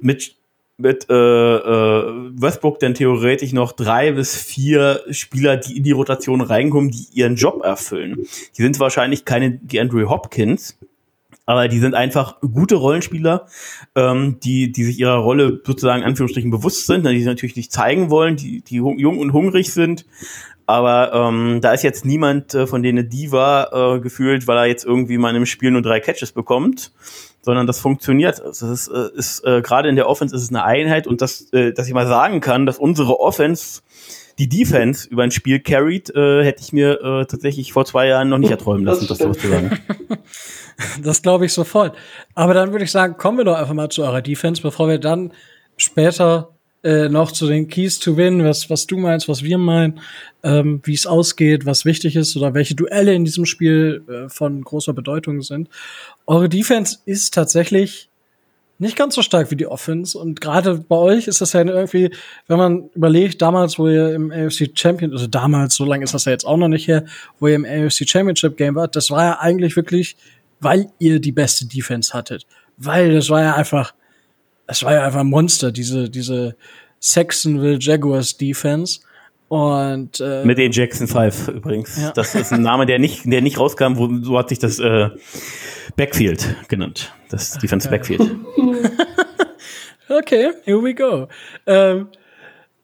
mit 0.02 0.36
mit 0.78 1.10
äh, 1.10 1.14
äh, 1.14 2.32
Westbrook 2.36 2.80
dann 2.80 2.96
theoretisch 2.96 3.54
noch 3.54 3.72
drei 3.72 4.12
bis 4.12 4.36
vier 4.36 5.04
Spieler, 5.10 5.56
die 5.56 5.78
in 5.78 5.84
die 5.84 5.94
Rotation 5.94 6.42
reinkommen, 6.42 6.92
die 6.92 7.08
ihren 7.14 7.36
Job 7.36 7.64
erfüllen. 7.64 8.28
Die 8.58 8.62
sind 8.62 8.78
wahrscheinlich 8.80 9.24
keine 9.24 9.52
die 9.52 9.80
Andrew 9.80 10.10
Hopkins, 10.10 10.78
aber 11.46 11.68
die 11.68 11.80
sind 11.80 11.94
einfach 11.94 12.40
gute 12.42 12.76
Rollenspieler, 12.76 13.48
ähm, 13.96 14.40
die, 14.44 14.72
die 14.72 14.84
sich 14.84 15.00
ihrer 15.00 15.18
Rolle 15.18 15.62
sozusagen 15.66 16.04
Anführungsstrichen 16.04 16.52
bewusst 16.52 16.88
sind, 16.88 17.06
die 17.06 17.20
sie 17.20 17.26
natürlich 17.26 17.56
nicht 17.56 17.72
zeigen 17.72 18.10
wollen, 18.10 18.36
die, 18.36 18.62
die 18.62 18.76
jung 18.76 19.20
und 19.20 19.34
hungrig 19.34 19.72
sind. 19.72 20.06
Aber 20.68 21.14
ähm, 21.14 21.60
da 21.62 21.74
ist 21.74 21.84
jetzt 21.84 22.06
niemand 22.06 22.56
äh, 22.56 22.66
von 22.66 22.82
denen 22.82 23.08
Diva 23.08 23.96
äh, 23.96 24.00
gefühlt, 24.00 24.48
weil 24.48 24.58
er 24.58 24.66
jetzt 24.66 24.84
irgendwie 24.84 25.20
mal 25.20 25.30
einem 25.30 25.46
Spiel 25.46 25.70
nur 25.70 25.84
drei 25.84 26.00
Catches 26.00 26.32
bekommt, 26.32 26.92
sondern 27.42 27.68
das 27.68 27.80
funktioniert. 27.80 28.40
Das 28.44 28.64
ist, 28.64 28.88
äh, 28.88 29.10
ist 29.14 29.46
äh, 29.46 29.62
gerade 29.62 29.90
in 29.90 29.96
der 29.96 30.10
Offense 30.10 30.36
ist 30.36 30.42
es 30.42 30.50
eine 30.50 30.64
Einheit 30.64 31.06
und 31.06 31.22
das, 31.22 31.54
äh, 31.54 31.72
dass 31.72 31.88
ich 31.88 31.94
mal 31.94 32.08
sagen 32.08 32.42
kann, 32.42 32.66
dass 32.66 32.80
unsere 32.80 33.20
Offense 33.20 33.84
die 34.38 34.50
Defense 34.50 35.08
über 35.10 35.24
ein 35.24 35.32
Spiel 35.32 35.60
carried, 35.60 36.10
äh, 36.16 36.44
hätte 36.44 36.62
ich 36.62 36.74
mir 36.74 37.02
äh, 37.02 37.26
tatsächlich 37.26 37.72
vor 37.72 37.86
zwei 37.86 38.08
Jahren 38.08 38.30
noch 38.30 38.38
nicht 38.38 38.52
erträumen 38.52 38.86
lassen, 38.86 39.08
das, 39.08 39.20
das 39.20 39.38
zu 39.38 39.48
sagen. 39.48 39.80
Das 41.02 41.22
glaube 41.22 41.46
ich 41.46 41.54
sofort. 41.54 41.96
Aber 42.34 42.54
dann 42.54 42.74
würde 42.74 42.84
ich 42.84 42.92
sagen, 42.92 43.16
kommen 43.16 43.38
wir 43.38 43.46
doch 43.46 43.56
einfach 43.56 43.74
mal 43.74 43.88
zu 43.88 44.04
eurer 44.04 44.22
Defense, 44.22 44.62
bevor 44.62 44.90
wir 44.90 44.98
dann 44.98 45.32
später 45.78 46.50
äh, 46.84 47.08
noch 47.08 47.32
zu 47.32 47.48
den 47.48 47.68
Keys 47.68 48.00
to 48.00 48.18
Win, 48.18 48.44
was, 48.44 48.70
was 48.70 48.86
du 48.86 48.98
meinst, 48.98 49.30
was 49.30 49.42
wir 49.42 49.58
meinen, 49.58 50.02
ähm, 50.44 50.82
wie 50.84 50.94
es 50.94 51.08
ausgeht, 51.08 51.66
was 51.66 51.86
wichtig 51.86 52.16
ist 52.16 52.36
oder 52.36 52.54
welche 52.54 52.76
Duelle 52.76 53.14
in 53.14 53.26
diesem 53.26 53.46
Spiel 53.46 54.04
äh, 54.08 54.30
von 54.30 54.62
großer 54.62 54.94
Bedeutung 54.94 55.42
sind. 55.42 55.70
Eure 56.28 56.50
Defense 56.50 57.00
ist 57.06 57.34
tatsächlich 57.34 58.10
nicht 58.78 58.98
ganz 58.98 59.16
so 59.16 59.22
stark 59.22 59.52
wie 59.52 59.56
die 59.56 59.68
Offense. 59.68 60.18
Und 60.18 60.42
gerade 60.42 60.76
bei 60.76 60.96
euch 60.96 61.28
ist 61.28 61.42
das 61.42 61.54
ja 61.54 61.64
irgendwie, 61.64 62.12
wenn 62.48 62.58
man 62.58 62.90
überlegt, 62.94 63.42
damals, 63.42 63.80
wo 63.80 63.88
ihr 63.88 64.14
im 64.14 64.32
AFC 64.32 64.72
Champion, 64.74 65.12
also 65.12 65.28
damals, 65.28 65.76
so 65.76 65.86
lange 65.86 66.04
ist 66.04 66.14
das 66.14 66.26
ja 66.26 66.32
jetzt 66.32 66.46
auch 66.46 66.58
noch 66.58 66.68
nicht 66.68 66.88
her, 66.88 67.06
wo 67.40 67.48
ihr 67.48 67.56
im 67.56 67.66
AFC 67.66 68.08
Championship 68.08 68.58
Game 68.58 68.76
wart, 68.76 68.96
das 68.96 69.12
war 69.12 69.24
ja 69.24 69.40
eigentlich 69.40 69.76
wirklich, 69.76 70.18
weil 70.60 70.90
ihr 71.00 71.20
die 71.20 71.32
beste 71.32 71.66
Defense 71.66 72.14
hattet. 72.14 72.46
Weil 72.78 73.14
das 73.14 73.30
war 73.30 73.42
ja 73.42 73.56
einfach, 73.56 73.94
es 74.68 74.84
war 74.84 74.94
ja 74.94 75.06
einfach 75.06 75.22
ein 75.22 75.28
Monster, 75.28 75.72
diese, 75.72 76.10
diese 76.10 76.56
Saxonville 77.00 77.78
Jaguars 77.80 78.36
Defense. 78.38 79.00
Und 79.48 80.20
äh, 80.20 80.44
mit 80.44 80.58
den 80.58 80.72
Jackson 80.72 81.08
5 81.08 81.50
übrigens. 81.50 82.02
Ja. 82.02 82.12
Das 82.12 82.34
ist 82.34 82.52
ein 82.52 82.62
Name, 82.62 82.86
der 82.86 83.00
nicht, 83.00 83.26
der 83.26 83.42
nicht 83.42 83.60
rauskam, 83.60 83.98
wo 83.98 84.10
so 84.22 84.38
hat 84.38 84.50
sich 84.50 84.60
das 84.60 84.80
äh, 84.80 85.10
Backfield 85.96 86.56
genannt. 86.68 87.14
Das 87.30 87.52
Defense 87.60 87.90
Backfield. 87.90 88.22
okay, 90.10 90.52
here 90.64 90.84
we 90.84 90.96
go. 90.96 91.28
Ähm, 91.68 92.08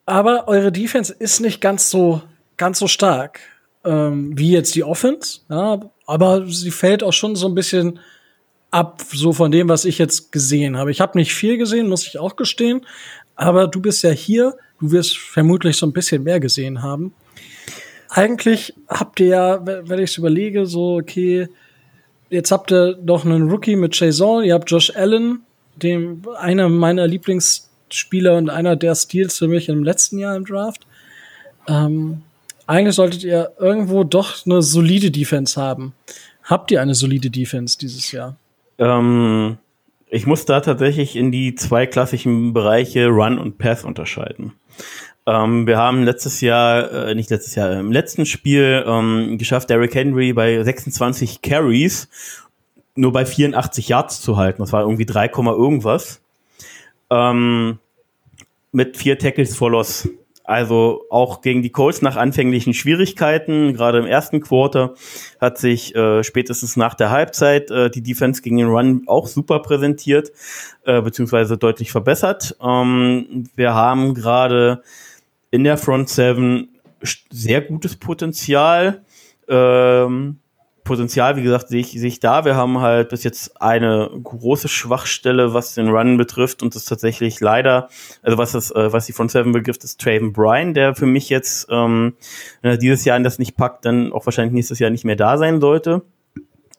aber 0.05 0.47
eure 0.47 0.71
Defense 0.71 1.13
ist 1.17 1.39
nicht 1.39 1.61
ganz 1.61 1.89
so 1.89 2.21
ganz 2.57 2.77
so 2.77 2.87
stark 2.87 3.39
ähm, 3.83 4.37
wie 4.37 4.51
jetzt 4.51 4.75
die 4.75 4.83
Offense. 4.83 5.39
Ja, 5.49 5.79
aber 6.05 6.45
sie 6.47 6.71
fällt 6.71 7.03
auch 7.03 7.13
schon 7.13 7.35
so 7.35 7.47
ein 7.47 7.55
bisschen 7.55 7.99
ab, 8.69 9.01
so 9.11 9.33
von 9.33 9.51
dem, 9.51 9.69
was 9.69 9.85
ich 9.85 9.97
jetzt 9.97 10.31
gesehen 10.31 10.77
habe. 10.77 10.91
Ich 10.91 11.01
habe 11.01 11.17
nicht 11.17 11.33
viel 11.33 11.57
gesehen, 11.57 11.89
muss 11.89 12.07
ich 12.07 12.19
auch 12.19 12.35
gestehen. 12.35 12.85
Aber 13.35 13.67
du 13.67 13.81
bist 13.81 14.03
ja 14.03 14.11
hier 14.11 14.55
Du 14.81 14.91
wirst 14.91 15.17
vermutlich 15.17 15.77
so 15.77 15.85
ein 15.85 15.93
bisschen 15.93 16.23
mehr 16.23 16.39
gesehen 16.39 16.81
haben. 16.81 17.13
Eigentlich 18.09 18.73
habt 18.89 19.19
ihr 19.19 19.27
ja, 19.27 19.65
wenn 19.65 19.99
ich 19.99 20.11
es 20.11 20.17
überlege, 20.17 20.65
so, 20.65 20.97
okay, 20.97 21.47
jetzt 22.29 22.51
habt 22.51 22.71
ihr 22.71 22.95
doch 22.95 23.23
einen 23.23 23.49
Rookie 23.49 23.75
mit 23.75 23.97
Jason, 23.97 24.43
ihr 24.43 24.55
habt 24.55 24.69
Josh 24.69 24.93
Allen, 24.95 25.41
dem 25.75 26.23
einer 26.37 26.67
meiner 26.67 27.07
Lieblingsspieler 27.07 28.37
und 28.37 28.49
einer 28.49 28.75
der 28.75 28.95
Steals 28.95 29.37
für 29.37 29.47
mich 29.47 29.69
im 29.69 29.83
letzten 29.83 30.17
Jahr 30.17 30.35
im 30.35 30.45
Draft. 30.45 30.85
Ähm, 31.67 32.23
eigentlich 32.65 32.95
solltet 32.95 33.23
ihr 33.23 33.51
irgendwo 33.59 34.03
doch 34.03 34.45
eine 34.45 34.61
solide 34.61 35.11
Defense 35.11 35.61
haben. 35.61 35.93
Habt 36.43 36.71
ihr 36.71 36.81
eine 36.81 36.95
solide 36.95 37.29
Defense 37.29 37.77
dieses 37.77 38.11
Jahr? 38.11 38.35
Ähm, 38.77 39.57
ich 40.11 40.27
muss 40.27 40.45
da 40.45 40.59
tatsächlich 40.59 41.15
in 41.15 41.31
die 41.31 41.55
zwei 41.55 41.87
klassischen 41.87 42.53
Bereiche 42.53 43.07
Run 43.07 43.39
und 43.39 43.57
Pass 43.57 43.85
unterscheiden. 43.85 44.51
Ähm, 45.25 45.65
wir 45.65 45.77
haben 45.77 46.03
letztes 46.03 46.41
Jahr, 46.41 46.91
äh, 46.91 47.15
nicht 47.15 47.29
letztes 47.29 47.55
Jahr, 47.55 47.79
im 47.79 47.91
letzten 47.93 48.25
Spiel 48.25 48.83
ähm, 48.85 49.37
geschafft, 49.37 49.69
Derrick 49.69 49.95
Henry 49.95 50.33
bei 50.33 50.61
26 50.61 51.41
Carries 51.41 52.09
nur 52.95 53.13
bei 53.13 53.25
84 53.25 53.87
Yards 53.87 54.21
zu 54.21 54.35
halten. 54.35 54.61
Das 54.61 54.73
war 54.73 54.81
irgendwie 54.81 55.05
3, 55.05 55.27
irgendwas. 55.27 56.21
Ähm, 57.09 57.79
mit 58.73 58.97
vier 58.97 59.17
Tackles 59.17 59.55
for 59.55 59.71
Loss. 59.71 60.09
Also 60.43 61.05
auch 61.09 61.41
gegen 61.41 61.61
die 61.61 61.71
Colts 61.71 62.01
nach 62.01 62.15
anfänglichen 62.15 62.73
Schwierigkeiten, 62.73 63.73
gerade 63.73 63.99
im 63.99 64.05
ersten 64.05 64.41
Quarter, 64.41 64.95
hat 65.39 65.57
sich 65.57 65.95
äh, 65.95 66.23
spätestens 66.23 66.75
nach 66.75 66.93
der 66.93 67.11
Halbzeit 67.11 67.71
äh, 67.71 67.89
die 67.89 68.03
Defense 68.03 68.41
gegen 68.41 68.57
den 68.57 68.67
Run 68.67 69.03
auch 69.07 69.27
super 69.27 69.59
präsentiert, 69.59 70.31
äh, 70.83 71.01
beziehungsweise 71.01 71.57
deutlich 71.57 71.91
verbessert. 71.91 72.57
Ähm, 72.61 73.49
wir 73.55 73.73
haben 73.73 74.13
gerade 74.13 74.81
in 75.51 75.63
der 75.63 75.77
Front 75.77 76.09
Seven 76.09 76.69
sehr 77.29 77.61
gutes 77.61 77.95
Potenzial. 77.95 79.03
Ähm, 79.47 80.40
Potenzial, 80.83 81.35
wie 81.35 81.43
gesagt, 81.43 81.69
sehe 81.69 81.81
ich, 81.81 81.91
sehe 81.91 82.07
ich 82.07 82.19
da. 82.19 82.43
Wir 82.43 82.55
haben 82.55 82.79
halt 82.79 83.09
bis 83.09 83.23
jetzt 83.23 83.61
eine 83.61 84.09
große 84.23 84.67
Schwachstelle, 84.67 85.53
was 85.53 85.75
den 85.75 85.89
Run 85.89 86.17
betrifft 86.17 86.63
und 86.63 86.75
das 86.75 86.85
tatsächlich 86.85 87.39
leider, 87.39 87.89
also 88.21 88.37
was 88.37 88.51
das, 88.53 88.71
äh, 88.71 88.91
was 88.91 89.05
die 89.05 89.13
Front 89.13 89.31
Seven 89.31 89.51
betrifft, 89.51 89.83
ist 89.83 90.01
Traven 90.01 90.33
Bryan, 90.33 90.73
der 90.73 90.95
für 90.95 91.05
mich 91.05 91.29
jetzt, 91.29 91.67
ähm, 91.69 92.13
wenn 92.61 92.71
er 92.71 92.77
dieses 92.77 93.05
Jahr 93.05 93.17
in 93.17 93.23
das 93.23 93.39
nicht 93.39 93.55
packt, 93.55 93.85
dann 93.85 94.11
auch 94.11 94.25
wahrscheinlich 94.25 94.53
nächstes 94.53 94.79
Jahr 94.79 94.89
nicht 94.89 95.05
mehr 95.05 95.15
da 95.15 95.37
sein 95.37 95.61
sollte. 95.61 96.01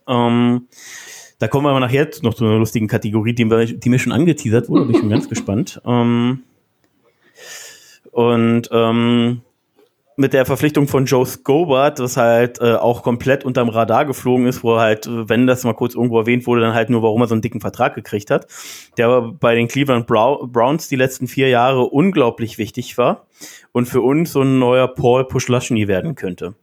Ähm, 0.08 0.66
da 1.38 1.48
kommen 1.48 1.66
wir 1.66 1.70
aber 1.70 1.80
nachher 1.80 2.08
noch 2.22 2.34
zu 2.34 2.44
einer 2.44 2.58
lustigen 2.58 2.88
Kategorie, 2.88 3.34
die, 3.34 3.78
die 3.78 3.88
mir 3.88 3.98
schon 3.98 4.12
angeteasert 4.12 4.68
wurde, 4.68 4.84
bin 4.84 4.94
ich 4.94 5.00
schon 5.00 5.10
ganz 5.10 5.28
gespannt. 5.28 5.80
Ähm, 5.84 6.42
und 8.12 8.68
ähm, 8.70 9.42
mit 10.16 10.32
der 10.32 10.44
Verpflichtung 10.44 10.88
von 10.88 11.06
Joe 11.06 11.24
Scobart, 11.24 11.98
das 11.98 12.16
halt 12.16 12.60
äh, 12.60 12.74
auch 12.74 13.02
komplett 13.02 13.44
unterm 13.44 13.68
Radar 13.68 14.04
geflogen 14.04 14.46
ist, 14.46 14.62
wo 14.62 14.78
halt, 14.78 15.08
wenn 15.10 15.46
das 15.46 15.64
mal 15.64 15.72
kurz 15.72 15.94
irgendwo 15.94 16.18
erwähnt 16.18 16.46
wurde, 16.46 16.60
dann 16.60 16.74
halt 16.74 16.90
nur, 16.90 17.02
warum 17.02 17.22
er 17.22 17.28
so 17.28 17.34
einen 17.34 17.42
dicken 17.42 17.60
Vertrag 17.60 17.94
gekriegt 17.94 18.30
hat, 18.30 18.46
der 18.98 19.22
bei 19.22 19.54
den 19.54 19.68
Cleveland 19.68 20.06
Browns 20.06 20.88
die 20.88 20.96
letzten 20.96 21.26
vier 21.26 21.48
Jahre 21.48 21.84
unglaublich 21.84 22.58
wichtig 22.58 22.98
war 22.98 23.26
und 23.72 23.86
für 23.86 24.02
uns 24.02 24.32
so 24.32 24.42
ein 24.42 24.58
neuer 24.58 24.88
Paul 24.88 25.26
Puschlaschny 25.26 25.88
werden 25.88 26.14
könnte. 26.14 26.54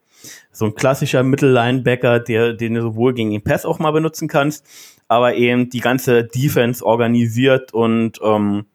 So 0.51 0.65
ein 0.65 0.75
klassischer 0.75 1.23
Mittellinebacker, 1.23 2.19
der, 2.19 2.53
den 2.53 2.73
du 2.73 2.81
sowohl 2.81 3.13
gegen 3.13 3.31
den 3.31 3.43
Pass 3.43 3.65
auch 3.65 3.79
mal 3.79 3.91
benutzen 3.91 4.27
kannst, 4.27 4.65
aber 5.07 5.35
eben 5.35 5.69
die 5.69 5.79
ganze 5.79 6.23
Defense 6.23 6.85
organisiert 6.85 7.73
und 7.73 8.19
ähm, 8.23 8.65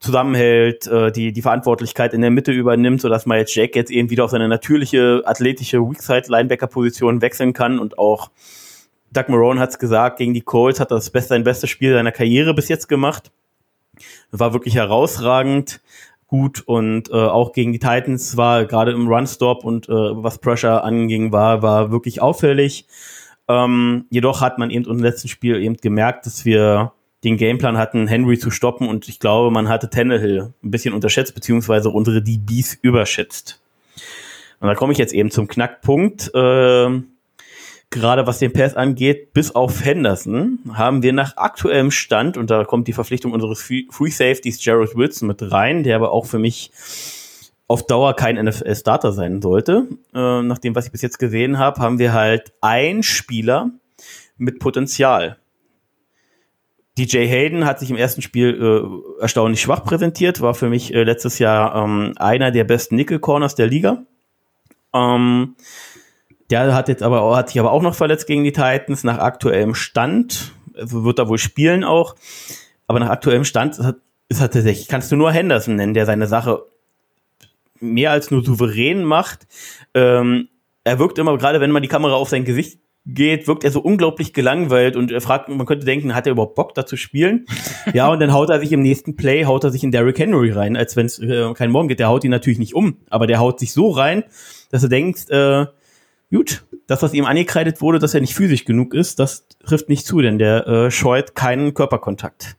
zusammenhält, 0.00 0.86
äh, 0.86 1.10
die, 1.10 1.32
die 1.32 1.42
Verantwortlichkeit 1.42 2.14
in 2.14 2.20
der 2.20 2.30
Mitte 2.30 2.52
übernimmt, 2.52 3.00
sodass 3.00 3.26
Miles 3.26 3.54
Jack 3.54 3.74
jetzt 3.74 3.90
eben 3.90 4.10
wieder 4.10 4.24
auf 4.24 4.30
seine 4.30 4.48
natürliche 4.48 5.22
athletische 5.24 5.80
Weakside-Linebacker-Position 5.80 7.20
wechseln 7.20 7.52
kann 7.52 7.78
und 7.78 7.98
auch 7.98 8.30
Doug 9.10 9.24
Marone 9.28 9.60
hat 9.60 9.70
es 9.70 9.78
gesagt, 9.78 10.18
gegen 10.18 10.34
die 10.34 10.42
Colts 10.42 10.80
hat 10.80 10.90
das 10.90 11.10
beste, 11.10 11.30
sein 11.30 11.44
bestes 11.44 11.70
Spiel 11.70 11.94
seiner 11.94 12.12
Karriere 12.12 12.54
bis 12.54 12.68
jetzt 12.68 12.88
gemacht. 12.88 13.32
War 14.30 14.52
wirklich 14.52 14.74
herausragend 14.74 15.80
gut 16.26 16.62
und 16.66 17.10
äh, 17.10 17.14
auch 17.14 17.52
gegen 17.52 17.72
die 17.72 17.78
Titans 17.78 18.36
war 18.36 18.66
gerade 18.66 18.92
im 18.92 19.08
Run-Stop 19.08 19.64
und 19.64 19.88
äh, 19.88 19.92
was 19.92 20.38
Pressure 20.38 20.84
anging, 20.84 21.32
war, 21.32 21.62
war 21.62 21.90
wirklich 21.90 22.20
auffällig. 22.20 22.86
Ähm, 23.48 24.04
jedoch 24.10 24.42
hat 24.42 24.58
man 24.58 24.70
eben 24.70 24.84
im 24.84 24.98
letzten 24.98 25.28
Spiel 25.28 25.56
eben 25.56 25.78
gemerkt, 25.78 26.26
dass 26.26 26.44
wir 26.44 26.92
den 27.24 27.36
Gameplan 27.36 27.76
hatten, 27.76 28.06
Henry 28.06 28.38
zu 28.38 28.50
stoppen 28.50 28.88
und 28.88 29.08
ich 29.08 29.18
glaube, 29.18 29.50
man 29.50 29.68
hatte 29.68 29.90
Tannehill 29.90 30.52
ein 30.62 30.70
bisschen 30.70 30.94
unterschätzt, 30.94 31.34
beziehungsweise 31.34 31.90
unsere 31.90 32.22
DBs 32.22 32.78
überschätzt. 32.80 33.60
Und 34.60 34.68
da 34.68 34.74
komme 34.74 34.92
ich 34.92 34.98
jetzt 34.98 35.12
eben 35.12 35.30
zum 35.30 35.48
Knackpunkt. 35.48 36.32
Äh, 36.34 37.00
gerade 37.90 38.26
was 38.26 38.38
den 38.38 38.52
Pass 38.52 38.74
angeht, 38.74 39.32
bis 39.32 39.54
auf 39.54 39.84
Henderson 39.84 40.58
haben 40.72 41.02
wir 41.02 41.12
nach 41.12 41.36
aktuellem 41.36 41.90
Stand, 41.90 42.36
und 42.36 42.50
da 42.50 42.64
kommt 42.64 42.88
die 42.88 42.92
Verpflichtung 42.92 43.32
unseres 43.32 43.62
Free 43.62 44.10
Safeties 44.10 44.64
Jared 44.64 44.96
Wilson 44.96 45.28
mit 45.28 45.52
rein, 45.52 45.82
der 45.82 45.96
aber 45.96 46.12
auch 46.12 46.26
für 46.26 46.38
mich 46.38 46.70
auf 47.66 47.86
Dauer 47.86 48.14
kein 48.14 48.36
NFL-Starter 48.36 49.12
sein 49.12 49.42
sollte. 49.42 49.86
Äh, 50.14 50.42
nach 50.42 50.58
dem, 50.58 50.74
was 50.74 50.86
ich 50.86 50.92
bis 50.92 51.02
jetzt 51.02 51.18
gesehen 51.18 51.58
habe, 51.58 51.80
haben 51.80 51.98
wir 51.98 52.12
halt 52.12 52.52
einen 52.60 53.02
Spieler, 53.02 53.70
mit 54.38 54.60
Potenzial. 54.60 55.36
DJ 56.98 57.28
Hayden 57.28 57.64
hat 57.64 57.78
sich 57.78 57.90
im 57.90 57.96
ersten 57.96 58.22
Spiel 58.22 58.58
äh, 59.18 59.22
erstaunlich 59.22 59.60
schwach 59.60 59.84
präsentiert, 59.84 60.40
war 60.40 60.54
für 60.54 60.68
mich 60.68 60.92
äh, 60.92 61.04
letztes 61.04 61.38
Jahr 61.38 61.74
ähm, 61.76 62.14
einer 62.16 62.50
der 62.50 62.64
besten 62.64 62.96
Nickel 62.96 63.20
Corners 63.20 63.54
der 63.54 63.68
Liga. 63.68 64.02
Ähm, 64.92 65.54
der 66.50 66.74
hat 66.74 66.88
jetzt 66.88 67.02
aber 67.02 67.36
hat 67.36 67.50
sich 67.50 67.60
aber 67.60 67.72
auch 67.72 67.82
noch 67.82 67.94
verletzt 67.94 68.26
gegen 68.26 68.44
die 68.44 68.52
Titans 68.52 69.04
nach 69.04 69.18
aktuellem 69.18 69.74
Stand. 69.74 70.52
Also 70.74 71.04
wird 71.04 71.18
er 71.18 71.28
wohl 71.28 71.38
spielen 71.38 71.84
auch. 71.84 72.16
Aber 72.86 73.00
nach 73.00 73.10
aktuellem 73.10 73.44
Stand 73.44 73.78
ist, 73.78 73.94
ist 74.28 74.40
er 74.40 74.50
tatsächlich, 74.50 74.88
kannst 74.88 75.12
du 75.12 75.16
nur 75.16 75.32
Henderson 75.32 75.76
nennen, 75.76 75.94
der 75.94 76.06
seine 76.06 76.26
Sache 76.26 76.64
mehr 77.80 78.10
als 78.10 78.30
nur 78.30 78.44
souverän 78.44 79.04
macht. 79.04 79.46
Ähm, 79.94 80.48
er 80.84 80.98
wirkt 80.98 81.18
immer, 81.18 81.36
gerade 81.38 81.60
wenn 81.60 81.70
man 81.70 81.82
die 81.82 81.88
Kamera 81.88 82.14
auf 82.14 82.28
sein 82.28 82.44
Gesicht 82.44 82.78
geht, 83.06 83.48
wirkt 83.48 83.64
er 83.64 83.70
so 83.70 83.80
unglaublich 83.80 84.32
gelangweilt 84.32 84.96
und 84.96 85.10
er 85.10 85.20
fragt, 85.20 85.48
man 85.48 85.66
könnte 85.66 85.86
denken, 85.86 86.14
hat 86.14 86.26
er 86.26 86.32
überhaupt 86.32 86.54
Bock 86.54 86.74
da 86.74 86.84
zu 86.84 86.96
spielen? 86.96 87.46
ja, 87.94 88.08
und 88.08 88.20
dann 88.20 88.32
haut 88.32 88.50
er 88.50 88.60
sich 88.60 88.72
im 88.72 88.82
nächsten 88.82 89.16
Play, 89.16 89.46
haut 89.46 89.64
er 89.64 89.70
sich 89.70 89.82
in 89.82 89.90
Derrick 89.90 90.18
Henry 90.18 90.50
rein, 90.50 90.76
als 90.76 90.96
wenn 90.96 91.06
es 91.06 91.18
äh, 91.18 91.52
kein 91.54 91.70
Morgen 91.70 91.88
geht. 91.88 92.00
Der 92.00 92.08
haut 92.08 92.24
ihn 92.24 92.30
natürlich 92.30 92.58
nicht 92.58 92.74
um, 92.74 92.98
aber 93.08 93.26
der 93.26 93.38
haut 93.38 93.58
sich 93.58 93.72
so 93.72 93.90
rein, 93.90 94.24
dass 94.70 94.82
du 94.82 94.88
denkst, 94.88 95.30
äh, 95.30 95.66
gut, 96.30 96.64
das, 96.86 97.02
was 97.02 97.14
ihm 97.14 97.24
angekreidet 97.24 97.80
wurde, 97.80 97.98
dass 97.98 98.14
er 98.14 98.20
nicht 98.20 98.34
physisch 98.34 98.64
genug 98.64 98.94
ist, 98.94 99.18
das 99.18 99.46
trifft 99.64 99.88
nicht 99.88 100.06
zu, 100.06 100.20
denn 100.20 100.38
der 100.38 100.66
äh, 100.66 100.90
scheut 100.90 101.34
keinen 101.34 101.74
Körperkontakt. 101.74 102.56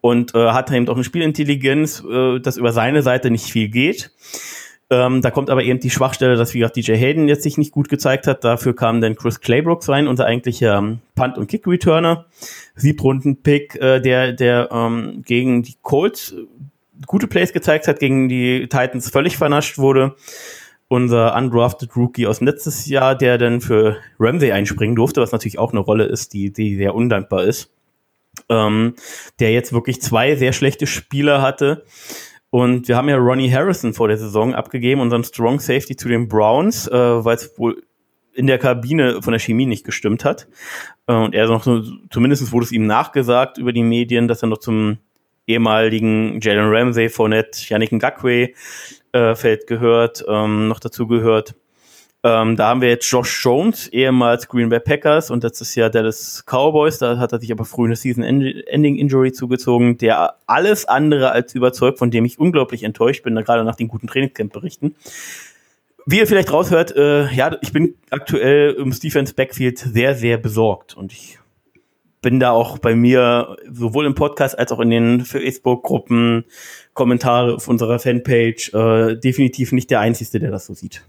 Und 0.00 0.34
äh, 0.34 0.50
hat 0.50 0.70
eben 0.70 0.88
auch 0.88 0.94
eine 0.94 1.04
Spielintelligenz, 1.04 2.02
äh, 2.08 2.40
dass 2.40 2.56
über 2.56 2.72
seine 2.72 3.02
Seite 3.02 3.30
nicht 3.30 3.46
viel 3.46 3.68
geht. 3.68 4.10
Ähm, 4.90 5.20
da 5.20 5.30
kommt 5.30 5.50
aber 5.50 5.62
eben 5.62 5.80
die 5.80 5.90
Schwachstelle, 5.90 6.36
dass 6.36 6.54
wie 6.54 6.60
gesagt 6.60 6.76
DJ 6.76 6.94
Hayden 6.94 7.28
jetzt 7.28 7.42
sich 7.42 7.58
nicht 7.58 7.72
gut 7.72 7.90
gezeigt 7.90 8.26
hat. 8.26 8.42
Dafür 8.42 8.74
kam 8.74 9.02
dann 9.02 9.16
Chris 9.16 9.40
Claybrooks 9.40 9.88
rein, 9.88 10.08
unser 10.08 10.24
eigentlicher 10.24 10.78
ähm, 10.78 11.00
Punt- 11.14 11.36
und 11.36 11.46
Kick-Returner. 11.46 12.24
Siebrunden-Pick, 12.74 13.74
äh, 13.76 14.00
der, 14.00 14.32
der 14.32 14.70
ähm, 14.72 15.22
gegen 15.26 15.62
die 15.62 15.74
Colts 15.82 16.32
äh, 16.32 16.46
gute 17.06 17.26
Plays 17.26 17.52
gezeigt 17.52 17.86
hat, 17.86 18.00
gegen 18.00 18.30
die 18.30 18.62
Titans 18.62 19.10
völlig 19.10 19.36
vernascht 19.36 19.76
wurde. 19.76 20.16
Unser 20.88 21.36
undrafted 21.36 21.94
Rookie 21.94 22.26
aus 22.26 22.40
letztes 22.40 22.86
Jahr, 22.86 23.14
der 23.14 23.36
dann 23.36 23.60
für 23.60 23.98
Ramsey 24.18 24.52
einspringen 24.52 24.96
durfte, 24.96 25.20
was 25.20 25.32
natürlich 25.32 25.58
auch 25.58 25.72
eine 25.72 25.80
Rolle 25.80 26.04
ist, 26.04 26.32
die, 26.32 26.50
die 26.50 26.76
sehr 26.76 26.94
undankbar 26.94 27.44
ist. 27.44 27.70
Ähm, 28.48 28.94
der 29.38 29.52
jetzt 29.52 29.74
wirklich 29.74 30.00
zwei 30.00 30.34
sehr 30.36 30.54
schlechte 30.54 30.86
Spieler 30.86 31.42
hatte 31.42 31.84
und 32.50 32.88
wir 32.88 32.96
haben 32.96 33.08
ja 33.08 33.16
Ronnie 33.16 33.52
Harrison 33.52 33.92
vor 33.92 34.08
der 34.08 34.16
Saison 34.16 34.54
abgegeben, 34.54 35.00
unseren 35.00 35.24
Strong 35.24 35.60
Safety 35.60 35.96
zu 35.96 36.08
den 36.08 36.28
Browns, 36.28 36.86
äh, 36.88 36.92
weil 37.24 37.36
es 37.36 37.58
wohl 37.58 37.82
in 38.32 38.46
der 38.46 38.58
Kabine 38.58 39.20
von 39.20 39.32
der 39.32 39.40
Chemie 39.40 39.66
nicht 39.66 39.84
gestimmt 39.84 40.24
hat. 40.24 40.48
Äh, 41.06 41.14
und 41.14 41.34
er 41.34 41.48
noch 41.48 41.64
so, 41.64 41.82
zumindest 42.10 42.50
wurde 42.52 42.64
es 42.64 42.72
ihm 42.72 42.86
nachgesagt 42.86 43.58
über 43.58 43.72
die 43.72 43.82
Medien, 43.82 44.28
dass 44.28 44.42
er 44.42 44.48
noch 44.48 44.58
zum 44.58 44.98
ehemaligen 45.46 46.40
Jalen 46.40 46.70
Ramsey, 46.70 47.08
Fournette, 47.08 47.58
Yannick 47.68 47.92
Ngakwe 47.92 48.52
äh, 49.12 49.34
Feld 49.34 49.66
gehört, 49.66 50.24
ähm, 50.28 50.68
noch 50.68 50.80
dazu 50.80 51.06
gehört. 51.06 51.54
Ähm, 52.24 52.56
da 52.56 52.68
haben 52.68 52.80
wir 52.80 52.88
jetzt 52.88 53.08
Josh 53.08 53.44
Jones, 53.44 53.86
ehemals 53.88 54.48
Green 54.48 54.70
Bay 54.70 54.80
Packers 54.80 55.30
und 55.30 55.44
letztes 55.44 55.76
Jahr 55.76 55.88
Dallas 55.88 56.44
Cowboys. 56.46 56.98
Da 56.98 57.18
hat 57.18 57.32
er 57.32 57.38
sich 57.38 57.52
aber 57.52 57.64
früh 57.64 57.86
eine 57.86 57.94
Season-Ending-Injury 57.94 59.32
zugezogen, 59.32 59.98
der 59.98 60.34
alles 60.46 60.84
andere 60.84 61.30
als 61.30 61.54
überzeugt, 61.54 61.98
von 61.98 62.10
dem 62.10 62.24
ich 62.24 62.40
unglaublich 62.40 62.82
enttäuscht 62.82 63.22
bin, 63.22 63.36
gerade 63.36 63.62
nach 63.62 63.76
den 63.76 63.86
guten 63.86 64.08
Trainingscamp-Berichten. 64.08 64.96
Wie 66.06 66.18
ihr 66.18 66.26
vielleicht 66.26 66.52
raushört, 66.52 66.96
äh, 66.96 67.30
ja, 67.32 67.56
ich 67.60 67.72
bin 67.72 67.94
aktuell 68.10 68.72
im 68.72 68.92
Stephens 68.92 69.34
Backfield 69.34 69.78
sehr, 69.78 70.14
sehr 70.14 70.38
besorgt 70.38 70.96
und 70.96 71.12
ich 71.12 71.38
bin 72.20 72.40
da 72.40 72.50
auch 72.50 72.78
bei 72.78 72.96
mir 72.96 73.56
sowohl 73.70 74.06
im 74.06 74.14
Podcast 74.14 74.58
als 74.58 74.72
auch 74.72 74.80
in 74.80 74.90
den 74.90 75.24
Facebook-Gruppen, 75.24 76.44
Kommentare 76.94 77.54
auf 77.54 77.68
unserer 77.68 78.00
Fanpage 78.00 78.74
äh, 78.74 79.16
definitiv 79.16 79.70
nicht 79.70 79.90
der 79.90 80.00
Einzige, 80.00 80.40
der 80.40 80.50
das 80.50 80.66
so 80.66 80.74
sieht. 80.74 81.04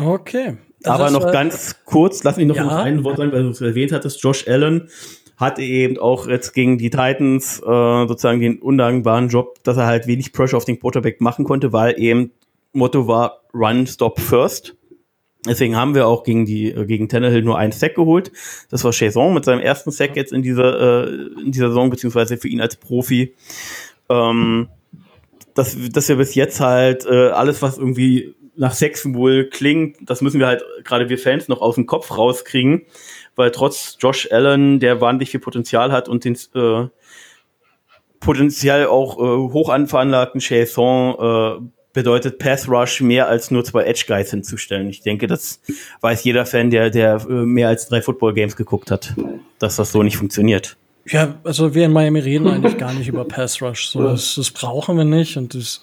Okay. 0.00 0.56
Also 0.84 1.04
Aber 1.04 1.10
noch 1.10 1.32
ganz 1.32 1.76
kurz, 1.84 2.24
lass 2.24 2.36
mich 2.36 2.46
noch 2.46 2.56
ja. 2.56 2.82
ein 2.82 3.04
Wort 3.04 3.18
sagen, 3.18 3.32
weil 3.32 3.42
du 3.42 3.50
es 3.50 3.60
erwähnt 3.60 3.92
hattest. 3.92 4.22
Josh 4.22 4.48
Allen 4.48 4.88
hat 5.36 5.58
eben 5.58 5.98
auch 5.98 6.26
jetzt 6.26 6.54
gegen 6.54 6.78
die 6.78 6.90
Titans 6.90 7.60
äh, 7.60 8.06
sozusagen 8.06 8.40
den 8.40 8.60
undankbaren 8.60 9.28
Job, 9.28 9.62
dass 9.64 9.76
er 9.76 9.86
halt 9.86 10.06
wenig 10.06 10.32
Pressure 10.32 10.56
auf 10.56 10.64
den 10.64 10.78
Quarterback 10.78 11.20
machen 11.20 11.44
konnte, 11.44 11.72
weil 11.72 11.98
eben 11.98 12.32
Motto 12.72 13.06
war 13.06 13.42
Run, 13.54 13.86
Stop, 13.86 14.20
First. 14.20 14.76
Deswegen 15.46 15.76
haben 15.76 15.94
wir 15.94 16.06
auch 16.06 16.22
gegen 16.22 16.46
die 16.46 16.70
äh, 16.70 16.86
gegen 16.86 17.08
Tannehill 17.08 17.42
nur 17.42 17.58
einen 17.58 17.72
Sack 17.72 17.96
geholt. 17.96 18.30
Das 18.70 18.84
war 18.84 18.92
Chaison 18.92 19.34
mit 19.34 19.44
seinem 19.44 19.60
ersten 19.60 19.90
Sack 19.90 20.14
jetzt 20.16 20.32
in 20.32 20.42
dieser 20.42 21.04
äh, 21.04 21.42
in 21.44 21.50
dieser 21.50 21.68
Saison 21.68 21.90
beziehungsweise 21.90 22.36
für 22.36 22.48
ihn 22.48 22.60
als 22.60 22.76
Profi. 22.76 23.34
Ähm, 24.08 24.68
dass, 25.54 25.76
dass 25.92 26.08
wir 26.08 26.16
bis 26.16 26.34
jetzt 26.34 26.60
halt 26.60 27.04
äh, 27.06 27.28
alles, 27.28 27.60
was 27.60 27.76
irgendwie 27.76 28.34
nach 28.56 28.72
Sex 28.72 29.14
wohl 29.14 29.48
klingt, 29.48 29.96
das 30.02 30.20
müssen 30.20 30.38
wir 30.38 30.46
halt 30.46 30.62
gerade 30.84 31.08
wir 31.08 31.18
Fans 31.18 31.48
noch 31.48 31.60
aus 31.60 31.76
dem 31.76 31.86
Kopf 31.86 32.16
rauskriegen, 32.16 32.82
weil 33.34 33.50
trotz 33.50 33.96
Josh 33.98 34.28
Allen, 34.30 34.80
der 34.80 35.00
wahnsinnig 35.00 35.30
viel 35.30 35.40
Potenzial 35.40 35.92
hat 35.92 36.08
und 36.08 36.24
den 36.24 36.36
äh, 36.54 36.88
potenziell 38.20 38.86
auch 38.86 39.18
äh, 39.18 39.52
hoch 39.52 39.68
anveranlagten 39.68 40.40
Chason 40.40 41.14
äh, 41.18 41.66
bedeutet 41.92 42.38
Pass 42.38 42.68
Rush 42.68 43.00
mehr 43.00 43.28
als 43.28 43.50
nur 43.50 43.64
zwei 43.64 43.84
Edge 43.84 44.04
Guys 44.06 44.30
hinzustellen. 44.30 44.88
Ich 44.88 45.02
denke, 45.02 45.26
das 45.26 45.60
weiß 46.00 46.24
jeder 46.24 46.46
Fan, 46.46 46.70
der 46.70 46.90
der 46.90 47.24
äh, 47.28 47.32
mehr 47.32 47.68
als 47.68 47.88
drei 47.88 48.00
Football 48.00 48.34
Games 48.34 48.56
geguckt 48.56 48.90
hat, 48.90 49.14
dass 49.58 49.76
das 49.76 49.92
so 49.92 50.02
nicht 50.02 50.16
funktioniert. 50.16 50.76
Ja, 51.06 51.34
also 51.42 51.74
wir 51.74 51.84
in 51.84 51.92
Miami 51.92 52.20
reden 52.20 52.46
eigentlich 52.48 52.78
gar 52.78 52.92
nicht 52.92 53.08
über 53.08 53.24
Pass 53.24 53.60
Rush. 53.60 53.88
So, 53.88 54.02
das, 54.02 54.36
das 54.36 54.50
brauchen 54.50 54.96
wir 54.96 55.04
nicht 55.04 55.36
und 55.36 55.54
das 55.54 55.82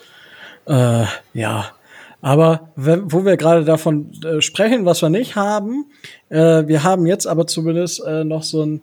äh, 0.66 1.06
ja, 1.34 1.72
aber 2.22 2.72
wenn, 2.76 3.12
wo 3.12 3.26
wir 3.26 3.38
gerade 3.38 3.64
davon 3.64 4.12
äh, 4.24 4.42
sprechen, 4.42 4.86
was 4.86 5.02
wir 5.02 5.10
nicht 5.10 5.36
haben, 5.36 5.86
äh, 6.30 6.68
wir 6.68 6.84
haben 6.84 7.06
jetzt 7.06 7.28
aber 7.28 7.48
zumindest 7.48 8.04
äh, 8.06 8.24
noch 8.24 8.44
so 8.44 8.62
einen 8.62 8.82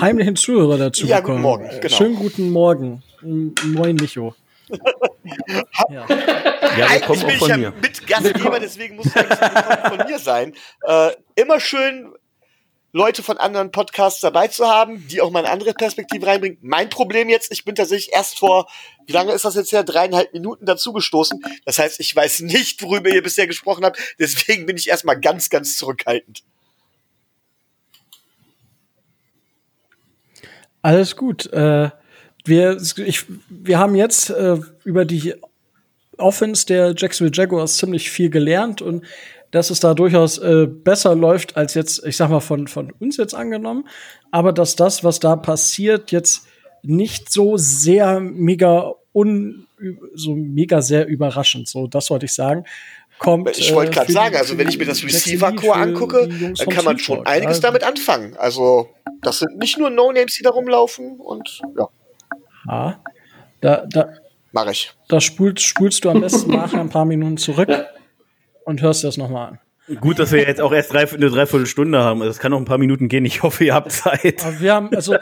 heimlichen 0.00 0.36
Zuhörer 0.36 0.78
dazu 0.78 1.06
ja, 1.06 1.20
bekommen. 1.20 1.42
Guten 1.42 1.42
Morgen, 1.42 1.64
äh, 1.64 1.80
genau. 1.80 1.96
Schönen 1.96 2.16
guten 2.16 2.50
Morgen. 2.50 3.02
Moin, 3.22 3.96
Micho. 3.96 4.34
ja. 5.90 6.06
ja, 6.78 6.86
eigentlich 6.86 7.26
bin 7.26 7.36
ich 7.36 7.46
ja 7.46 7.56
mir. 7.56 7.72
Mitgastgeber, 7.80 8.58
deswegen 8.58 8.96
muss 8.96 9.06
es 9.06 9.12
von 9.12 9.98
mir 10.08 10.18
sein. 10.18 10.54
Äh, 10.86 11.10
immer 11.36 11.60
schön 11.60 12.12
Leute 12.92 13.22
von 13.22 13.38
anderen 13.38 13.72
Podcasts 13.72 14.20
dabei 14.20 14.48
zu 14.48 14.66
haben, 14.66 15.06
die 15.08 15.22
auch 15.22 15.30
mal 15.30 15.40
eine 15.40 15.50
andere 15.50 15.72
Perspektive 15.72 16.26
reinbringen. 16.26 16.58
Mein 16.60 16.90
Problem 16.90 17.30
jetzt, 17.30 17.50
ich 17.50 17.64
bin 17.64 17.74
tatsächlich 17.74 18.14
erst 18.14 18.38
vor, 18.38 18.68
wie 19.06 19.12
lange 19.12 19.32
ist 19.32 19.46
das 19.46 19.54
jetzt 19.54 19.72
her? 19.72 19.82
Dreieinhalb 19.82 20.32
Minuten 20.34 20.66
dazugestoßen. 20.66 21.42
Das 21.64 21.78
heißt, 21.78 22.00
ich 22.00 22.14
weiß 22.14 22.40
nicht, 22.40 22.82
worüber 22.82 23.08
ihr 23.08 23.22
bisher 23.22 23.46
gesprochen 23.46 23.84
habt. 23.84 23.98
Deswegen 24.18 24.66
bin 24.66 24.76
ich 24.76 24.88
erstmal 24.88 25.18
ganz, 25.18 25.48
ganz 25.48 25.76
zurückhaltend. 25.76 26.42
Alles 30.82 31.16
gut. 31.16 31.50
Äh, 31.52 31.90
wir, 32.44 32.76
ich, 32.96 33.24
wir 33.48 33.78
haben 33.78 33.94
jetzt 33.94 34.28
äh, 34.30 34.58
über 34.84 35.06
die 35.06 35.34
Offense 36.18 36.66
der 36.66 36.94
Jacksonville 36.96 37.34
Jaguars 37.34 37.78
ziemlich 37.78 38.10
viel 38.10 38.28
gelernt 38.28 38.82
und 38.82 39.06
dass 39.52 39.70
es 39.70 39.80
da 39.80 39.94
durchaus 39.94 40.38
äh, 40.38 40.66
besser 40.66 41.14
läuft 41.14 41.56
als 41.56 41.74
jetzt, 41.74 42.04
ich 42.04 42.16
sag 42.16 42.30
mal, 42.30 42.40
von, 42.40 42.66
von 42.66 42.90
uns 42.98 43.18
jetzt 43.18 43.34
angenommen. 43.34 43.86
Aber 44.30 44.52
dass 44.52 44.76
das, 44.76 45.04
was 45.04 45.20
da 45.20 45.36
passiert, 45.36 46.10
jetzt 46.10 46.46
nicht 46.82 47.30
so 47.30 47.56
sehr 47.58 48.18
mega 48.18 48.94
un, 49.14 49.66
so 50.14 50.34
mega 50.34 50.80
sehr 50.80 51.06
überraschend, 51.06 51.68
so 51.68 51.86
das 51.86 52.10
wollte 52.10 52.26
ich 52.26 52.34
sagen. 52.34 52.64
Kommt, 53.18 53.56
ich 53.56 53.72
wollte 53.72 53.92
gerade 53.92 54.08
äh, 54.08 54.12
sagen, 54.12 54.36
also 54.36 54.58
wenn 54.58 54.68
ich 54.68 54.78
mir 54.78 54.86
das 54.86 55.04
Receiver-Core 55.04 55.76
angucke, 55.76 56.28
dann 56.28 56.54
kann 56.54 56.84
man 56.84 56.98
schon 56.98 57.24
einiges 57.24 57.58
also. 57.58 57.68
damit 57.68 57.84
anfangen. 57.84 58.34
Also 58.36 58.88
das 59.20 59.40
sind 59.40 59.58
nicht 59.58 59.78
nur 59.78 59.90
No-Names, 59.90 60.34
die 60.34 60.42
da 60.42 60.50
rumlaufen 60.50 61.20
und 61.20 61.60
ja. 61.78 61.88
Ah, 62.66 62.94
da, 63.60 63.84
da, 63.86 64.08
Mach 64.52 64.68
ich. 64.70 64.92
Da 65.08 65.20
spulst, 65.20 65.62
spulst 65.62 66.04
du 66.04 66.10
am 66.10 66.20
besten 66.20 66.52
nachher 66.52 66.80
ein 66.80 66.88
paar 66.88 67.04
Minuten 67.04 67.36
zurück 67.36 67.68
und 68.64 68.82
hörst 68.82 69.02
dir 69.02 69.08
das 69.08 69.16
nochmal 69.16 69.48
an. 69.48 69.58
Gut, 70.00 70.20
dass 70.20 70.30
wir 70.30 70.40
jetzt 70.40 70.60
auch 70.60 70.72
erst 70.72 70.92
drei, 70.92 71.10
eine 71.10 71.28
Dreiviertelstunde 71.28 71.98
haben. 71.98 72.20
Also 72.22 72.30
es 72.30 72.38
kann 72.38 72.52
noch 72.52 72.58
ein 72.58 72.64
paar 72.64 72.78
Minuten 72.78 73.08
gehen. 73.08 73.24
Ich 73.24 73.42
hoffe, 73.42 73.64
ihr 73.64 73.74
habt 73.74 73.90
Zeit. 73.92 74.44
Aber 74.44 74.60
wir 74.60 74.74
haben, 74.74 74.94
also 74.94 75.16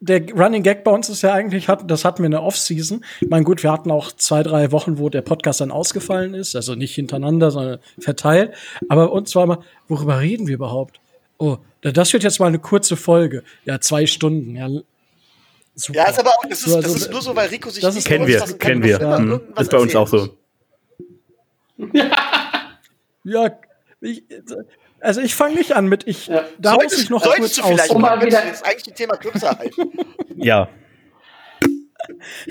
der 0.00 0.32
Running 0.32 0.64
Gag 0.64 0.82
bei 0.82 0.90
uns 0.90 1.08
ist 1.08 1.22
ja 1.22 1.32
eigentlich, 1.32 1.66
das 1.86 2.04
hatten 2.04 2.18
wir 2.18 2.26
in 2.26 2.32
der 2.32 2.42
Off-Season. 2.42 3.04
Ich 3.20 3.28
meine, 3.28 3.44
gut, 3.44 3.62
wir 3.62 3.70
hatten 3.70 3.92
auch 3.92 4.10
zwei, 4.10 4.42
drei 4.42 4.72
Wochen, 4.72 4.98
wo 4.98 5.10
der 5.10 5.22
Podcast 5.22 5.60
dann 5.60 5.70
ausgefallen 5.70 6.34
ist. 6.34 6.56
Also 6.56 6.74
nicht 6.74 6.94
hintereinander, 6.94 7.52
sondern 7.52 7.78
verteilt. 8.00 8.52
Aber 8.88 9.12
uns 9.12 9.34
war 9.36 9.46
mal, 9.46 9.58
worüber 9.86 10.18
reden 10.18 10.48
wir 10.48 10.54
überhaupt? 10.54 11.00
Oh, 11.38 11.58
das 11.82 12.12
wird 12.12 12.24
jetzt 12.24 12.40
mal 12.40 12.46
eine 12.46 12.58
kurze 12.58 12.96
Folge. 12.96 13.44
Ja, 13.64 13.80
zwei 13.80 14.06
Stunden. 14.06 14.56
Ja, 14.56 14.68
super. 15.76 15.98
Ja, 16.00 16.10
ist 16.10 16.18
aber 16.18 16.30
auch, 16.30 16.44
das 16.48 16.66
ist, 16.66 16.74
das 16.74 16.94
ist 16.94 17.12
nur 17.12 17.22
so, 17.22 17.36
weil 17.36 17.48
Rico 17.48 17.70
sich 17.70 17.82
das 17.82 17.94
nicht 17.94 18.08
kennen 18.08 18.26
wir, 18.26 18.40
kennen 18.58 18.82
wir. 18.82 19.00
Ja. 19.00 19.40
Ist 19.60 19.70
bei 19.70 19.78
uns 19.78 19.94
auch 19.94 20.08
so. 20.08 20.30
Ja, 21.92 22.10
ich, 24.00 24.24
Also 25.00 25.20
ich 25.20 25.34
fange 25.34 25.54
nicht 25.56 25.72
an 25.72 25.86
mit 25.86 26.06
ich. 26.06 26.28
Ja. 26.28 26.44
Da 26.58 26.70
solltest, 26.70 26.92
muss 26.92 27.02
ich 27.02 27.10
noch 27.10 27.36
kurz 27.36 27.56
du 27.56 27.62
vielleicht 27.62 27.90
um 27.90 28.00
mal 28.00 28.24
wieder 28.24 28.40
das 28.40 28.62
eigentliche 28.62 28.94
Thema 28.94 29.16
kürzer 29.16 29.58
halten. 29.58 29.92
ja. 30.36 30.68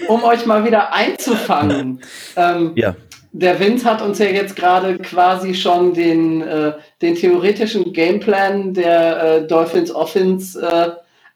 Um 0.07 0.23
euch 0.23 0.45
mal 0.45 0.63
wieder 0.65 0.93
einzufangen. 0.93 2.01
ähm, 2.35 2.73
ja. 2.75 2.95
Der 3.31 3.59
Wind 3.59 3.83
hat 3.83 4.03
uns 4.03 4.19
ja 4.19 4.27
jetzt 4.27 4.55
gerade 4.55 4.99
quasi 4.99 5.55
schon 5.55 5.95
den, 5.95 6.41
äh, 6.43 6.73
den 7.01 7.15
theoretischen 7.15 7.91
Gameplan 7.91 8.75
der 8.75 9.23
äh, 9.23 9.47
Dolphins 9.47 9.93
Offense 9.93 10.61
äh, 10.61 10.91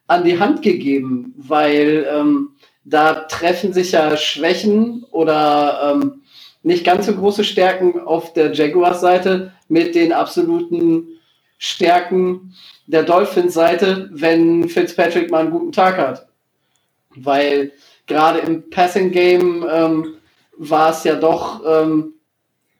an 0.05 0.23
die 0.23 0.39
Hand 0.39 0.61
gegeben, 0.61 1.33
weil 1.37 2.07
ähm, 2.11 2.49
da 2.83 3.13
treffen 3.21 3.73
sich 3.73 3.93
ja 3.93 4.15
Schwächen 4.15 5.03
oder 5.09 5.95
ähm, 5.95 6.21
nicht 6.63 6.85
ganz 6.85 7.05
so 7.05 7.15
große 7.15 7.43
Stärken 7.43 7.99
auf 7.99 8.33
der 8.33 8.53
Jaguars-Seite 8.53 9.53
mit 9.67 9.95
den 9.95 10.11
absoluten 10.13 11.07
Stärken 11.57 12.53
der 12.87 13.03
Dolphins-Seite, 13.03 14.09
wenn 14.13 14.69
Fitzpatrick 14.69 15.31
mal 15.31 15.41
einen 15.41 15.51
guten 15.51 15.71
Tag 15.71 15.97
hat. 15.97 16.27
Weil 17.15 17.71
gerade 18.05 18.39
im 18.39 18.69
Passing-Game 18.69 19.65
ähm, 19.69 20.13
war 20.57 20.91
es 20.91 21.03
ja 21.03 21.15
doch 21.15 21.61
ähm, 21.65 22.13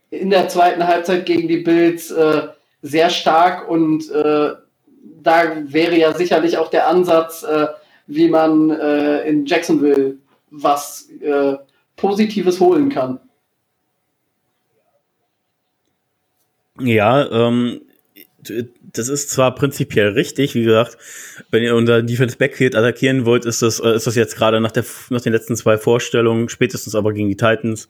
in 0.09 0.29
der 0.29 0.47
zweiten 0.49 0.85
Halbzeit 0.87 1.25
gegen 1.25 1.47
die 1.47 1.57
Bills 1.57 2.11
äh, 2.11 2.47
sehr 2.81 3.09
stark 3.09 3.69
und 3.69 4.09
äh, 4.11 4.51
da 5.21 5.43
wäre 5.63 5.97
ja 5.97 6.13
sicherlich 6.13 6.57
auch 6.57 6.69
der 6.69 6.87
Ansatz, 6.87 7.43
äh, 7.43 7.67
wie 8.07 8.29
man 8.29 8.69
äh, 8.69 9.27
in 9.27 9.45
Jacksonville 9.45 10.17
was 10.49 11.09
äh, 11.21 11.57
Positives 11.97 12.59
holen 12.59 12.89
kann. 12.89 13.19
Ja, 16.79 17.49
ähm, 17.49 17.81
das 18.93 19.09
ist 19.09 19.29
zwar 19.29 19.55
prinzipiell 19.55 20.09
richtig, 20.09 20.55
wie 20.55 20.63
gesagt, 20.63 20.97
wenn 21.51 21.63
ihr 21.63 21.75
unser 21.75 22.01
Defense 22.01 22.37
Backfield 22.37 22.75
attackieren 22.75 23.25
wollt, 23.25 23.45
ist 23.45 23.61
das, 23.61 23.79
äh, 23.79 23.95
ist 23.95 24.07
das 24.07 24.15
jetzt 24.15 24.35
gerade 24.35 24.61
nach, 24.61 24.71
der, 24.71 24.85
nach 25.09 25.21
den 25.21 25.33
letzten 25.33 25.55
zwei 25.55 25.77
Vorstellungen, 25.77 26.49
spätestens 26.49 26.95
aber 26.95 27.13
gegen 27.13 27.29
die 27.29 27.35
Titans, 27.35 27.89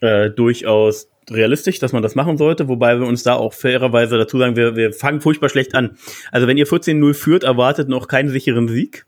äh, 0.00 0.30
durchaus 0.30 1.08
realistisch, 1.30 1.78
dass 1.78 1.92
man 1.92 2.02
das 2.02 2.14
machen 2.14 2.38
sollte, 2.38 2.68
wobei 2.68 2.98
wir 2.98 3.06
uns 3.06 3.22
da 3.22 3.34
auch 3.34 3.52
fairerweise 3.52 4.16
dazu 4.16 4.38
sagen, 4.38 4.56
wir, 4.56 4.76
wir 4.76 4.92
fangen 4.92 5.20
furchtbar 5.20 5.48
schlecht 5.48 5.74
an. 5.74 5.98
Also 6.32 6.46
wenn 6.46 6.56
ihr 6.56 6.66
14-0 6.66 7.14
führt, 7.14 7.44
erwartet 7.44 7.88
noch 7.88 8.08
keinen 8.08 8.30
sicheren 8.30 8.68
Sieg. 8.68 9.04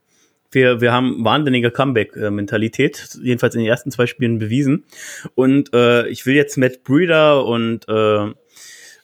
Wir, 0.53 0.81
wir 0.81 0.93
haben 0.93 1.24
wahnsinnige 1.24 1.70
Comeback-Mentalität, 1.70 3.18
jedenfalls 3.22 3.55
in 3.55 3.61
den 3.61 3.68
ersten 3.68 3.93
zwei 3.93 4.07
Spielen 4.07 4.39
bewiesen. 4.39 4.85
Und 5.35 5.72
äh, 5.72 6.09
ich 6.09 6.26
will 6.26 6.35
jetzt 6.35 6.59
Matt 6.59 6.83
Breeder 6.83 7.47
und 7.47 7.89
äh, 7.89 8.33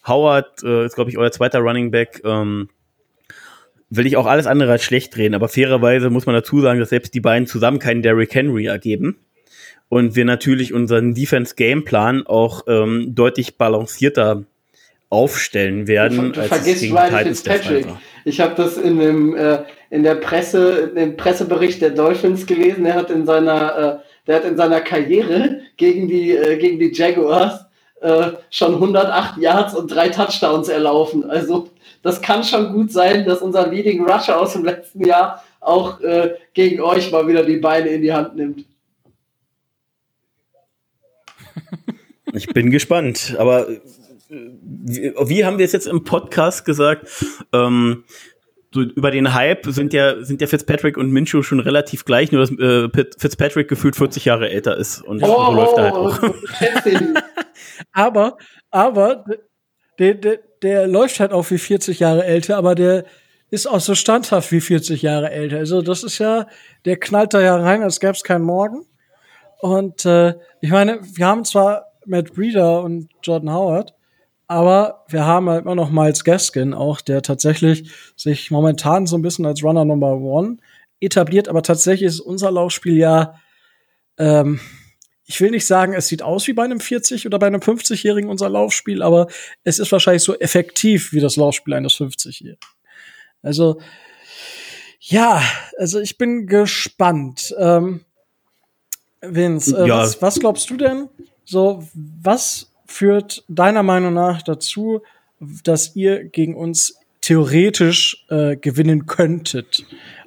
Howard 0.07 0.63
äh, 0.63 0.87
ist, 0.87 0.95
glaube 0.95 1.11
ich, 1.11 1.19
euer 1.19 1.33
zweiter 1.33 1.61
Running 1.61 1.91
Back. 1.91 2.23
Ähm, 2.25 2.69
will 3.89 4.07
ich 4.07 4.17
auch 4.17 4.27
alles 4.27 4.47
andere 4.47 4.73
als 4.73 4.83
schlecht 4.83 5.17
drehen, 5.17 5.35
aber 5.35 5.49
fairerweise 5.49 6.11
muss 6.11 6.27
man 6.27 6.35
dazu 6.35 6.61
sagen, 6.61 6.81
dass 6.81 6.91
selbst 6.91 7.15
die 7.15 7.21
beiden 7.21 7.47
zusammen 7.47 7.79
keinen 7.79 8.03
Derrick 8.03 8.35
Henry 8.35 8.67
ergeben. 8.67 9.19
Und 9.89 10.17
wir 10.17 10.25
natürlich 10.25 10.75
unseren 10.75 11.15
Defense-Gameplan 11.15 12.27
auch 12.27 12.65
ähm, 12.67 13.15
deutlich 13.15 13.57
balancierter 13.57 14.45
aufstellen 15.09 15.87
werden. 15.87 16.33
Du, 16.33 16.41
du 16.41 16.49
vergisst 16.49 16.83
Ryan 16.83 17.25
Fitzpatrick. 17.25 17.87
Ich 18.25 18.41
habe 18.41 18.57
das 18.57 18.77
in 18.77 18.99
dem 18.99 19.37
äh, 19.37 19.59
in 19.91 20.03
der 20.03 20.17
Presse, 20.17 20.91
in 20.91 20.95
dem 20.97 21.17
Pressebericht 21.17 21.81
der 21.81 21.91
Dolphins 21.91 22.47
gelesen. 22.47 22.85
Er 22.85 22.95
hat 22.95 23.11
in 23.11 23.25
seiner, 23.25 24.01
äh, 24.03 24.27
der 24.27 24.37
hat 24.37 24.45
in 24.45 24.57
seiner 24.57 24.81
Karriere 24.81 25.61
gegen 25.77 26.09
die 26.09 26.33
äh, 26.33 26.57
gegen 26.57 26.81
die 26.81 26.93
Jaguars 26.93 27.66
äh, 28.01 28.33
schon 28.51 28.75
108 28.75 29.39
Yards 29.39 29.75
und 29.75 29.91
drei 29.91 30.09
Touchdowns 30.11 30.69
erlaufen. 30.69 31.29
Also 31.29 31.71
das 32.03 32.21
kann 32.21 32.45
schon 32.45 32.73
gut 32.73 32.93
sein, 32.93 33.25
dass 33.25 33.43
unser 33.43 33.67
Leading 33.67 34.07
Rusher 34.07 34.41
aus 34.41 34.53
dem 34.53 34.65
letzten 34.65 35.05
Jahr 35.05 35.43
auch 35.61 36.01
äh, 36.01 36.35
gegen 36.55 36.81
euch 36.81 37.11
mal 37.11 37.27
wieder 37.27 37.43
die 37.43 37.57
Beine 37.57 37.89
in 37.89 38.03
die 38.03 38.13
Hand 38.13 38.37
nimmt. 38.37 38.65
Ich 42.33 42.49
bin 42.49 42.71
gespannt, 42.71 43.37
aber 43.39 43.69
äh, 43.69 43.81
wie, 44.29 45.15
wie, 45.27 45.45
haben 45.45 45.59
wir 45.59 45.65
es 45.65 45.73
jetzt 45.73 45.87
im 45.87 46.05
Podcast 46.05 46.65
gesagt? 46.65 47.07
Ähm, 47.53 48.05
so 48.75 48.83
über 48.83 49.11
den 49.11 49.33
Hype 49.33 49.65
sind 49.67 49.95
ja, 49.95 50.23
sind 50.23 50.41
ja 50.43 50.47
Fitzpatrick 50.47 50.99
und 50.99 51.11
Minshew 51.13 51.43
schon 51.43 51.61
relativ 51.61 52.05
gleich, 52.05 52.33
nur 52.33 52.43
dass 52.43 52.51
äh, 52.51 52.89
Fitzpatrick 53.17 53.69
gefühlt 53.69 53.97
40 53.97 54.27
Jahre 54.27 54.51
älter 54.51 54.77
ist 54.77 55.01
und 55.01 55.23
oh, 55.23 55.27
so 55.27 55.53
läuft 55.53 55.79
er 55.79 55.85
halt 55.85 55.95
auch. 55.95 56.21
Aber, 57.93 58.39
aber 58.71 59.25
der, 59.99 60.15
der, 60.15 60.39
der 60.63 60.87
läuft 60.87 61.21
halt 61.21 61.33
auch 61.33 61.51
wie 61.51 61.59
40 61.59 62.01
Jahre 62.01 62.25
älter, 62.25 62.57
aber 62.57 62.75
der 62.75 63.05
ist 63.51 63.67
auch 63.67 63.81
so 63.81 63.95
standhaft 63.95 64.51
wie 64.53 64.61
40 64.61 65.03
Jahre 65.03 65.31
älter. 65.31 65.59
Also 65.59 65.83
das 65.83 66.03
ist 66.03 66.19
ja, 66.19 66.47
der 66.85 66.99
knallt 66.99 67.35
da 67.35 67.41
ja 67.41 67.57
rein, 67.57 67.83
als 67.83 68.01
gäbe 68.01 68.13
es 68.13 68.25
keinen 68.25 68.45
Morgen. 68.45 68.87
Und 69.61 70.05
äh, 70.05 70.35
ich 70.61 70.71
meine, 70.71 70.99
wir 71.03 71.27
haben 71.27 71.45
zwar 71.45 71.93
Matt 72.05 72.35
Breeder 72.35 72.83
und 72.83 73.09
Jordan 73.23 73.53
Howard, 73.53 73.95
aber 74.49 75.05
wir 75.09 75.25
haben 75.25 75.49
halt 75.49 75.65
immer 75.65 75.75
noch 75.75 75.91
Miles 75.91 76.25
Gaskin 76.25 76.75
auch, 76.75 77.01
der 77.01 77.23
tatsächlich 77.23 77.91
sich 78.17 78.51
momentan 78.51 79.07
so 79.07 79.17
ein 79.17 79.23
bisschen 79.23 79.47
als 79.47 79.63
Runner 79.63 79.85
Number 79.85 80.17
One 80.17 80.59
etabliert, 81.01 81.49
aber 81.49 81.63
tatsächlich 81.63 82.07
ist 82.07 82.21
unser 82.21 82.51
Laufspiel 82.51 82.97
ja, 82.97 83.35
ähm, 84.19 84.61
ich 85.27 85.41
will 85.41 85.51
nicht 85.51 85.67
sagen, 85.67 85.93
es 85.93 86.07
sieht 86.07 86.23
aus 86.23 86.47
wie 86.47 86.53
bei 86.53 86.65
einem 86.65 86.81
40 86.81 87.27
oder 87.27 87.39
bei 87.39 87.49
einem 87.49 87.61
50-Jährigen 87.61 88.31
unser 88.31 88.49
Laufspiel, 88.49 89.03
aber 89.03 89.27
es 89.65 89.81
ist 89.81 89.91
wahrscheinlich 89.91 90.23
so 90.23 90.39
effektiv 90.39 91.13
wie 91.13 91.21
das 91.21 91.37
Laufspiel 91.37 91.75
eines 91.75 91.95
50-Jährigen. 91.95 92.61
Also, 93.43 93.81
ja, 95.01 95.43
also 95.79 96.01
ich 96.01 96.17
bin 96.17 96.47
gespannt. 96.47 97.55
Ähm, 97.59 98.05
Vince, 99.21 99.77
äh, 99.77 99.89
ja. 99.89 99.99
was, 99.99 100.23
was 100.23 100.39
glaubst 100.39 100.71
du 100.71 100.77
denn? 100.77 101.09
So, 101.45 101.83
was 101.95 102.73
führt 102.87 103.45
deiner 103.49 103.83
Meinung 103.83 104.15
nach 104.15 104.43
dazu, 104.43 105.03
dass 105.41 105.97
ihr 105.97 106.25
gegen 106.25 106.55
uns 106.55 106.99
theoretisch 107.21 108.25
äh, 108.31 108.57
gewinnen 108.57 109.07
könntet? 109.07 109.85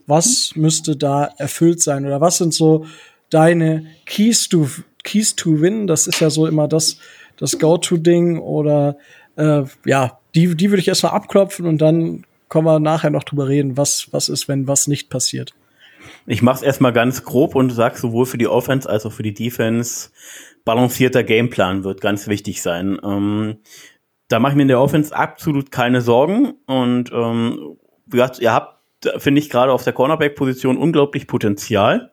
Was 0.08 0.54
müsste 0.56 0.98
da 0.98 1.26
erfüllt 1.38 1.82
sein? 1.82 2.06
Oder 2.06 2.20
was 2.20 2.38
sind 2.38 2.54
so 2.54 2.86
deine 3.30 3.88
Keys 4.06 4.50
to, 4.50 4.68
Keys 5.04 5.36
to 5.36 5.62
Win? 5.62 5.88
Das 5.88 6.08
ist 6.08 6.20
ja 6.20 6.30
so 6.30 6.48
immer 6.48 6.68
das, 6.68 6.98
das 7.38 7.60
Go-To-Ding. 7.60 8.40
Oder 8.40 8.98
äh, 9.36 9.64
ja, 9.86 10.20
die, 10.36 10.56
die 10.56 10.70
würde 10.70 10.82
ich 10.82 10.88
erstmal 10.88 11.14
abklopfen 11.14 11.66
und 11.66 11.80
dann 11.80 12.26
kommen 12.48 12.68
wir 12.68 12.80
nachher 12.80 13.10
noch 13.10 13.24
drüber 13.24 13.48
reden, 13.48 13.78
was, 13.78 14.08
was 14.12 14.30
ist, 14.30 14.48
wenn 14.48 14.68
was 14.68 14.88
nicht 14.88 15.10
passiert. 15.10 15.54
Ich 16.26 16.42
mach's 16.42 16.62
erstmal 16.62 16.94
ganz 16.94 17.24
grob 17.24 17.56
und 17.56 17.72
sag 17.72 17.98
sowohl 17.98 18.26
für 18.26 18.38
die 18.38 18.48
Offense 18.48 18.90
als 18.90 19.06
auch 19.06 19.12
für 19.12 19.24
die 19.24 19.34
Defense 19.34 20.10
balancierter 20.66 21.24
Gameplan 21.24 21.84
wird 21.84 22.02
ganz 22.02 22.28
wichtig 22.28 22.62
sein. 22.62 23.00
Ähm, 23.04 23.58
da 24.28 24.40
mache 24.40 24.52
ich 24.52 24.56
mir 24.56 24.64
in 24.64 24.68
der 24.68 24.82
Offense 24.82 25.16
absolut 25.16 25.72
keine 25.72 26.02
Sorgen 26.02 26.54
und 26.66 27.12
ähm, 27.12 27.78
wie 28.06 28.18
gesagt, 28.18 28.40
ihr 28.40 28.54
habt, 28.54 28.80
finde 29.18 29.40
ich, 29.40 29.50
gerade 29.50 29.72
auf 29.72 29.84
der 29.84 29.94
Cornerback-Position 29.94 30.78
unglaublich 30.78 31.28
Potenzial. 31.28 32.12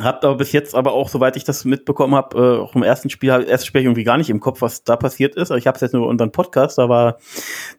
Habt 0.00 0.24
aber 0.24 0.36
bis 0.36 0.52
jetzt 0.52 0.74
aber 0.76 0.92
auch, 0.92 1.08
soweit 1.08 1.36
ich 1.36 1.42
das 1.42 1.64
mitbekommen 1.64 2.14
habe, 2.14 2.38
äh, 2.38 2.58
auch 2.60 2.76
im 2.76 2.84
ersten 2.84 3.10
Spiel, 3.10 3.30
erstes 3.30 3.66
Spiel 3.66 3.82
irgendwie 3.82 4.04
gar 4.04 4.16
nicht 4.16 4.30
im 4.30 4.38
Kopf, 4.38 4.62
was 4.62 4.84
da 4.84 4.96
passiert 4.96 5.34
ist. 5.34 5.50
Ich 5.50 5.66
habe 5.66 5.74
es 5.74 5.80
jetzt 5.80 5.92
nur 5.92 6.02
über 6.02 6.10
unseren 6.10 6.30
Podcast, 6.30 6.78
da 6.78 6.88
war 6.88 7.18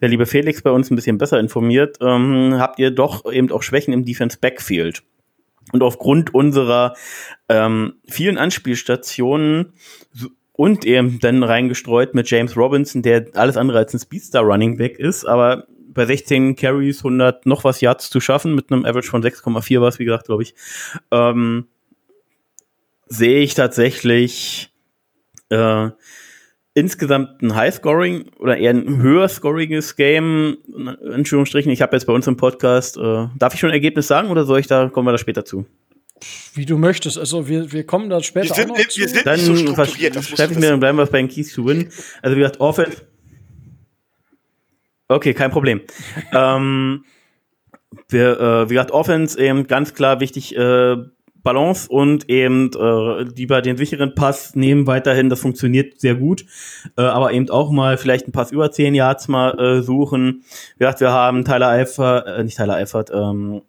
der 0.01 0.09
liebe 0.09 0.25
Felix 0.25 0.61
bei 0.61 0.71
uns 0.71 0.91
ein 0.91 0.95
bisschen 0.95 1.17
besser 1.17 1.39
informiert. 1.39 1.97
Ähm, 2.01 2.55
habt 2.59 2.77
ihr 2.79 2.91
doch 2.91 3.31
eben 3.31 3.51
auch 3.51 3.63
Schwächen 3.63 3.93
im 3.93 4.03
Defense 4.03 4.37
Backfield. 4.39 5.03
Und 5.71 5.81
aufgrund 5.81 6.33
unserer 6.33 6.95
ähm, 7.47 7.93
vielen 8.07 8.37
Anspielstationen 8.37 9.73
und 10.51 10.83
eben 10.83 11.19
dann 11.21 11.43
reingestreut 11.43 12.15
mit 12.15 12.29
James 12.29 12.57
Robinson, 12.57 13.01
der 13.01 13.27
alles 13.35 13.55
andere 13.55 13.77
als 13.77 13.93
ein 13.93 13.99
Speedstar 13.99 14.43
Running 14.43 14.75
Back 14.75 14.99
ist, 14.99 15.25
aber 15.25 15.67
bei 15.93 16.05
16 16.05 16.57
Carries 16.57 16.99
100 16.99 17.45
noch 17.45 17.63
was 17.63 17.79
Yards 17.79 18.09
zu 18.09 18.19
schaffen 18.19 18.55
mit 18.55 18.71
einem 18.71 18.83
Average 18.83 19.09
von 19.09 19.23
6,4 19.23 19.79
war 19.79 19.87
es, 19.87 19.99
wie 19.99 20.05
gesagt, 20.05 20.25
glaube 20.25 20.43
ich, 20.43 20.55
ähm, 21.11 21.67
sehe 23.09 23.39
ich 23.39 23.55
tatsächlich 23.55 24.71
äh, 25.49 25.89
insgesamt 26.73 27.41
ein 27.41 27.55
High-Scoring 27.55 28.29
oder 28.37 28.57
eher 28.57 28.71
ein 28.71 29.01
höher-scoriges 29.01 29.95
Game, 29.95 30.57
in 30.67 30.87
Anführungsstrichen. 30.87 31.71
Ich 31.71 31.81
habe 31.81 31.95
jetzt 31.95 32.05
bei 32.05 32.13
uns 32.13 32.27
im 32.27 32.37
Podcast, 32.37 32.97
äh, 32.97 33.27
darf 33.37 33.53
ich 33.53 33.59
schon 33.59 33.69
ein 33.69 33.73
Ergebnis 33.73 34.07
sagen 34.07 34.29
oder 34.29 34.45
soll 34.45 34.59
ich 34.59 34.67
da, 34.67 34.87
kommen 34.87 35.07
wir 35.07 35.11
da 35.11 35.17
später 35.17 35.43
zu? 35.43 35.65
Wie 36.53 36.65
du 36.65 36.77
möchtest. 36.77 37.17
Also 37.17 37.47
wir, 37.47 37.71
wir 37.71 37.85
kommen 37.85 38.09
da 38.09 38.21
später 38.21 38.49
wir 38.49 38.55
sind, 38.55 38.65
auch 38.65 38.69
noch 38.69 38.77
wir 38.77 38.89
zu. 38.89 39.07
Sind 39.07 39.25
dann 39.25 39.39
so 39.39 39.55
strukturiert, 39.55 40.15
das 40.15 40.29
ich 40.29 40.57
mir, 40.57 40.69
dann 40.69 40.79
bleiben 40.79 40.97
wir 40.97 41.05
bei 41.05 41.19
den 41.19 41.29
Keys 41.29 41.53
to 41.53 41.65
Win. 41.65 41.89
Also 42.21 42.35
wie 42.35 42.41
gesagt, 42.41 42.59
Offense. 42.59 43.01
Okay, 45.07 45.33
kein 45.33 45.49
Problem. 45.49 45.81
ähm, 46.33 47.05
wir, 48.09 48.39
äh, 48.39 48.69
wie 48.69 48.73
gesagt, 48.73 48.91
Offense 48.91 49.39
eben 49.39 49.65
ganz 49.67 49.93
klar 49.93 50.19
wichtig, 50.19 50.55
äh, 50.55 50.97
Balance 51.43 51.89
und 51.89 52.29
eben 52.29 52.71
äh, 52.73 53.23
lieber 53.23 53.61
den 53.61 53.77
sicheren 53.77 54.15
Pass 54.15 54.55
nehmen 54.55 54.87
weiterhin. 54.87 55.29
Das 55.29 55.39
funktioniert 55.39 55.99
sehr 55.99 56.15
gut. 56.15 56.45
Äh, 56.97 57.01
aber 57.01 57.31
eben 57.33 57.49
auch 57.49 57.71
mal 57.71 57.97
vielleicht 57.97 58.25
einen 58.25 58.33
Pass 58.33 58.51
über 58.51 58.71
10 58.71 58.95
Yards 58.95 59.27
mal 59.27 59.59
äh, 59.59 59.81
suchen. 59.81 60.43
Wie 60.75 60.79
gesagt, 60.79 61.01
wir 61.01 61.11
haben 61.11 61.45
Tyler 61.45 61.69
Eifert, 61.69 62.27
äh, 62.27 62.43
nicht 62.43 62.57
Tyler 62.57 62.75
Eifert, 62.75 63.11
ähm, 63.13 63.61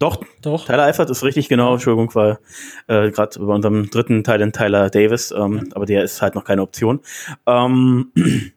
doch, 0.00 0.18
doch. 0.42 0.66
Tyler 0.66 0.84
Eifert 0.84 1.08
ist 1.08 1.22
richtig, 1.22 1.48
genau. 1.48 1.74
Entschuldigung, 1.74 2.14
war 2.14 2.40
äh, 2.88 3.10
gerade 3.10 3.38
bei 3.38 3.54
unserem 3.54 3.88
dritten 3.90 4.24
Teil 4.24 4.40
in 4.40 4.52
Tyler 4.52 4.90
Davis, 4.90 5.30
ähm, 5.30 5.70
aber 5.74 5.86
der 5.86 6.02
ist 6.02 6.20
halt 6.20 6.34
noch 6.34 6.44
keine 6.44 6.62
Option. 6.62 7.00
Ähm, 7.46 8.12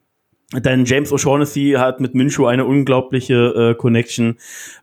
Denn 0.54 0.86
James 0.86 1.12
O'Shaughnessy 1.12 1.76
hat 1.78 2.00
mit 2.00 2.16
Minshew 2.16 2.46
eine 2.46 2.66
unglaubliche 2.66 3.36
äh, 3.36 3.76
Connection. 3.76 4.38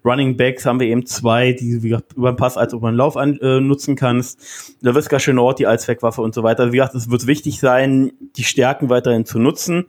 Running 0.04 0.36
Backs 0.36 0.66
haben 0.66 0.78
wir 0.78 0.88
eben 0.88 1.06
zwei, 1.06 1.52
die 1.52 1.82
wie 1.82 1.88
gesagt, 1.88 2.12
über 2.12 2.32
den 2.32 2.36
Pass 2.36 2.58
als 2.58 2.74
über 2.74 2.90
den 2.90 2.96
Lauf 2.96 3.16
an, 3.16 3.38
äh, 3.40 3.60
nutzen 3.60 3.96
kannst. 3.96 4.76
LaVisca 4.82 5.18
Chenault, 5.18 5.64
als 5.64 5.88
Wegwaffe 5.88 6.20
und 6.20 6.34
so 6.34 6.42
weiter. 6.42 6.72
Wie 6.72 6.76
gesagt, 6.76 6.94
es 6.94 7.10
wird 7.10 7.26
wichtig 7.26 7.60
sein, 7.60 8.12
die 8.36 8.44
Stärken 8.44 8.90
weiterhin 8.90 9.24
zu 9.24 9.38
nutzen. 9.38 9.86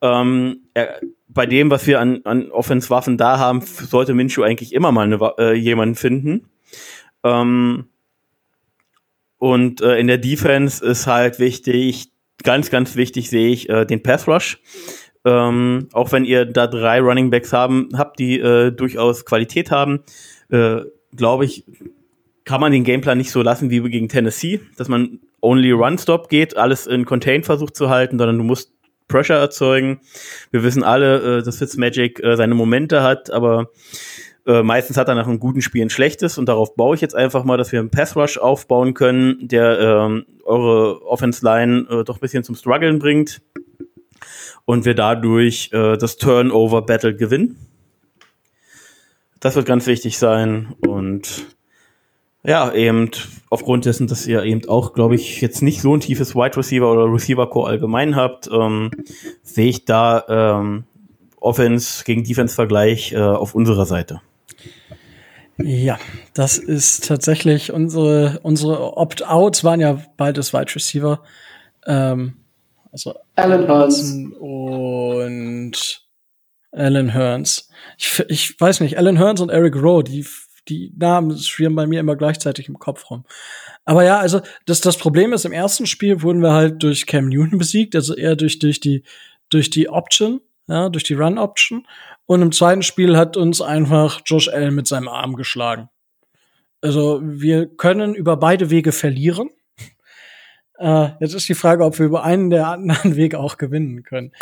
Ähm, 0.00 0.60
er, 0.74 1.00
bei 1.28 1.46
dem, 1.46 1.70
was 1.70 1.88
wir 1.88 2.00
an, 2.00 2.20
an 2.24 2.52
Offense-Waffen 2.52 3.18
da 3.18 3.38
haben, 3.38 3.62
sollte 3.62 4.14
Minshew 4.14 4.42
eigentlich 4.42 4.72
immer 4.72 4.92
mal 4.92 5.02
eine, 5.02 5.18
äh, 5.38 5.54
jemanden 5.54 5.96
finden. 5.96 6.48
Ähm, 7.24 7.86
und 9.38 9.80
äh, 9.80 9.98
in 9.98 10.06
der 10.06 10.18
Defense 10.18 10.84
ist 10.84 11.08
halt 11.08 11.40
wichtig, 11.40 12.12
ganz, 12.42 12.70
ganz 12.70 12.96
wichtig 12.96 13.28
sehe 13.28 13.48
ich 13.48 13.68
äh, 13.68 13.84
den 13.84 14.02
Pass 14.02 14.28
Rush. 14.28 14.60
Ähm, 15.26 15.88
auch 15.92 16.12
wenn 16.12 16.24
ihr 16.24 16.44
da 16.44 16.68
drei 16.68 17.00
Running 17.00 17.30
Backs 17.30 17.52
haben, 17.52 17.88
habt, 17.94 18.20
die 18.20 18.38
äh, 18.38 18.70
durchaus 18.70 19.24
Qualität 19.24 19.72
haben, 19.72 20.04
äh, 20.50 20.82
glaube 21.16 21.44
ich, 21.44 21.64
kann 22.44 22.60
man 22.60 22.70
den 22.70 22.84
Gameplan 22.84 23.18
nicht 23.18 23.32
so 23.32 23.42
lassen 23.42 23.68
wie 23.68 23.80
gegen 23.90 24.08
Tennessee, 24.08 24.60
dass 24.76 24.88
man 24.88 25.18
only 25.40 25.72
Run 25.72 25.98
Stop 25.98 26.28
geht, 26.28 26.56
alles 26.56 26.86
in 26.86 27.04
Contain 27.04 27.42
versucht 27.42 27.74
zu 27.74 27.90
halten, 27.90 28.18
sondern 28.18 28.38
du 28.38 28.44
musst 28.44 28.72
Pressure 29.08 29.36
erzeugen. 29.36 30.00
Wir 30.52 30.62
wissen 30.62 30.84
alle, 30.84 31.38
äh, 31.38 31.42
dass 31.42 31.58
Fitzmagic 31.58 32.22
äh, 32.22 32.36
seine 32.36 32.54
Momente 32.54 33.02
hat, 33.02 33.30
aber 33.32 33.70
äh, 34.46 34.62
meistens 34.62 34.96
hat 34.96 35.08
er 35.08 35.16
nach 35.16 35.26
einem 35.26 35.40
guten 35.40 35.60
Spiel 35.60 35.84
ein 35.84 35.90
schlechtes 35.90 36.38
und 36.38 36.48
darauf 36.48 36.76
baue 36.76 36.94
ich 36.94 37.00
jetzt 37.00 37.16
einfach 37.16 37.42
mal, 37.42 37.56
dass 37.56 37.72
wir 37.72 37.80
einen 37.80 37.90
Pass 37.90 38.14
Rush 38.14 38.38
aufbauen 38.38 38.94
können, 38.94 39.48
der 39.48 39.80
ähm, 39.80 40.26
eure 40.44 41.04
Offense 41.04 41.44
Line 41.44 41.86
äh, 41.90 42.04
doch 42.04 42.18
ein 42.18 42.20
bisschen 42.20 42.44
zum 42.44 42.54
Struggeln 42.54 43.00
bringt 43.00 43.40
und 44.66 44.84
wir 44.84 44.94
dadurch 44.94 45.70
äh, 45.72 45.96
das 45.96 46.18
Turnover 46.18 46.82
Battle 46.82 47.16
gewinnen. 47.16 47.56
Das 49.40 49.56
wird 49.56 49.66
ganz 49.66 49.86
wichtig 49.86 50.18
sein 50.18 50.74
und 50.86 51.46
ja, 52.42 52.72
eben 52.72 53.10
aufgrund 53.50 53.86
dessen, 53.86 54.06
dass 54.06 54.26
ihr 54.26 54.44
eben 54.44 54.68
auch, 54.68 54.92
glaube 54.92 55.16
ich, 55.16 55.40
jetzt 55.40 55.62
nicht 55.62 55.80
so 55.80 55.94
ein 55.94 56.00
tiefes 56.00 56.36
Wide 56.36 56.56
Receiver 56.56 56.90
oder 56.92 57.12
Receiver 57.12 57.48
Core 57.50 57.70
allgemein 57.70 58.14
habt, 58.14 58.48
ähm, 58.52 58.92
sehe 59.42 59.68
ich 59.68 59.84
da 59.84 60.24
ähm, 60.28 60.84
Offense 61.40 62.04
gegen 62.04 62.22
Defense 62.22 62.54
Vergleich 62.54 63.12
äh, 63.12 63.18
auf 63.18 63.54
unserer 63.56 63.84
Seite. 63.84 64.20
Ja, 65.58 65.98
das 66.34 66.58
ist 66.58 67.08
tatsächlich 67.08 67.72
unsere, 67.72 68.40
unsere 68.42 68.96
Opt-outs 68.96 69.64
waren 69.64 69.80
ja 69.80 70.00
beides 70.16 70.52
Wide 70.52 70.74
Receiver. 70.74 71.22
Ähm, 71.86 72.34
also 72.92 73.14
Alan 73.34 73.66
Hearns 73.66 74.12
und 74.38 76.02
Alan 76.72 77.12
Hearns. 77.12 77.70
Ich, 77.98 78.24
ich 78.28 78.60
weiß 78.60 78.80
nicht, 78.80 78.98
Alan 78.98 79.18
Hearns 79.18 79.40
und 79.40 79.50
Eric 79.50 79.76
Rowe, 79.76 80.04
die, 80.04 80.26
die 80.68 80.92
Namen 80.96 81.36
schwirren 81.38 81.74
bei 81.74 81.86
mir 81.86 82.00
immer 82.00 82.16
gleichzeitig 82.16 82.68
im 82.68 82.78
Kopf 82.78 83.10
rum. 83.10 83.24
Aber 83.84 84.04
ja, 84.04 84.18
also 84.18 84.40
das, 84.66 84.80
das 84.80 84.96
Problem 84.96 85.32
ist, 85.32 85.44
im 85.44 85.52
ersten 85.52 85.86
Spiel 85.86 86.22
wurden 86.22 86.42
wir 86.42 86.52
halt 86.52 86.82
durch 86.82 87.06
Cam 87.06 87.28
Newton 87.28 87.58
besiegt, 87.58 87.94
also 87.94 88.14
eher 88.14 88.36
durch, 88.36 88.58
durch 88.58 88.80
die, 88.80 89.04
durch 89.48 89.70
die 89.70 89.88
Option, 89.88 90.40
ja, 90.66 90.88
durch 90.88 91.04
die 91.04 91.14
Run-Option. 91.14 91.86
Und 92.26 92.42
im 92.42 92.52
zweiten 92.52 92.82
Spiel 92.82 93.16
hat 93.16 93.36
uns 93.36 93.60
einfach 93.60 94.20
Josh 94.24 94.48
Allen 94.48 94.74
mit 94.74 94.86
seinem 94.88 95.08
Arm 95.08 95.36
geschlagen. 95.36 95.88
Also 96.80 97.20
wir 97.22 97.66
können 97.66 98.14
über 98.14 98.36
beide 98.36 98.70
Wege 98.70 98.92
verlieren. 98.92 99.50
Äh, 100.78 101.08
jetzt 101.20 101.34
ist 101.34 101.48
die 101.48 101.54
Frage, 101.54 101.84
ob 101.84 101.98
wir 101.98 102.06
über 102.06 102.22
einen 102.22 102.50
der 102.50 102.66
anderen 102.68 103.16
Wege 103.16 103.38
auch 103.38 103.56
gewinnen 103.56 104.02
können. 104.02 104.32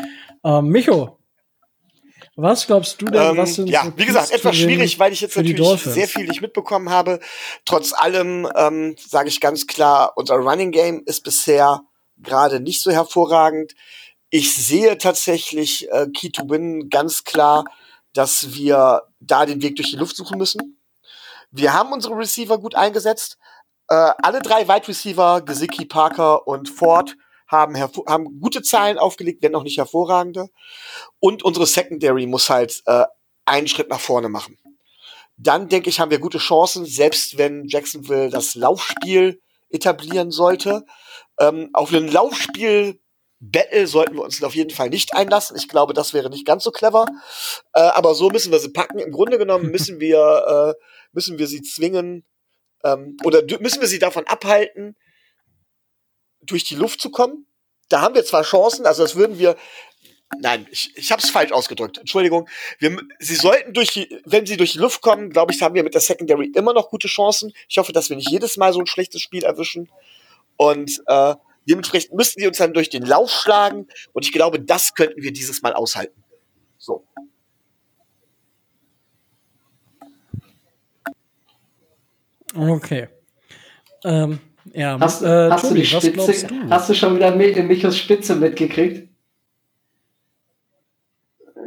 Ähm, 0.45 0.69
Micho, 0.69 1.19
was 2.37 2.67
glaubst 2.67 3.01
du 3.01 3.07
denn, 3.07 3.31
ähm, 3.31 3.37
was 3.37 3.55
sind 3.55 3.69
Ja, 3.69 3.85
so 3.85 3.93
wie 3.97 4.07
gesagt, 4.07 4.33
etwas 4.33 4.57
schwierig, 4.57 4.99
weil 4.99 5.13
ich 5.13 5.21
jetzt 5.21 5.37
natürlich 5.37 5.83
sehr 5.83 6.09
viel 6.09 6.27
nicht 6.27 6.41
mitbekommen 6.41 6.91
habe. 6.91 7.21
Trotz 7.65 7.93
allem 7.93 8.49
ähm, 8.57 8.97
sage 8.99 9.29
ich 9.29 9.41
ganz 9.41 9.67
klar, 9.67 10.13
unser 10.17 10.37
Running 10.37 10.73
Game 10.73 11.03
ist 11.07 11.23
bisher 11.23 11.83
gerade 12.19 12.61
nicht 12.61 12.81
so 12.81 12.91
hervorragend. 12.91 13.75
Ich 14.31 14.55
sehe 14.55 14.99
tatsächlich 14.99 15.89
äh, 15.93 16.09
Key 16.09 16.31
to 16.31 16.49
Win 16.49 16.89
ganz 16.91 17.23
klar, 17.23 17.65
dass 18.13 18.55
wir 18.55 19.03
da 19.21 19.47
den 19.47 19.63
Weg 19.63 19.77
durch 19.77 19.91
die 19.91 19.97
Luft 19.97 20.17
suchen 20.17 20.39
müssen. 20.39 20.81
Wir 21.51 21.73
haben 21.73 21.93
unsere 21.93 22.17
Receiver 22.17 22.59
gut 22.59 22.75
eingesetzt, 22.75 23.39
äh, 23.89 24.13
alle 24.23 24.41
drei 24.41 24.69
Wide 24.69 24.89
Receiver, 24.89 25.43
Gesicki, 25.43 25.85
Parker 25.87 26.47
und 26.47 26.69
Ford, 26.69 27.17
haben, 27.47 27.77
haben 27.77 28.41
gute 28.41 28.63
Zahlen 28.63 28.99
aufgelegt, 28.99 29.43
wenn 29.43 29.55
auch 29.55 29.63
nicht 29.63 29.79
hervorragende. 29.79 30.49
Und 31.21 31.43
unsere 31.43 31.67
Secondary 31.67 32.27
muss 32.27 32.51
halt 32.51 32.83
äh, 32.87 33.05
einen 33.45 33.69
Schritt 33.69 33.91
nach 33.91 34.01
vorne 34.01 34.29
machen. 34.29 34.59
Dann 35.37 35.69
denke 35.69 35.91
ich, 35.91 36.01
haben 36.01 36.11
wir 36.11 36.21
gute 36.21 36.39
Chancen, 36.39 36.85
selbst 36.87 37.39
wenn 37.39 37.67
Jacksonville 37.67 38.31
das 38.31 38.55
Laufspiel 38.55 39.41
etablieren 39.69 40.31
sollte. 40.31 40.85
Ähm, 41.41 41.71
auf 41.73 41.93
ein 41.93 42.09
Laufspiel 42.09 43.01
Battle 43.41 43.87
sollten 43.87 44.15
wir 44.15 44.23
uns 44.23 44.43
auf 44.43 44.55
jeden 44.55 44.71
Fall 44.71 44.89
nicht 44.89 45.15
einlassen. 45.15 45.57
Ich 45.57 45.69
glaube, 45.69 45.93
das 45.93 46.15
wäre 46.15 46.31
nicht 46.31 46.47
ganz 46.47 46.65
so 46.65 46.71
clever. 46.71 47.07
Äh, 47.75 47.81
aber 47.81 48.15
so 48.15 48.31
müssen 48.31 48.53
wir 48.53 48.59
sie 48.59 48.71
packen. 48.71 48.99
Im 48.99 49.13
Grunde 49.13 49.37
genommen 49.37 49.71
müssen 49.71 50.01
wir, 50.01 50.75
äh, 50.79 50.81
müssen 51.13 51.39
wir 51.39 51.47
sie 51.47 51.61
zwingen, 51.61 52.25
ähm, 52.85 53.17
oder 53.25 53.43
müssen 53.61 53.81
wir 53.81 53.89
sie 53.89 53.99
davon 53.99 54.27
abhalten, 54.27 54.97
durch 56.43 56.65
die 56.65 56.77
Luft 56.77 57.01
zu 57.01 57.11
kommen? 57.11 57.47
Da 57.89 58.01
haben 58.01 58.15
wir 58.15 58.25
zwar 58.25 58.43
Chancen, 58.43 58.87
also 58.87 59.03
das 59.03 59.17
würden 59.17 59.39
wir. 59.39 59.57
Nein, 60.41 60.67
ich, 60.71 60.97
ich 60.97 61.13
habe 61.13 61.23
es 61.23 61.31
falsch 61.31 61.53
ausgedrückt. 61.53 61.99
Entschuldigung. 61.99 62.49
Wir, 62.79 62.99
sie 63.21 63.37
sollten 63.37 63.73
durch 63.73 63.93
die, 63.93 64.21
wenn 64.25 64.47
sie 64.47 64.57
durch 64.57 64.73
die 64.73 64.79
Luft 64.79 65.01
kommen, 65.01 65.31
glaube 65.31 65.53
ich, 65.53 65.63
haben 65.63 65.75
wir 65.75 65.85
mit 65.85 65.95
der 65.95 66.01
Secondary 66.01 66.51
immer 66.55 66.73
noch 66.73 66.91
gute 66.91 67.09
Chancen. 67.09 67.53
Ich 67.69 67.79
hoffe, 67.79 67.93
dass 67.93 68.09
wir 68.09 68.17
nicht 68.17 68.31
jedes 68.31 68.57
Mal 68.57 68.73
so 68.73 68.81
ein 68.81 68.87
schlechtes 68.87 69.21
Spiel 69.21 69.45
erwischen. 69.45 69.91
Und 70.57 71.03
äh, 71.07 71.35
dementsprechend 71.69 72.15
müssten 72.15 72.41
sie 72.41 72.49
uns 72.49 72.59
dann 72.59 72.73
durch 72.73 72.91
den 72.91 73.05
Lauf 73.05 73.31
schlagen. 73.31 73.87
Und 74.13 74.25
ich 74.25 74.33
glaube, 74.33 74.59
das 74.59 74.95
könnten 74.95 75.23
wir 75.23 75.33
dieses 75.33 75.63
Mal 75.63 75.75
aushalten. 75.75 76.25
So. 76.79 77.07
Okay. 82.55 83.09
Ähm, 84.05 84.39
ja, 84.73 84.99
hast, 85.01 85.23
äh, 85.23 85.51
hast 85.51 85.63
Tobi, 85.63 85.75
du 85.75 85.81
die 85.81 85.87
Spitze, 85.87 86.47
du? 86.47 86.71
hast 86.71 86.89
du 86.89 86.95
schon 86.95 87.17
wieder 87.17 87.35
Michos 87.35 87.99
Spitze 87.99 88.35
mitgekriegt? 88.37 89.09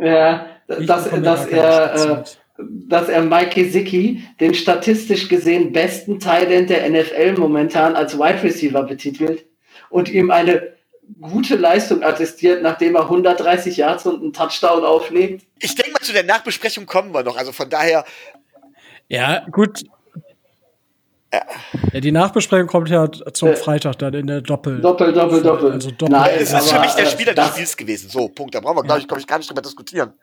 Ja, 0.02 0.48
dass, 0.68 1.10
dass 1.10 1.46
er, 1.48 1.96
äh, 1.96 2.24
dass 2.58 3.10
er 3.10 3.22
Mike 3.22 3.64
Gesicki, 3.64 4.24
den 4.40 4.54
statistisch 4.54 5.30
gesehen 5.30 5.74
besten 5.74 6.20
Teil 6.20 6.66
der 6.66 6.90
NFL 6.90 7.38
momentan 7.38 7.96
als 7.96 8.18
Wide 8.18 8.44
Receiver 8.44 8.84
betitelt 8.84 9.46
und 9.90 10.10
ihm 10.10 10.32
eine 10.32 10.74
gute 11.22 11.56
Leistung 11.56 12.04
attestiert, 12.04 12.62
nachdem 12.62 12.96
er 12.96 13.04
130 13.04 13.78
Yards 13.78 14.06
und 14.06 14.22
einen 14.22 14.34
Touchdown 14.34 14.84
auflegt. 14.84 15.46
Ich 15.60 15.76
denke 15.76 15.92
mal, 15.92 16.02
zu 16.02 16.14
der 16.14 16.24
Nachbesprechung 16.24 16.86
kommen 16.86 17.14
wir 17.14 17.24
noch. 17.24 17.38
Also 17.38 17.52
von 17.52 17.70
daher. 17.70 18.06
Ja, 19.08 19.46
gut. 19.50 19.84
Ja, 21.34 22.00
die 22.00 22.12
Nachbesprechung 22.12 22.68
kommt 22.68 22.90
ja 22.90 23.12
zum 23.12 23.50
äh, 23.50 23.56
Freitag 23.56 23.98
dann 23.98 24.14
in 24.14 24.28
der 24.28 24.42
Doppel. 24.42 24.80
Doppel, 24.80 25.12
Doppel, 25.12 25.44
Doppel. 25.44 25.72
Also 25.74 25.92
Doppel. 25.92 26.10
Nein, 26.10 26.32
es 26.36 26.54
ist 26.54 26.72
für 26.72 26.80
mich 26.80 26.94
der 26.94 27.06
Spieler 27.06 27.34
des 27.34 27.48
Spiels 27.50 27.78
gewesen. 27.78 28.10
So, 28.10 28.30
Punkt. 28.30 28.56
Da 28.56 28.62
brauchen 28.62 28.78
wir, 28.78 28.84
glaube 28.84 29.02
ich, 29.02 29.08
glaub 29.08 29.20
ich, 29.20 29.28
gar 29.28 29.38
nicht 29.38 29.50
drüber 29.50 29.62
diskutieren. 29.62 30.14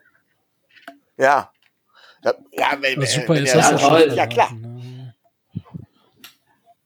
Ja. 1.18 1.50
Ja, 2.24 2.34
ja 2.52 2.78
wenn, 2.80 3.00
das 3.00 3.12
super, 3.12 3.34
wenn, 3.34 3.44
das 3.44 3.54
ja, 3.54 3.98
ja, 4.14 4.26
klar. 4.26 4.50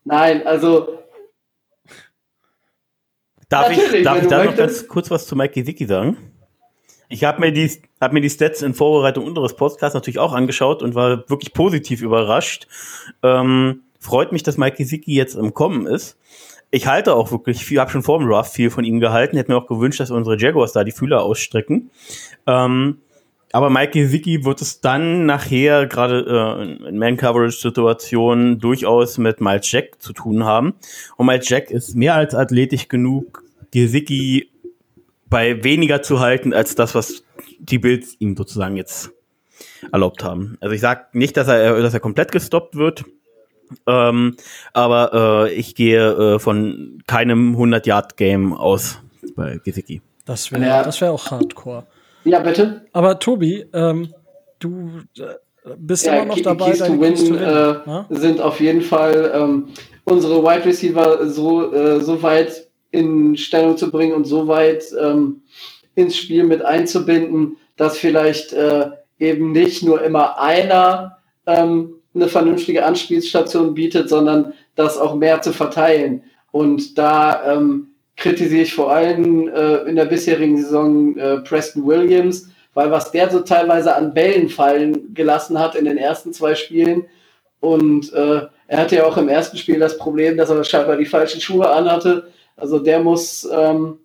Nein, 0.05 0.47
also. 0.47 0.99
Darf 3.49 3.71
ich, 3.71 4.03
darf 4.03 4.23
ich 4.23 4.29
da 4.29 4.45
noch 4.45 4.57
ganz 4.57 4.89
kurz 4.89 5.11
was 5.11 5.27
zu 5.27 5.37
Mike 5.37 5.55
Gesicki 5.55 5.87
sagen? 5.87 6.17
Ich 7.09 7.25
habe 7.25 7.41
mir, 7.41 7.53
die, 7.53 7.71
hab 8.01 8.13
mir 8.13 8.21
die 8.21 8.29
Stats 8.29 8.61
in 8.61 8.75
Vorbereitung 8.75 9.25
unseres 9.25 9.57
Podcasts 9.57 9.95
natürlich 9.95 10.19
auch 10.19 10.35
angeschaut 10.35 10.83
und 10.83 10.95
war 10.95 11.29
wirklich 11.31 11.55
positiv 11.55 12.03
überrascht. 12.03 12.67
Ähm, 13.23 13.85
freut 14.09 14.33
mich, 14.33 14.43
dass 14.43 14.57
Mike 14.57 14.79
Gesicki 14.79 15.15
jetzt 15.15 15.35
im 15.35 15.53
Kommen 15.53 15.87
ist. 15.87 16.17
Ich 16.71 16.87
halte 16.87 17.15
auch 17.15 17.31
wirklich 17.31 17.65
viel, 17.65 17.79
habe 17.79 17.91
schon 17.91 18.03
vor 18.03 18.19
dem 18.19 18.29
Draft 18.29 18.55
viel 18.55 18.71
von 18.71 18.85
ihm 18.85 19.01
gehalten, 19.01 19.37
hätte 19.37 19.53
mir 19.53 19.59
auch 19.59 19.67
gewünscht, 19.67 20.01
dass 20.01 20.11
unsere 20.11 20.39
Jaguars 20.39 20.73
da 20.73 20.83
die 20.83 20.93
Fühler 20.93 21.23
ausstrecken. 21.23 21.91
Ähm, 22.47 22.99
aber 23.53 23.69
Mike 23.69 23.93
Gesicki 23.93 24.45
wird 24.45 24.63
es 24.63 24.81
dann 24.81 25.27
nachher 25.27 25.87
gerade 25.87 26.79
äh, 26.83 26.89
in 26.89 26.99
Man-Coverage-Situationen 26.99 28.59
durchaus 28.59 29.19
mit 29.19 29.43
Miles 29.43 29.71
Jack 29.71 30.01
zu 30.01 30.15
tun 30.15 30.45
haben. 30.45 30.75
Und 31.17 31.27
Miles 31.27 31.49
Jack 31.49 31.71
ist 31.71 31.95
mehr 31.95 32.15
als 32.15 32.35
athletisch 32.35 32.89
genug, 32.89 33.43
Gesicki 33.71 34.51
bei 35.29 35.63
weniger 35.65 36.01
zu 36.01 36.21
halten, 36.21 36.55
als 36.55 36.75
das, 36.75 36.95
was 36.95 37.25
die 37.59 37.79
Bills 37.79 38.17
ihm 38.19 38.37
sozusagen 38.37 38.77
jetzt 38.77 39.11
erlaubt 39.93 40.25
haben. 40.25 40.57
Also 40.61 40.75
ich 40.75 40.81
sage 40.81 41.07
nicht, 41.13 41.37
dass 41.37 41.49
er, 41.49 41.81
dass 41.83 41.93
er 41.93 42.01
komplett 42.01 42.33
gestoppt 42.33 42.77
wird, 42.77 43.05
ähm, 43.87 44.37
aber 44.73 45.47
äh, 45.49 45.55
ich 45.55 45.75
gehe 45.75 46.35
äh, 46.35 46.39
von 46.39 47.03
keinem 47.07 47.57
100-Yard-Game 47.57 48.55
aus 48.55 48.99
bei 49.35 49.61
Gesicki. 49.65 50.03
Das 50.25 50.53
wäre 50.53 50.85
das 50.85 51.01
wär 51.01 51.13
auch 51.13 51.31
Hardcore. 51.31 51.87
Ja, 52.25 52.41
bitte. 52.41 52.83
Aber 52.93 53.19
Tobi, 53.19 53.65
ähm, 53.73 54.13
du 54.59 55.01
äh, 55.19 55.25
bist 55.77 56.07
ja, 56.07 56.17
immer 56.17 56.27
noch 56.27 56.41
dabei. 56.41 56.71
Keys 56.71 56.79
to 56.79 57.01
Win, 57.01 57.15
Keys 57.15 57.29
to 57.29 57.35
win 57.35 57.43
äh, 57.43 58.15
sind 58.15 58.41
auf 58.41 58.61
jeden 58.61 58.83
Fall 58.83 59.33
ähm, 59.35 59.69
unsere 60.05 60.43
Wide 60.43 60.65
Receiver 60.65 61.29
so, 61.29 61.73
äh, 61.73 62.01
so 62.01 62.23
weit 62.23 62.69
in 62.91 63.37
Stellung 63.37 63.77
zu 63.77 63.91
bringen 63.91 64.15
und 64.15 64.25
so 64.25 64.49
weit 64.49 64.85
ähm, 65.01 65.43
ins 65.95 66.17
Spiel 66.17 66.45
mit 66.45 66.65
einzubinden, 66.65 67.57
dass 67.77 67.99
vielleicht 67.99 68.53
äh, 68.53 68.91
eben 69.19 69.53
nicht 69.53 69.83
nur 69.83 70.03
immer 70.03 70.39
einer 70.41 71.19
ähm, 71.47 71.98
eine 72.21 72.29
vernünftige 72.29 72.85
Anspielstation 72.85 73.75
bietet, 73.75 74.09
sondern 74.09 74.53
das 74.75 74.99
auch 74.99 75.15
mehr 75.15 75.41
zu 75.41 75.53
verteilen. 75.53 76.23
Und 76.51 76.99
da 76.99 77.55
ähm, 77.55 77.89
kritisiere 78.17 78.63
ich 78.63 78.75
vor 78.75 78.93
allem 78.93 79.49
äh, 79.49 79.89
in 79.89 79.97
der 79.97 80.07
bisherigen 80.07 80.57
Saison 80.57 81.17
äh, 81.17 81.39
Preston 81.39 81.87
Williams, 81.87 82.51
weil 82.75 82.91
was 82.91 83.11
der 83.11 83.31
so 83.31 83.41
teilweise 83.41 83.95
an 83.95 84.15
Bällen 84.15 84.49
fallen 84.49 85.15
gelassen 85.15 85.59
hat 85.59 85.75
in 85.75 85.85
den 85.85 85.99
ersten 85.99 86.33
zwei 86.33 86.55
Spielen. 86.55 87.05
Und 87.61 88.13
äh, 88.13 88.43
er 88.67 88.79
hatte 88.79 88.97
ja 88.97 89.05
auch 89.05 89.17
im 89.17 89.29
ersten 89.29 89.57
Spiel 89.57 89.79
das 89.79 89.99
Problem, 89.99 90.37
dass 90.37 90.51
er 90.51 90.63
scheinbar 90.65 90.97
die 90.97 91.07
falschen 91.07 91.41
Schuhe 91.41 91.71
anhatte. 91.71 92.29
Also 92.57 92.79
der 92.79 93.01
muss 93.01 93.49
ähm, 93.53 93.99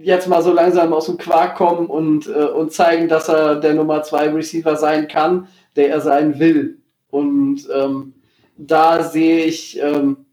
jetzt 0.00 0.28
mal 0.28 0.42
so 0.42 0.52
langsam 0.52 0.92
aus 0.92 1.06
dem 1.06 1.18
Quark 1.18 1.56
kommen 1.56 1.86
und, 1.86 2.26
äh, 2.26 2.44
und 2.44 2.72
zeigen, 2.72 3.08
dass 3.08 3.28
er 3.28 3.56
der 3.56 3.74
Nummer 3.74 4.02
zwei 4.02 4.28
Receiver 4.28 4.76
sein 4.76 5.08
kann, 5.08 5.48
der 5.76 5.90
er 5.90 6.00
sein 6.00 6.38
will. 6.38 6.78
Und 7.14 7.68
ähm, 7.72 8.14
da 8.56 9.04
sehe 9.04 9.44
ich 9.44 9.78
ähm, 9.80 10.26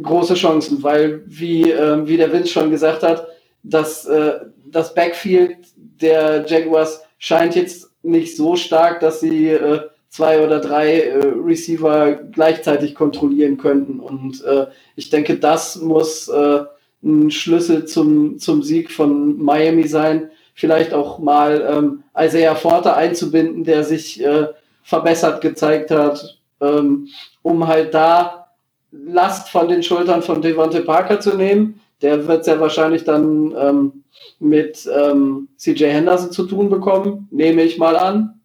große 0.00 0.34
Chancen, 0.34 0.82
weil, 0.82 1.22
wie, 1.24 1.70
äh, 1.70 2.06
wie 2.06 2.18
der 2.18 2.30
Vince 2.30 2.48
schon 2.48 2.70
gesagt 2.70 3.02
hat, 3.02 3.26
dass 3.62 4.04
äh, 4.04 4.40
das 4.66 4.92
Backfield 4.94 5.56
der 5.74 6.44
Jaguars 6.46 7.00
scheint 7.16 7.56
jetzt 7.56 7.90
nicht 8.02 8.36
so 8.36 8.56
stark, 8.56 9.00
dass 9.00 9.20
sie 9.20 9.48
äh, 9.48 9.80
zwei 10.10 10.44
oder 10.44 10.60
drei 10.60 11.00
äh, 11.00 11.32
Receiver 11.42 12.12
gleichzeitig 12.30 12.94
kontrollieren 12.94 13.56
könnten. 13.56 13.98
Und 13.98 14.44
äh, 14.44 14.66
ich 14.96 15.08
denke, 15.08 15.36
das 15.36 15.76
muss 15.76 16.28
äh, 16.28 16.60
ein 17.02 17.30
Schlüssel 17.30 17.86
zum, 17.86 18.38
zum 18.38 18.62
Sieg 18.62 18.92
von 18.92 19.42
Miami 19.42 19.88
sein. 19.88 20.30
Vielleicht 20.52 20.92
auch 20.92 21.18
mal 21.18 21.66
ähm, 21.70 22.02
Isaiah 22.14 22.54
Forte 22.54 22.94
einzubinden, 22.94 23.64
der 23.64 23.82
sich 23.82 24.22
äh, 24.22 24.48
verbessert 24.86 25.40
gezeigt 25.40 25.90
hat, 25.90 26.38
ähm, 26.60 27.08
um 27.42 27.66
halt 27.66 27.92
da 27.92 28.46
Last 28.92 29.48
von 29.48 29.68
den 29.68 29.82
Schultern 29.82 30.22
von 30.22 30.40
Devontae 30.40 30.82
Parker 30.82 31.18
zu 31.18 31.36
nehmen. 31.36 31.80
Der 32.02 32.28
wird 32.28 32.44
sehr 32.44 32.60
wahrscheinlich 32.60 33.02
dann 33.02 33.52
ähm, 33.58 34.04
mit 34.38 34.88
ähm, 34.96 35.48
CJ 35.56 35.86
Henderson 35.86 36.30
zu 36.30 36.46
tun 36.46 36.70
bekommen, 36.70 37.26
nehme 37.32 37.62
ich 37.62 37.78
mal 37.78 37.96
an. 37.96 38.40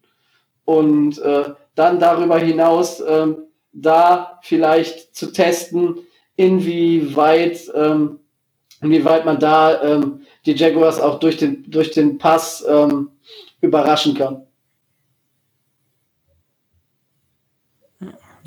Und 0.64 1.18
äh, 1.20 1.44
dann 1.76 2.00
darüber 2.00 2.38
hinaus 2.38 3.00
ähm, 3.06 3.36
da 3.72 4.40
vielleicht 4.42 5.14
zu 5.14 5.32
testen, 5.32 5.98
inwieweit, 6.34 7.70
ähm, 7.74 8.18
inwieweit 8.80 9.24
man 9.24 9.38
da 9.38 9.80
ähm, 9.82 10.22
die 10.44 10.54
Jaguars 10.54 11.00
auch 11.00 11.20
durch 11.20 11.36
den, 11.36 11.70
durch 11.70 11.92
den 11.92 12.18
Pass 12.18 12.64
ähm, 12.68 13.10
überraschen 13.60 14.14
kann. 14.14 14.46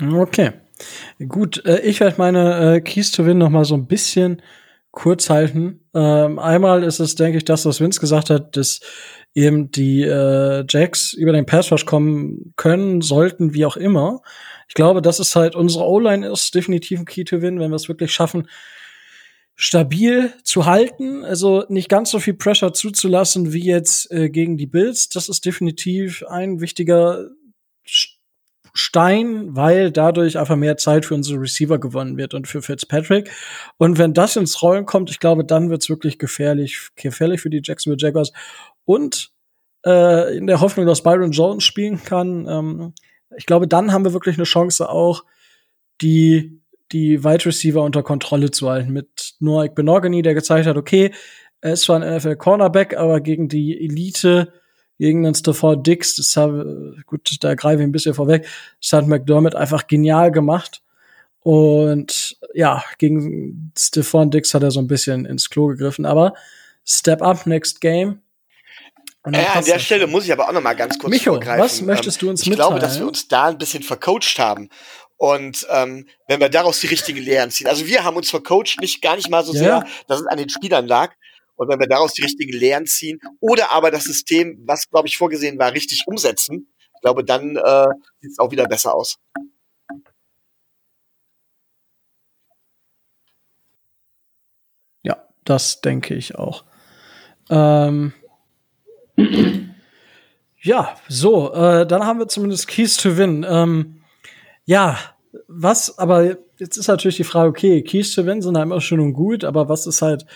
Okay. 0.02 0.52
Gut, 1.26 1.64
äh, 1.64 1.80
ich 1.80 2.00
werde 2.00 2.16
meine 2.18 2.76
äh, 2.76 2.80
Keys 2.80 3.10
to 3.10 3.24
Win 3.24 3.38
noch 3.38 3.50
mal 3.50 3.64
so 3.64 3.74
ein 3.74 3.86
bisschen 3.86 4.42
kurz 4.90 5.30
halten. 5.30 5.80
Ähm, 5.94 6.38
einmal 6.38 6.82
ist 6.82 7.00
es, 7.00 7.14
denke 7.14 7.38
ich, 7.38 7.44
das, 7.44 7.66
was 7.66 7.80
Vince 7.80 8.00
gesagt 8.00 8.30
hat, 8.30 8.56
dass 8.56 8.80
eben 9.34 9.70
die 9.70 10.02
äh, 10.02 10.64
Jacks 10.68 11.12
über 11.12 11.32
den 11.32 11.46
Pass 11.46 11.70
Rush 11.70 11.84
kommen 11.84 12.54
können, 12.56 13.02
sollten, 13.02 13.52
wie 13.52 13.66
auch 13.66 13.76
immer. 13.76 14.22
Ich 14.68 14.74
glaube, 14.74 15.02
das 15.02 15.20
ist 15.20 15.36
halt 15.36 15.54
unsere 15.54 15.84
O-Line 15.84 16.26
ist 16.26 16.54
definitiv 16.54 16.98
ein 16.98 17.04
Key 17.04 17.24
to 17.24 17.42
Win, 17.42 17.60
wenn 17.60 17.70
wir 17.70 17.76
es 17.76 17.88
wirklich 17.88 18.12
schaffen, 18.12 18.48
stabil 19.54 20.32
zu 20.42 20.66
halten, 20.66 21.24
also 21.24 21.64
nicht 21.68 21.88
ganz 21.88 22.10
so 22.10 22.18
viel 22.18 22.34
Pressure 22.34 22.72
zuzulassen 22.72 23.52
wie 23.52 23.64
jetzt 23.64 24.10
äh, 24.10 24.28
gegen 24.28 24.56
die 24.56 24.66
Bills. 24.66 25.08
Das 25.08 25.28
ist 25.28 25.44
definitiv 25.44 26.24
ein 26.28 26.60
wichtiger 26.60 27.30
Stein, 28.76 29.56
weil 29.56 29.90
dadurch 29.90 30.38
einfach 30.38 30.56
mehr 30.56 30.76
Zeit 30.76 31.06
für 31.06 31.14
unsere 31.14 31.40
Receiver 31.40 31.78
gewonnen 31.78 32.16
wird 32.16 32.34
und 32.34 32.46
für 32.46 32.62
Fitzpatrick. 32.62 33.30
Und 33.78 33.98
wenn 33.98 34.14
das 34.14 34.36
ins 34.36 34.62
Rollen 34.62 34.86
kommt, 34.86 35.10
ich 35.10 35.18
glaube, 35.18 35.44
dann 35.44 35.70
wird's 35.70 35.88
wirklich 35.88 36.18
gefährlich, 36.18 36.90
gefährlich 36.94 37.40
für 37.40 37.50
die 37.50 37.62
Jacksonville 37.64 37.98
Jaguars. 38.00 38.32
Und 38.84 39.30
äh, 39.84 40.36
in 40.36 40.46
der 40.46 40.60
Hoffnung, 40.60 40.86
dass 40.86 41.02
Byron 41.02 41.32
Jones 41.32 41.64
spielen 41.64 42.02
kann, 42.02 42.46
ähm, 42.48 42.94
ich 43.36 43.46
glaube, 43.46 43.66
dann 43.66 43.92
haben 43.92 44.04
wir 44.04 44.12
wirklich 44.12 44.36
eine 44.36 44.44
Chance 44.44 44.88
auch, 44.88 45.24
die 46.00 46.60
die 46.92 47.24
Wide 47.24 47.46
Receiver 47.46 47.82
unter 47.82 48.02
Kontrolle 48.02 48.50
zu 48.50 48.70
halten 48.70 48.92
mit 48.92 49.34
Noah 49.40 49.68
Benogany, 49.68 50.22
der 50.22 50.34
gezeigt 50.34 50.66
hat, 50.66 50.76
okay, 50.76 51.12
er 51.60 51.72
ist 51.72 51.82
zwar 51.82 52.00
ein 52.00 52.16
NFL 52.16 52.36
Cornerback, 52.36 52.96
aber 52.96 53.20
gegen 53.20 53.48
die 53.48 53.82
Elite 53.82 54.52
gegen 54.98 55.22
den 55.22 55.34
Stafford 55.34 55.86
Dix, 55.86 56.16
das 56.16 56.36
habe, 56.36 56.96
gut, 57.06 57.36
da 57.40 57.54
greife 57.54 57.82
ich 57.82 57.86
ein 57.86 57.92
bisschen 57.92 58.14
vorweg, 58.14 58.46
das 58.80 58.92
hat 58.92 59.06
McDermott 59.06 59.54
einfach 59.54 59.86
genial 59.86 60.32
gemacht. 60.32 60.82
Und 61.40 62.38
ja, 62.54 62.82
gegen 62.98 63.72
Stephon 63.78 64.32
Dix 64.32 64.52
hat 64.52 64.64
er 64.64 64.72
so 64.72 64.80
ein 64.80 64.88
bisschen 64.88 65.26
ins 65.26 65.48
Klo 65.48 65.68
gegriffen, 65.68 66.04
aber 66.04 66.34
Step 66.84 67.22
up 67.22 67.46
next 67.46 67.80
game. 67.80 68.20
Ja, 69.32 69.54
an 69.54 69.64
der 69.64 69.78
Stelle 69.78 70.06
muss 70.06 70.24
ich 70.24 70.32
aber 70.32 70.48
auch 70.48 70.52
noch 70.52 70.60
mal 70.60 70.74
ganz 70.74 70.98
kurz 70.98 71.10
Micho, 71.10 71.32
vorgreifen. 71.32 71.64
was 71.64 71.80
möchtest 71.82 72.22
du 72.22 72.30
uns 72.30 72.42
ich 72.42 72.50
mitteilen? 72.50 72.74
Ich 72.74 72.78
glaube, 72.78 72.80
dass 72.80 72.98
wir 72.98 73.06
uns 73.06 73.28
da 73.28 73.46
ein 73.46 73.58
bisschen 73.58 73.82
vercoacht 73.82 74.38
haben. 74.38 74.70
Und 75.16 75.66
ähm, 75.70 76.06
wenn 76.28 76.40
wir 76.40 76.48
daraus 76.48 76.80
die 76.80 76.88
richtigen 76.88 77.20
Lehren 77.20 77.50
ziehen. 77.50 77.66
Also 77.66 77.86
wir 77.86 78.04
haben 78.04 78.16
uns 78.16 78.30
vercoacht, 78.30 78.80
nicht 78.80 79.00
gar 79.00 79.16
nicht 79.16 79.30
mal 79.30 79.44
so 79.44 79.52
ja. 79.52 79.58
sehr, 79.58 79.86
dass 80.08 80.20
es 80.20 80.26
an 80.26 80.38
den 80.38 80.48
Spielern 80.48 80.86
lag, 80.86 81.12
und 81.56 81.68
wenn 81.68 81.80
wir 81.80 81.88
daraus 81.88 82.12
die 82.12 82.22
richtigen 82.22 82.52
Lehren 82.52 82.86
ziehen 82.86 83.18
oder 83.40 83.72
aber 83.72 83.90
das 83.90 84.04
System, 84.04 84.62
was 84.66 84.88
glaube 84.88 85.08
ich 85.08 85.16
vorgesehen 85.16 85.58
war, 85.58 85.72
richtig 85.72 86.04
umsetzen, 86.06 86.72
ich 86.94 87.00
glaube, 87.02 87.24
dann 87.24 87.56
äh, 87.56 87.88
sieht 88.20 88.32
es 88.32 88.38
auch 88.38 88.50
wieder 88.50 88.66
besser 88.66 88.94
aus. 88.94 89.18
Ja, 95.02 95.28
das 95.44 95.80
denke 95.80 96.14
ich 96.14 96.36
auch. 96.36 96.64
Ähm 97.50 98.12
ja, 100.60 100.96
so, 101.08 101.52
äh, 101.54 101.86
dann 101.86 102.04
haben 102.04 102.18
wir 102.18 102.28
zumindest 102.28 102.68
Keys 102.68 102.96
to 102.96 103.16
Win. 103.16 103.46
Ähm, 103.48 104.02
ja, 104.64 104.98
was, 105.48 105.98
aber 105.98 106.38
jetzt 106.58 106.76
ist 106.76 106.88
natürlich 106.88 107.16
die 107.16 107.24
Frage, 107.24 107.48
okay, 107.48 107.82
Keys 107.82 108.14
to 108.14 108.26
Win 108.26 108.42
sind 108.42 108.56
immer 108.56 108.80
schön 108.80 109.00
und 109.00 109.12
gut, 109.12 109.44
aber 109.44 109.68
was 109.68 109.86
ist 109.86 110.02
halt 110.02 110.26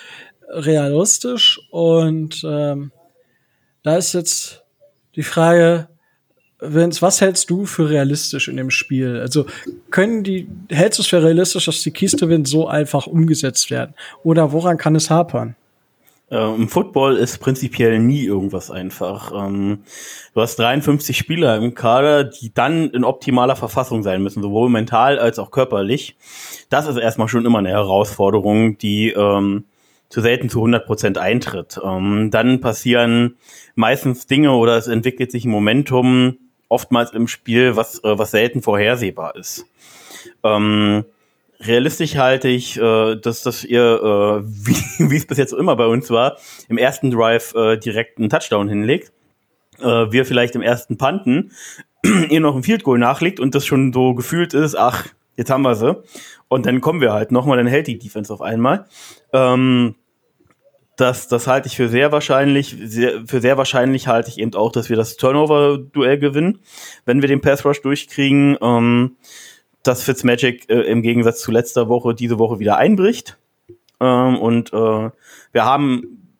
realistisch 0.50 1.60
und 1.70 2.42
ähm, 2.44 2.92
da 3.82 3.96
ist 3.96 4.12
jetzt 4.12 4.64
die 5.16 5.22
Frage, 5.22 5.88
Vince, 6.60 7.00
was 7.00 7.20
hältst 7.20 7.48
du 7.48 7.64
für 7.64 7.88
realistisch 7.88 8.48
in 8.48 8.56
dem 8.56 8.70
Spiel? 8.70 9.18
Also 9.20 9.46
können 9.90 10.22
die, 10.22 10.48
hältst 10.68 10.98
du 10.98 11.02
es 11.02 11.08
für 11.08 11.22
realistisch, 11.22 11.64
dass 11.64 11.82
die 11.82 11.90
Keys 11.90 12.12
to 12.12 12.28
Win 12.28 12.44
so 12.44 12.68
einfach 12.68 13.06
umgesetzt 13.06 13.70
werden? 13.70 13.94
Oder 14.22 14.52
woran 14.52 14.76
kann 14.76 14.94
es 14.94 15.08
hapern? 15.08 15.56
Äh, 16.30 16.54
Im 16.54 16.68
Football 16.68 17.16
ist 17.16 17.38
prinzipiell 17.38 17.98
nie 17.98 18.24
irgendwas 18.24 18.70
einfach. 18.70 19.32
Ähm, 19.34 19.80
du 20.34 20.40
hast 20.40 20.58
53 20.58 21.16
Spieler 21.16 21.56
im 21.56 21.74
Kader, 21.74 22.24
die 22.24 22.52
dann 22.52 22.90
in 22.90 23.04
optimaler 23.04 23.56
Verfassung 23.56 24.02
sein 24.02 24.22
müssen, 24.22 24.42
sowohl 24.42 24.68
mental 24.68 25.18
als 25.18 25.38
auch 25.38 25.50
körperlich. 25.50 26.16
Das 26.68 26.86
ist 26.86 26.96
erstmal 26.96 27.28
schon 27.28 27.46
immer 27.46 27.58
eine 27.58 27.70
Herausforderung, 27.70 28.78
die 28.78 29.10
ähm, 29.10 29.64
zu 30.10 30.20
selten 30.20 30.50
zu 30.50 30.58
100 30.58 30.84
Prozent 30.84 31.18
eintritt. 31.18 31.80
Ähm, 31.82 32.30
dann 32.30 32.60
passieren 32.60 33.36
meistens 33.74 34.26
Dinge 34.26 34.52
oder 34.52 34.76
es 34.76 34.88
entwickelt 34.88 35.30
sich 35.30 35.46
ein 35.46 35.50
Momentum 35.50 36.36
oftmals 36.68 37.12
im 37.12 37.28
Spiel, 37.28 37.76
was, 37.76 38.04
äh, 38.04 38.18
was 38.18 38.32
selten 38.32 38.60
vorhersehbar 38.60 39.36
ist. 39.36 39.64
Ähm, 40.42 41.04
realistisch 41.60 42.16
halte 42.16 42.48
ich, 42.48 42.76
äh, 42.76 43.16
dass, 43.16 43.42
dass 43.42 43.64
ihr, 43.64 43.80
äh, 43.82 44.42
wie, 44.98 45.16
es 45.16 45.26
bis 45.26 45.38
jetzt 45.38 45.52
immer 45.52 45.76
bei 45.76 45.86
uns 45.86 46.10
war, 46.10 46.36
im 46.68 46.76
ersten 46.76 47.10
Drive 47.10 47.54
äh, 47.54 47.76
direkt 47.78 48.18
einen 48.18 48.28
Touchdown 48.28 48.68
hinlegt. 48.68 49.12
äh, 49.78 50.10
wir 50.10 50.26
vielleicht 50.26 50.56
im 50.56 50.62
ersten 50.62 50.98
Panten, 50.98 51.52
ihr 52.30 52.40
noch 52.40 52.56
ein 52.56 52.62
Field 52.64 52.82
Goal 52.82 52.98
nachlegt 52.98 53.40
und 53.40 53.54
das 53.54 53.64
schon 53.64 53.92
so 53.92 54.14
gefühlt 54.14 54.54
ist, 54.54 54.74
ach, 54.74 55.06
jetzt 55.36 55.50
haben 55.50 55.62
wir 55.62 55.76
sie. 55.76 56.02
Und 56.48 56.66
dann 56.66 56.80
kommen 56.80 57.00
wir 57.00 57.12
halt 57.12 57.30
nochmal, 57.30 57.58
dann 57.58 57.68
hält 57.68 57.86
die 57.86 57.98
Defense 57.98 58.32
auf 58.32 58.42
einmal. 58.42 58.86
Ähm, 59.32 59.94
das, 61.00 61.28
das 61.28 61.46
halte 61.46 61.68
ich 61.68 61.76
für 61.76 61.88
sehr 61.88 62.12
wahrscheinlich. 62.12 62.76
Sehr, 62.84 63.26
für 63.26 63.40
sehr 63.40 63.56
wahrscheinlich 63.56 64.06
halte 64.08 64.30
ich 64.30 64.38
eben 64.38 64.54
auch, 64.54 64.72
dass 64.72 64.88
wir 64.88 64.96
das 64.96 65.16
Turnover-Duell 65.16 66.18
gewinnen, 66.18 66.60
wenn 67.04 67.22
wir 67.22 67.28
den 67.28 67.40
Pass 67.40 67.64
Rush 67.64 67.82
durchkriegen. 67.82 68.58
Ähm, 68.60 69.16
dass 69.82 70.02
Fitzmagic 70.02 70.68
äh, 70.68 70.80
im 70.82 71.02
Gegensatz 71.02 71.40
zu 71.40 71.50
letzter 71.50 71.88
Woche 71.88 72.14
diese 72.14 72.38
Woche 72.38 72.58
wieder 72.58 72.76
einbricht. 72.76 73.38
Ähm, 73.98 74.38
und 74.38 74.72
äh, 74.72 75.10
wir 75.52 75.64
haben 75.64 76.36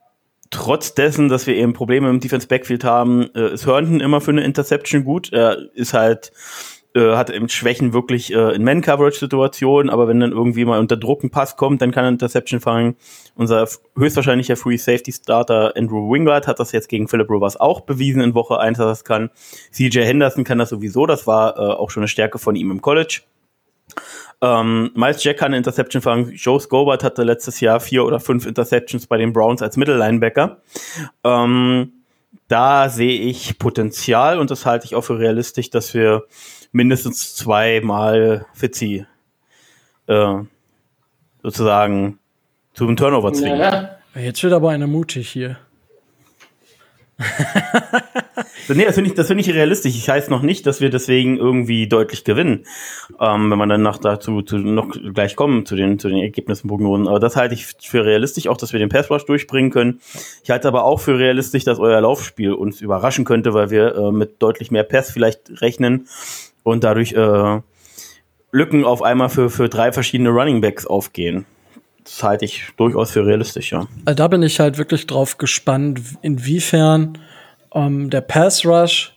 trotz 0.51 0.95
dessen, 0.95 1.29
dass 1.29 1.47
wir 1.47 1.55
eben 1.55 1.73
Probleme 1.73 2.11
im 2.11 2.21
Defense 2.21 2.49
Backfield 2.49 2.85
haben, 2.85 3.33
äh, 3.35 3.53
ist 3.55 3.67
Herndon 3.67 4.01
immer 4.01 4.21
für 4.21 4.33
eine 4.33 4.45
Interception 4.45 5.05
gut. 5.05 5.33
Er 5.33 5.57
ist 5.75 5.95
halt 5.95 6.33
äh, 6.95 7.17
hat 7.17 7.31
eben 7.31 7.49
Schwächen 7.49 7.93
wirklich 7.93 8.33
äh, 8.33 8.55
in 8.55 8.65
Man-Coverage-Situationen, 8.65 9.91
aber 9.91 10.09
wenn 10.09 10.21
dann 10.21 10.33
irgendwie 10.33 10.65
mal 10.65 10.81
unter 10.81 10.97
Druck 10.97 11.23
ein 11.23 11.31
Pass 11.31 11.57
kommt, 11.57 11.83
dann 11.83 11.93
kann 11.93 12.05
er 12.05 12.11
Interception 12.11 12.61
fangen. 12.61 12.97
Unser 13.37 13.69
höchstwahrscheinlicher 13.97 14.57
Free 14.57 14.77
Safety 14.77 15.13
Starter 15.13 15.75
Andrew 15.77 16.11
Wingard 16.13 16.47
hat 16.47 16.59
das 16.59 16.73
jetzt 16.73 16.89
gegen 16.89 17.09
Philip 17.09 17.31
Rivers 17.31 17.59
auch 17.59 17.83
bewiesen 17.83 18.23
in 18.23 18.35
Woche 18.35 18.59
1, 18.59 18.79
dass 18.79 18.87
er 18.87 18.89
das 18.89 19.05
kann. 19.05 19.31
CJ 19.73 20.01
Henderson 20.01 20.45
kann 20.45 20.59
das 20.59 20.71
sowieso, 20.71 21.07
das 21.07 21.27
war 21.27 21.57
äh, 21.57 21.61
auch 21.61 21.91
schon 21.91 22.03
eine 22.03 22.09
Stärke 22.09 22.39
von 22.39 22.57
ihm 22.57 22.71
im 22.71 22.83
College. 22.83 23.23
Ähm, 24.43 24.91
Miles 24.95 25.23
Jack 25.23 25.39
kann 25.39 25.53
Interception 25.53 26.01
fangen. 26.01 26.33
Joe 26.35 26.59
Scobart 26.59 27.05
hatte 27.05 27.23
letztes 27.23 27.61
Jahr 27.61 27.81
vier 27.81 28.05
oder 28.05 28.21
fünf 28.21 28.47
Interceptions 28.47 29.07
bei 29.07 29.19
den 29.19 29.33
Browns 29.33 29.63
als 29.63 29.77
Mittellinebacker. 29.77 30.61
Ähm, 31.25 31.93
da 32.49 32.89
sehe 32.89 33.21
ich 33.21 33.59
Potenzial 33.59 34.39
und 34.39 34.51
das 34.51 34.67
halte 34.67 34.87
ich 34.87 34.95
auch 34.95 35.03
für 35.03 35.19
realistisch, 35.19 35.71
dass 35.71 35.95
wir 35.95 36.25
mindestens 36.73 37.35
zweimal 37.35 38.47
Fitzi 38.55 39.07
äh, 40.07 40.35
sozusagen 41.43 42.19
zum 42.75 42.97
Turnover 42.97 43.33
zwingen. 43.33 43.61
Ja. 43.61 43.97
Jetzt 44.15 44.43
wird 44.43 44.53
aber 44.53 44.71
einer 44.71 44.87
mutig 44.87 45.29
hier. 45.31 45.59
nee, 48.69 48.85
das 48.85 48.95
finde 48.95 49.11
ich, 49.11 49.17
das 49.17 49.27
finde 49.27 49.43
ich 49.43 49.53
realistisch. 49.53 49.95
Ich 49.95 50.09
heiße 50.09 50.31
noch 50.31 50.41
nicht, 50.43 50.67
dass 50.67 50.81
wir 50.81 50.89
deswegen 50.89 51.37
irgendwie 51.37 51.87
deutlich 51.87 52.25
gewinnen, 52.25 52.65
ähm, 53.21 53.51
wenn 53.51 53.59
man 53.59 53.69
dann 53.69 53.83
noch 53.83 53.99
dazu 53.99 54.41
zu, 54.43 54.57
noch 54.59 54.89
gleich 54.91 55.37
kommen 55.37 55.67
zu 55.67 55.77
den, 55.77 55.99
zu 55.99 56.09
den 56.09 56.19
Ergebnissen 56.19 56.69
Prognosen. 56.69 57.09
Aber 57.09 57.21
das 57.21 57.37
halte 57.37 57.55
ich 57.55 57.67
für 57.67 58.05
realistisch, 58.05 58.49
auch, 58.49 58.57
dass 58.57 58.73
wir 58.73 58.81
den 58.81 58.89
Pass 58.89 59.11
Rush 59.11 59.27
durchbringen 59.27 59.71
können. 59.71 60.01
Ich 60.43 60.51
halte 60.51 60.67
aber 60.67 60.85
auch 60.85 61.01
für 61.01 61.19
realistisch, 61.19 61.65
dass 61.65 61.79
euer 61.79 62.01
Laufspiel 62.01 62.53
uns 62.55 62.81
überraschen 62.81 63.25
könnte, 63.25 63.53
weil 63.53 63.71
wir 63.71 63.95
äh, 63.95 64.13
mit 64.13 64.41
deutlich 64.43 64.71
mehr 64.71 64.85
Pass 64.85 65.11
vielleicht 65.11 65.61
rechnen 65.61 66.09
und 66.63 66.85
dadurch 66.85 67.13
äh, 67.13 67.61
Lücken 68.53 68.85
auf 68.85 69.03
einmal 69.03 69.29
für, 69.29 69.51
für 69.51 69.69
drei 69.69 69.93
verschiedene 69.93 70.31
Running 70.31 70.61
Backs 70.61 70.87
aufgehen. 70.87 71.47
Das 72.05 72.23
halte 72.23 72.45
ich 72.45 72.69
durchaus 72.77 73.13
für 73.13 73.25
realistisch, 73.25 73.73
ja. 73.73 73.87
Also 74.05 74.17
da 74.17 74.29
bin 74.29 74.43
ich 74.43 74.59
halt 74.59 74.79
wirklich 74.79 75.07
drauf 75.07 75.39
gespannt, 75.39 76.01
inwiefern 76.23 77.19
ähm, 77.75 78.11
der 78.11 78.23
Pass 78.23 78.65
Rush 78.65 79.15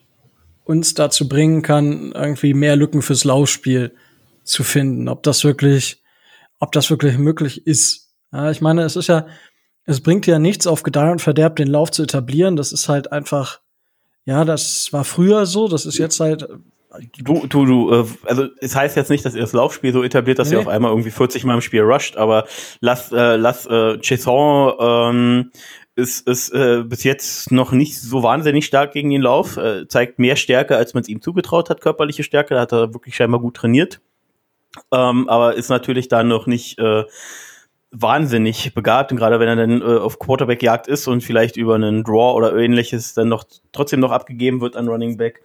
uns 0.66 0.94
dazu 0.94 1.28
bringen 1.28 1.62
kann, 1.62 2.12
irgendwie 2.14 2.54
mehr 2.54 2.76
Lücken 2.76 3.02
fürs 3.02 3.24
Laufspiel 3.24 3.96
zu 4.44 4.64
finden. 4.64 5.10
Ob 5.10 5.24
das 5.24 5.44
wirklich, 5.44 6.02
ob 6.60 6.72
das 6.72 6.90
wirklich 6.90 7.18
möglich 7.18 7.66
ist. 7.68 8.14
Ja, 8.32 8.52
ich 8.52 8.62
meine, 8.62 8.84
es 8.84 8.96
ist 8.96 9.08
ja, 9.08 9.28
es 9.86 10.02
bringt 10.02 10.28
ja 10.28 10.40
nichts 10.40 10.68
auf 10.68 10.84
Gedeih 10.84 11.12
und 11.12 11.22
Verderb 11.22 11.56
den 11.56 11.68
Lauf 11.68 11.92
zu 11.92 12.04
etablieren. 12.04 12.56
Das 12.56 12.72
ist 12.72 12.88
halt 12.88 13.12
einfach, 13.12 13.60
ja, 14.26 14.46
das 14.46 14.94
war 14.94 15.04
früher 15.04 15.46
so, 15.46 15.68
das 15.68 15.86
ist 15.86 15.98
jetzt 15.98 16.20
halt 16.20 16.48
Du, 17.18 17.48
du, 17.48 17.66
du, 17.66 17.92
äh, 17.92 18.06
also 18.26 18.48
es 18.60 18.76
heißt 18.76 18.96
jetzt 18.96 19.10
nicht, 19.10 19.26
dass 19.26 19.34
ihr 19.34 19.42
das 19.42 19.54
Laufspiel 19.54 19.92
so 19.94 20.04
etabliert, 20.04 20.38
dass 20.38 20.50
nee. 20.50 20.56
ihr 20.56 20.60
auf 20.60 20.68
einmal 20.68 20.92
irgendwie 20.92 21.10
40 21.10 21.44
Mal 21.44 21.56
im 21.56 21.62
Spiel 21.62 21.82
rusht, 21.82 22.18
aber 22.18 22.46
lass, 22.82 23.12
äh, 23.12 23.36
lass 23.36 23.66
äh, 23.66 23.98
Chesson 23.98 24.74
ähm, 24.80 25.52
ist, 25.96 26.28
ist 26.28 26.50
äh, 26.54 26.84
bis 26.84 27.04
jetzt 27.04 27.52
noch 27.52 27.72
nicht 27.72 28.00
so 28.00 28.22
wahnsinnig 28.22 28.66
stark 28.66 28.92
gegen 28.92 29.10
den 29.10 29.24
Lauf, 29.24 29.58
äh, 29.58 29.88
zeigt 29.88 30.20
mehr 30.20 30.36
Stärke, 30.36 30.78
als 30.78 30.94
man 30.94 31.02
es 31.02 31.10
ihm 31.10 31.22
zugetraut 31.22 31.72
hat, 31.72 31.82
körperliche 31.82 32.24
Stärke, 32.24 32.54
da 32.54 32.62
hat 32.62 32.74
er 32.74 32.94
wirklich 32.94 33.16
scheinbar 33.16 33.42
gut 33.42 33.56
trainiert, 33.56 34.00
ähm, 34.92 35.28
aber 35.30 35.56
ist 35.56 35.70
natürlich 35.70 36.10
da 36.10 36.24
noch 36.24 36.46
nicht 36.46 36.78
äh, 36.78 37.06
wahnsinnig 37.90 38.74
begabt 38.76 39.12
und 39.12 39.18
gerade 39.18 39.40
wenn 39.40 39.48
er 39.48 39.56
dann 39.56 39.82
äh, 39.82 40.00
auf 40.00 40.20
Quarterback-Jagd 40.20 40.88
ist 40.88 41.08
und 41.08 41.22
vielleicht 41.22 41.58
über 41.58 41.74
einen 41.76 42.04
Draw 42.04 42.36
oder 42.36 42.56
ähnliches 42.56 43.16
dann 43.16 43.30
noch 43.30 43.46
trotzdem 43.72 44.00
noch 44.00 44.12
abgegeben 44.12 44.62
wird 44.62 44.76
an 44.76 44.88
Running 44.88 45.18
Back, 45.18 45.42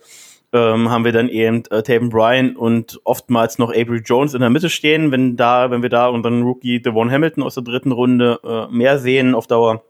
ähm, 0.52 0.90
haben 0.90 1.04
wir 1.04 1.12
dann 1.12 1.28
eben 1.28 1.62
äh, 1.70 1.82
Taven 1.82 2.08
Bryan 2.08 2.56
und 2.56 3.00
oftmals 3.04 3.58
noch 3.58 3.70
Avery 3.70 4.00
Jones 4.04 4.34
in 4.34 4.40
der 4.40 4.50
Mitte 4.50 4.70
stehen. 4.70 5.10
Wenn 5.10 5.36
da, 5.36 5.70
wenn 5.70 5.82
wir 5.82 5.90
da 5.90 6.08
unseren 6.08 6.42
Rookie 6.42 6.80
Devon 6.80 7.10
Hamilton 7.10 7.42
aus 7.42 7.54
der 7.54 7.64
dritten 7.64 7.92
Runde 7.92 8.40
äh, 8.44 8.74
mehr 8.74 8.98
sehen 8.98 9.34
auf 9.34 9.46
Dauer, 9.46 9.82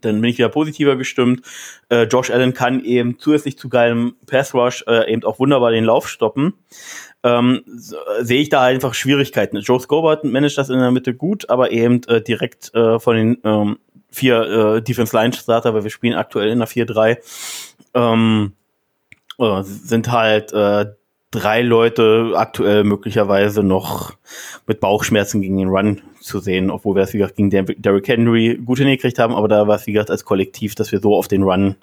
dann 0.00 0.20
bin 0.20 0.30
ich 0.30 0.38
wieder 0.38 0.48
positiver 0.48 0.96
gestimmt. 0.96 1.42
Äh, 1.90 2.04
Josh 2.04 2.30
Allen 2.30 2.54
kann 2.54 2.82
eben 2.84 3.18
zusätzlich 3.18 3.58
zu 3.58 3.68
geilem 3.68 4.14
Pass 4.26 4.54
Rush 4.54 4.84
äh, 4.86 5.12
eben 5.12 5.24
auch 5.24 5.38
wunderbar 5.38 5.70
den 5.70 5.84
Lauf 5.84 6.08
stoppen. 6.08 6.54
Ähm, 7.22 7.62
sehe 7.66 8.40
ich 8.40 8.48
da 8.48 8.62
einfach 8.62 8.94
Schwierigkeiten. 8.94 9.58
Joe 9.58 9.78
Scobart 9.78 10.24
managt 10.24 10.58
das 10.58 10.70
in 10.70 10.78
der 10.78 10.90
Mitte 10.90 11.14
gut, 11.14 11.50
aber 11.50 11.70
eben 11.70 12.02
äh, 12.04 12.20
direkt 12.20 12.74
äh, 12.74 12.98
von 12.98 13.16
den 13.16 13.38
ähm, 13.44 13.78
vier 14.10 14.40
äh, 14.76 14.82
Defense 14.82 15.14
Line 15.14 15.32
Starter, 15.32 15.74
weil 15.74 15.84
wir 15.84 15.90
spielen 15.90 16.14
aktuell 16.14 16.48
in 16.48 16.58
der 16.58 16.68
4-3. 16.68 17.18
Ähm, 17.94 18.52
äh, 19.38 19.62
sind 19.62 20.10
halt 20.10 20.52
äh, 20.52 20.86
drei 21.32 21.62
Leute 21.62 22.32
aktuell 22.36 22.84
möglicherweise 22.84 23.62
noch 23.62 24.12
mit 24.66 24.80
Bauchschmerzen 24.80 25.40
gegen 25.40 25.56
den 25.56 25.68
Run 25.68 26.02
zu 26.20 26.38
sehen, 26.38 26.70
obwohl 26.70 26.94
wir 26.94 27.02
es, 27.02 27.12
wie 27.12 27.18
gesagt, 27.18 27.36
gegen 27.36 27.50
Derrick 27.50 28.06
Henry 28.06 28.60
gut 28.64 28.78
hingekriegt 28.78 29.18
haben, 29.18 29.34
aber 29.34 29.48
da 29.48 29.66
war 29.66 29.76
es, 29.76 29.86
wie 29.86 29.92
gesagt, 29.92 30.10
als 30.10 30.24
Kollektiv, 30.24 30.74
dass 30.74 30.92
wir 30.92 31.00
so 31.00 31.16
auf 31.16 31.28
den 31.28 31.42
Run 31.42 31.76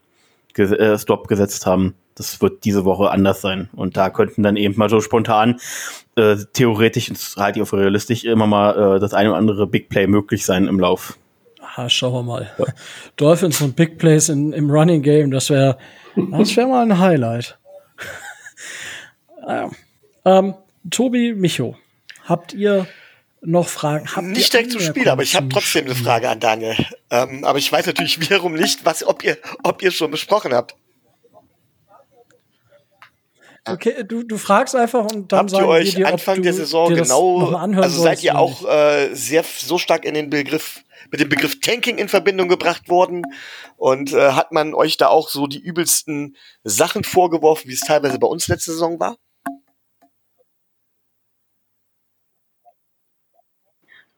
ges 0.53 0.71
äh, 0.71 0.97
Stop 0.97 1.27
gesetzt 1.27 1.65
haben. 1.65 1.95
Das 2.15 2.41
wird 2.41 2.63
diese 2.65 2.85
Woche 2.85 3.11
anders 3.11 3.41
sein. 3.41 3.69
Und 3.75 3.97
da 3.97 4.09
könnten 4.09 4.43
dann 4.43 4.57
eben 4.57 4.77
mal 4.77 4.89
so 4.89 4.99
spontan, 5.01 5.59
äh, 6.15 6.35
theoretisch, 6.53 7.09
und 7.09 7.17
das 7.17 7.35
halte 7.37 7.59
ich 7.59 7.63
auch 7.63 7.69
für 7.69 7.77
realistisch, 7.77 8.25
immer 8.25 8.47
mal 8.47 8.97
äh, 8.97 8.99
das 8.99 9.13
eine 9.13 9.29
oder 9.29 9.37
andere 9.37 9.67
Big 9.67 9.89
Play 9.89 10.07
möglich 10.07 10.45
sein 10.45 10.67
im 10.67 10.79
Lauf. 10.79 11.17
Ah, 11.75 11.87
schauen 11.87 12.13
wir 12.13 12.23
mal. 12.23 12.51
Ja. 12.57 12.65
Dolphins 13.15 13.61
und 13.61 13.75
Big 13.75 13.97
Plays 13.97 14.29
in, 14.29 14.53
im 14.53 14.69
Running 14.69 15.01
Game, 15.01 15.31
das 15.31 15.49
wäre 15.49 15.77
das 16.31 16.55
wäre 16.55 16.67
mal 16.67 16.83
ein 16.83 16.99
Highlight. 16.99 17.57
ah, 19.45 19.69
ähm, 20.25 20.55
Tobi, 20.89 21.33
Micho, 21.33 21.77
habt 22.25 22.53
ihr 22.53 22.87
noch 23.41 23.67
Fragen? 23.67 24.07
Habt 24.15 24.27
nicht 24.27 24.51
direkt 24.53 24.71
zum 24.71 24.81
Spiel, 24.81 25.09
aber 25.09 25.23
ich 25.23 25.35
habe 25.35 25.49
trotzdem 25.49 25.85
eine 25.85 25.95
Frage 25.95 26.29
an 26.29 26.39
Daniel. 26.39 26.75
Ähm, 27.09 27.43
aber 27.43 27.57
ich 27.57 27.71
weiß 27.71 27.85
natürlich 27.85 28.19
wiederum 28.21 28.53
nicht, 28.53 28.85
was, 28.85 29.03
ob 29.05 29.23
ihr, 29.23 29.37
ob 29.63 29.81
ihr 29.81 29.91
schon 29.91 30.11
besprochen 30.11 30.53
habt. 30.53 30.75
Okay, 33.73 34.03
du, 34.03 34.23
du 34.23 34.37
fragst 34.37 34.75
einfach 34.75 35.05
und 35.05 35.31
dann 35.31 35.39
Habt 35.39 35.51
ihr 35.51 35.67
euch 35.67 35.95
dir, 35.95 36.07
Anfang 36.07 36.41
der 36.41 36.53
Saison 36.53 36.93
genau, 36.93 37.53
also 37.55 38.01
seid 38.01 38.23
ihr 38.23 38.37
auch 38.37 38.65
äh, 38.65 39.13
sehr 39.13 39.43
so 39.43 39.77
stark 39.77 40.05
in 40.05 40.13
den 40.13 40.29
Begriff 40.29 40.83
mit 41.11 41.19
dem 41.19 41.29
Begriff 41.29 41.59
Tanking 41.59 41.97
in 41.97 42.09
Verbindung 42.09 42.49
gebracht 42.49 42.89
worden? 42.89 43.23
Und 43.77 44.13
äh, 44.13 44.31
hat 44.31 44.51
man 44.51 44.73
euch 44.73 44.97
da 44.97 45.07
auch 45.07 45.29
so 45.29 45.47
die 45.47 45.59
übelsten 45.59 46.35
Sachen 46.63 47.03
vorgeworfen, 47.03 47.69
wie 47.69 47.73
es 47.73 47.81
teilweise 47.81 48.19
bei 48.19 48.27
uns 48.27 48.47
letzte 48.47 48.71
Saison 48.71 48.99
war? 48.99 49.17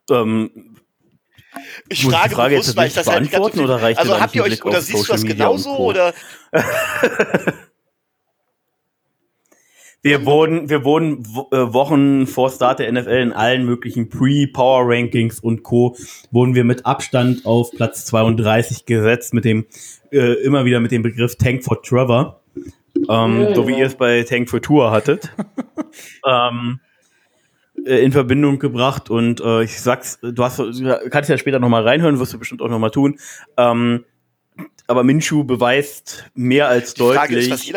Ähm, 0.09 0.77
ich 1.89 2.05
frage, 2.05 2.35
Frage 2.35 2.55
bewusst, 2.55 2.75
weil 2.75 2.87
ich 2.87 2.93
das 2.93 3.07
halt 3.07 3.29
beantworten 3.29 3.59
halt 3.59 3.69
oder 3.69 3.81
reicht 3.81 3.99
Also 3.99 4.19
habt 4.19 4.35
ihr 4.35 4.43
euch 4.43 4.63
oder 4.63 4.81
siehst 4.81 5.07
du 5.07 5.11
das 5.11 5.23
genauso 5.23 5.77
oder 5.77 6.13
Wir 10.03 10.25
wurden, 10.25 10.67
wir 10.69 10.83
wurden 10.83 11.23
äh, 11.51 11.73
Wochen 11.73 12.25
vor 12.25 12.49
Start 12.49 12.79
der 12.79 12.91
NFL 12.91 13.09
in 13.09 13.33
allen 13.33 13.65
möglichen 13.65 14.09
Pre-Power-Rankings 14.09 15.39
und 15.39 15.61
Co. 15.61 15.95
wurden 16.31 16.55
wir 16.55 16.63
mit 16.63 16.87
Abstand 16.87 17.45
auf 17.45 17.69
Platz 17.71 18.05
32 18.05 18.87
gesetzt, 18.87 19.35
mit 19.35 19.45
dem, 19.45 19.65
äh, 20.11 20.33
immer 20.43 20.65
wieder 20.65 20.79
mit 20.79 20.91
dem 20.91 21.03
Begriff 21.03 21.35
Tank 21.35 21.63
for 21.63 21.83
Trevor. 21.83 22.41
Ähm, 23.09 23.41
ja, 23.41 23.55
so 23.55 23.67
wie 23.67 23.77
ihr 23.77 23.85
es 23.85 23.95
bei 23.95 24.23
Tank 24.23 24.49
for 24.49 24.59
Tour 24.59 24.89
hattet. 24.89 25.29
ähm, 26.27 26.79
äh, 27.85 28.03
in 28.03 28.11
Verbindung 28.11 28.57
gebracht 28.57 29.11
und 29.11 29.39
äh, 29.39 29.63
ich 29.63 29.79
sag's, 29.79 30.19
du 30.21 30.43
hast, 30.43 30.61
kannst 31.11 31.29
ja 31.29 31.37
später 31.37 31.59
nochmal 31.59 31.87
reinhören, 31.87 32.19
wirst 32.19 32.33
du 32.33 32.39
bestimmt 32.39 32.63
auch 32.63 32.69
nochmal 32.69 32.91
tun. 32.91 33.19
Ähm, 33.55 34.05
aber 34.87 35.03
Minshu 35.03 35.43
beweist 35.43 36.25
mehr 36.33 36.67
als 36.67 36.93
deutlich, 36.93 37.49
ist, 37.49 37.67
ähm, 37.69 37.75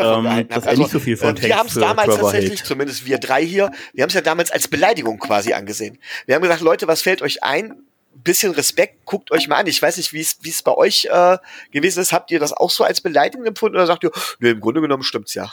dass 0.49 0.65
er 0.65 0.71
also, 0.71 0.83
nicht 0.83 0.91
so 0.91 0.99
viel 0.99 1.17
von 1.17 1.37
äh, 1.37 1.43
Wir 1.43 1.57
haben 1.57 1.69
es 1.69 1.75
damals 1.75 2.17
tatsächlich, 2.17 2.61
hält. 2.61 2.67
zumindest 2.67 3.07
wir 3.07 3.19
drei 3.19 3.45
hier, 3.45 3.71
wir 3.93 4.03
haben 4.03 4.09
es 4.09 4.15
ja 4.15 4.21
damals 4.21 4.51
als 4.51 4.69
Beleidigung 4.69 5.19
quasi 5.19 5.53
angesehen. 5.53 5.99
Wir 6.27 6.35
haben 6.35 6.43
gesagt, 6.43 6.61
Leute, 6.61 6.89
was 6.89 7.03
fällt 7.03 7.23
euch 7.23 7.43
ein, 7.43 7.85
bisschen 8.23 8.53
Respekt, 8.53 9.05
guckt 9.05 9.31
euch 9.33 9.49
mal 9.49 9.57
an. 9.57 9.67
Ich 9.67 9.81
weiß 9.81 9.97
nicht, 9.97 10.13
wie 10.13 10.21
es 10.21 10.63
bei 10.63 10.73
euch 10.73 11.07
äh, 11.11 11.39
gewesen 11.73 12.01
ist. 12.01 12.13
Habt 12.13 12.31
ihr 12.31 12.39
das 12.39 12.53
auch 12.53 12.71
so 12.71 12.85
als 12.85 13.01
Beleidigung 13.01 13.45
empfunden 13.47 13.77
oder 13.77 13.87
sagt 13.87 14.05
ihr, 14.05 14.13
nö, 14.39 14.51
im 14.51 14.61
Grunde 14.61 14.81
genommen 14.81 15.03
stimmt's 15.03 15.35
ja? 15.35 15.51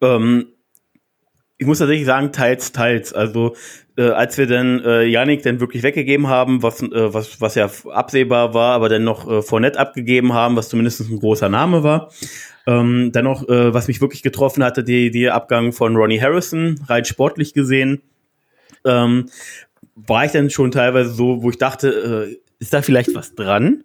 Ähm, 0.00 0.48
ich 1.56 1.66
muss 1.66 1.78
tatsächlich 1.78 2.06
sagen, 2.06 2.32
teils, 2.32 2.72
teils. 2.72 3.12
Also 3.12 3.56
äh, 3.96 4.10
als 4.10 4.38
wir 4.38 4.46
dann 4.46 4.80
äh, 4.84 5.04
Yannick 5.04 5.42
dann 5.42 5.60
wirklich 5.60 5.82
weggegeben 5.82 6.28
haben, 6.28 6.62
was, 6.62 6.82
äh, 6.82 7.14
was, 7.14 7.40
was 7.40 7.54
ja 7.54 7.70
absehbar 7.90 8.54
war, 8.54 8.74
aber 8.74 8.88
dann 8.88 9.04
noch 9.04 9.30
äh, 9.30 9.42
Fournette 9.42 9.78
abgegeben 9.78 10.32
haben, 10.32 10.56
was 10.56 10.68
zumindest 10.68 11.00
ein 11.00 11.18
großer 11.18 11.48
Name 11.48 11.82
war. 11.82 12.10
Ähm, 12.66 13.12
dann 13.12 13.24
noch, 13.24 13.48
äh, 13.48 13.74
was 13.74 13.88
mich 13.88 14.00
wirklich 14.00 14.22
getroffen 14.22 14.64
hatte, 14.64 14.84
die, 14.84 15.10
die 15.10 15.30
Abgang 15.30 15.72
von 15.72 15.96
Ronnie 15.96 16.20
Harrison, 16.20 16.80
rein 16.88 17.04
sportlich 17.04 17.54
gesehen, 17.54 18.02
ähm, 18.84 19.26
war 19.94 20.24
ich 20.24 20.32
dann 20.32 20.50
schon 20.50 20.70
teilweise 20.70 21.10
so, 21.10 21.42
wo 21.42 21.50
ich 21.50 21.58
dachte, 21.58 22.28
äh, 22.30 22.40
ist 22.58 22.72
da 22.72 22.82
vielleicht 22.82 23.14
was 23.14 23.34
dran? 23.34 23.84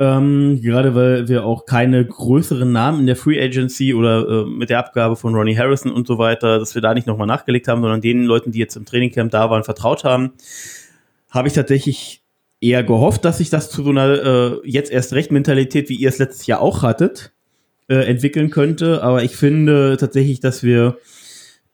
Ähm, 0.00 0.62
gerade 0.62 0.94
weil 0.94 1.28
wir 1.28 1.44
auch 1.44 1.66
keine 1.66 2.02
größeren 2.02 2.72
Namen 2.72 3.00
in 3.00 3.06
der 3.06 3.16
Free 3.16 3.38
Agency 3.38 3.92
oder 3.92 4.26
äh, 4.26 4.44
mit 4.46 4.70
der 4.70 4.78
Abgabe 4.78 5.14
von 5.14 5.34
Ronnie 5.34 5.58
Harrison 5.58 5.92
und 5.92 6.06
so 6.06 6.16
weiter, 6.16 6.58
dass 6.58 6.74
wir 6.74 6.80
da 6.80 6.94
nicht 6.94 7.06
nochmal 7.06 7.26
nachgelegt 7.26 7.68
haben, 7.68 7.82
sondern 7.82 8.00
den 8.00 8.24
Leuten, 8.24 8.50
die 8.50 8.58
jetzt 8.58 8.76
im 8.76 8.86
Trainingcamp 8.86 9.30
da 9.30 9.50
waren, 9.50 9.62
vertraut 9.62 10.04
haben, 10.04 10.32
habe 11.28 11.48
ich 11.48 11.54
tatsächlich 11.54 12.22
eher 12.62 12.82
gehofft, 12.82 13.26
dass 13.26 13.38
sich 13.38 13.50
das 13.50 13.70
zu 13.70 13.84
so 13.84 13.90
einer 13.90 14.08
äh, 14.08 14.60
jetzt 14.64 14.90
erst 14.90 15.12
recht 15.12 15.32
Mentalität, 15.32 15.90
wie 15.90 15.96
ihr 15.96 16.08
es 16.08 16.18
letztes 16.18 16.46
Jahr 16.46 16.62
auch 16.62 16.82
hattet, 16.82 17.32
äh, 17.88 17.96
entwickeln 17.96 18.48
könnte. 18.48 19.02
Aber 19.02 19.22
ich 19.22 19.36
finde 19.36 19.98
tatsächlich, 19.98 20.40
dass 20.40 20.62
wir 20.62 20.96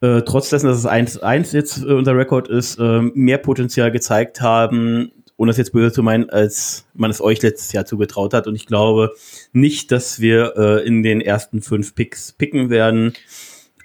äh, 0.01 0.23
trotz 0.23 0.51
dessen, 0.51 0.67
dass 0.67 0.79
es 0.79 0.89
1-1 0.89 1.55
jetzt 1.55 1.85
äh, 1.85 1.93
unser 1.93 2.17
Rekord 2.17 2.49
ist, 2.49 2.81
äh, 2.81 3.03
mehr 3.15 3.39
Potenzial 3.39 3.93
gezeigt 3.93 4.41
haben, 4.41 5.13
ohne 5.37 5.51
das 5.51 5.59
jetzt 5.59 5.73
böse 5.73 5.93
zu 5.93 6.03
meinen, 6.03 6.31
als 6.31 6.87
man 6.95 7.11
es 7.11 7.21
euch 7.21 7.43
letztes 7.43 7.73
Jahr 7.73 7.85
zugetraut 7.85 8.33
hat. 8.33 8.47
Und 8.47 8.55
ich 8.55 8.67
glaube 8.67 9.13
nicht, 9.53 9.93
dass 9.93 10.21
wir 10.21 10.55
äh, 10.57 10.87
in 10.87 11.03
den 11.03 11.21
ersten 11.21 11.63
fünf 11.63 11.95
Picks 11.95 12.33
picken 12.33 12.71
werden 12.71 13.13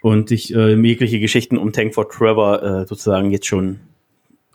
und 0.02 0.30
sich 0.30 0.54
äh, 0.56 0.74
jegliche 0.76 1.20
Geschichten 1.20 1.58
um 1.58 1.74
Tank 1.74 1.93
for 1.93 2.10
Trevor 2.10 2.64
äh, 2.64 2.88
sozusagen 2.88 3.32
jetzt 3.32 3.47
schon 3.47 3.82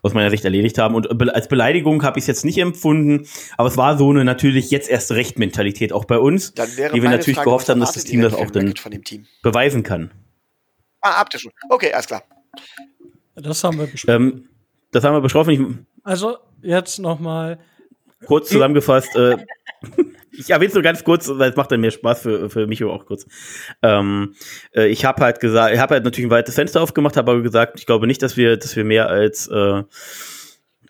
aus 0.03 0.15
meiner 0.15 0.31
Sicht 0.31 0.45
erledigt 0.45 0.79
haben. 0.79 0.95
Und 0.95 1.19
be 1.19 1.35
als 1.35 1.49
Beleidigung 1.49 2.03
habe 2.03 2.19
ich 2.19 2.23
es 2.23 2.29
jetzt 2.29 2.45
nicht 2.45 2.59
empfunden, 2.59 3.27
aber 3.57 3.69
es 3.69 3.77
war 3.77 3.99
so 3.99 4.11
eine 4.11 4.25
natürlich 4.25 4.71
jetzt 4.71 4.89
erst 4.89 5.13
recht 5.13 5.39
Mentalität 5.39 5.93
auch 5.93 6.05
bei 6.05 6.19
uns, 6.19 6.55
die 6.55 7.03
wir 7.03 7.11
natürlich 7.11 7.37
Frage, 7.37 7.51
gehofft 7.51 7.69
haben, 7.69 7.81
dass 7.81 7.93
das 7.93 8.05
Team 8.05 8.23
das 8.23 8.35
auch 8.35 8.51
dann 8.51 8.73
beweisen 9.43 9.83
kann. 9.83 10.11
Ah, 11.01 11.19
habt 11.19 11.35
ihr 11.35 11.41
schon. 11.41 11.53
Okay, 11.69 11.93
alles 11.93 12.07
klar. 12.07 12.23
Das 13.35 13.63
haben 13.63 13.79
wir 13.79 13.87
besprochen. 13.87 14.23
Ähm, 14.23 14.49
das 14.93 15.05
haben 15.05 15.15
wir 15.15 15.21
besprochen. 15.21 15.87
Also 16.07 16.39
jetzt 16.63 17.01
nochmal. 17.01 17.59
Kurz 18.27 18.49
zusammengefasst, 18.49 19.15
äh, 19.17 19.37
ich 20.33 20.51
erwähne 20.51 20.69
es 20.69 20.75
nur 20.75 20.83
ganz 20.85 21.03
kurz, 21.03 21.29
weil 21.29 21.51
es 21.51 21.57
macht 21.57 21.73
dann 21.73 21.81
mehr 21.81 21.91
Spaß 21.91 22.21
für, 22.23 22.49
für 22.49 22.67
mich 22.69 22.83
auch 22.85 23.07
kurz. 23.07 23.27
Ähm, 23.83 24.35
äh, 24.73 24.87
ich 24.87 25.05
habe 25.05 25.23
halt 25.23 25.41
gesagt, 25.41 25.75
ich 25.75 25.81
habe 25.81 25.95
halt 25.95 26.05
natürlich 26.05 26.29
ein 26.29 26.31
weites 26.31 26.55
Fenster 26.55 26.81
aufgemacht, 26.81 27.17
habe 27.17 27.33
aber 27.33 27.43
gesagt, 27.43 27.81
ich 27.81 27.87
glaube 27.87 28.07
nicht, 28.07 28.23
dass 28.23 28.37
wir, 28.37 28.57
dass 28.57 28.77
wir 28.77 28.85
mehr 28.85 29.09
als 29.09 29.49
äh, 29.49 29.83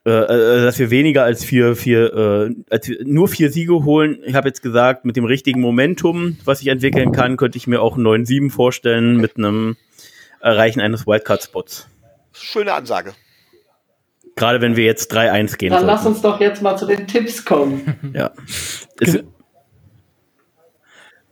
äh, 0.05 0.11
äh 0.11 0.63
dass 0.63 0.79
wir 0.79 0.91
weniger 0.91 1.25
als 1.25 1.45
vier, 1.45 1.77
vier, 1.77 2.13
äh, 2.15 2.55
als 2.69 2.87
wir 2.87 2.99
nur 3.05 3.29
vier 3.29 3.51
Siege 3.51 3.85
holen. 3.85 4.19
Ich 4.23 4.35
habe 4.35 4.49
jetzt 4.49 4.61
gesagt, 4.61 5.07
mit 5.07 5.17
dem 5.17 5.25
richtigen 5.25 5.63
Momentum, 5.63 6.37
was 6.45 6.61
ich 6.61 6.69
entwickeln 6.69 7.13
kann, 7.13 7.39
könnte 7.39 7.57
ich 7.57 7.67
mir 7.67 7.81
auch 7.81 7.97
einen 7.97 8.07
9-7 8.07 8.51
vorstellen 8.51 9.17
mit 9.17 9.39
einem 9.39 9.77
Erreichen 10.41 10.81
eines 10.81 11.07
Wildcard-Spots. 11.07 11.89
Schöne 12.33 12.75
Ansage. 12.75 13.15
Gerade 14.37 14.61
wenn 14.61 14.77
wir 14.77 14.85
jetzt 14.85 15.13
3-1 15.15 15.57
gehen. 15.57 15.71
Dann 15.71 15.81
sollten. 15.81 15.87
lass 15.87 16.07
uns 16.07 16.21
doch 16.21 16.39
jetzt 16.41 16.61
mal 16.61 16.77
zu 16.77 16.87
den 16.87 17.07
Tipps 17.07 17.45
kommen. 17.45 18.13
ja. 18.15 18.31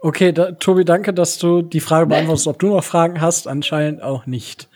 okay, 0.01 0.33
da, 0.33 0.53
Tobi, 0.53 0.87
danke, 0.87 1.13
dass 1.13 1.39
du 1.39 1.61
die 1.61 1.81
Frage 1.81 2.07
beantwortest, 2.07 2.47
ob 2.47 2.59
du 2.59 2.69
noch 2.69 2.83
Fragen 2.83 3.21
hast. 3.21 3.47
Anscheinend 3.47 4.03
auch 4.03 4.25
nicht. 4.25 4.69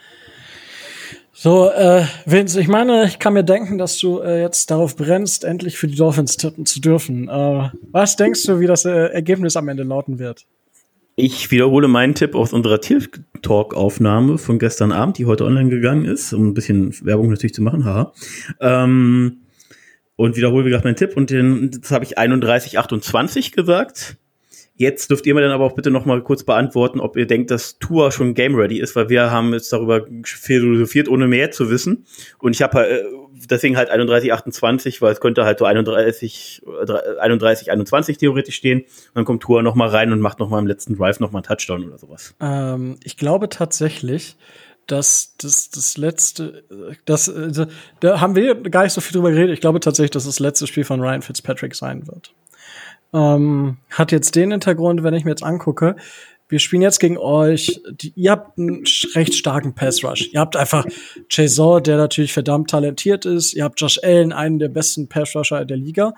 So, 1.33 1.71
äh, 1.71 2.05
Vince, 2.27 2.61
ich 2.61 2.69
meine, 2.69 3.07
ich 3.07 3.19
kann 3.19 3.33
mir 3.33 3.45
denken, 3.45 3.79
dass 3.79 3.97
du 3.97 4.21
äh, 4.21 4.43
jetzt 4.43 4.71
darauf 4.73 4.97
brennst, 4.97 5.45
endlich 5.45 5.79
für 5.79 5.87
die 5.87 5.95
Dolphins 5.95 6.37
tippen 6.37 6.67
zu 6.67 6.81
dürfen. 6.81 7.29
Äh, 7.29 7.71
was 7.93 8.17
denkst 8.17 8.45
du, 8.45 8.61
wie 8.61 8.67
das 8.67 8.85
äh, 8.85 8.91
Ergebnis 8.91 9.57
am 9.57 9.69
Ende 9.69 9.85
lauten 9.85 10.19
wird? 10.19 10.47
Ich 11.21 11.51
wiederhole 11.51 11.89
meinen 11.89 12.15
Tipp 12.15 12.37
aus 12.37 12.53
unserer 12.53 12.81
Tier-Talk-Aufnahme 12.81 14.39
von 14.39 14.61
gestern 14.61 14.93
Abend, 14.93 15.19
die 15.19 15.27
heute 15.27 15.47
online 15.47 15.69
gegangen 15.69 16.05
ist, 16.05 16.33
um 16.33 16.47
ein 16.47 16.55
bisschen 16.55 16.95
Werbung 17.05 17.29
natürlich 17.29 17.55
zu 17.55 17.61
machen, 17.61 17.85
haha. 17.85 18.13
Ähm, 18.61 19.39
und 20.15 20.37
wiederhole, 20.37 20.65
wie 20.65 20.69
gesagt, 20.69 20.85
meinen 20.85 20.95
Tipp. 20.95 21.17
Und 21.17 21.31
den, 21.31 21.73
das 21.73 21.91
habe 21.91 22.05
ich 22.05 22.19
31, 22.19 22.79
28 22.79 23.51
gesagt. 23.51 24.17
Jetzt 24.77 25.11
dürft 25.11 25.27
ihr 25.27 25.35
mir 25.35 25.41
dann 25.41 25.51
aber 25.51 25.65
auch 25.65 25.75
bitte 25.75 25.91
noch 25.91 26.05
mal 26.05 26.23
kurz 26.23 26.45
beantworten, 26.45 27.01
ob 27.01 27.17
ihr 27.17 27.27
denkt, 27.27 27.51
dass 27.51 27.81
Tour 27.81 28.13
schon 28.13 28.35
game 28.35 28.55
ready 28.55 28.79
ist, 28.79 28.95
weil 28.95 29.09
wir 29.09 29.33
haben 29.33 29.53
jetzt 29.53 29.73
darüber 29.73 30.07
philosophiert, 30.23 31.09
ohne 31.09 31.27
mehr 31.27 31.51
zu 31.51 31.69
wissen. 31.69 32.07
Und 32.39 32.55
ich 32.55 32.63
habe 32.63 32.89
äh, 32.89 33.03
deswegen 33.47 33.77
halt 33.77 33.91
31, 33.91 34.33
28, 34.33 35.03
weil 35.03 35.13
es 35.13 35.21
könnte 35.21 35.45
halt 35.45 35.59
so 35.59 35.65
31, 35.65 36.63
31, 37.21 37.71
21 37.71 38.19
theoretisch 38.19 38.57
stehen. 38.57 38.81
Und 38.81 39.15
dann 39.15 39.25
kommt 39.25 39.43
Tour 39.43 39.63
noch 39.63 39.75
mal 39.75 39.89
rein 39.89 40.13
und 40.13 40.21
macht 40.21 40.39
noch 40.39 40.49
mal 40.49 40.59
im 40.59 40.67
letzten 40.67 40.97
Drive 40.97 41.21
noch 41.21 41.31
mal 41.31 41.39
einen 41.39 41.45
Touchdown 41.45 41.87
oder 41.87 41.99
sowas. 41.99 42.35
Ähm, 42.41 42.99
ich 43.05 43.17
glaube 43.17 43.49
tatsächlich, 43.49 44.37
dass 44.87 45.35
das, 45.37 45.71
das 45.71 45.97
letzte, 45.99 46.65
das, 47.05 47.29
also, 47.29 47.67
da 48.01 48.21
haben 48.21 48.35
wir 48.35 48.55
gar 48.55 48.85
nicht 48.85 48.95
so 48.95 49.01
viel 49.01 49.13
drüber 49.13 49.31
geredet. 49.31 49.53
Ich 49.53 49.61
glaube 49.61 49.81
tatsächlich, 49.81 50.13
dass 50.13 50.25
das 50.25 50.41
letzte 50.41 50.67
Spiel 50.67 50.85
von 50.85 51.01
Ryan 51.01 51.23
Fitzpatrick 51.23 51.75
sein 51.75 52.07
wird. 52.07 52.33
Ähm, 53.13 53.77
hat 53.91 54.13
jetzt 54.13 54.35
den 54.35 54.51
Hintergrund, 54.51 55.03
wenn 55.03 55.15
ich 55.15 55.25
mir 55.25 55.31
jetzt 55.31 55.43
angucke, 55.43 55.97
wir 56.49 56.59
spielen 56.59 56.83
jetzt 56.83 56.99
gegen 56.99 57.19
euch. 57.19 57.81
Die, 57.91 58.13
ihr 58.17 58.31
habt 58.31 58.59
einen 58.59 58.85
recht 59.15 59.35
starken 59.35 59.75
Pass 59.75 60.03
Rush. 60.03 60.31
Ihr 60.33 60.41
habt 60.41 60.57
einfach 60.57 60.87
Jason, 61.31 61.83
der 61.83 61.97
natürlich 61.97 62.33
verdammt 62.33 62.71
talentiert 62.71 63.27
ist. 63.27 63.53
Ihr 63.53 63.65
habt 63.65 63.81
Josh 63.81 64.01
Allen, 64.03 64.33
einen 64.33 64.59
der 64.59 64.69
besten 64.69 65.09
Pass 65.09 65.37
Rusher 65.37 65.65
der 65.65 65.77
Liga. 65.77 66.15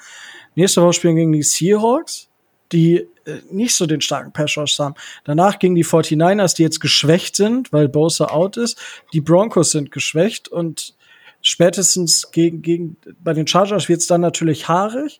Nächste 0.54 0.82
Woche 0.82 0.92
spielen 0.92 1.16
wir 1.16 1.22
gegen 1.22 1.32
die 1.32 1.42
Seahawks, 1.42 2.28
die 2.70 3.08
äh, 3.24 3.40
nicht 3.50 3.74
so 3.74 3.86
den 3.86 4.00
starken 4.00 4.32
Pass 4.32 4.56
Rush 4.56 4.78
haben. 4.78 4.94
Danach 5.24 5.58
gegen 5.58 5.74
die 5.74 5.84
49ers, 5.84 6.54
die 6.54 6.62
jetzt 6.62 6.80
geschwächt 6.80 7.34
sind, 7.34 7.72
weil 7.72 7.88
Bosa 7.88 8.26
out 8.26 8.56
ist. 8.56 8.78
Die 9.12 9.20
Broncos 9.20 9.72
sind 9.72 9.90
geschwächt 9.90 10.48
und 10.48 10.94
spätestens 11.42 12.30
gegen, 12.30 12.62
gegen 12.62 12.96
bei 13.22 13.32
den 13.32 13.48
Chargers 13.48 13.88
wird 13.88 14.00
es 14.00 14.06
dann 14.06 14.20
natürlich 14.20 14.68
haarig. 14.68 15.18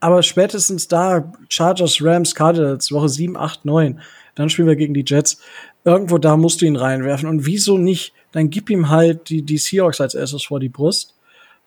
Aber 0.00 0.24
spätestens 0.24 0.88
da, 0.88 1.32
Chargers, 1.48 2.02
Rams, 2.02 2.34
Cardinals, 2.34 2.90
Woche 2.90 3.08
7, 3.08 3.36
8, 3.36 3.64
9, 3.64 4.00
dann 4.34 4.50
spielen 4.50 4.68
wir 4.68 4.76
gegen 4.76 4.94
die 4.94 5.04
Jets. 5.06 5.38
Irgendwo 5.84 6.18
da 6.18 6.36
musst 6.36 6.60
du 6.60 6.66
ihn 6.66 6.76
reinwerfen. 6.76 7.28
Und 7.28 7.46
wieso 7.46 7.78
nicht? 7.78 8.12
Dann 8.32 8.50
gib 8.50 8.70
ihm 8.70 8.88
halt 8.88 9.28
die, 9.28 9.42
die 9.42 9.58
Seahawks 9.58 10.00
als 10.00 10.14
erstes 10.14 10.44
vor 10.44 10.60
die 10.60 10.68
Brust. 10.68 11.14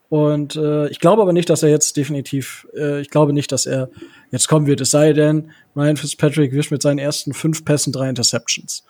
Und 0.10 0.56
äh, 0.56 0.88
ich 0.90 1.00
glaube 1.00 1.22
aber 1.22 1.34
nicht, 1.34 1.50
dass 1.50 1.64
er 1.64 1.70
jetzt 1.70 1.98
definitiv, 1.98 2.68
äh, 2.76 3.02
ich 3.02 3.10
glaube 3.10 3.34
nicht, 3.34 3.52
dass 3.52 3.66
er 3.66 3.90
jetzt 4.32 4.48
kommen 4.48 4.68
wird. 4.68 4.82
Es 4.82 4.92
sei 4.92 5.14
denn, 5.14 5.52
Ryan 5.76 5.98
Fitzpatrick 5.98 6.52
wirft 6.54 6.72
mit 6.72 6.82
seinen 6.82 7.00
ersten 7.00 7.34
fünf 7.34 7.66
Pässen 7.66 7.92
drei 7.92 8.10
Interceptions. 8.10 8.86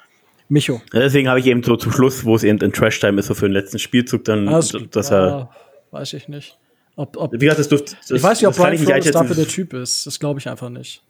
Micho. 0.47 0.81
Ja, 0.93 0.99
deswegen 0.99 1.27
habe 1.27 1.39
ich 1.39 1.47
eben 1.47 1.63
so 1.63 1.75
zum 1.75 1.91
Schluss, 1.91 2.23
wo 2.25 2.35
es 2.35 2.43
eben 2.43 2.59
in 2.59 2.71
Trash-Time 2.71 3.19
ist, 3.19 3.27
so 3.27 3.33
für 3.33 3.47
den 3.47 3.53
letzten 3.53 3.79
Spielzug, 3.79 4.25
dann, 4.25 4.47
also, 4.47 4.79
dass 4.79 5.09
er. 5.09 5.27
Ja, 5.27 5.49
weiß 5.91 6.13
ich 6.13 6.27
nicht. 6.27 6.57
Ob, 6.95 7.17
ob, 7.17 7.33
Wie 7.33 7.39
gesagt, 7.39 7.59
das 7.59 7.69
dürft, 7.69 7.97
das, 8.01 8.11
ich 8.11 8.23
weiß 8.23 8.39
nicht, 8.39 8.47
ob 8.47 8.55
Brian 8.55 8.77
Flores 8.77 9.11
dafür 9.11 9.35
der 9.35 9.47
Typ 9.47 9.73
ist. 9.73 10.05
Das 10.05 10.19
glaube 10.19 10.39
ich 10.39 10.47
einfach 10.47 10.69
nicht. 10.69 11.01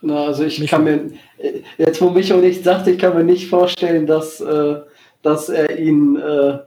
Na, 0.00 0.26
also 0.26 0.44
ich 0.44 0.60
Micho. 0.60 0.76
kann 0.76 0.84
mir, 0.84 1.10
jetzt 1.76 2.00
wo 2.00 2.10
Micho 2.10 2.36
nicht 2.36 2.62
sagte, 2.62 2.92
ich 2.92 2.98
kann 2.98 3.16
mir 3.16 3.24
nicht 3.24 3.48
vorstellen, 3.48 4.06
dass, 4.06 4.40
äh, 4.40 4.76
dass 5.22 5.48
er 5.48 5.78
ihn 5.78 6.16
äh, 6.16 6.58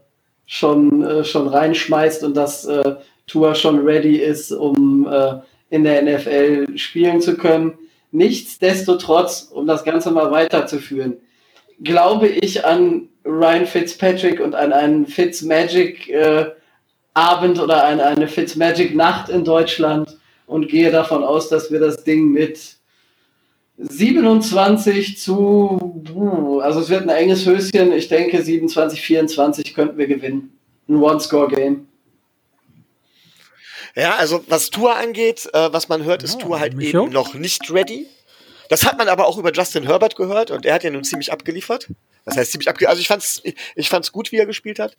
schon, 0.45 1.03
äh, 1.03 1.23
schon 1.23 1.47
reinschmeißt 1.47 2.23
und 2.23 2.35
dass 2.35 2.65
äh, 2.65 2.95
Tua 3.27 3.55
schon 3.55 3.79
ready 3.85 4.17
ist, 4.17 4.51
um 4.51 5.07
äh, 5.09 5.35
in 5.69 5.85
der 5.85 6.01
NFL 6.01 6.77
spielen 6.77 7.21
zu 7.21 7.37
können. 7.37 7.77
Nichtsdestotrotz, 8.11 9.49
um 9.53 9.65
das 9.65 9.85
Ganze 9.85 10.11
mal 10.11 10.31
weiterzuführen, 10.31 11.17
glaube 11.81 12.27
ich 12.27 12.65
an 12.65 13.07
Ryan 13.23 13.65
Fitzpatrick 13.65 14.41
und 14.41 14.55
an 14.55 14.73
einen 14.73 15.05
Fitzmagic 15.05 16.09
äh, 16.09 16.47
Abend 17.13 17.59
oder 17.59 17.85
eine, 17.85 18.05
eine 18.05 18.27
Fitzmagic-Nacht 18.27 19.29
in 19.29 19.45
Deutschland 19.45 20.17
und 20.47 20.67
gehe 20.67 20.91
davon 20.91 21.23
aus, 21.23 21.49
dass 21.49 21.71
wir 21.71 21.79
das 21.79 22.03
Ding 22.03 22.31
mit 22.31 22.80
27 23.77 25.19
zu, 25.19 26.59
also 26.63 26.79
es 26.81 26.89
wird 26.89 27.03
ein 27.03 27.09
enges 27.09 27.45
Höschen. 27.45 27.91
Ich 27.93 28.07
denke, 28.07 28.41
27, 28.41 29.01
24 29.01 29.73
könnten 29.73 29.97
wir 29.97 30.07
gewinnen. 30.07 30.57
Ein 30.87 30.97
One-Score-Game. 30.97 31.87
Ja, 33.95 34.15
also 34.15 34.43
was 34.47 34.69
Tour 34.69 34.95
angeht, 34.95 35.49
äh, 35.53 35.73
was 35.73 35.89
man 35.89 36.03
hört, 36.03 36.23
ist 36.23 36.39
ja, 36.39 36.45
Tour 36.45 36.59
halt 36.59 36.75
Micho? 36.75 37.03
eben 37.03 37.11
noch 37.11 37.33
nicht 37.33 37.71
ready. 37.71 38.07
Das 38.69 38.85
hat 38.85 38.97
man 38.97 39.09
aber 39.09 39.27
auch 39.27 39.37
über 39.37 39.51
Justin 39.51 39.83
Herbert 39.83 40.15
gehört 40.15 40.49
und 40.49 40.65
er 40.65 40.75
hat 40.75 40.83
ja 40.83 40.91
nun 40.91 41.03
ziemlich 41.03 41.33
abgeliefert. 41.33 41.89
Das 42.23 42.37
heißt 42.37 42.51
ziemlich 42.53 42.69
abgeliefert. 42.69 42.91
Also 42.91 43.01
ich 43.01 43.07
fand's, 43.09 43.41
ich 43.75 43.89
fand's 43.89 44.13
gut, 44.13 44.31
wie 44.31 44.37
er 44.37 44.45
gespielt 44.45 44.79
hat 44.79 44.95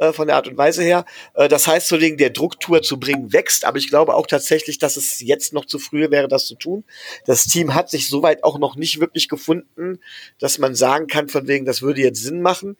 äh, 0.00 0.12
von 0.12 0.26
der 0.26 0.36
Art 0.36 0.48
und 0.48 0.56
Weise 0.56 0.82
her. 0.82 1.04
Äh, 1.34 1.48
das 1.48 1.66
heißt, 1.66 1.86
so 1.86 2.00
wegen 2.00 2.16
der 2.16 2.30
Drucktour 2.30 2.82
zu 2.82 2.98
bringen 2.98 3.32
wächst, 3.32 3.64
aber 3.64 3.78
ich 3.78 3.88
glaube 3.88 4.14
auch 4.14 4.26
tatsächlich, 4.26 4.78
dass 4.78 4.96
es 4.96 5.20
jetzt 5.20 5.52
noch 5.52 5.66
zu 5.66 5.78
früh 5.78 6.10
wäre, 6.10 6.26
das 6.26 6.46
zu 6.46 6.54
tun. 6.54 6.84
Das 7.26 7.44
Team 7.44 7.74
hat 7.74 7.90
sich 7.90 8.08
soweit 8.08 8.42
auch 8.42 8.58
noch 8.58 8.76
nicht 8.76 8.98
wirklich 8.98 9.28
gefunden, 9.28 10.00
dass 10.38 10.58
man 10.58 10.74
sagen 10.74 11.06
kann, 11.06 11.28
von 11.28 11.46
wegen, 11.46 11.66
das 11.66 11.82
würde 11.82 12.00
jetzt 12.00 12.22
Sinn 12.22 12.40
machen. 12.40 12.76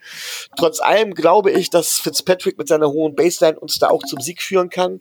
Trotz 0.57 0.81
allem 0.81 1.15
glaube 1.15 1.51
ich, 1.51 1.71
dass 1.71 1.99
Fitzpatrick 1.99 2.57
mit 2.59 2.69
seiner 2.69 2.91
hohen 2.91 3.15
Baseline 3.15 3.61
uns 3.61 3.79
da 3.79 3.89
auch 3.89 4.03
zum 4.03 4.21
Sieg 4.21 4.43
führen 4.43 4.71
kann. 4.71 5.01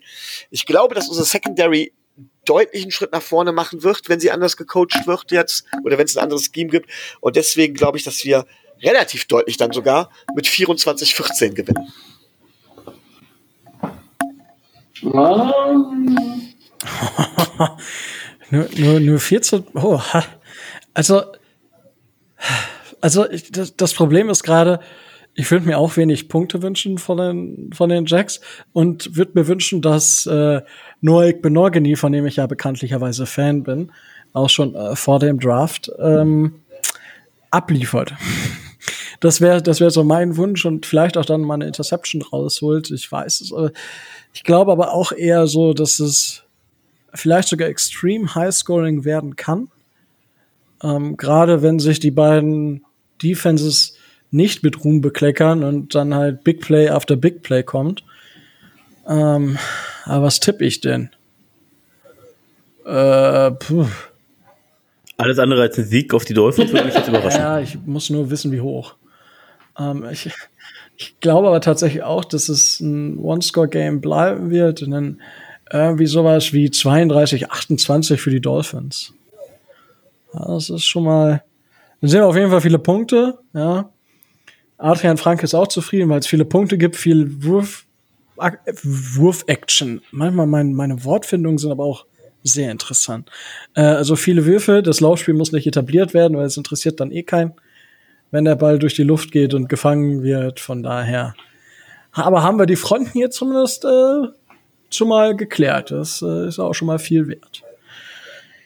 Ich 0.50 0.66
glaube, 0.66 0.94
dass 0.94 1.08
unser 1.08 1.24
Secondary 1.24 1.94
deutlichen 2.44 2.90
Schritt 2.90 3.12
nach 3.12 3.22
vorne 3.22 3.52
machen 3.52 3.82
wird, 3.82 4.08
wenn 4.08 4.20
sie 4.20 4.30
anders 4.30 4.56
gecoacht 4.58 5.06
wird 5.06 5.30
jetzt 5.30 5.64
oder 5.84 5.96
wenn 5.96 6.04
es 6.04 6.16
ein 6.16 6.22
anderes 6.22 6.50
Scheme 6.52 6.70
gibt. 6.70 6.90
Und 7.20 7.36
deswegen 7.36 7.74
glaube 7.74 7.96
ich, 7.96 8.04
dass 8.04 8.24
wir 8.24 8.44
relativ 8.82 9.26
deutlich 9.26 9.56
dann 9.56 9.72
sogar 9.72 10.10
mit 10.34 10.46
24-14 10.46 11.54
gewinnen. 11.54 11.92
nur, 18.50 18.68
nur, 18.76 19.00
nur 19.00 19.18
14. 19.18 19.64
Oh, 19.74 20.00
also, 20.94 21.22
also 23.00 23.30
ich, 23.30 23.50
das, 23.50 23.76
das 23.76 23.94
Problem 23.94 24.28
ist 24.28 24.42
gerade, 24.42 24.80
ich 25.34 25.50
würde 25.50 25.66
mir 25.66 25.78
auch 25.78 25.96
wenig 25.96 26.28
Punkte 26.28 26.62
wünschen 26.62 26.98
von 26.98 27.16
den, 27.16 27.72
von 27.72 27.88
den 27.88 28.04
Jacks 28.06 28.40
und 28.72 29.16
würde 29.16 29.32
mir 29.34 29.46
wünschen, 29.46 29.80
dass 29.80 30.26
äh, 30.26 30.60
Noek 31.00 31.40
Benorgeni, 31.40 31.96
von 31.96 32.12
dem 32.12 32.26
ich 32.26 32.36
ja 32.36 32.46
bekanntlicherweise 32.46 33.26
Fan 33.26 33.62
bin, 33.62 33.92
auch 34.32 34.50
schon 34.50 34.74
äh, 34.74 34.96
vor 34.96 35.18
dem 35.18 35.40
Draft, 35.40 35.90
ähm, 35.98 36.60
abliefert. 37.50 38.12
Das 39.20 39.40
wäre 39.40 39.62
das 39.62 39.80
wäre 39.80 39.90
so 39.90 40.04
mein 40.04 40.36
Wunsch 40.36 40.64
und 40.64 40.86
vielleicht 40.86 41.16
auch 41.16 41.24
dann 41.24 41.42
mal 41.42 41.54
eine 41.54 41.66
Interception 41.66 42.22
rausholt. 42.22 42.90
Ich 42.90 43.10
weiß 43.10 43.40
es. 43.40 43.52
Ich 44.32 44.44
glaube 44.44 44.72
aber 44.72 44.92
auch 44.92 45.12
eher 45.12 45.46
so, 45.46 45.74
dass 45.74 46.00
es 46.00 46.44
vielleicht 47.12 47.48
sogar 47.48 47.68
extrem 47.68 48.34
high 48.34 48.54
scoring 48.54 49.04
werden 49.04 49.36
kann. 49.36 49.68
Ähm, 50.82 51.16
Gerade 51.16 51.62
wenn 51.62 51.78
sich 51.78 52.00
die 52.00 52.10
beiden 52.10 52.84
Defenses 53.22 53.96
nicht 54.30 54.62
mit 54.62 54.84
Ruhm 54.84 55.00
bekleckern 55.00 55.64
und 55.64 55.94
dann 55.94 56.14
halt 56.14 56.44
Big 56.44 56.60
Play 56.60 56.88
after 56.88 57.16
Big 57.16 57.42
Play 57.42 57.62
kommt. 57.62 58.04
Ähm, 59.08 59.58
aber 60.04 60.26
was 60.26 60.40
tippe 60.40 60.64
ich 60.64 60.80
denn? 60.80 61.10
Äh, 62.86 63.50
puh. 63.52 63.86
Alles 65.20 65.38
andere 65.38 65.62
als 65.62 65.78
ein 65.78 65.84
Sieg 65.84 66.14
auf 66.14 66.24
die 66.24 66.34
Dolphins 66.34 66.72
würde 66.72 66.86
mich 66.86 66.94
jetzt 66.94 67.08
überraschen. 67.08 67.40
Ja, 67.40 67.60
ich 67.60 67.78
muss 67.84 68.10
nur 68.10 68.30
wissen, 68.30 68.52
wie 68.52 68.60
hoch. 68.60 68.94
Ähm, 69.78 70.04
ich, 70.10 70.30
ich 70.96 71.20
glaube 71.20 71.48
aber 71.48 71.60
tatsächlich 71.60 72.02
auch, 72.02 72.24
dass 72.24 72.48
es 72.48 72.80
ein 72.80 73.18
One-Score-Game 73.18 74.00
bleiben 74.00 74.50
wird 74.50 74.82
und 74.82 74.90
dann 74.90 75.20
irgendwie 75.72 76.06
sowas 76.06 76.52
wie 76.52 76.70
32, 76.70 77.50
28 77.50 78.20
für 78.20 78.30
die 78.30 78.40
Dolphins. 78.40 79.14
Ja, 80.34 80.46
das 80.46 80.70
ist 80.70 80.84
schon 80.84 81.04
mal, 81.04 81.42
dann 82.00 82.10
sehen 82.10 82.20
wir 82.20 82.26
auf 82.26 82.36
jeden 82.36 82.50
Fall 82.50 82.60
viele 82.60 82.78
Punkte, 82.78 83.38
ja. 83.52 83.90
Adrian 84.78 85.18
Frank 85.18 85.42
ist 85.42 85.54
auch 85.54 85.68
zufrieden, 85.68 86.08
weil 86.08 86.20
es 86.20 86.26
viele 86.26 86.46
Punkte 86.46 86.78
gibt, 86.78 86.96
viel 86.96 87.44
Wurf, 87.44 87.84
Wurf-Action. 88.36 90.00
Manchmal 90.10 90.46
mein, 90.46 90.72
meine 90.72 91.04
Wortfindungen 91.04 91.58
sind 91.58 91.70
aber 91.70 91.84
auch 91.84 92.06
sehr 92.42 92.70
interessant. 92.70 93.30
Äh, 93.74 93.82
also 93.82 94.16
viele 94.16 94.46
Würfe, 94.46 94.82
das 94.82 95.00
Laufspiel 95.00 95.34
muss 95.34 95.52
nicht 95.52 95.66
etabliert 95.66 96.14
werden, 96.14 96.36
weil 96.36 96.46
es 96.46 96.56
interessiert 96.56 97.00
dann 97.00 97.10
eh 97.10 97.22
keinen 97.22 97.54
wenn 98.30 98.44
der 98.44 98.56
Ball 98.56 98.78
durch 98.78 98.94
die 98.94 99.02
Luft 99.02 99.32
geht 99.32 99.54
und 99.54 99.68
gefangen 99.68 100.22
wird. 100.22 100.60
Von 100.60 100.82
daher. 100.82 101.34
Aber 102.12 102.42
haben 102.42 102.58
wir 102.58 102.66
die 102.66 102.76
Fronten 102.76 103.10
hier 103.12 103.30
zumindest 103.30 103.84
äh, 103.84 104.28
schon 104.90 105.08
mal 105.08 105.36
geklärt. 105.36 105.90
Das 105.90 106.22
äh, 106.22 106.48
ist 106.48 106.58
auch 106.58 106.74
schon 106.74 106.86
mal 106.86 106.98
viel 106.98 107.28
wert. 107.28 107.62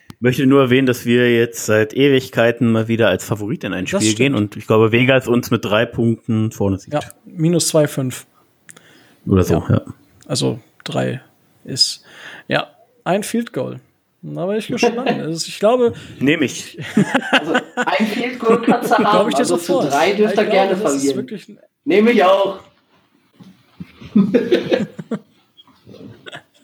Ich 0.09 0.21
möchte 0.21 0.47
nur 0.47 0.63
erwähnen, 0.63 0.87
dass 0.87 1.05
wir 1.05 1.35
jetzt 1.35 1.67
seit 1.67 1.93
Ewigkeiten 1.93 2.73
mal 2.73 2.89
wieder 2.89 3.09
als 3.09 3.25
Favorit 3.25 3.65
in 3.65 3.75
ein 3.75 3.87
Spiel 3.87 4.15
gehen 4.15 4.35
und 4.35 4.57
ich 4.57 4.67
glaube, 4.67 4.91
Vegas 4.91 5.29
uns 5.29 5.51
mit 5.51 5.65
drei 5.65 5.85
Punkten 5.85 6.51
vorne 6.51 6.79
sieht. 6.79 6.95
Ja, 6.95 7.01
minus 7.27 7.75
2,5. 7.75 8.25
Oder 9.27 9.43
so, 9.43 9.55
ja. 9.55 9.67
ja. 9.69 9.83
Also 10.27 10.61
drei 10.83 11.21
ist, 11.65 12.05
ja, 12.49 12.74
ein 13.05 13.23
Field 13.23 13.53
Goal. 13.53 13.81
Da 14.23 14.47
bin 14.47 14.57
ich 14.57 14.69
gespannt. 14.69 15.11
Also 15.21 15.47
ich 15.47 15.59
glaube. 15.59 15.93
Nehme 16.19 16.47
ich. 16.47 16.79
Also 17.31 17.55
ein 17.77 18.07
Field 18.07 18.39
Goal 18.39 18.63
kannst 18.63 18.91
du 18.91 18.95
haben. 18.99 19.05
Glaube 19.05 19.31
ich 19.31 19.37
dir 19.37 19.43
also 19.43 19.57
sofort. 19.57 19.93
drei 19.93 20.15
dürft 20.15 20.37
ihr 20.37 20.45
gerne 20.47 20.77
verlieren. 20.77 21.59
Nehme 21.85 22.13
ich 22.13 22.25
auch. 22.25 22.61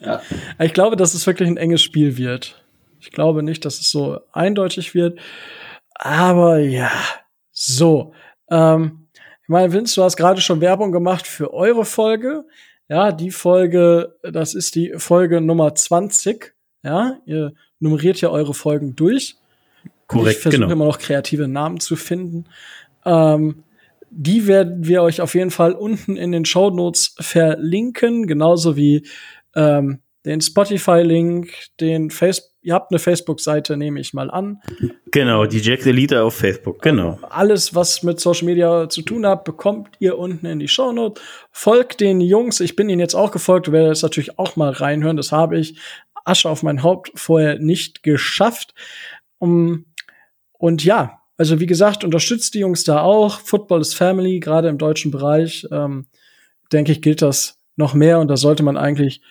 ja. 0.01 0.21
Ich 0.59 0.73
glaube, 0.73 0.95
dass 0.95 1.13
es 1.13 1.27
wirklich 1.27 1.47
ein 1.47 1.57
enges 1.57 1.83
Spiel 1.83 2.17
wird. 2.17 2.63
Ich 2.99 3.11
glaube 3.11 3.43
nicht, 3.43 3.63
dass 3.65 3.79
es 3.79 3.91
so 3.91 4.21
eindeutig 4.31 4.95
wird. 4.95 5.19
Aber 5.93 6.57
ja, 6.57 6.91
so. 7.51 8.13
Ähm, 8.49 9.07
ich 9.43 9.49
meine, 9.49 9.71
Vince, 9.73 9.95
du 9.95 10.03
hast 10.03 10.17
gerade 10.17 10.41
schon 10.41 10.61
Werbung 10.61 10.91
gemacht 10.91 11.27
für 11.27 11.53
eure 11.53 11.85
Folge. 11.85 12.45
Ja, 12.91 13.13
die 13.13 13.31
Folge, 13.31 14.17
das 14.21 14.53
ist 14.53 14.75
die 14.75 14.91
Folge 14.97 15.39
Nummer 15.39 15.73
20. 15.73 16.53
Ja, 16.83 17.19
ihr 17.25 17.53
nummeriert 17.79 18.19
ja 18.19 18.29
eure 18.29 18.53
Folgen 18.53 18.97
durch. 18.97 19.37
Korrekt, 20.07 20.35
ich 20.35 20.41
versuche 20.41 20.63
genau. 20.63 20.73
immer 20.73 20.85
noch 20.87 20.99
kreative 20.99 21.47
Namen 21.47 21.79
zu 21.79 21.95
finden. 21.95 22.47
Ähm, 23.05 23.63
die 24.09 24.45
werden 24.45 24.85
wir 24.85 25.03
euch 25.03 25.21
auf 25.21 25.35
jeden 25.35 25.51
Fall 25.51 25.71
unten 25.71 26.17
in 26.17 26.33
den 26.33 26.43
Show 26.43 26.69
Notes 26.69 27.15
verlinken, 27.17 28.27
genauso 28.27 28.75
wie 28.75 29.07
ähm, 29.55 29.99
den 30.25 30.41
Spotify-Link, 30.41 31.51
den 31.79 32.09
Facebook. 32.09 32.51
Ihr 32.63 32.75
habt 32.75 32.91
eine 32.91 32.99
Facebook-Seite, 32.99 33.75
nehme 33.75 33.99
ich 33.99 34.13
mal 34.13 34.29
an. 34.29 34.61
Genau, 35.11 35.47
die 35.47 35.57
Jack 35.57 35.83
Elite 35.87 36.21
auf 36.21 36.35
Facebook, 36.35 36.79
genau. 36.83 37.17
Alles, 37.27 37.73
was 37.73 38.03
mit 38.03 38.19
Social 38.19 38.45
Media 38.45 38.87
zu 38.87 39.01
tun 39.01 39.25
hat, 39.25 39.45
bekommt 39.45 39.95
ihr 39.97 40.19
unten 40.19 40.45
in 40.45 40.59
die 40.59 40.67
Show 40.67 40.91
Notes. 40.91 41.23
Folgt 41.51 42.01
den 42.01 42.21
Jungs. 42.21 42.59
Ich 42.59 42.75
bin 42.75 42.87
ihnen 42.87 42.99
jetzt 42.99 43.15
auch 43.15 43.31
gefolgt. 43.31 43.71
werde 43.71 43.87
jetzt 43.87 44.03
natürlich 44.03 44.37
auch 44.37 44.57
mal 44.57 44.71
reinhören. 44.71 45.17
Das 45.17 45.31
habe 45.31 45.57
ich 45.57 45.79
Asche 46.23 46.49
auf 46.49 46.61
mein 46.61 46.83
Haupt 46.83 47.11
vorher 47.15 47.57
nicht 47.57 48.03
geschafft. 48.03 48.75
Um, 49.39 49.85
und 50.59 50.83
ja, 50.83 51.19
also 51.37 51.59
wie 51.59 51.65
gesagt, 51.65 52.03
unterstützt 52.03 52.53
die 52.53 52.59
Jungs 52.59 52.83
da 52.83 53.01
auch. 53.01 53.39
Football 53.39 53.81
is 53.81 53.95
Family, 53.95 54.39
gerade 54.39 54.67
im 54.67 54.77
deutschen 54.77 55.09
Bereich, 55.09 55.67
ähm, 55.71 56.05
denke 56.71 56.91
ich, 56.91 57.01
gilt 57.01 57.23
das 57.23 57.57
noch 57.75 57.95
mehr 57.95 58.19
und 58.19 58.27
da 58.27 58.37
sollte 58.37 58.61
man 58.61 58.77
eigentlich 58.77 59.21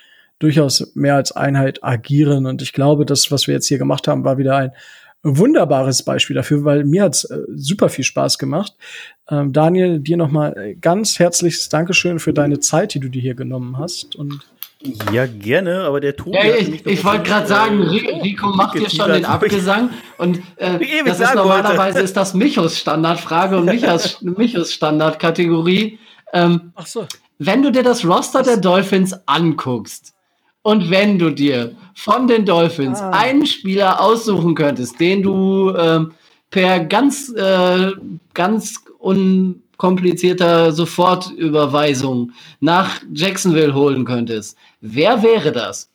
durchaus 0.40 0.92
mehr 0.94 1.14
als 1.14 1.30
Einheit 1.30 1.84
agieren. 1.84 2.46
Und 2.46 2.62
ich 2.62 2.72
glaube, 2.72 3.06
das, 3.06 3.30
was 3.30 3.46
wir 3.46 3.54
jetzt 3.54 3.68
hier 3.68 3.78
gemacht 3.78 4.08
haben, 4.08 4.24
war 4.24 4.38
wieder 4.38 4.56
ein 4.56 4.72
wunderbares 5.22 6.02
Beispiel 6.02 6.34
dafür, 6.34 6.64
weil 6.64 6.84
mir 6.84 7.04
hat's 7.04 7.24
äh, 7.24 7.38
super 7.54 7.90
viel 7.90 8.04
Spaß 8.04 8.38
gemacht. 8.38 8.74
Ähm, 9.30 9.52
Daniel, 9.52 10.00
dir 10.00 10.16
noch 10.16 10.30
mal 10.30 10.74
ganz 10.80 11.18
herzliches 11.18 11.68
Dankeschön 11.68 12.18
für 12.18 12.32
deine 12.32 12.58
Zeit, 12.58 12.94
die 12.94 13.00
du 13.00 13.08
dir 13.08 13.20
hier 13.20 13.34
genommen 13.34 13.78
hast 13.78 14.16
und 14.16 14.40
ja, 15.12 15.26
gerne, 15.26 15.80
aber 15.80 16.00
der 16.00 16.16
Tobi. 16.16 16.38
Ja, 16.38 16.56
ich, 16.56 16.86
ich 16.86 17.04
wollte 17.04 17.24
gerade 17.24 17.46
sagen, 17.46 17.82
Rico 17.82 18.48
macht 18.48 18.78
hier 18.78 18.88
schon 18.88 19.12
den 19.12 19.26
Abgesang 19.26 19.90
und 20.16 20.38
äh, 20.56 20.78
das 21.04 21.20
ist 21.20 21.34
normalerweise 21.34 21.96
wollte. 21.96 22.00
ist 22.00 22.16
das 22.16 22.32
Michos 22.32 22.78
Standardfrage 22.78 23.58
und 23.58 23.66
Michos, 23.66 24.22
Michos 24.22 24.72
Standardkategorie. 24.72 25.98
Ähm, 26.32 26.72
Ach 26.76 26.86
so. 26.86 27.06
Wenn 27.36 27.62
du 27.62 27.70
dir 27.70 27.82
das 27.82 28.06
Roster 28.06 28.42
der 28.42 28.56
Dolphins 28.56 29.14
anguckst 29.26 30.14
und 30.62 30.90
wenn 30.90 31.18
du 31.18 31.30
dir 31.30 31.74
von 31.94 32.26
den 32.26 32.44
Dolphins 32.44 33.00
ah. 33.00 33.10
einen 33.10 33.46
Spieler 33.46 34.00
aussuchen 34.00 34.54
könntest, 34.54 35.00
den 35.00 35.22
du 35.22 35.70
äh, 35.70 36.04
per 36.50 36.80
ganz, 36.84 37.32
äh, 37.34 37.92
ganz 38.34 38.84
un 38.98 39.62
komplizierter 39.76 40.72
Sofortüberweisung 40.72 42.32
nach 42.60 43.00
Jacksonville 43.14 43.74
holen 43.74 44.04
könntest, 44.04 44.58
wer 44.82 45.22
wäre 45.22 45.52
das? 45.52 45.90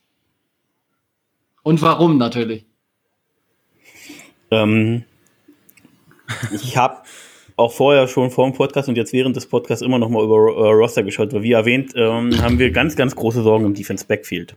Und 1.62 1.84
warum 1.84 2.18
natürlich? 2.18 2.66
Ähm, 4.50 5.04
ich 6.52 6.76
habe 6.78 7.04
auch 7.57 7.72
vorher 7.72 8.07
schon 8.07 8.32
vor 8.32 8.49
dem 8.49 8.53
Podcast 8.53 8.90
und 8.90 8.98
jetzt 8.98 9.14
während 9.14 9.36
des 9.36 9.45
Podcasts 9.45 9.82
immer 9.82 9.98
noch 9.98 10.10
mal 10.10 10.23
über 10.23 10.36
äh, 10.36 10.73
Roster 10.73 11.03
geschaut, 11.03 11.34
weil 11.34 11.44
wie 11.44 11.53
erwähnt, 11.53 11.94
ähm, 11.95 12.41
haben 12.41 12.60
wir 12.60 12.72
ganz, 12.72 12.95
ganz 12.95 13.15
große 13.15 13.44
Sorgen 13.44 13.65
im 13.65 13.73
Defense 13.73 14.06
Backfield. 14.06 14.56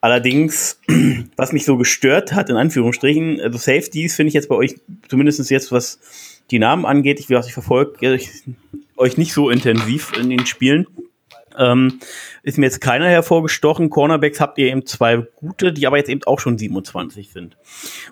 Allerdings, 0.00 0.80
was 1.36 1.52
mich 1.52 1.64
so 1.64 1.76
gestört 1.76 2.32
hat, 2.32 2.48
in 2.48 2.56
Anführungsstrichen, 2.56 3.40
also 3.40 3.58
Safeties 3.58 4.14
finde 4.14 4.28
ich 4.28 4.34
jetzt 4.34 4.48
bei 4.48 4.54
euch, 4.54 4.76
zumindest 5.08 5.50
jetzt 5.50 5.72
was 5.72 5.98
die 6.50 6.58
Namen 6.58 6.84
angeht, 6.84 7.18
ich, 7.18 7.30
ich 7.30 7.52
verfolge 7.52 8.18
euch 8.96 9.16
nicht 9.16 9.32
so 9.32 9.50
intensiv 9.50 10.12
in 10.16 10.30
den 10.30 10.46
Spielen. 10.46 10.86
Ähm, 11.58 11.98
ist 12.44 12.58
mir 12.58 12.66
jetzt 12.66 12.80
keiner 12.80 13.08
hervorgestochen. 13.08 13.90
Cornerbacks 13.90 14.40
habt 14.40 14.56
ihr 14.58 14.68
eben 14.68 14.86
zwei 14.86 15.16
gute, 15.36 15.72
die 15.72 15.86
aber 15.86 15.96
jetzt 15.96 16.08
eben 16.08 16.22
auch 16.24 16.38
schon 16.38 16.58
27 16.58 17.32
sind. 17.32 17.56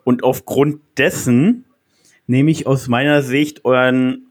Und 0.02 0.24
aufgrund 0.24 0.80
dessen 0.96 1.64
nehme 2.28 2.52
ich 2.52 2.68
aus 2.68 2.86
meiner 2.86 3.22
Sicht 3.22 3.64
euren 3.64 4.28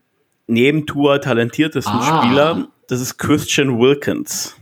Nebentour 0.48 1.19
talentiertesten 1.19 1.94
ah. 1.94 2.24
Spieler. 2.24 2.68
Das 2.88 3.02
ist 3.02 3.18
Christian 3.18 3.78
Wilkins. 3.78 4.56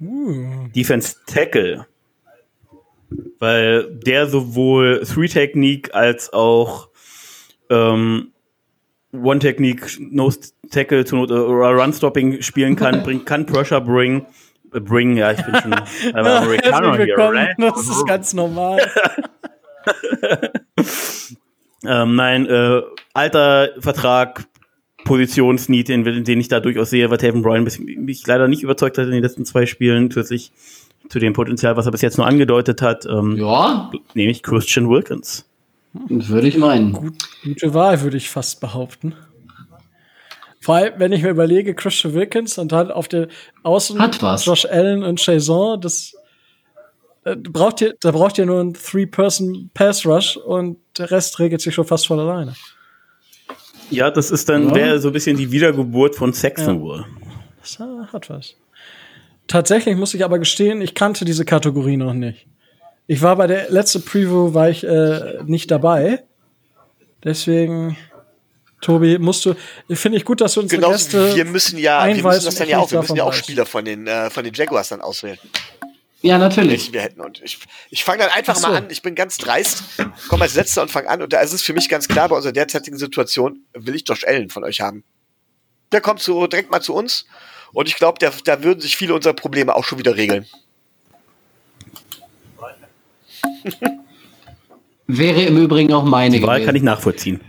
Uh. 0.00 0.68
Defense 0.74 1.16
Tackle. 1.26 1.86
Weil 3.38 3.92
der 3.92 4.26
sowohl 4.26 5.02
Three-Technique 5.04 5.94
als 5.94 6.32
auch 6.32 6.88
ähm, 7.68 8.32
One-Technique, 9.12 9.98
No-Tackle 10.00 11.04
zu 11.04 11.16
Not, 11.16 11.30
oder 11.30 11.70
Run-Stopping 11.70 12.40
spielen 12.42 12.76
kann, 12.76 13.02
bringt, 13.04 13.26
kann 13.26 13.46
Pressure 13.46 13.80
bring, 13.80 14.26
äh, 14.72 14.80
bring, 14.80 15.16
ja, 15.16 15.32
ich 15.32 15.44
bin 15.44 15.54
schon 15.56 15.74
einmal 16.14 16.38
Amerikaner 16.38 16.96
hier, 16.96 17.18
right? 17.18 17.56
Das 17.58 17.88
ist 17.88 18.06
ganz 18.06 18.32
normal. 18.32 18.80
ähm, 21.88 22.16
nein, 22.16 22.46
äh, 22.46 22.82
alter 23.14 23.70
Vertrag, 23.78 24.46
Positionsneed, 25.04 25.88
den, 25.88 26.24
den 26.24 26.40
ich 26.40 26.48
da 26.48 26.60
durchaus 26.60 26.90
sehe, 26.90 27.10
weil 27.10 27.18
Taven 27.18 27.42
Bryan 27.42 27.64
mich 27.64 28.26
leider 28.26 28.48
nicht 28.48 28.62
überzeugt 28.62 28.98
hat 28.98 29.06
in 29.06 29.12
den 29.12 29.22
letzten 29.22 29.44
zwei 29.44 29.64
Spielen, 29.64 30.10
zusätzlich 30.10 30.50
zu 31.08 31.20
dem 31.20 31.32
Potenzial, 31.32 31.76
was 31.76 31.86
er 31.86 31.92
bis 31.92 32.02
jetzt 32.02 32.18
nur 32.18 32.26
angedeutet 32.26 32.82
hat. 32.82 33.06
Ähm, 33.06 33.36
ja. 33.36 33.90
Nehme 34.14 34.32
ich 34.32 34.42
Christian 34.42 34.90
Wilkins. 34.90 35.48
Würde 36.08 36.48
ich 36.48 36.58
meinen. 36.58 36.92
Gut, 36.92 37.14
gute 37.42 37.72
Wahl, 37.72 38.02
würde 38.02 38.16
ich 38.16 38.28
fast 38.28 38.60
behaupten. 38.60 39.14
Vor 40.60 40.74
allem, 40.74 40.94
wenn 40.98 41.12
ich 41.12 41.22
mir 41.22 41.30
überlege, 41.30 41.74
Christian 41.74 42.14
Wilkins 42.14 42.58
und 42.58 42.72
dann 42.72 42.90
auf 42.90 43.06
der 43.06 43.28
Außen 43.62 44.00
Hat 44.00 44.20
was. 44.20 44.44
Josh 44.44 44.66
Allen 44.66 45.04
und 45.04 45.24
Jason, 45.24 45.80
das 45.80 46.16
braucht 47.34 47.80
ihr, 47.80 47.94
da 48.00 48.12
braucht 48.12 48.38
ihr 48.38 48.46
nur 48.46 48.60
einen 48.60 48.74
Three-Person-Pass-Rush 48.74 50.36
und 50.36 50.78
der 50.96 51.10
Rest 51.10 51.38
regelt 51.40 51.60
sich 51.60 51.74
schon 51.74 51.84
fast 51.84 52.06
von 52.06 52.20
alleine. 52.20 52.54
Ja, 53.90 54.10
das 54.10 54.30
ist 54.30 54.48
dann, 54.48 54.68
ja. 54.68 54.74
wäre 54.74 54.98
so 55.00 55.08
ein 55.08 55.12
bisschen 55.12 55.36
die 55.36 55.50
Wiedergeburt 55.50 56.14
von 56.16 56.32
Saxonville. 56.32 57.04
Ja. 57.08 57.26
Das 57.60 57.78
hat 58.12 58.30
was. 58.30 58.54
Tatsächlich 59.48 59.96
muss 59.96 60.14
ich 60.14 60.24
aber 60.24 60.38
gestehen, 60.38 60.80
ich 60.80 60.94
kannte 60.94 61.24
diese 61.24 61.44
Kategorie 61.44 61.96
noch 61.96 62.14
nicht. 62.14 62.46
Ich 63.06 63.22
war 63.22 63.36
bei 63.36 63.46
der 63.46 63.70
letzten 63.70 64.04
Preview 64.04 64.54
war 64.54 64.68
ich 64.68 64.84
äh, 64.84 65.38
nicht 65.46 65.70
dabei. 65.70 66.24
Deswegen, 67.22 67.96
Tobi, 68.80 69.18
musst 69.18 69.46
du, 69.46 69.54
finde 69.90 70.18
ich 70.18 70.24
gut, 70.24 70.40
dass 70.40 70.54
du 70.54 70.60
uns 70.60 70.70
genau, 70.70 70.90
wir 70.90 71.44
müssen 71.44 71.78
ja, 71.78 72.04
wir 72.06 72.14
müssen 72.14 72.44
das 72.44 72.54
dann 72.56 72.68
ja 72.68 72.78
auch, 72.78 72.90
wir 72.90 73.00
müssen 73.00 73.16
ja 73.16 73.24
auch 73.24 73.32
Spieler 73.32 73.66
von 73.66 73.84
den, 73.84 74.06
äh, 74.06 74.30
von 74.30 74.44
den 74.44 74.52
Jaguars 74.52 74.88
dann 74.88 75.00
auswählen. 75.00 75.38
Ja, 76.26 76.38
natürlich. 76.38 76.92
Wir 76.92 77.02
hätten. 77.02 77.20
Und 77.20 77.40
ich, 77.42 77.58
ich 77.90 78.02
fange 78.04 78.18
dann 78.24 78.30
einfach 78.30 78.56
so. 78.56 78.66
mal 78.66 78.76
an. 78.76 78.86
Ich 78.90 79.02
bin 79.02 79.14
ganz 79.14 79.38
dreist, 79.38 79.84
komme 80.28 80.42
als 80.42 80.54
Letzter 80.54 80.82
und 80.82 80.90
fange 80.90 81.08
an. 81.08 81.22
Und 81.22 81.32
da 81.32 81.40
ist 81.40 81.52
es 81.52 81.62
für 81.62 81.72
mich 81.72 81.88
ganz 81.88 82.08
klar, 82.08 82.28
bei 82.28 82.36
unserer 82.36 82.52
derzeitigen 82.52 82.98
Situation 82.98 83.60
will 83.74 83.94
ich 83.94 84.02
Josh 84.06 84.24
Allen 84.26 84.50
von 84.50 84.64
euch 84.64 84.80
haben. 84.80 85.04
Der 85.92 86.00
kommt 86.00 86.20
zu, 86.20 86.46
direkt 86.48 86.70
mal 86.70 86.80
zu 86.80 86.94
uns. 86.94 87.26
Und 87.72 87.88
ich 87.88 87.96
glaube, 87.96 88.18
da 88.18 88.62
würden 88.62 88.80
sich 88.80 88.96
viele 88.96 89.14
unserer 89.14 89.34
Probleme 89.34 89.74
auch 89.74 89.84
schon 89.84 89.98
wieder 89.98 90.16
regeln. 90.16 90.46
Wäre 95.06 95.42
im 95.42 95.58
Übrigen 95.58 95.92
auch 95.92 96.04
meine 96.04 96.38
Die 96.38 96.42
Wahl 96.42 96.56
gewesen. 96.56 96.66
kann 96.66 96.76
ich 96.76 96.82
nachvollziehen. 96.82 97.40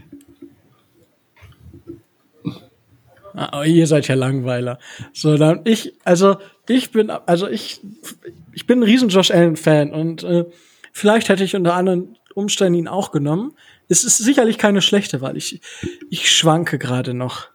Ah, 3.33 3.63
ihr 3.63 3.85
seid 3.85 4.07
ja 4.07 4.15
Langweiler. 4.15 4.79
So, 5.13 5.37
dann 5.37 5.61
ich, 5.63 5.93
also 6.03 6.37
ich 6.67 6.91
bin, 6.91 7.09
also 7.09 7.47
ich, 7.47 7.81
ich 8.53 8.67
bin 8.67 8.79
ein 8.79 8.83
riesen 8.83 9.09
Josh 9.09 9.31
Allen 9.31 9.55
Fan 9.55 9.93
und 9.93 10.23
äh, 10.23 10.45
vielleicht 10.91 11.29
hätte 11.29 11.43
ich 11.43 11.55
unter 11.55 11.73
anderen 11.73 12.17
Umständen 12.33 12.79
ihn 12.79 12.87
auch 12.87 13.11
genommen. 13.11 13.53
Es 13.89 14.03
ist 14.03 14.17
sicherlich 14.17 14.57
keine 14.57 14.81
schlechte 14.81 15.21
Wahl. 15.21 15.37
Ich, 15.37 15.61
ich 16.09 16.31
schwanke 16.31 16.77
gerade 16.77 17.13
noch. 17.13 17.47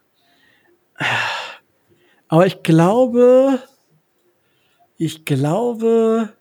Aber 2.27 2.47
ich 2.47 2.63
glaube, 2.63 3.59
ich 4.97 5.25
glaube, 5.25 6.33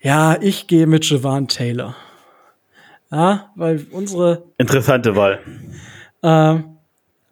ja, 0.00 0.40
ich 0.40 0.66
gehe 0.66 0.86
mit 0.86 1.08
Javon 1.08 1.48
Taylor. 1.48 1.96
Ja, 3.10 3.52
weil 3.54 3.86
unsere. 3.90 4.44
Interessante 4.58 5.16
Wahl. 5.16 5.40
Ähm, 6.22 6.78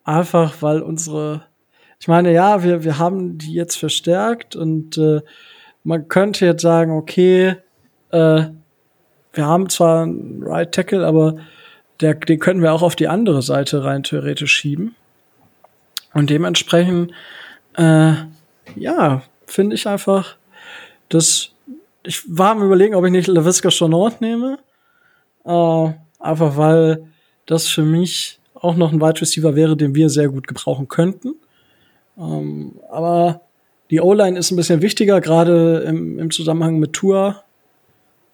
einfach, 0.05 0.61
weil 0.61 0.81
unsere. 0.81 1.47
Ich 2.03 2.09
meine, 2.09 2.33
ja, 2.33 2.65
wir, 2.65 2.83
wir 2.83 2.99
haben 2.99 3.39
die 3.39 3.53
jetzt 3.53 3.77
verstärkt 3.77 4.57
und 4.57 4.99
äh, 4.99 5.21
man 5.85 6.09
könnte 6.09 6.45
jetzt 6.45 6.63
sagen, 6.63 6.91
okay, 6.91 7.55
äh, 8.11 8.47
wir 9.33 9.47
haben 9.47 9.69
zwar 9.69 10.03
einen 10.03 10.43
Right 10.43 10.73
Tackle, 10.73 11.07
aber 11.07 11.37
der, 12.01 12.15
den 12.15 12.41
können 12.41 12.61
wir 12.61 12.73
auch 12.73 12.83
auf 12.83 12.97
die 12.97 13.07
andere 13.07 13.41
Seite 13.41 13.85
rein 13.85 14.03
theoretisch 14.03 14.53
schieben. 14.53 14.97
Und 16.13 16.29
dementsprechend, 16.29 17.13
äh, 17.77 18.15
ja, 18.75 19.23
finde 19.47 19.77
ich 19.77 19.87
einfach, 19.87 20.35
dass 21.09 21.53
ich 22.03 22.25
war 22.27 22.51
am 22.51 22.65
überlegen, 22.65 22.97
ob 22.97 23.05
ich 23.05 23.13
nicht 23.13 23.29
LaVisca 23.29 23.69
Chonort 23.71 24.21
nehme. 24.21 24.59
Äh, 25.45 25.93
einfach 26.19 26.57
weil 26.57 27.07
das 27.47 27.69
für 27.69 27.85
mich 27.85 28.41
auch 28.55 28.75
noch 28.75 28.91
ein 28.91 29.01
Wide 29.01 29.21
Receiver 29.21 29.55
wäre, 29.55 29.77
den 29.77 29.95
wir 29.95 30.11
sehr 30.11 30.31
gut 30.31 30.49
gebrauchen 30.49 30.89
könnten. 30.89 31.37
Ähm, 32.23 32.77
aber 32.91 33.41
die 33.91 34.01
O-Line 34.01 34.39
ist 34.39 34.51
ein 34.51 34.57
bisschen 34.57 34.81
wichtiger, 34.81 35.21
gerade 35.21 35.81
im, 35.81 36.19
im 36.19 36.31
Zusammenhang 36.31 36.79
mit 36.79 36.93
Tour. 36.93 37.43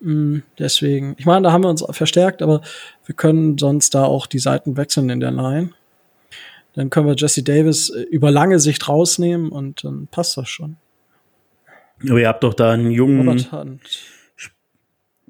Mm, 0.00 0.38
deswegen, 0.58 1.16
ich 1.18 1.26
meine, 1.26 1.44
da 1.44 1.52
haben 1.52 1.64
wir 1.64 1.70
uns 1.70 1.84
verstärkt, 1.90 2.42
aber 2.42 2.60
wir 3.06 3.14
können 3.14 3.58
sonst 3.58 3.94
da 3.94 4.04
auch 4.04 4.26
die 4.26 4.38
Seiten 4.38 4.76
wechseln 4.76 5.10
in 5.10 5.20
der 5.20 5.32
Line. 5.32 5.70
Dann 6.74 6.90
können 6.90 7.06
wir 7.06 7.16
Jesse 7.16 7.42
Davis 7.42 7.90
äh, 7.90 8.02
über 8.02 8.30
lange 8.30 8.60
Sicht 8.60 8.88
rausnehmen 8.88 9.48
und 9.48 9.82
dann 9.84 10.06
passt 10.08 10.36
das 10.36 10.48
schon. 10.48 10.76
Aber 12.08 12.20
ihr 12.20 12.28
habt 12.28 12.44
doch 12.44 12.54
da 12.54 12.72
einen 12.72 12.92
jungen. 12.92 13.40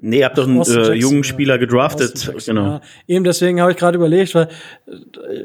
Nee, 0.01 0.19
ihr 0.19 0.25
habt 0.25 0.37
doch 0.37 0.47
einen 0.47 0.61
äh, 0.61 0.93
jungen 0.93 1.23
Spieler 1.23 1.57
gedraftet. 1.57 2.31
Genau. 2.45 2.63
Ja, 2.63 2.81
eben 3.07 3.23
deswegen 3.23 3.59
habe 3.59 3.71
ich 3.71 3.77
gerade 3.77 3.97
überlegt, 3.97 4.33
weil 4.33 4.47
äh, 4.87 5.43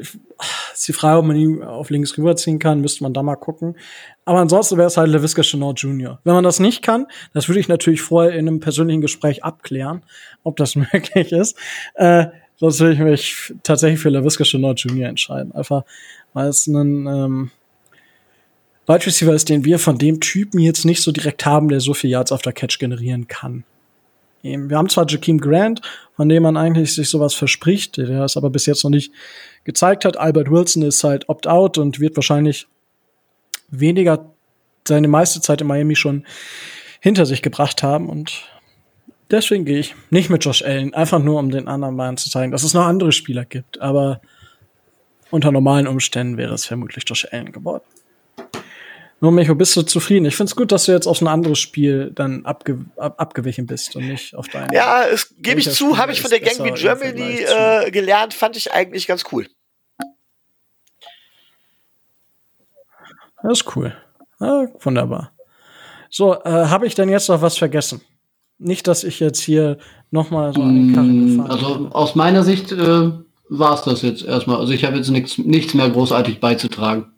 ist 0.73 0.87
die 0.87 0.93
Frage, 0.93 1.19
ob 1.19 1.25
man 1.25 1.35
ihn 1.35 1.63
auf 1.63 1.89
links 1.89 2.17
rüberziehen 2.17 2.59
kann, 2.59 2.81
müsste 2.81 3.03
man 3.03 3.13
da 3.13 3.23
mal 3.23 3.35
gucken. 3.35 3.75
Aber 4.23 4.39
ansonsten 4.39 4.77
wäre 4.77 4.87
es 4.87 4.97
halt 4.97 5.09
LaVisca 5.09 5.41
Chenot 5.41 5.79
Jr. 5.79 6.19
Wenn 6.23 6.33
man 6.33 6.43
das 6.43 6.59
nicht 6.59 6.81
kann, 6.81 7.07
das 7.33 7.49
würde 7.49 7.59
ich 7.59 7.67
natürlich 7.67 8.01
vorher 8.01 8.33
in 8.33 8.47
einem 8.47 8.59
persönlichen 8.59 9.01
Gespräch 9.01 9.43
abklären, 9.43 10.03
ob 10.43 10.55
das 10.57 10.75
möglich 10.75 11.31
ist. 11.31 11.57
Äh, 11.95 12.27
sonst 12.55 12.79
würde 12.79 12.93
ich 12.93 12.99
mich 12.99 13.53
tatsächlich 13.63 13.99
für 13.99 14.09
LaVisca 14.09 14.43
Chenot 14.45 14.79
Jr. 14.79 15.09
entscheiden. 15.09 15.53
Einfach, 15.53 15.83
weil 16.33 16.47
es 16.47 16.67
ein 16.67 17.07
ähm, 17.07 17.51
Wide 18.87 19.05
Receiver 19.05 19.33
ist, 19.33 19.49
den 19.49 19.65
wir 19.65 19.79
von 19.79 19.97
dem 19.97 20.19
Typen 20.19 20.59
jetzt 20.59 20.85
nicht 20.85 21.01
so 21.01 21.11
direkt 21.11 21.45
haben, 21.45 21.69
der 21.69 21.79
so 21.79 21.93
viel 21.93 22.09
Yards 22.09 22.31
auf 22.31 22.41
der 22.41 22.53
Catch 22.53 22.79
generieren 22.79 23.27
kann. 23.27 23.63
Wir 24.45 24.77
haben 24.77 24.89
zwar 24.89 25.07
Jakeem 25.07 25.39
Grant, 25.39 25.81
von 26.15 26.29
dem 26.29 26.43
man 26.43 26.55
eigentlich 26.55 26.93
sich 26.93 27.09
sowas 27.09 27.33
verspricht, 27.33 27.97
der 27.97 28.21
es 28.21 28.37
aber 28.37 28.51
bis 28.51 28.67
jetzt 28.67 28.83
noch 28.83 28.91
nicht 28.91 29.11
gezeigt 29.63 30.05
hat. 30.05 30.17
Albert 30.17 30.51
Wilson 30.51 30.83
ist 30.83 31.03
halt 31.03 31.27
opt-out 31.29 31.79
und 31.79 31.99
wird 31.99 32.15
wahrscheinlich 32.15 32.67
weniger 33.69 34.29
seine 34.87 35.07
meiste 35.07 35.41
Zeit 35.41 35.61
in 35.61 35.67
Miami 35.67 35.95
schon 35.95 36.25
hinter 36.99 37.25
sich 37.25 37.41
gebracht 37.41 37.81
haben 37.81 38.07
und 38.07 38.43
deswegen 39.31 39.65
gehe 39.65 39.79
ich 39.79 39.95
nicht 40.11 40.29
mit 40.29 40.45
Josh 40.45 40.63
Allen, 40.63 40.93
einfach 40.93 41.19
nur 41.19 41.39
um 41.39 41.49
den 41.49 41.67
anderen 41.67 41.95
Mann 41.95 42.17
zu 42.17 42.29
zeigen, 42.29 42.51
dass 42.51 42.63
es 42.63 42.75
noch 42.75 42.85
andere 42.85 43.11
Spieler 43.11 43.45
gibt, 43.45 43.81
aber 43.81 44.21
unter 45.31 45.51
normalen 45.51 45.87
Umständen 45.87 46.37
wäre 46.37 46.53
es 46.53 46.65
vermutlich 46.65 47.03
Josh 47.07 47.27
Allen 47.31 47.51
geworden. 47.51 47.83
Nur 49.21 49.31
Micho, 49.31 49.55
bist 49.55 49.75
du 49.77 49.81
zufrieden? 49.81 50.25
Ich 50.25 50.35
finde 50.35 50.49
es 50.49 50.55
gut, 50.55 50.71
dass 50.71 50.85
du 50.85 50.91
jetzt 50.91 51.07
auf 51.07 51.21
ein 51.21 51.27
anderes 51.27 51.59
Spiel 51.59 52.11
dann 52.13 52.45
abge 52.45 52.85
ab 52.97 53.15
abgewichen 53.19 53.65
bist 53.65 53.95
und 53.95 54.07
nicht 54.07 54.35
auf 54.35 54.47
dein. 54.49 54.71
Ja, 54.73 55.03
es 55.05 55.33
gebe 55.37 55.59
ich 55.59 55.71
zu, 55.71 55.97
habe 55.97 56.11
ich 56.11 56.21
von 56.21 56.29
der 56.29 56.41
Gang 56.41 56.63
wie 56.63 56.71
Germany 56.71 57.39
äh, 57.39 57.91
gelernt, 57.91 58.33
fand 58.33 58.57
ich 58.57 58.73
eigentlich 58.73 59.07
ganz 59.07 59.23
cool. 59.31 59.47
Das 63.41 63.59
ist 63.59 63.75
cool. 63.75 63.95
Ja, 64.39 64.67
wunderbar. 64.81 65.31
So, 66.09 66.33
äh, 66.43 66.49
habe 66.49 66.87
ich 66.87 66.95
denn 66.95 67.09
jetzt 67.09 67.29
noch 67.29 67.41
was 67.41 67.57
vergessen? 67.57 68.01
Nicht, 68.57 68.87
dass 68.87 69.03
ich 69.03 69.19
jetzt 69.19 69.41
hier 69.41 69.77
noch 70.11 70.29
mal 70.29 70.53
so 70.53 70.61
an 70.61 70.75
den 70.75 70.93
Karren 70.93 71.25
mm, 71.25 71.37
gefahren 71.37 71.51
Also 71.51 71.89
aus 71.91 72.15
meiner 72.15 72.43
Sicht 72.43 72.71
äh, 72.71 73.11
war 73.49 73.73
es 73.75 73.81
das 73.83 74.01
jetzt 74.01 74.23
erstmal. 74.23 74.57
Also 74.57 74.73
ich 74.73 74.83
habe 74.83 74.97
jetzt 74.97 75.09
nichts, 75.09 75.37
nichts 75.37 75.73
mehr 75.73 75.89
großartig 75.89 76.39
beizutragen. 76.39 77.14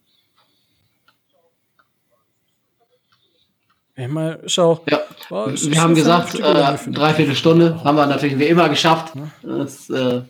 Ich 3.99 4.07
mal, 4.07 4.39
schau. 4.45 4.83
Ja. 4.87 4.99
Oh, 5.31 5.47
wir 5.47 5.81
haben 5.81 5.95
gesagt, 5.95 6.35
äh, 6.35 6.91
dreiviertel 6.91 7.35
Stunde 7.35 7.83
haben 7.83 7.95
wir 7.95 8.05
natürlich 8.05 8.37
wie 8.37 8.45
immer 8.45 8.69
geschafft. 8.69 9.13
Das, 9.41 9.89
äh, 9.89 10.21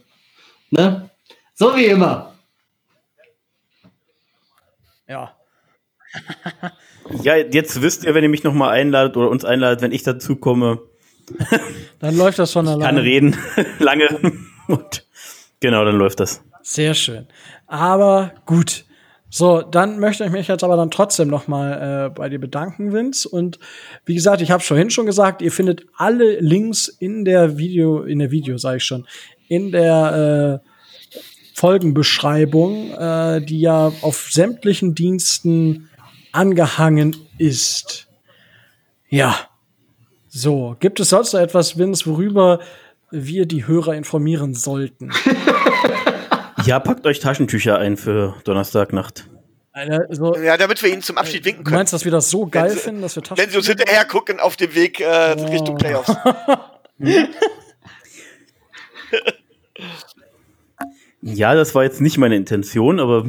ne? 0.71 1.09
So 1.53 1.75
wie 1.75 1.87
immer. 1.87 2.33
Ja. 5.05 5.35
ja, 7.21 7.35
jetzt 7.35 7.81
wisst 7.81 8.05
ihr, 8.05 8.15
wenn 8.15 8.23
ihr 8.23 8.29
mich 8.29 8.45
noch 8.45 8.53
mal 8.53 8.69
einladet 8.69 9.17
oder 9.17 9.29
uns 9.29 9.43
einladet, 9.43 9.81
wenn 9.81 9.91
ich 9.91 10.03
dazu 10.03 10.37
komme. 10.37 10.79
dann 11.99 12.15
läuft 12.15 12.39
das 12.39 12.53
schon 12.53 12.69
alleine. 12.69 12.83
Ich 12.83 12.87
kann 12.87 12.97
reden, 12.97 13.37
lange. 13.79 14.07
Und 14.67 15.05
genau, 15.59 15.83
dann 15.83 15.97
läuft 15.97 16.21
das. 16.21 16.41
Sehr 16.61 16.93
schön. 16.93 17.27
Aber 17.67 18.31
gut. 18.45 18.85
So, 19.29 19.61
dann 19.61 19.99
möchte 19.99 20.23
ich 20.23 20.31
mich 20.31 20.47
jetzt 20.47 20.63
aber 20.63 20.77
dann 20.77 20.89
trotzdem 20.89 21.27
noch 21.27 21.47
mal 21.47 22.07
äh, 22.07 22.09
bei 22.09 22.29
dir 22.29 22.39
bedanken, 22.39 22.93
Vince. 22.93 23.27
Und 23.27 23.59
wie 24.05 24.15
gesagt, 24.15 24.41
ich 24.41 24.51
habe 24.51 24.63
vorhin 24.63 24.89
schon 24.89 25.05
gesagt, 25.05 25.41
ihr 25.41 25.51
findet 25.51 25.85
alle 25.97 26.39
Links 26.39 26.87
in 26.87 27.25
der 27.25 27.57
Video, 27.57 28.03
in 28.03 28.19
der 28.19 28.31
Video, 28.31 28.57
sage 28.57 28.77
ich 28.77 28.83
schon, 28.85 29.05
in 29.49 29.71
der 29.71 30.61
äh, 30.63 30.69
Folgenbeschreibung, 31.55 32.93
äh, 32.93 33.41
die 33.41 33.59
ja 33.59 33.91
auf 34.01 34.29
sämtlichen 34.31 34.95
Diensten 34.95 35.89
angehangen 36.31 37.15
ist. 37.37 38.07
Ja. 39.09 39.35
So, 40.29 40.75
gibt 40.79 40.99
es 40.99 41.09
sonst 41.09 41.33
noch 41.33 41.39
etwas, 41.39 41.77
Vince, 41.77 42.05
worüber 42.05 42.59
wir 43.09 43.45
die 43.45 43.65
Hörer 43.65 43.95
informieren 43.95 44.53
sollten? 44.53 45.11
ja, 46.67 46.79
packt 46.79 47.05
euch 47.07 47.19
Taschentücher 47.19 47.79
ein 47.79 47.97
für 47.97 48.35
Donnerstagnacht. 48.43 49.27
So, 50.09 50.35
ja, 50.37 50.57
damit 50.57 50.81
wir 50.81 50.91
ihn 50.91 51.03
zum 51.03 51.17
Abschied 51.17 51.45
winken 51.45 51.63
können. 51.63 51.73
Du 51.73 51.77
meinst, 51.77 51.93
dass 51.93 52.03
wir 52.03 52.11
das 52.11 52.31
so 52.31 52.47
geil 52.47 52.71
sie, 52.71 52.79
finden, 52.79 53.01
dass 53.03 53.15
wir 53.15 53.21
Taschentücher 53.21 53.45
Wenn 53.45 53.51
sie 53.51 53.57
uns 53.57 53.67
hinterher 53.67 54.05
gucken 54.05 54.39
auf 54.39 54.55
dem 54.55 54.73
Weg 54.73 54.99
äh, 54.99 55.35
oh. 55.37 55.45
Richtung 55.45 55.77
Playoffs. 55.77 56.11
ja, 61.21 61.53
das 61.53 61.75
war 61.75 61.83
jetzt 61.83 62.01
nicht 62.01 62.17
meine 62.17 62.35
Intention, 62.35 62.99
aber 62.99 63.27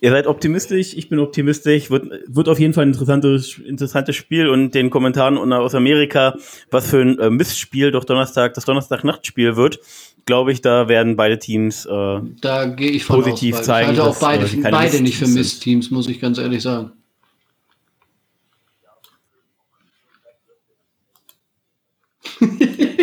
Ihr 0.00 0.10
seid 0.10 0.26
optimistisch, 0.28 0.94
ich 0.94 1.08
bin 1.08 1.18
optimistisch. 1.18 1.90
Wird, 1.90 2.08
wird 2.26 2.48
auf 2.48 2.60
jeden 2.60 2.72
Fall 2.72 2.84
ein 2.84 2.90
interessantes, 2.90 3.58
interessantes 3.58 4.14
Spiel 4.14 4.48
und 4.48 4.72
den 4.72 4.90
Kommentaren 4.90 5.52
aus 5.52 5.74
Amerika, 5.74 6.36
was 6.70 6.90
für 6.90 7.00
ein 7.00 7.18
äh, 7.18 7.30
Missspiel 7.30 7.90
doch 7.90 8.04
Donnerstag, 8.04 8.54
das 8.54 8.64
Donnerstag-Nachtspiel 8.64 9.56
wird, 9.56 9.80
glaube 10.24 10.52
ich, 10.52 10.60
da 10.60 10.88
werden 10.88 11.16
beide 11.16 11.38
Teams 11.38 11.84
äh, 11.86 12.20
da 12.40 12.66
gehe 12.66 12.90
ich 12.90 13.04
von 13.04 13.16
positiv 13.16 13.56
aus, 13.56 13.64
zeigen. 13.64 13.92
Ich 13.92 13.98
halte 13.98 14.10
auch 14.10 14.20
beide, 14.20 14.42
dass, 14.42 14.54
äh, 14.54 14.70
beide 14.70 15.00
nicht 15.00 15.18
für 15.18 15.26
Missteams, 15.26 15.90
muss 15.90 16.08
ich 16.08 16.20
ganz 16.20 16.38
ehrlich 16.38 16.62
sagen. 16.62 16.92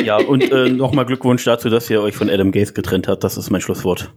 ja, 0.04 0.18
und 0.18 0.50
äh, 0.50 0.70
nochmal 0.70 1.06
Glückwunsch 1.06 1.44
dazu, 1.44 1.70
dass 1.70 1.90
ihr 1.90 2.02
euch 2.02 2.16
von 2.16 2.30
Adam 2.30 2.52
Gaze 2.52 2.72
getrennt 2.72 3.10
habt. 3.10 3.24
Das 3.24 3.38
ist 3.38 3.50
mein 3.50 3.60
Schlusswort. 3.60 4.14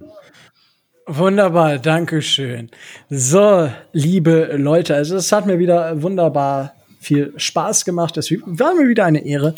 Wunderbar, 1.10 1.78
danke 1.78 2.20
schön. 2.20 2.68
So, 3.08 3.72
liebe 3.92 4.50
Leute, 4.58 4.94
also 4.94 5.16
es 5.16 5.32
hat 5.32 5.46
mir 5.46 5.58
wieder 5.58 6.02
wunderbar 6.02 6.74
viel 7.00 7.32
Spaß 7.34 7.86
gemacht. 7.86 8.18
Es 8.18 8.30
war 8.30 8.74
mir 8.74 8.86
wieder 8.90 9.06
eine 9.06 9.24
Ehre, 9.24 9.54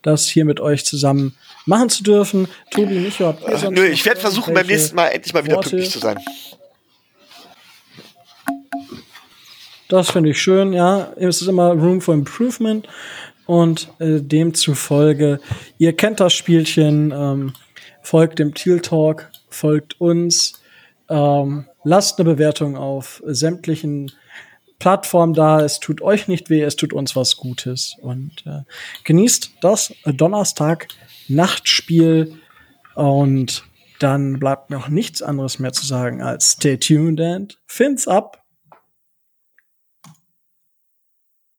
das 0.00 0.26
hier 0.26 0.46
mit 0.46 0.60
euch 0.60 0.86
zusammen 0.86 1.36
machen 1.66 1.90
zu 1.90 2.04
dürfen. 2.04 2.48
Tobi, 2.70 3.00
Micho, 3.00 3.26
habt 3.26 3.46
ihr 3.46 3.58
sonst 3.58 3.78
Nö, 3.78 3.84
ich 3.84 4.06
werde 4.06 4.18
versuchen, 4.18 4.54
beim 4.54 4.66
nächsten 4.66 4.96
Mal 4.96 5.08
endlich 5.08 5.34
mal 5.34 5.44
wieder 5.44 5.56
Worte? 5.56 5.68
pünktlich 5.68 5.90
zu 5.90 5.98
sein. 5.98 6.18
Das 9.90 10.10
finde 10.10 10.30
ich 10.30 10.40
schön, 10.40 10.72
ja. 10.72 11.12
Es 11.16 11.42
ist 11.42 11.48
immer 11.48 11.72
Room 11.72 12.00
for 12.00 12.14
Improvement 12.14 12.88
und 13.44 13.90
äh, 13.98 14.22
demzufolge, 14.22 15.38
ihr 15.76 15.94
kennt 15.94 16.20
das 16.20 16.32
Spielchen, 16.32 17.12
ähm, 17.14 17.52
folgt 18.00 18.38
dem 18.38 18.54
Teal 18.54 18.80
Talk, 18.80 19.30
folgt 19.50 20.00
uns, 20.00 20.63
ähm, 21.08 21.66
lasst 21.82 22.18
eine 22.18 22.28
Bewertung 22.30 22.76
auf 22.76 23.22
sämtlichen 23.26 24.12
Plattformen 24.78 25.34
da. 25.34 25.60
Es 25.60 25.80
tut 25.80 26.00
euch 26.02 26.28
nicht 26.28 26.50
weh, 26.50 26.62
es 26.62 26.76
tut 26.76 26.92
uns 26.92 27.16
was 27.16 27.36
Gutes. 27.36 27.96
Und 28.00 28.44
äh, 28.46 28.60
genießt 29.04 29.54
das 29.60 29.92
Donnerstag-Nachtspiel. 30.04 32.38
Und 32.94 33.64
dann 33.98 34.38
bleibt 34.38 34.70
noch 34.70 34.88
nichts 34.88 35.20
anderes 35.22 35.58
mehr 35.58 35.72
zu 35.72 35.84
sagen 35.86 36.22
als 36.22 36.52
stay 36.52 36.76
tuned 36.76 37.20
and 37.20 37.58
fins 37.66 38.06
up. 38.06 38.43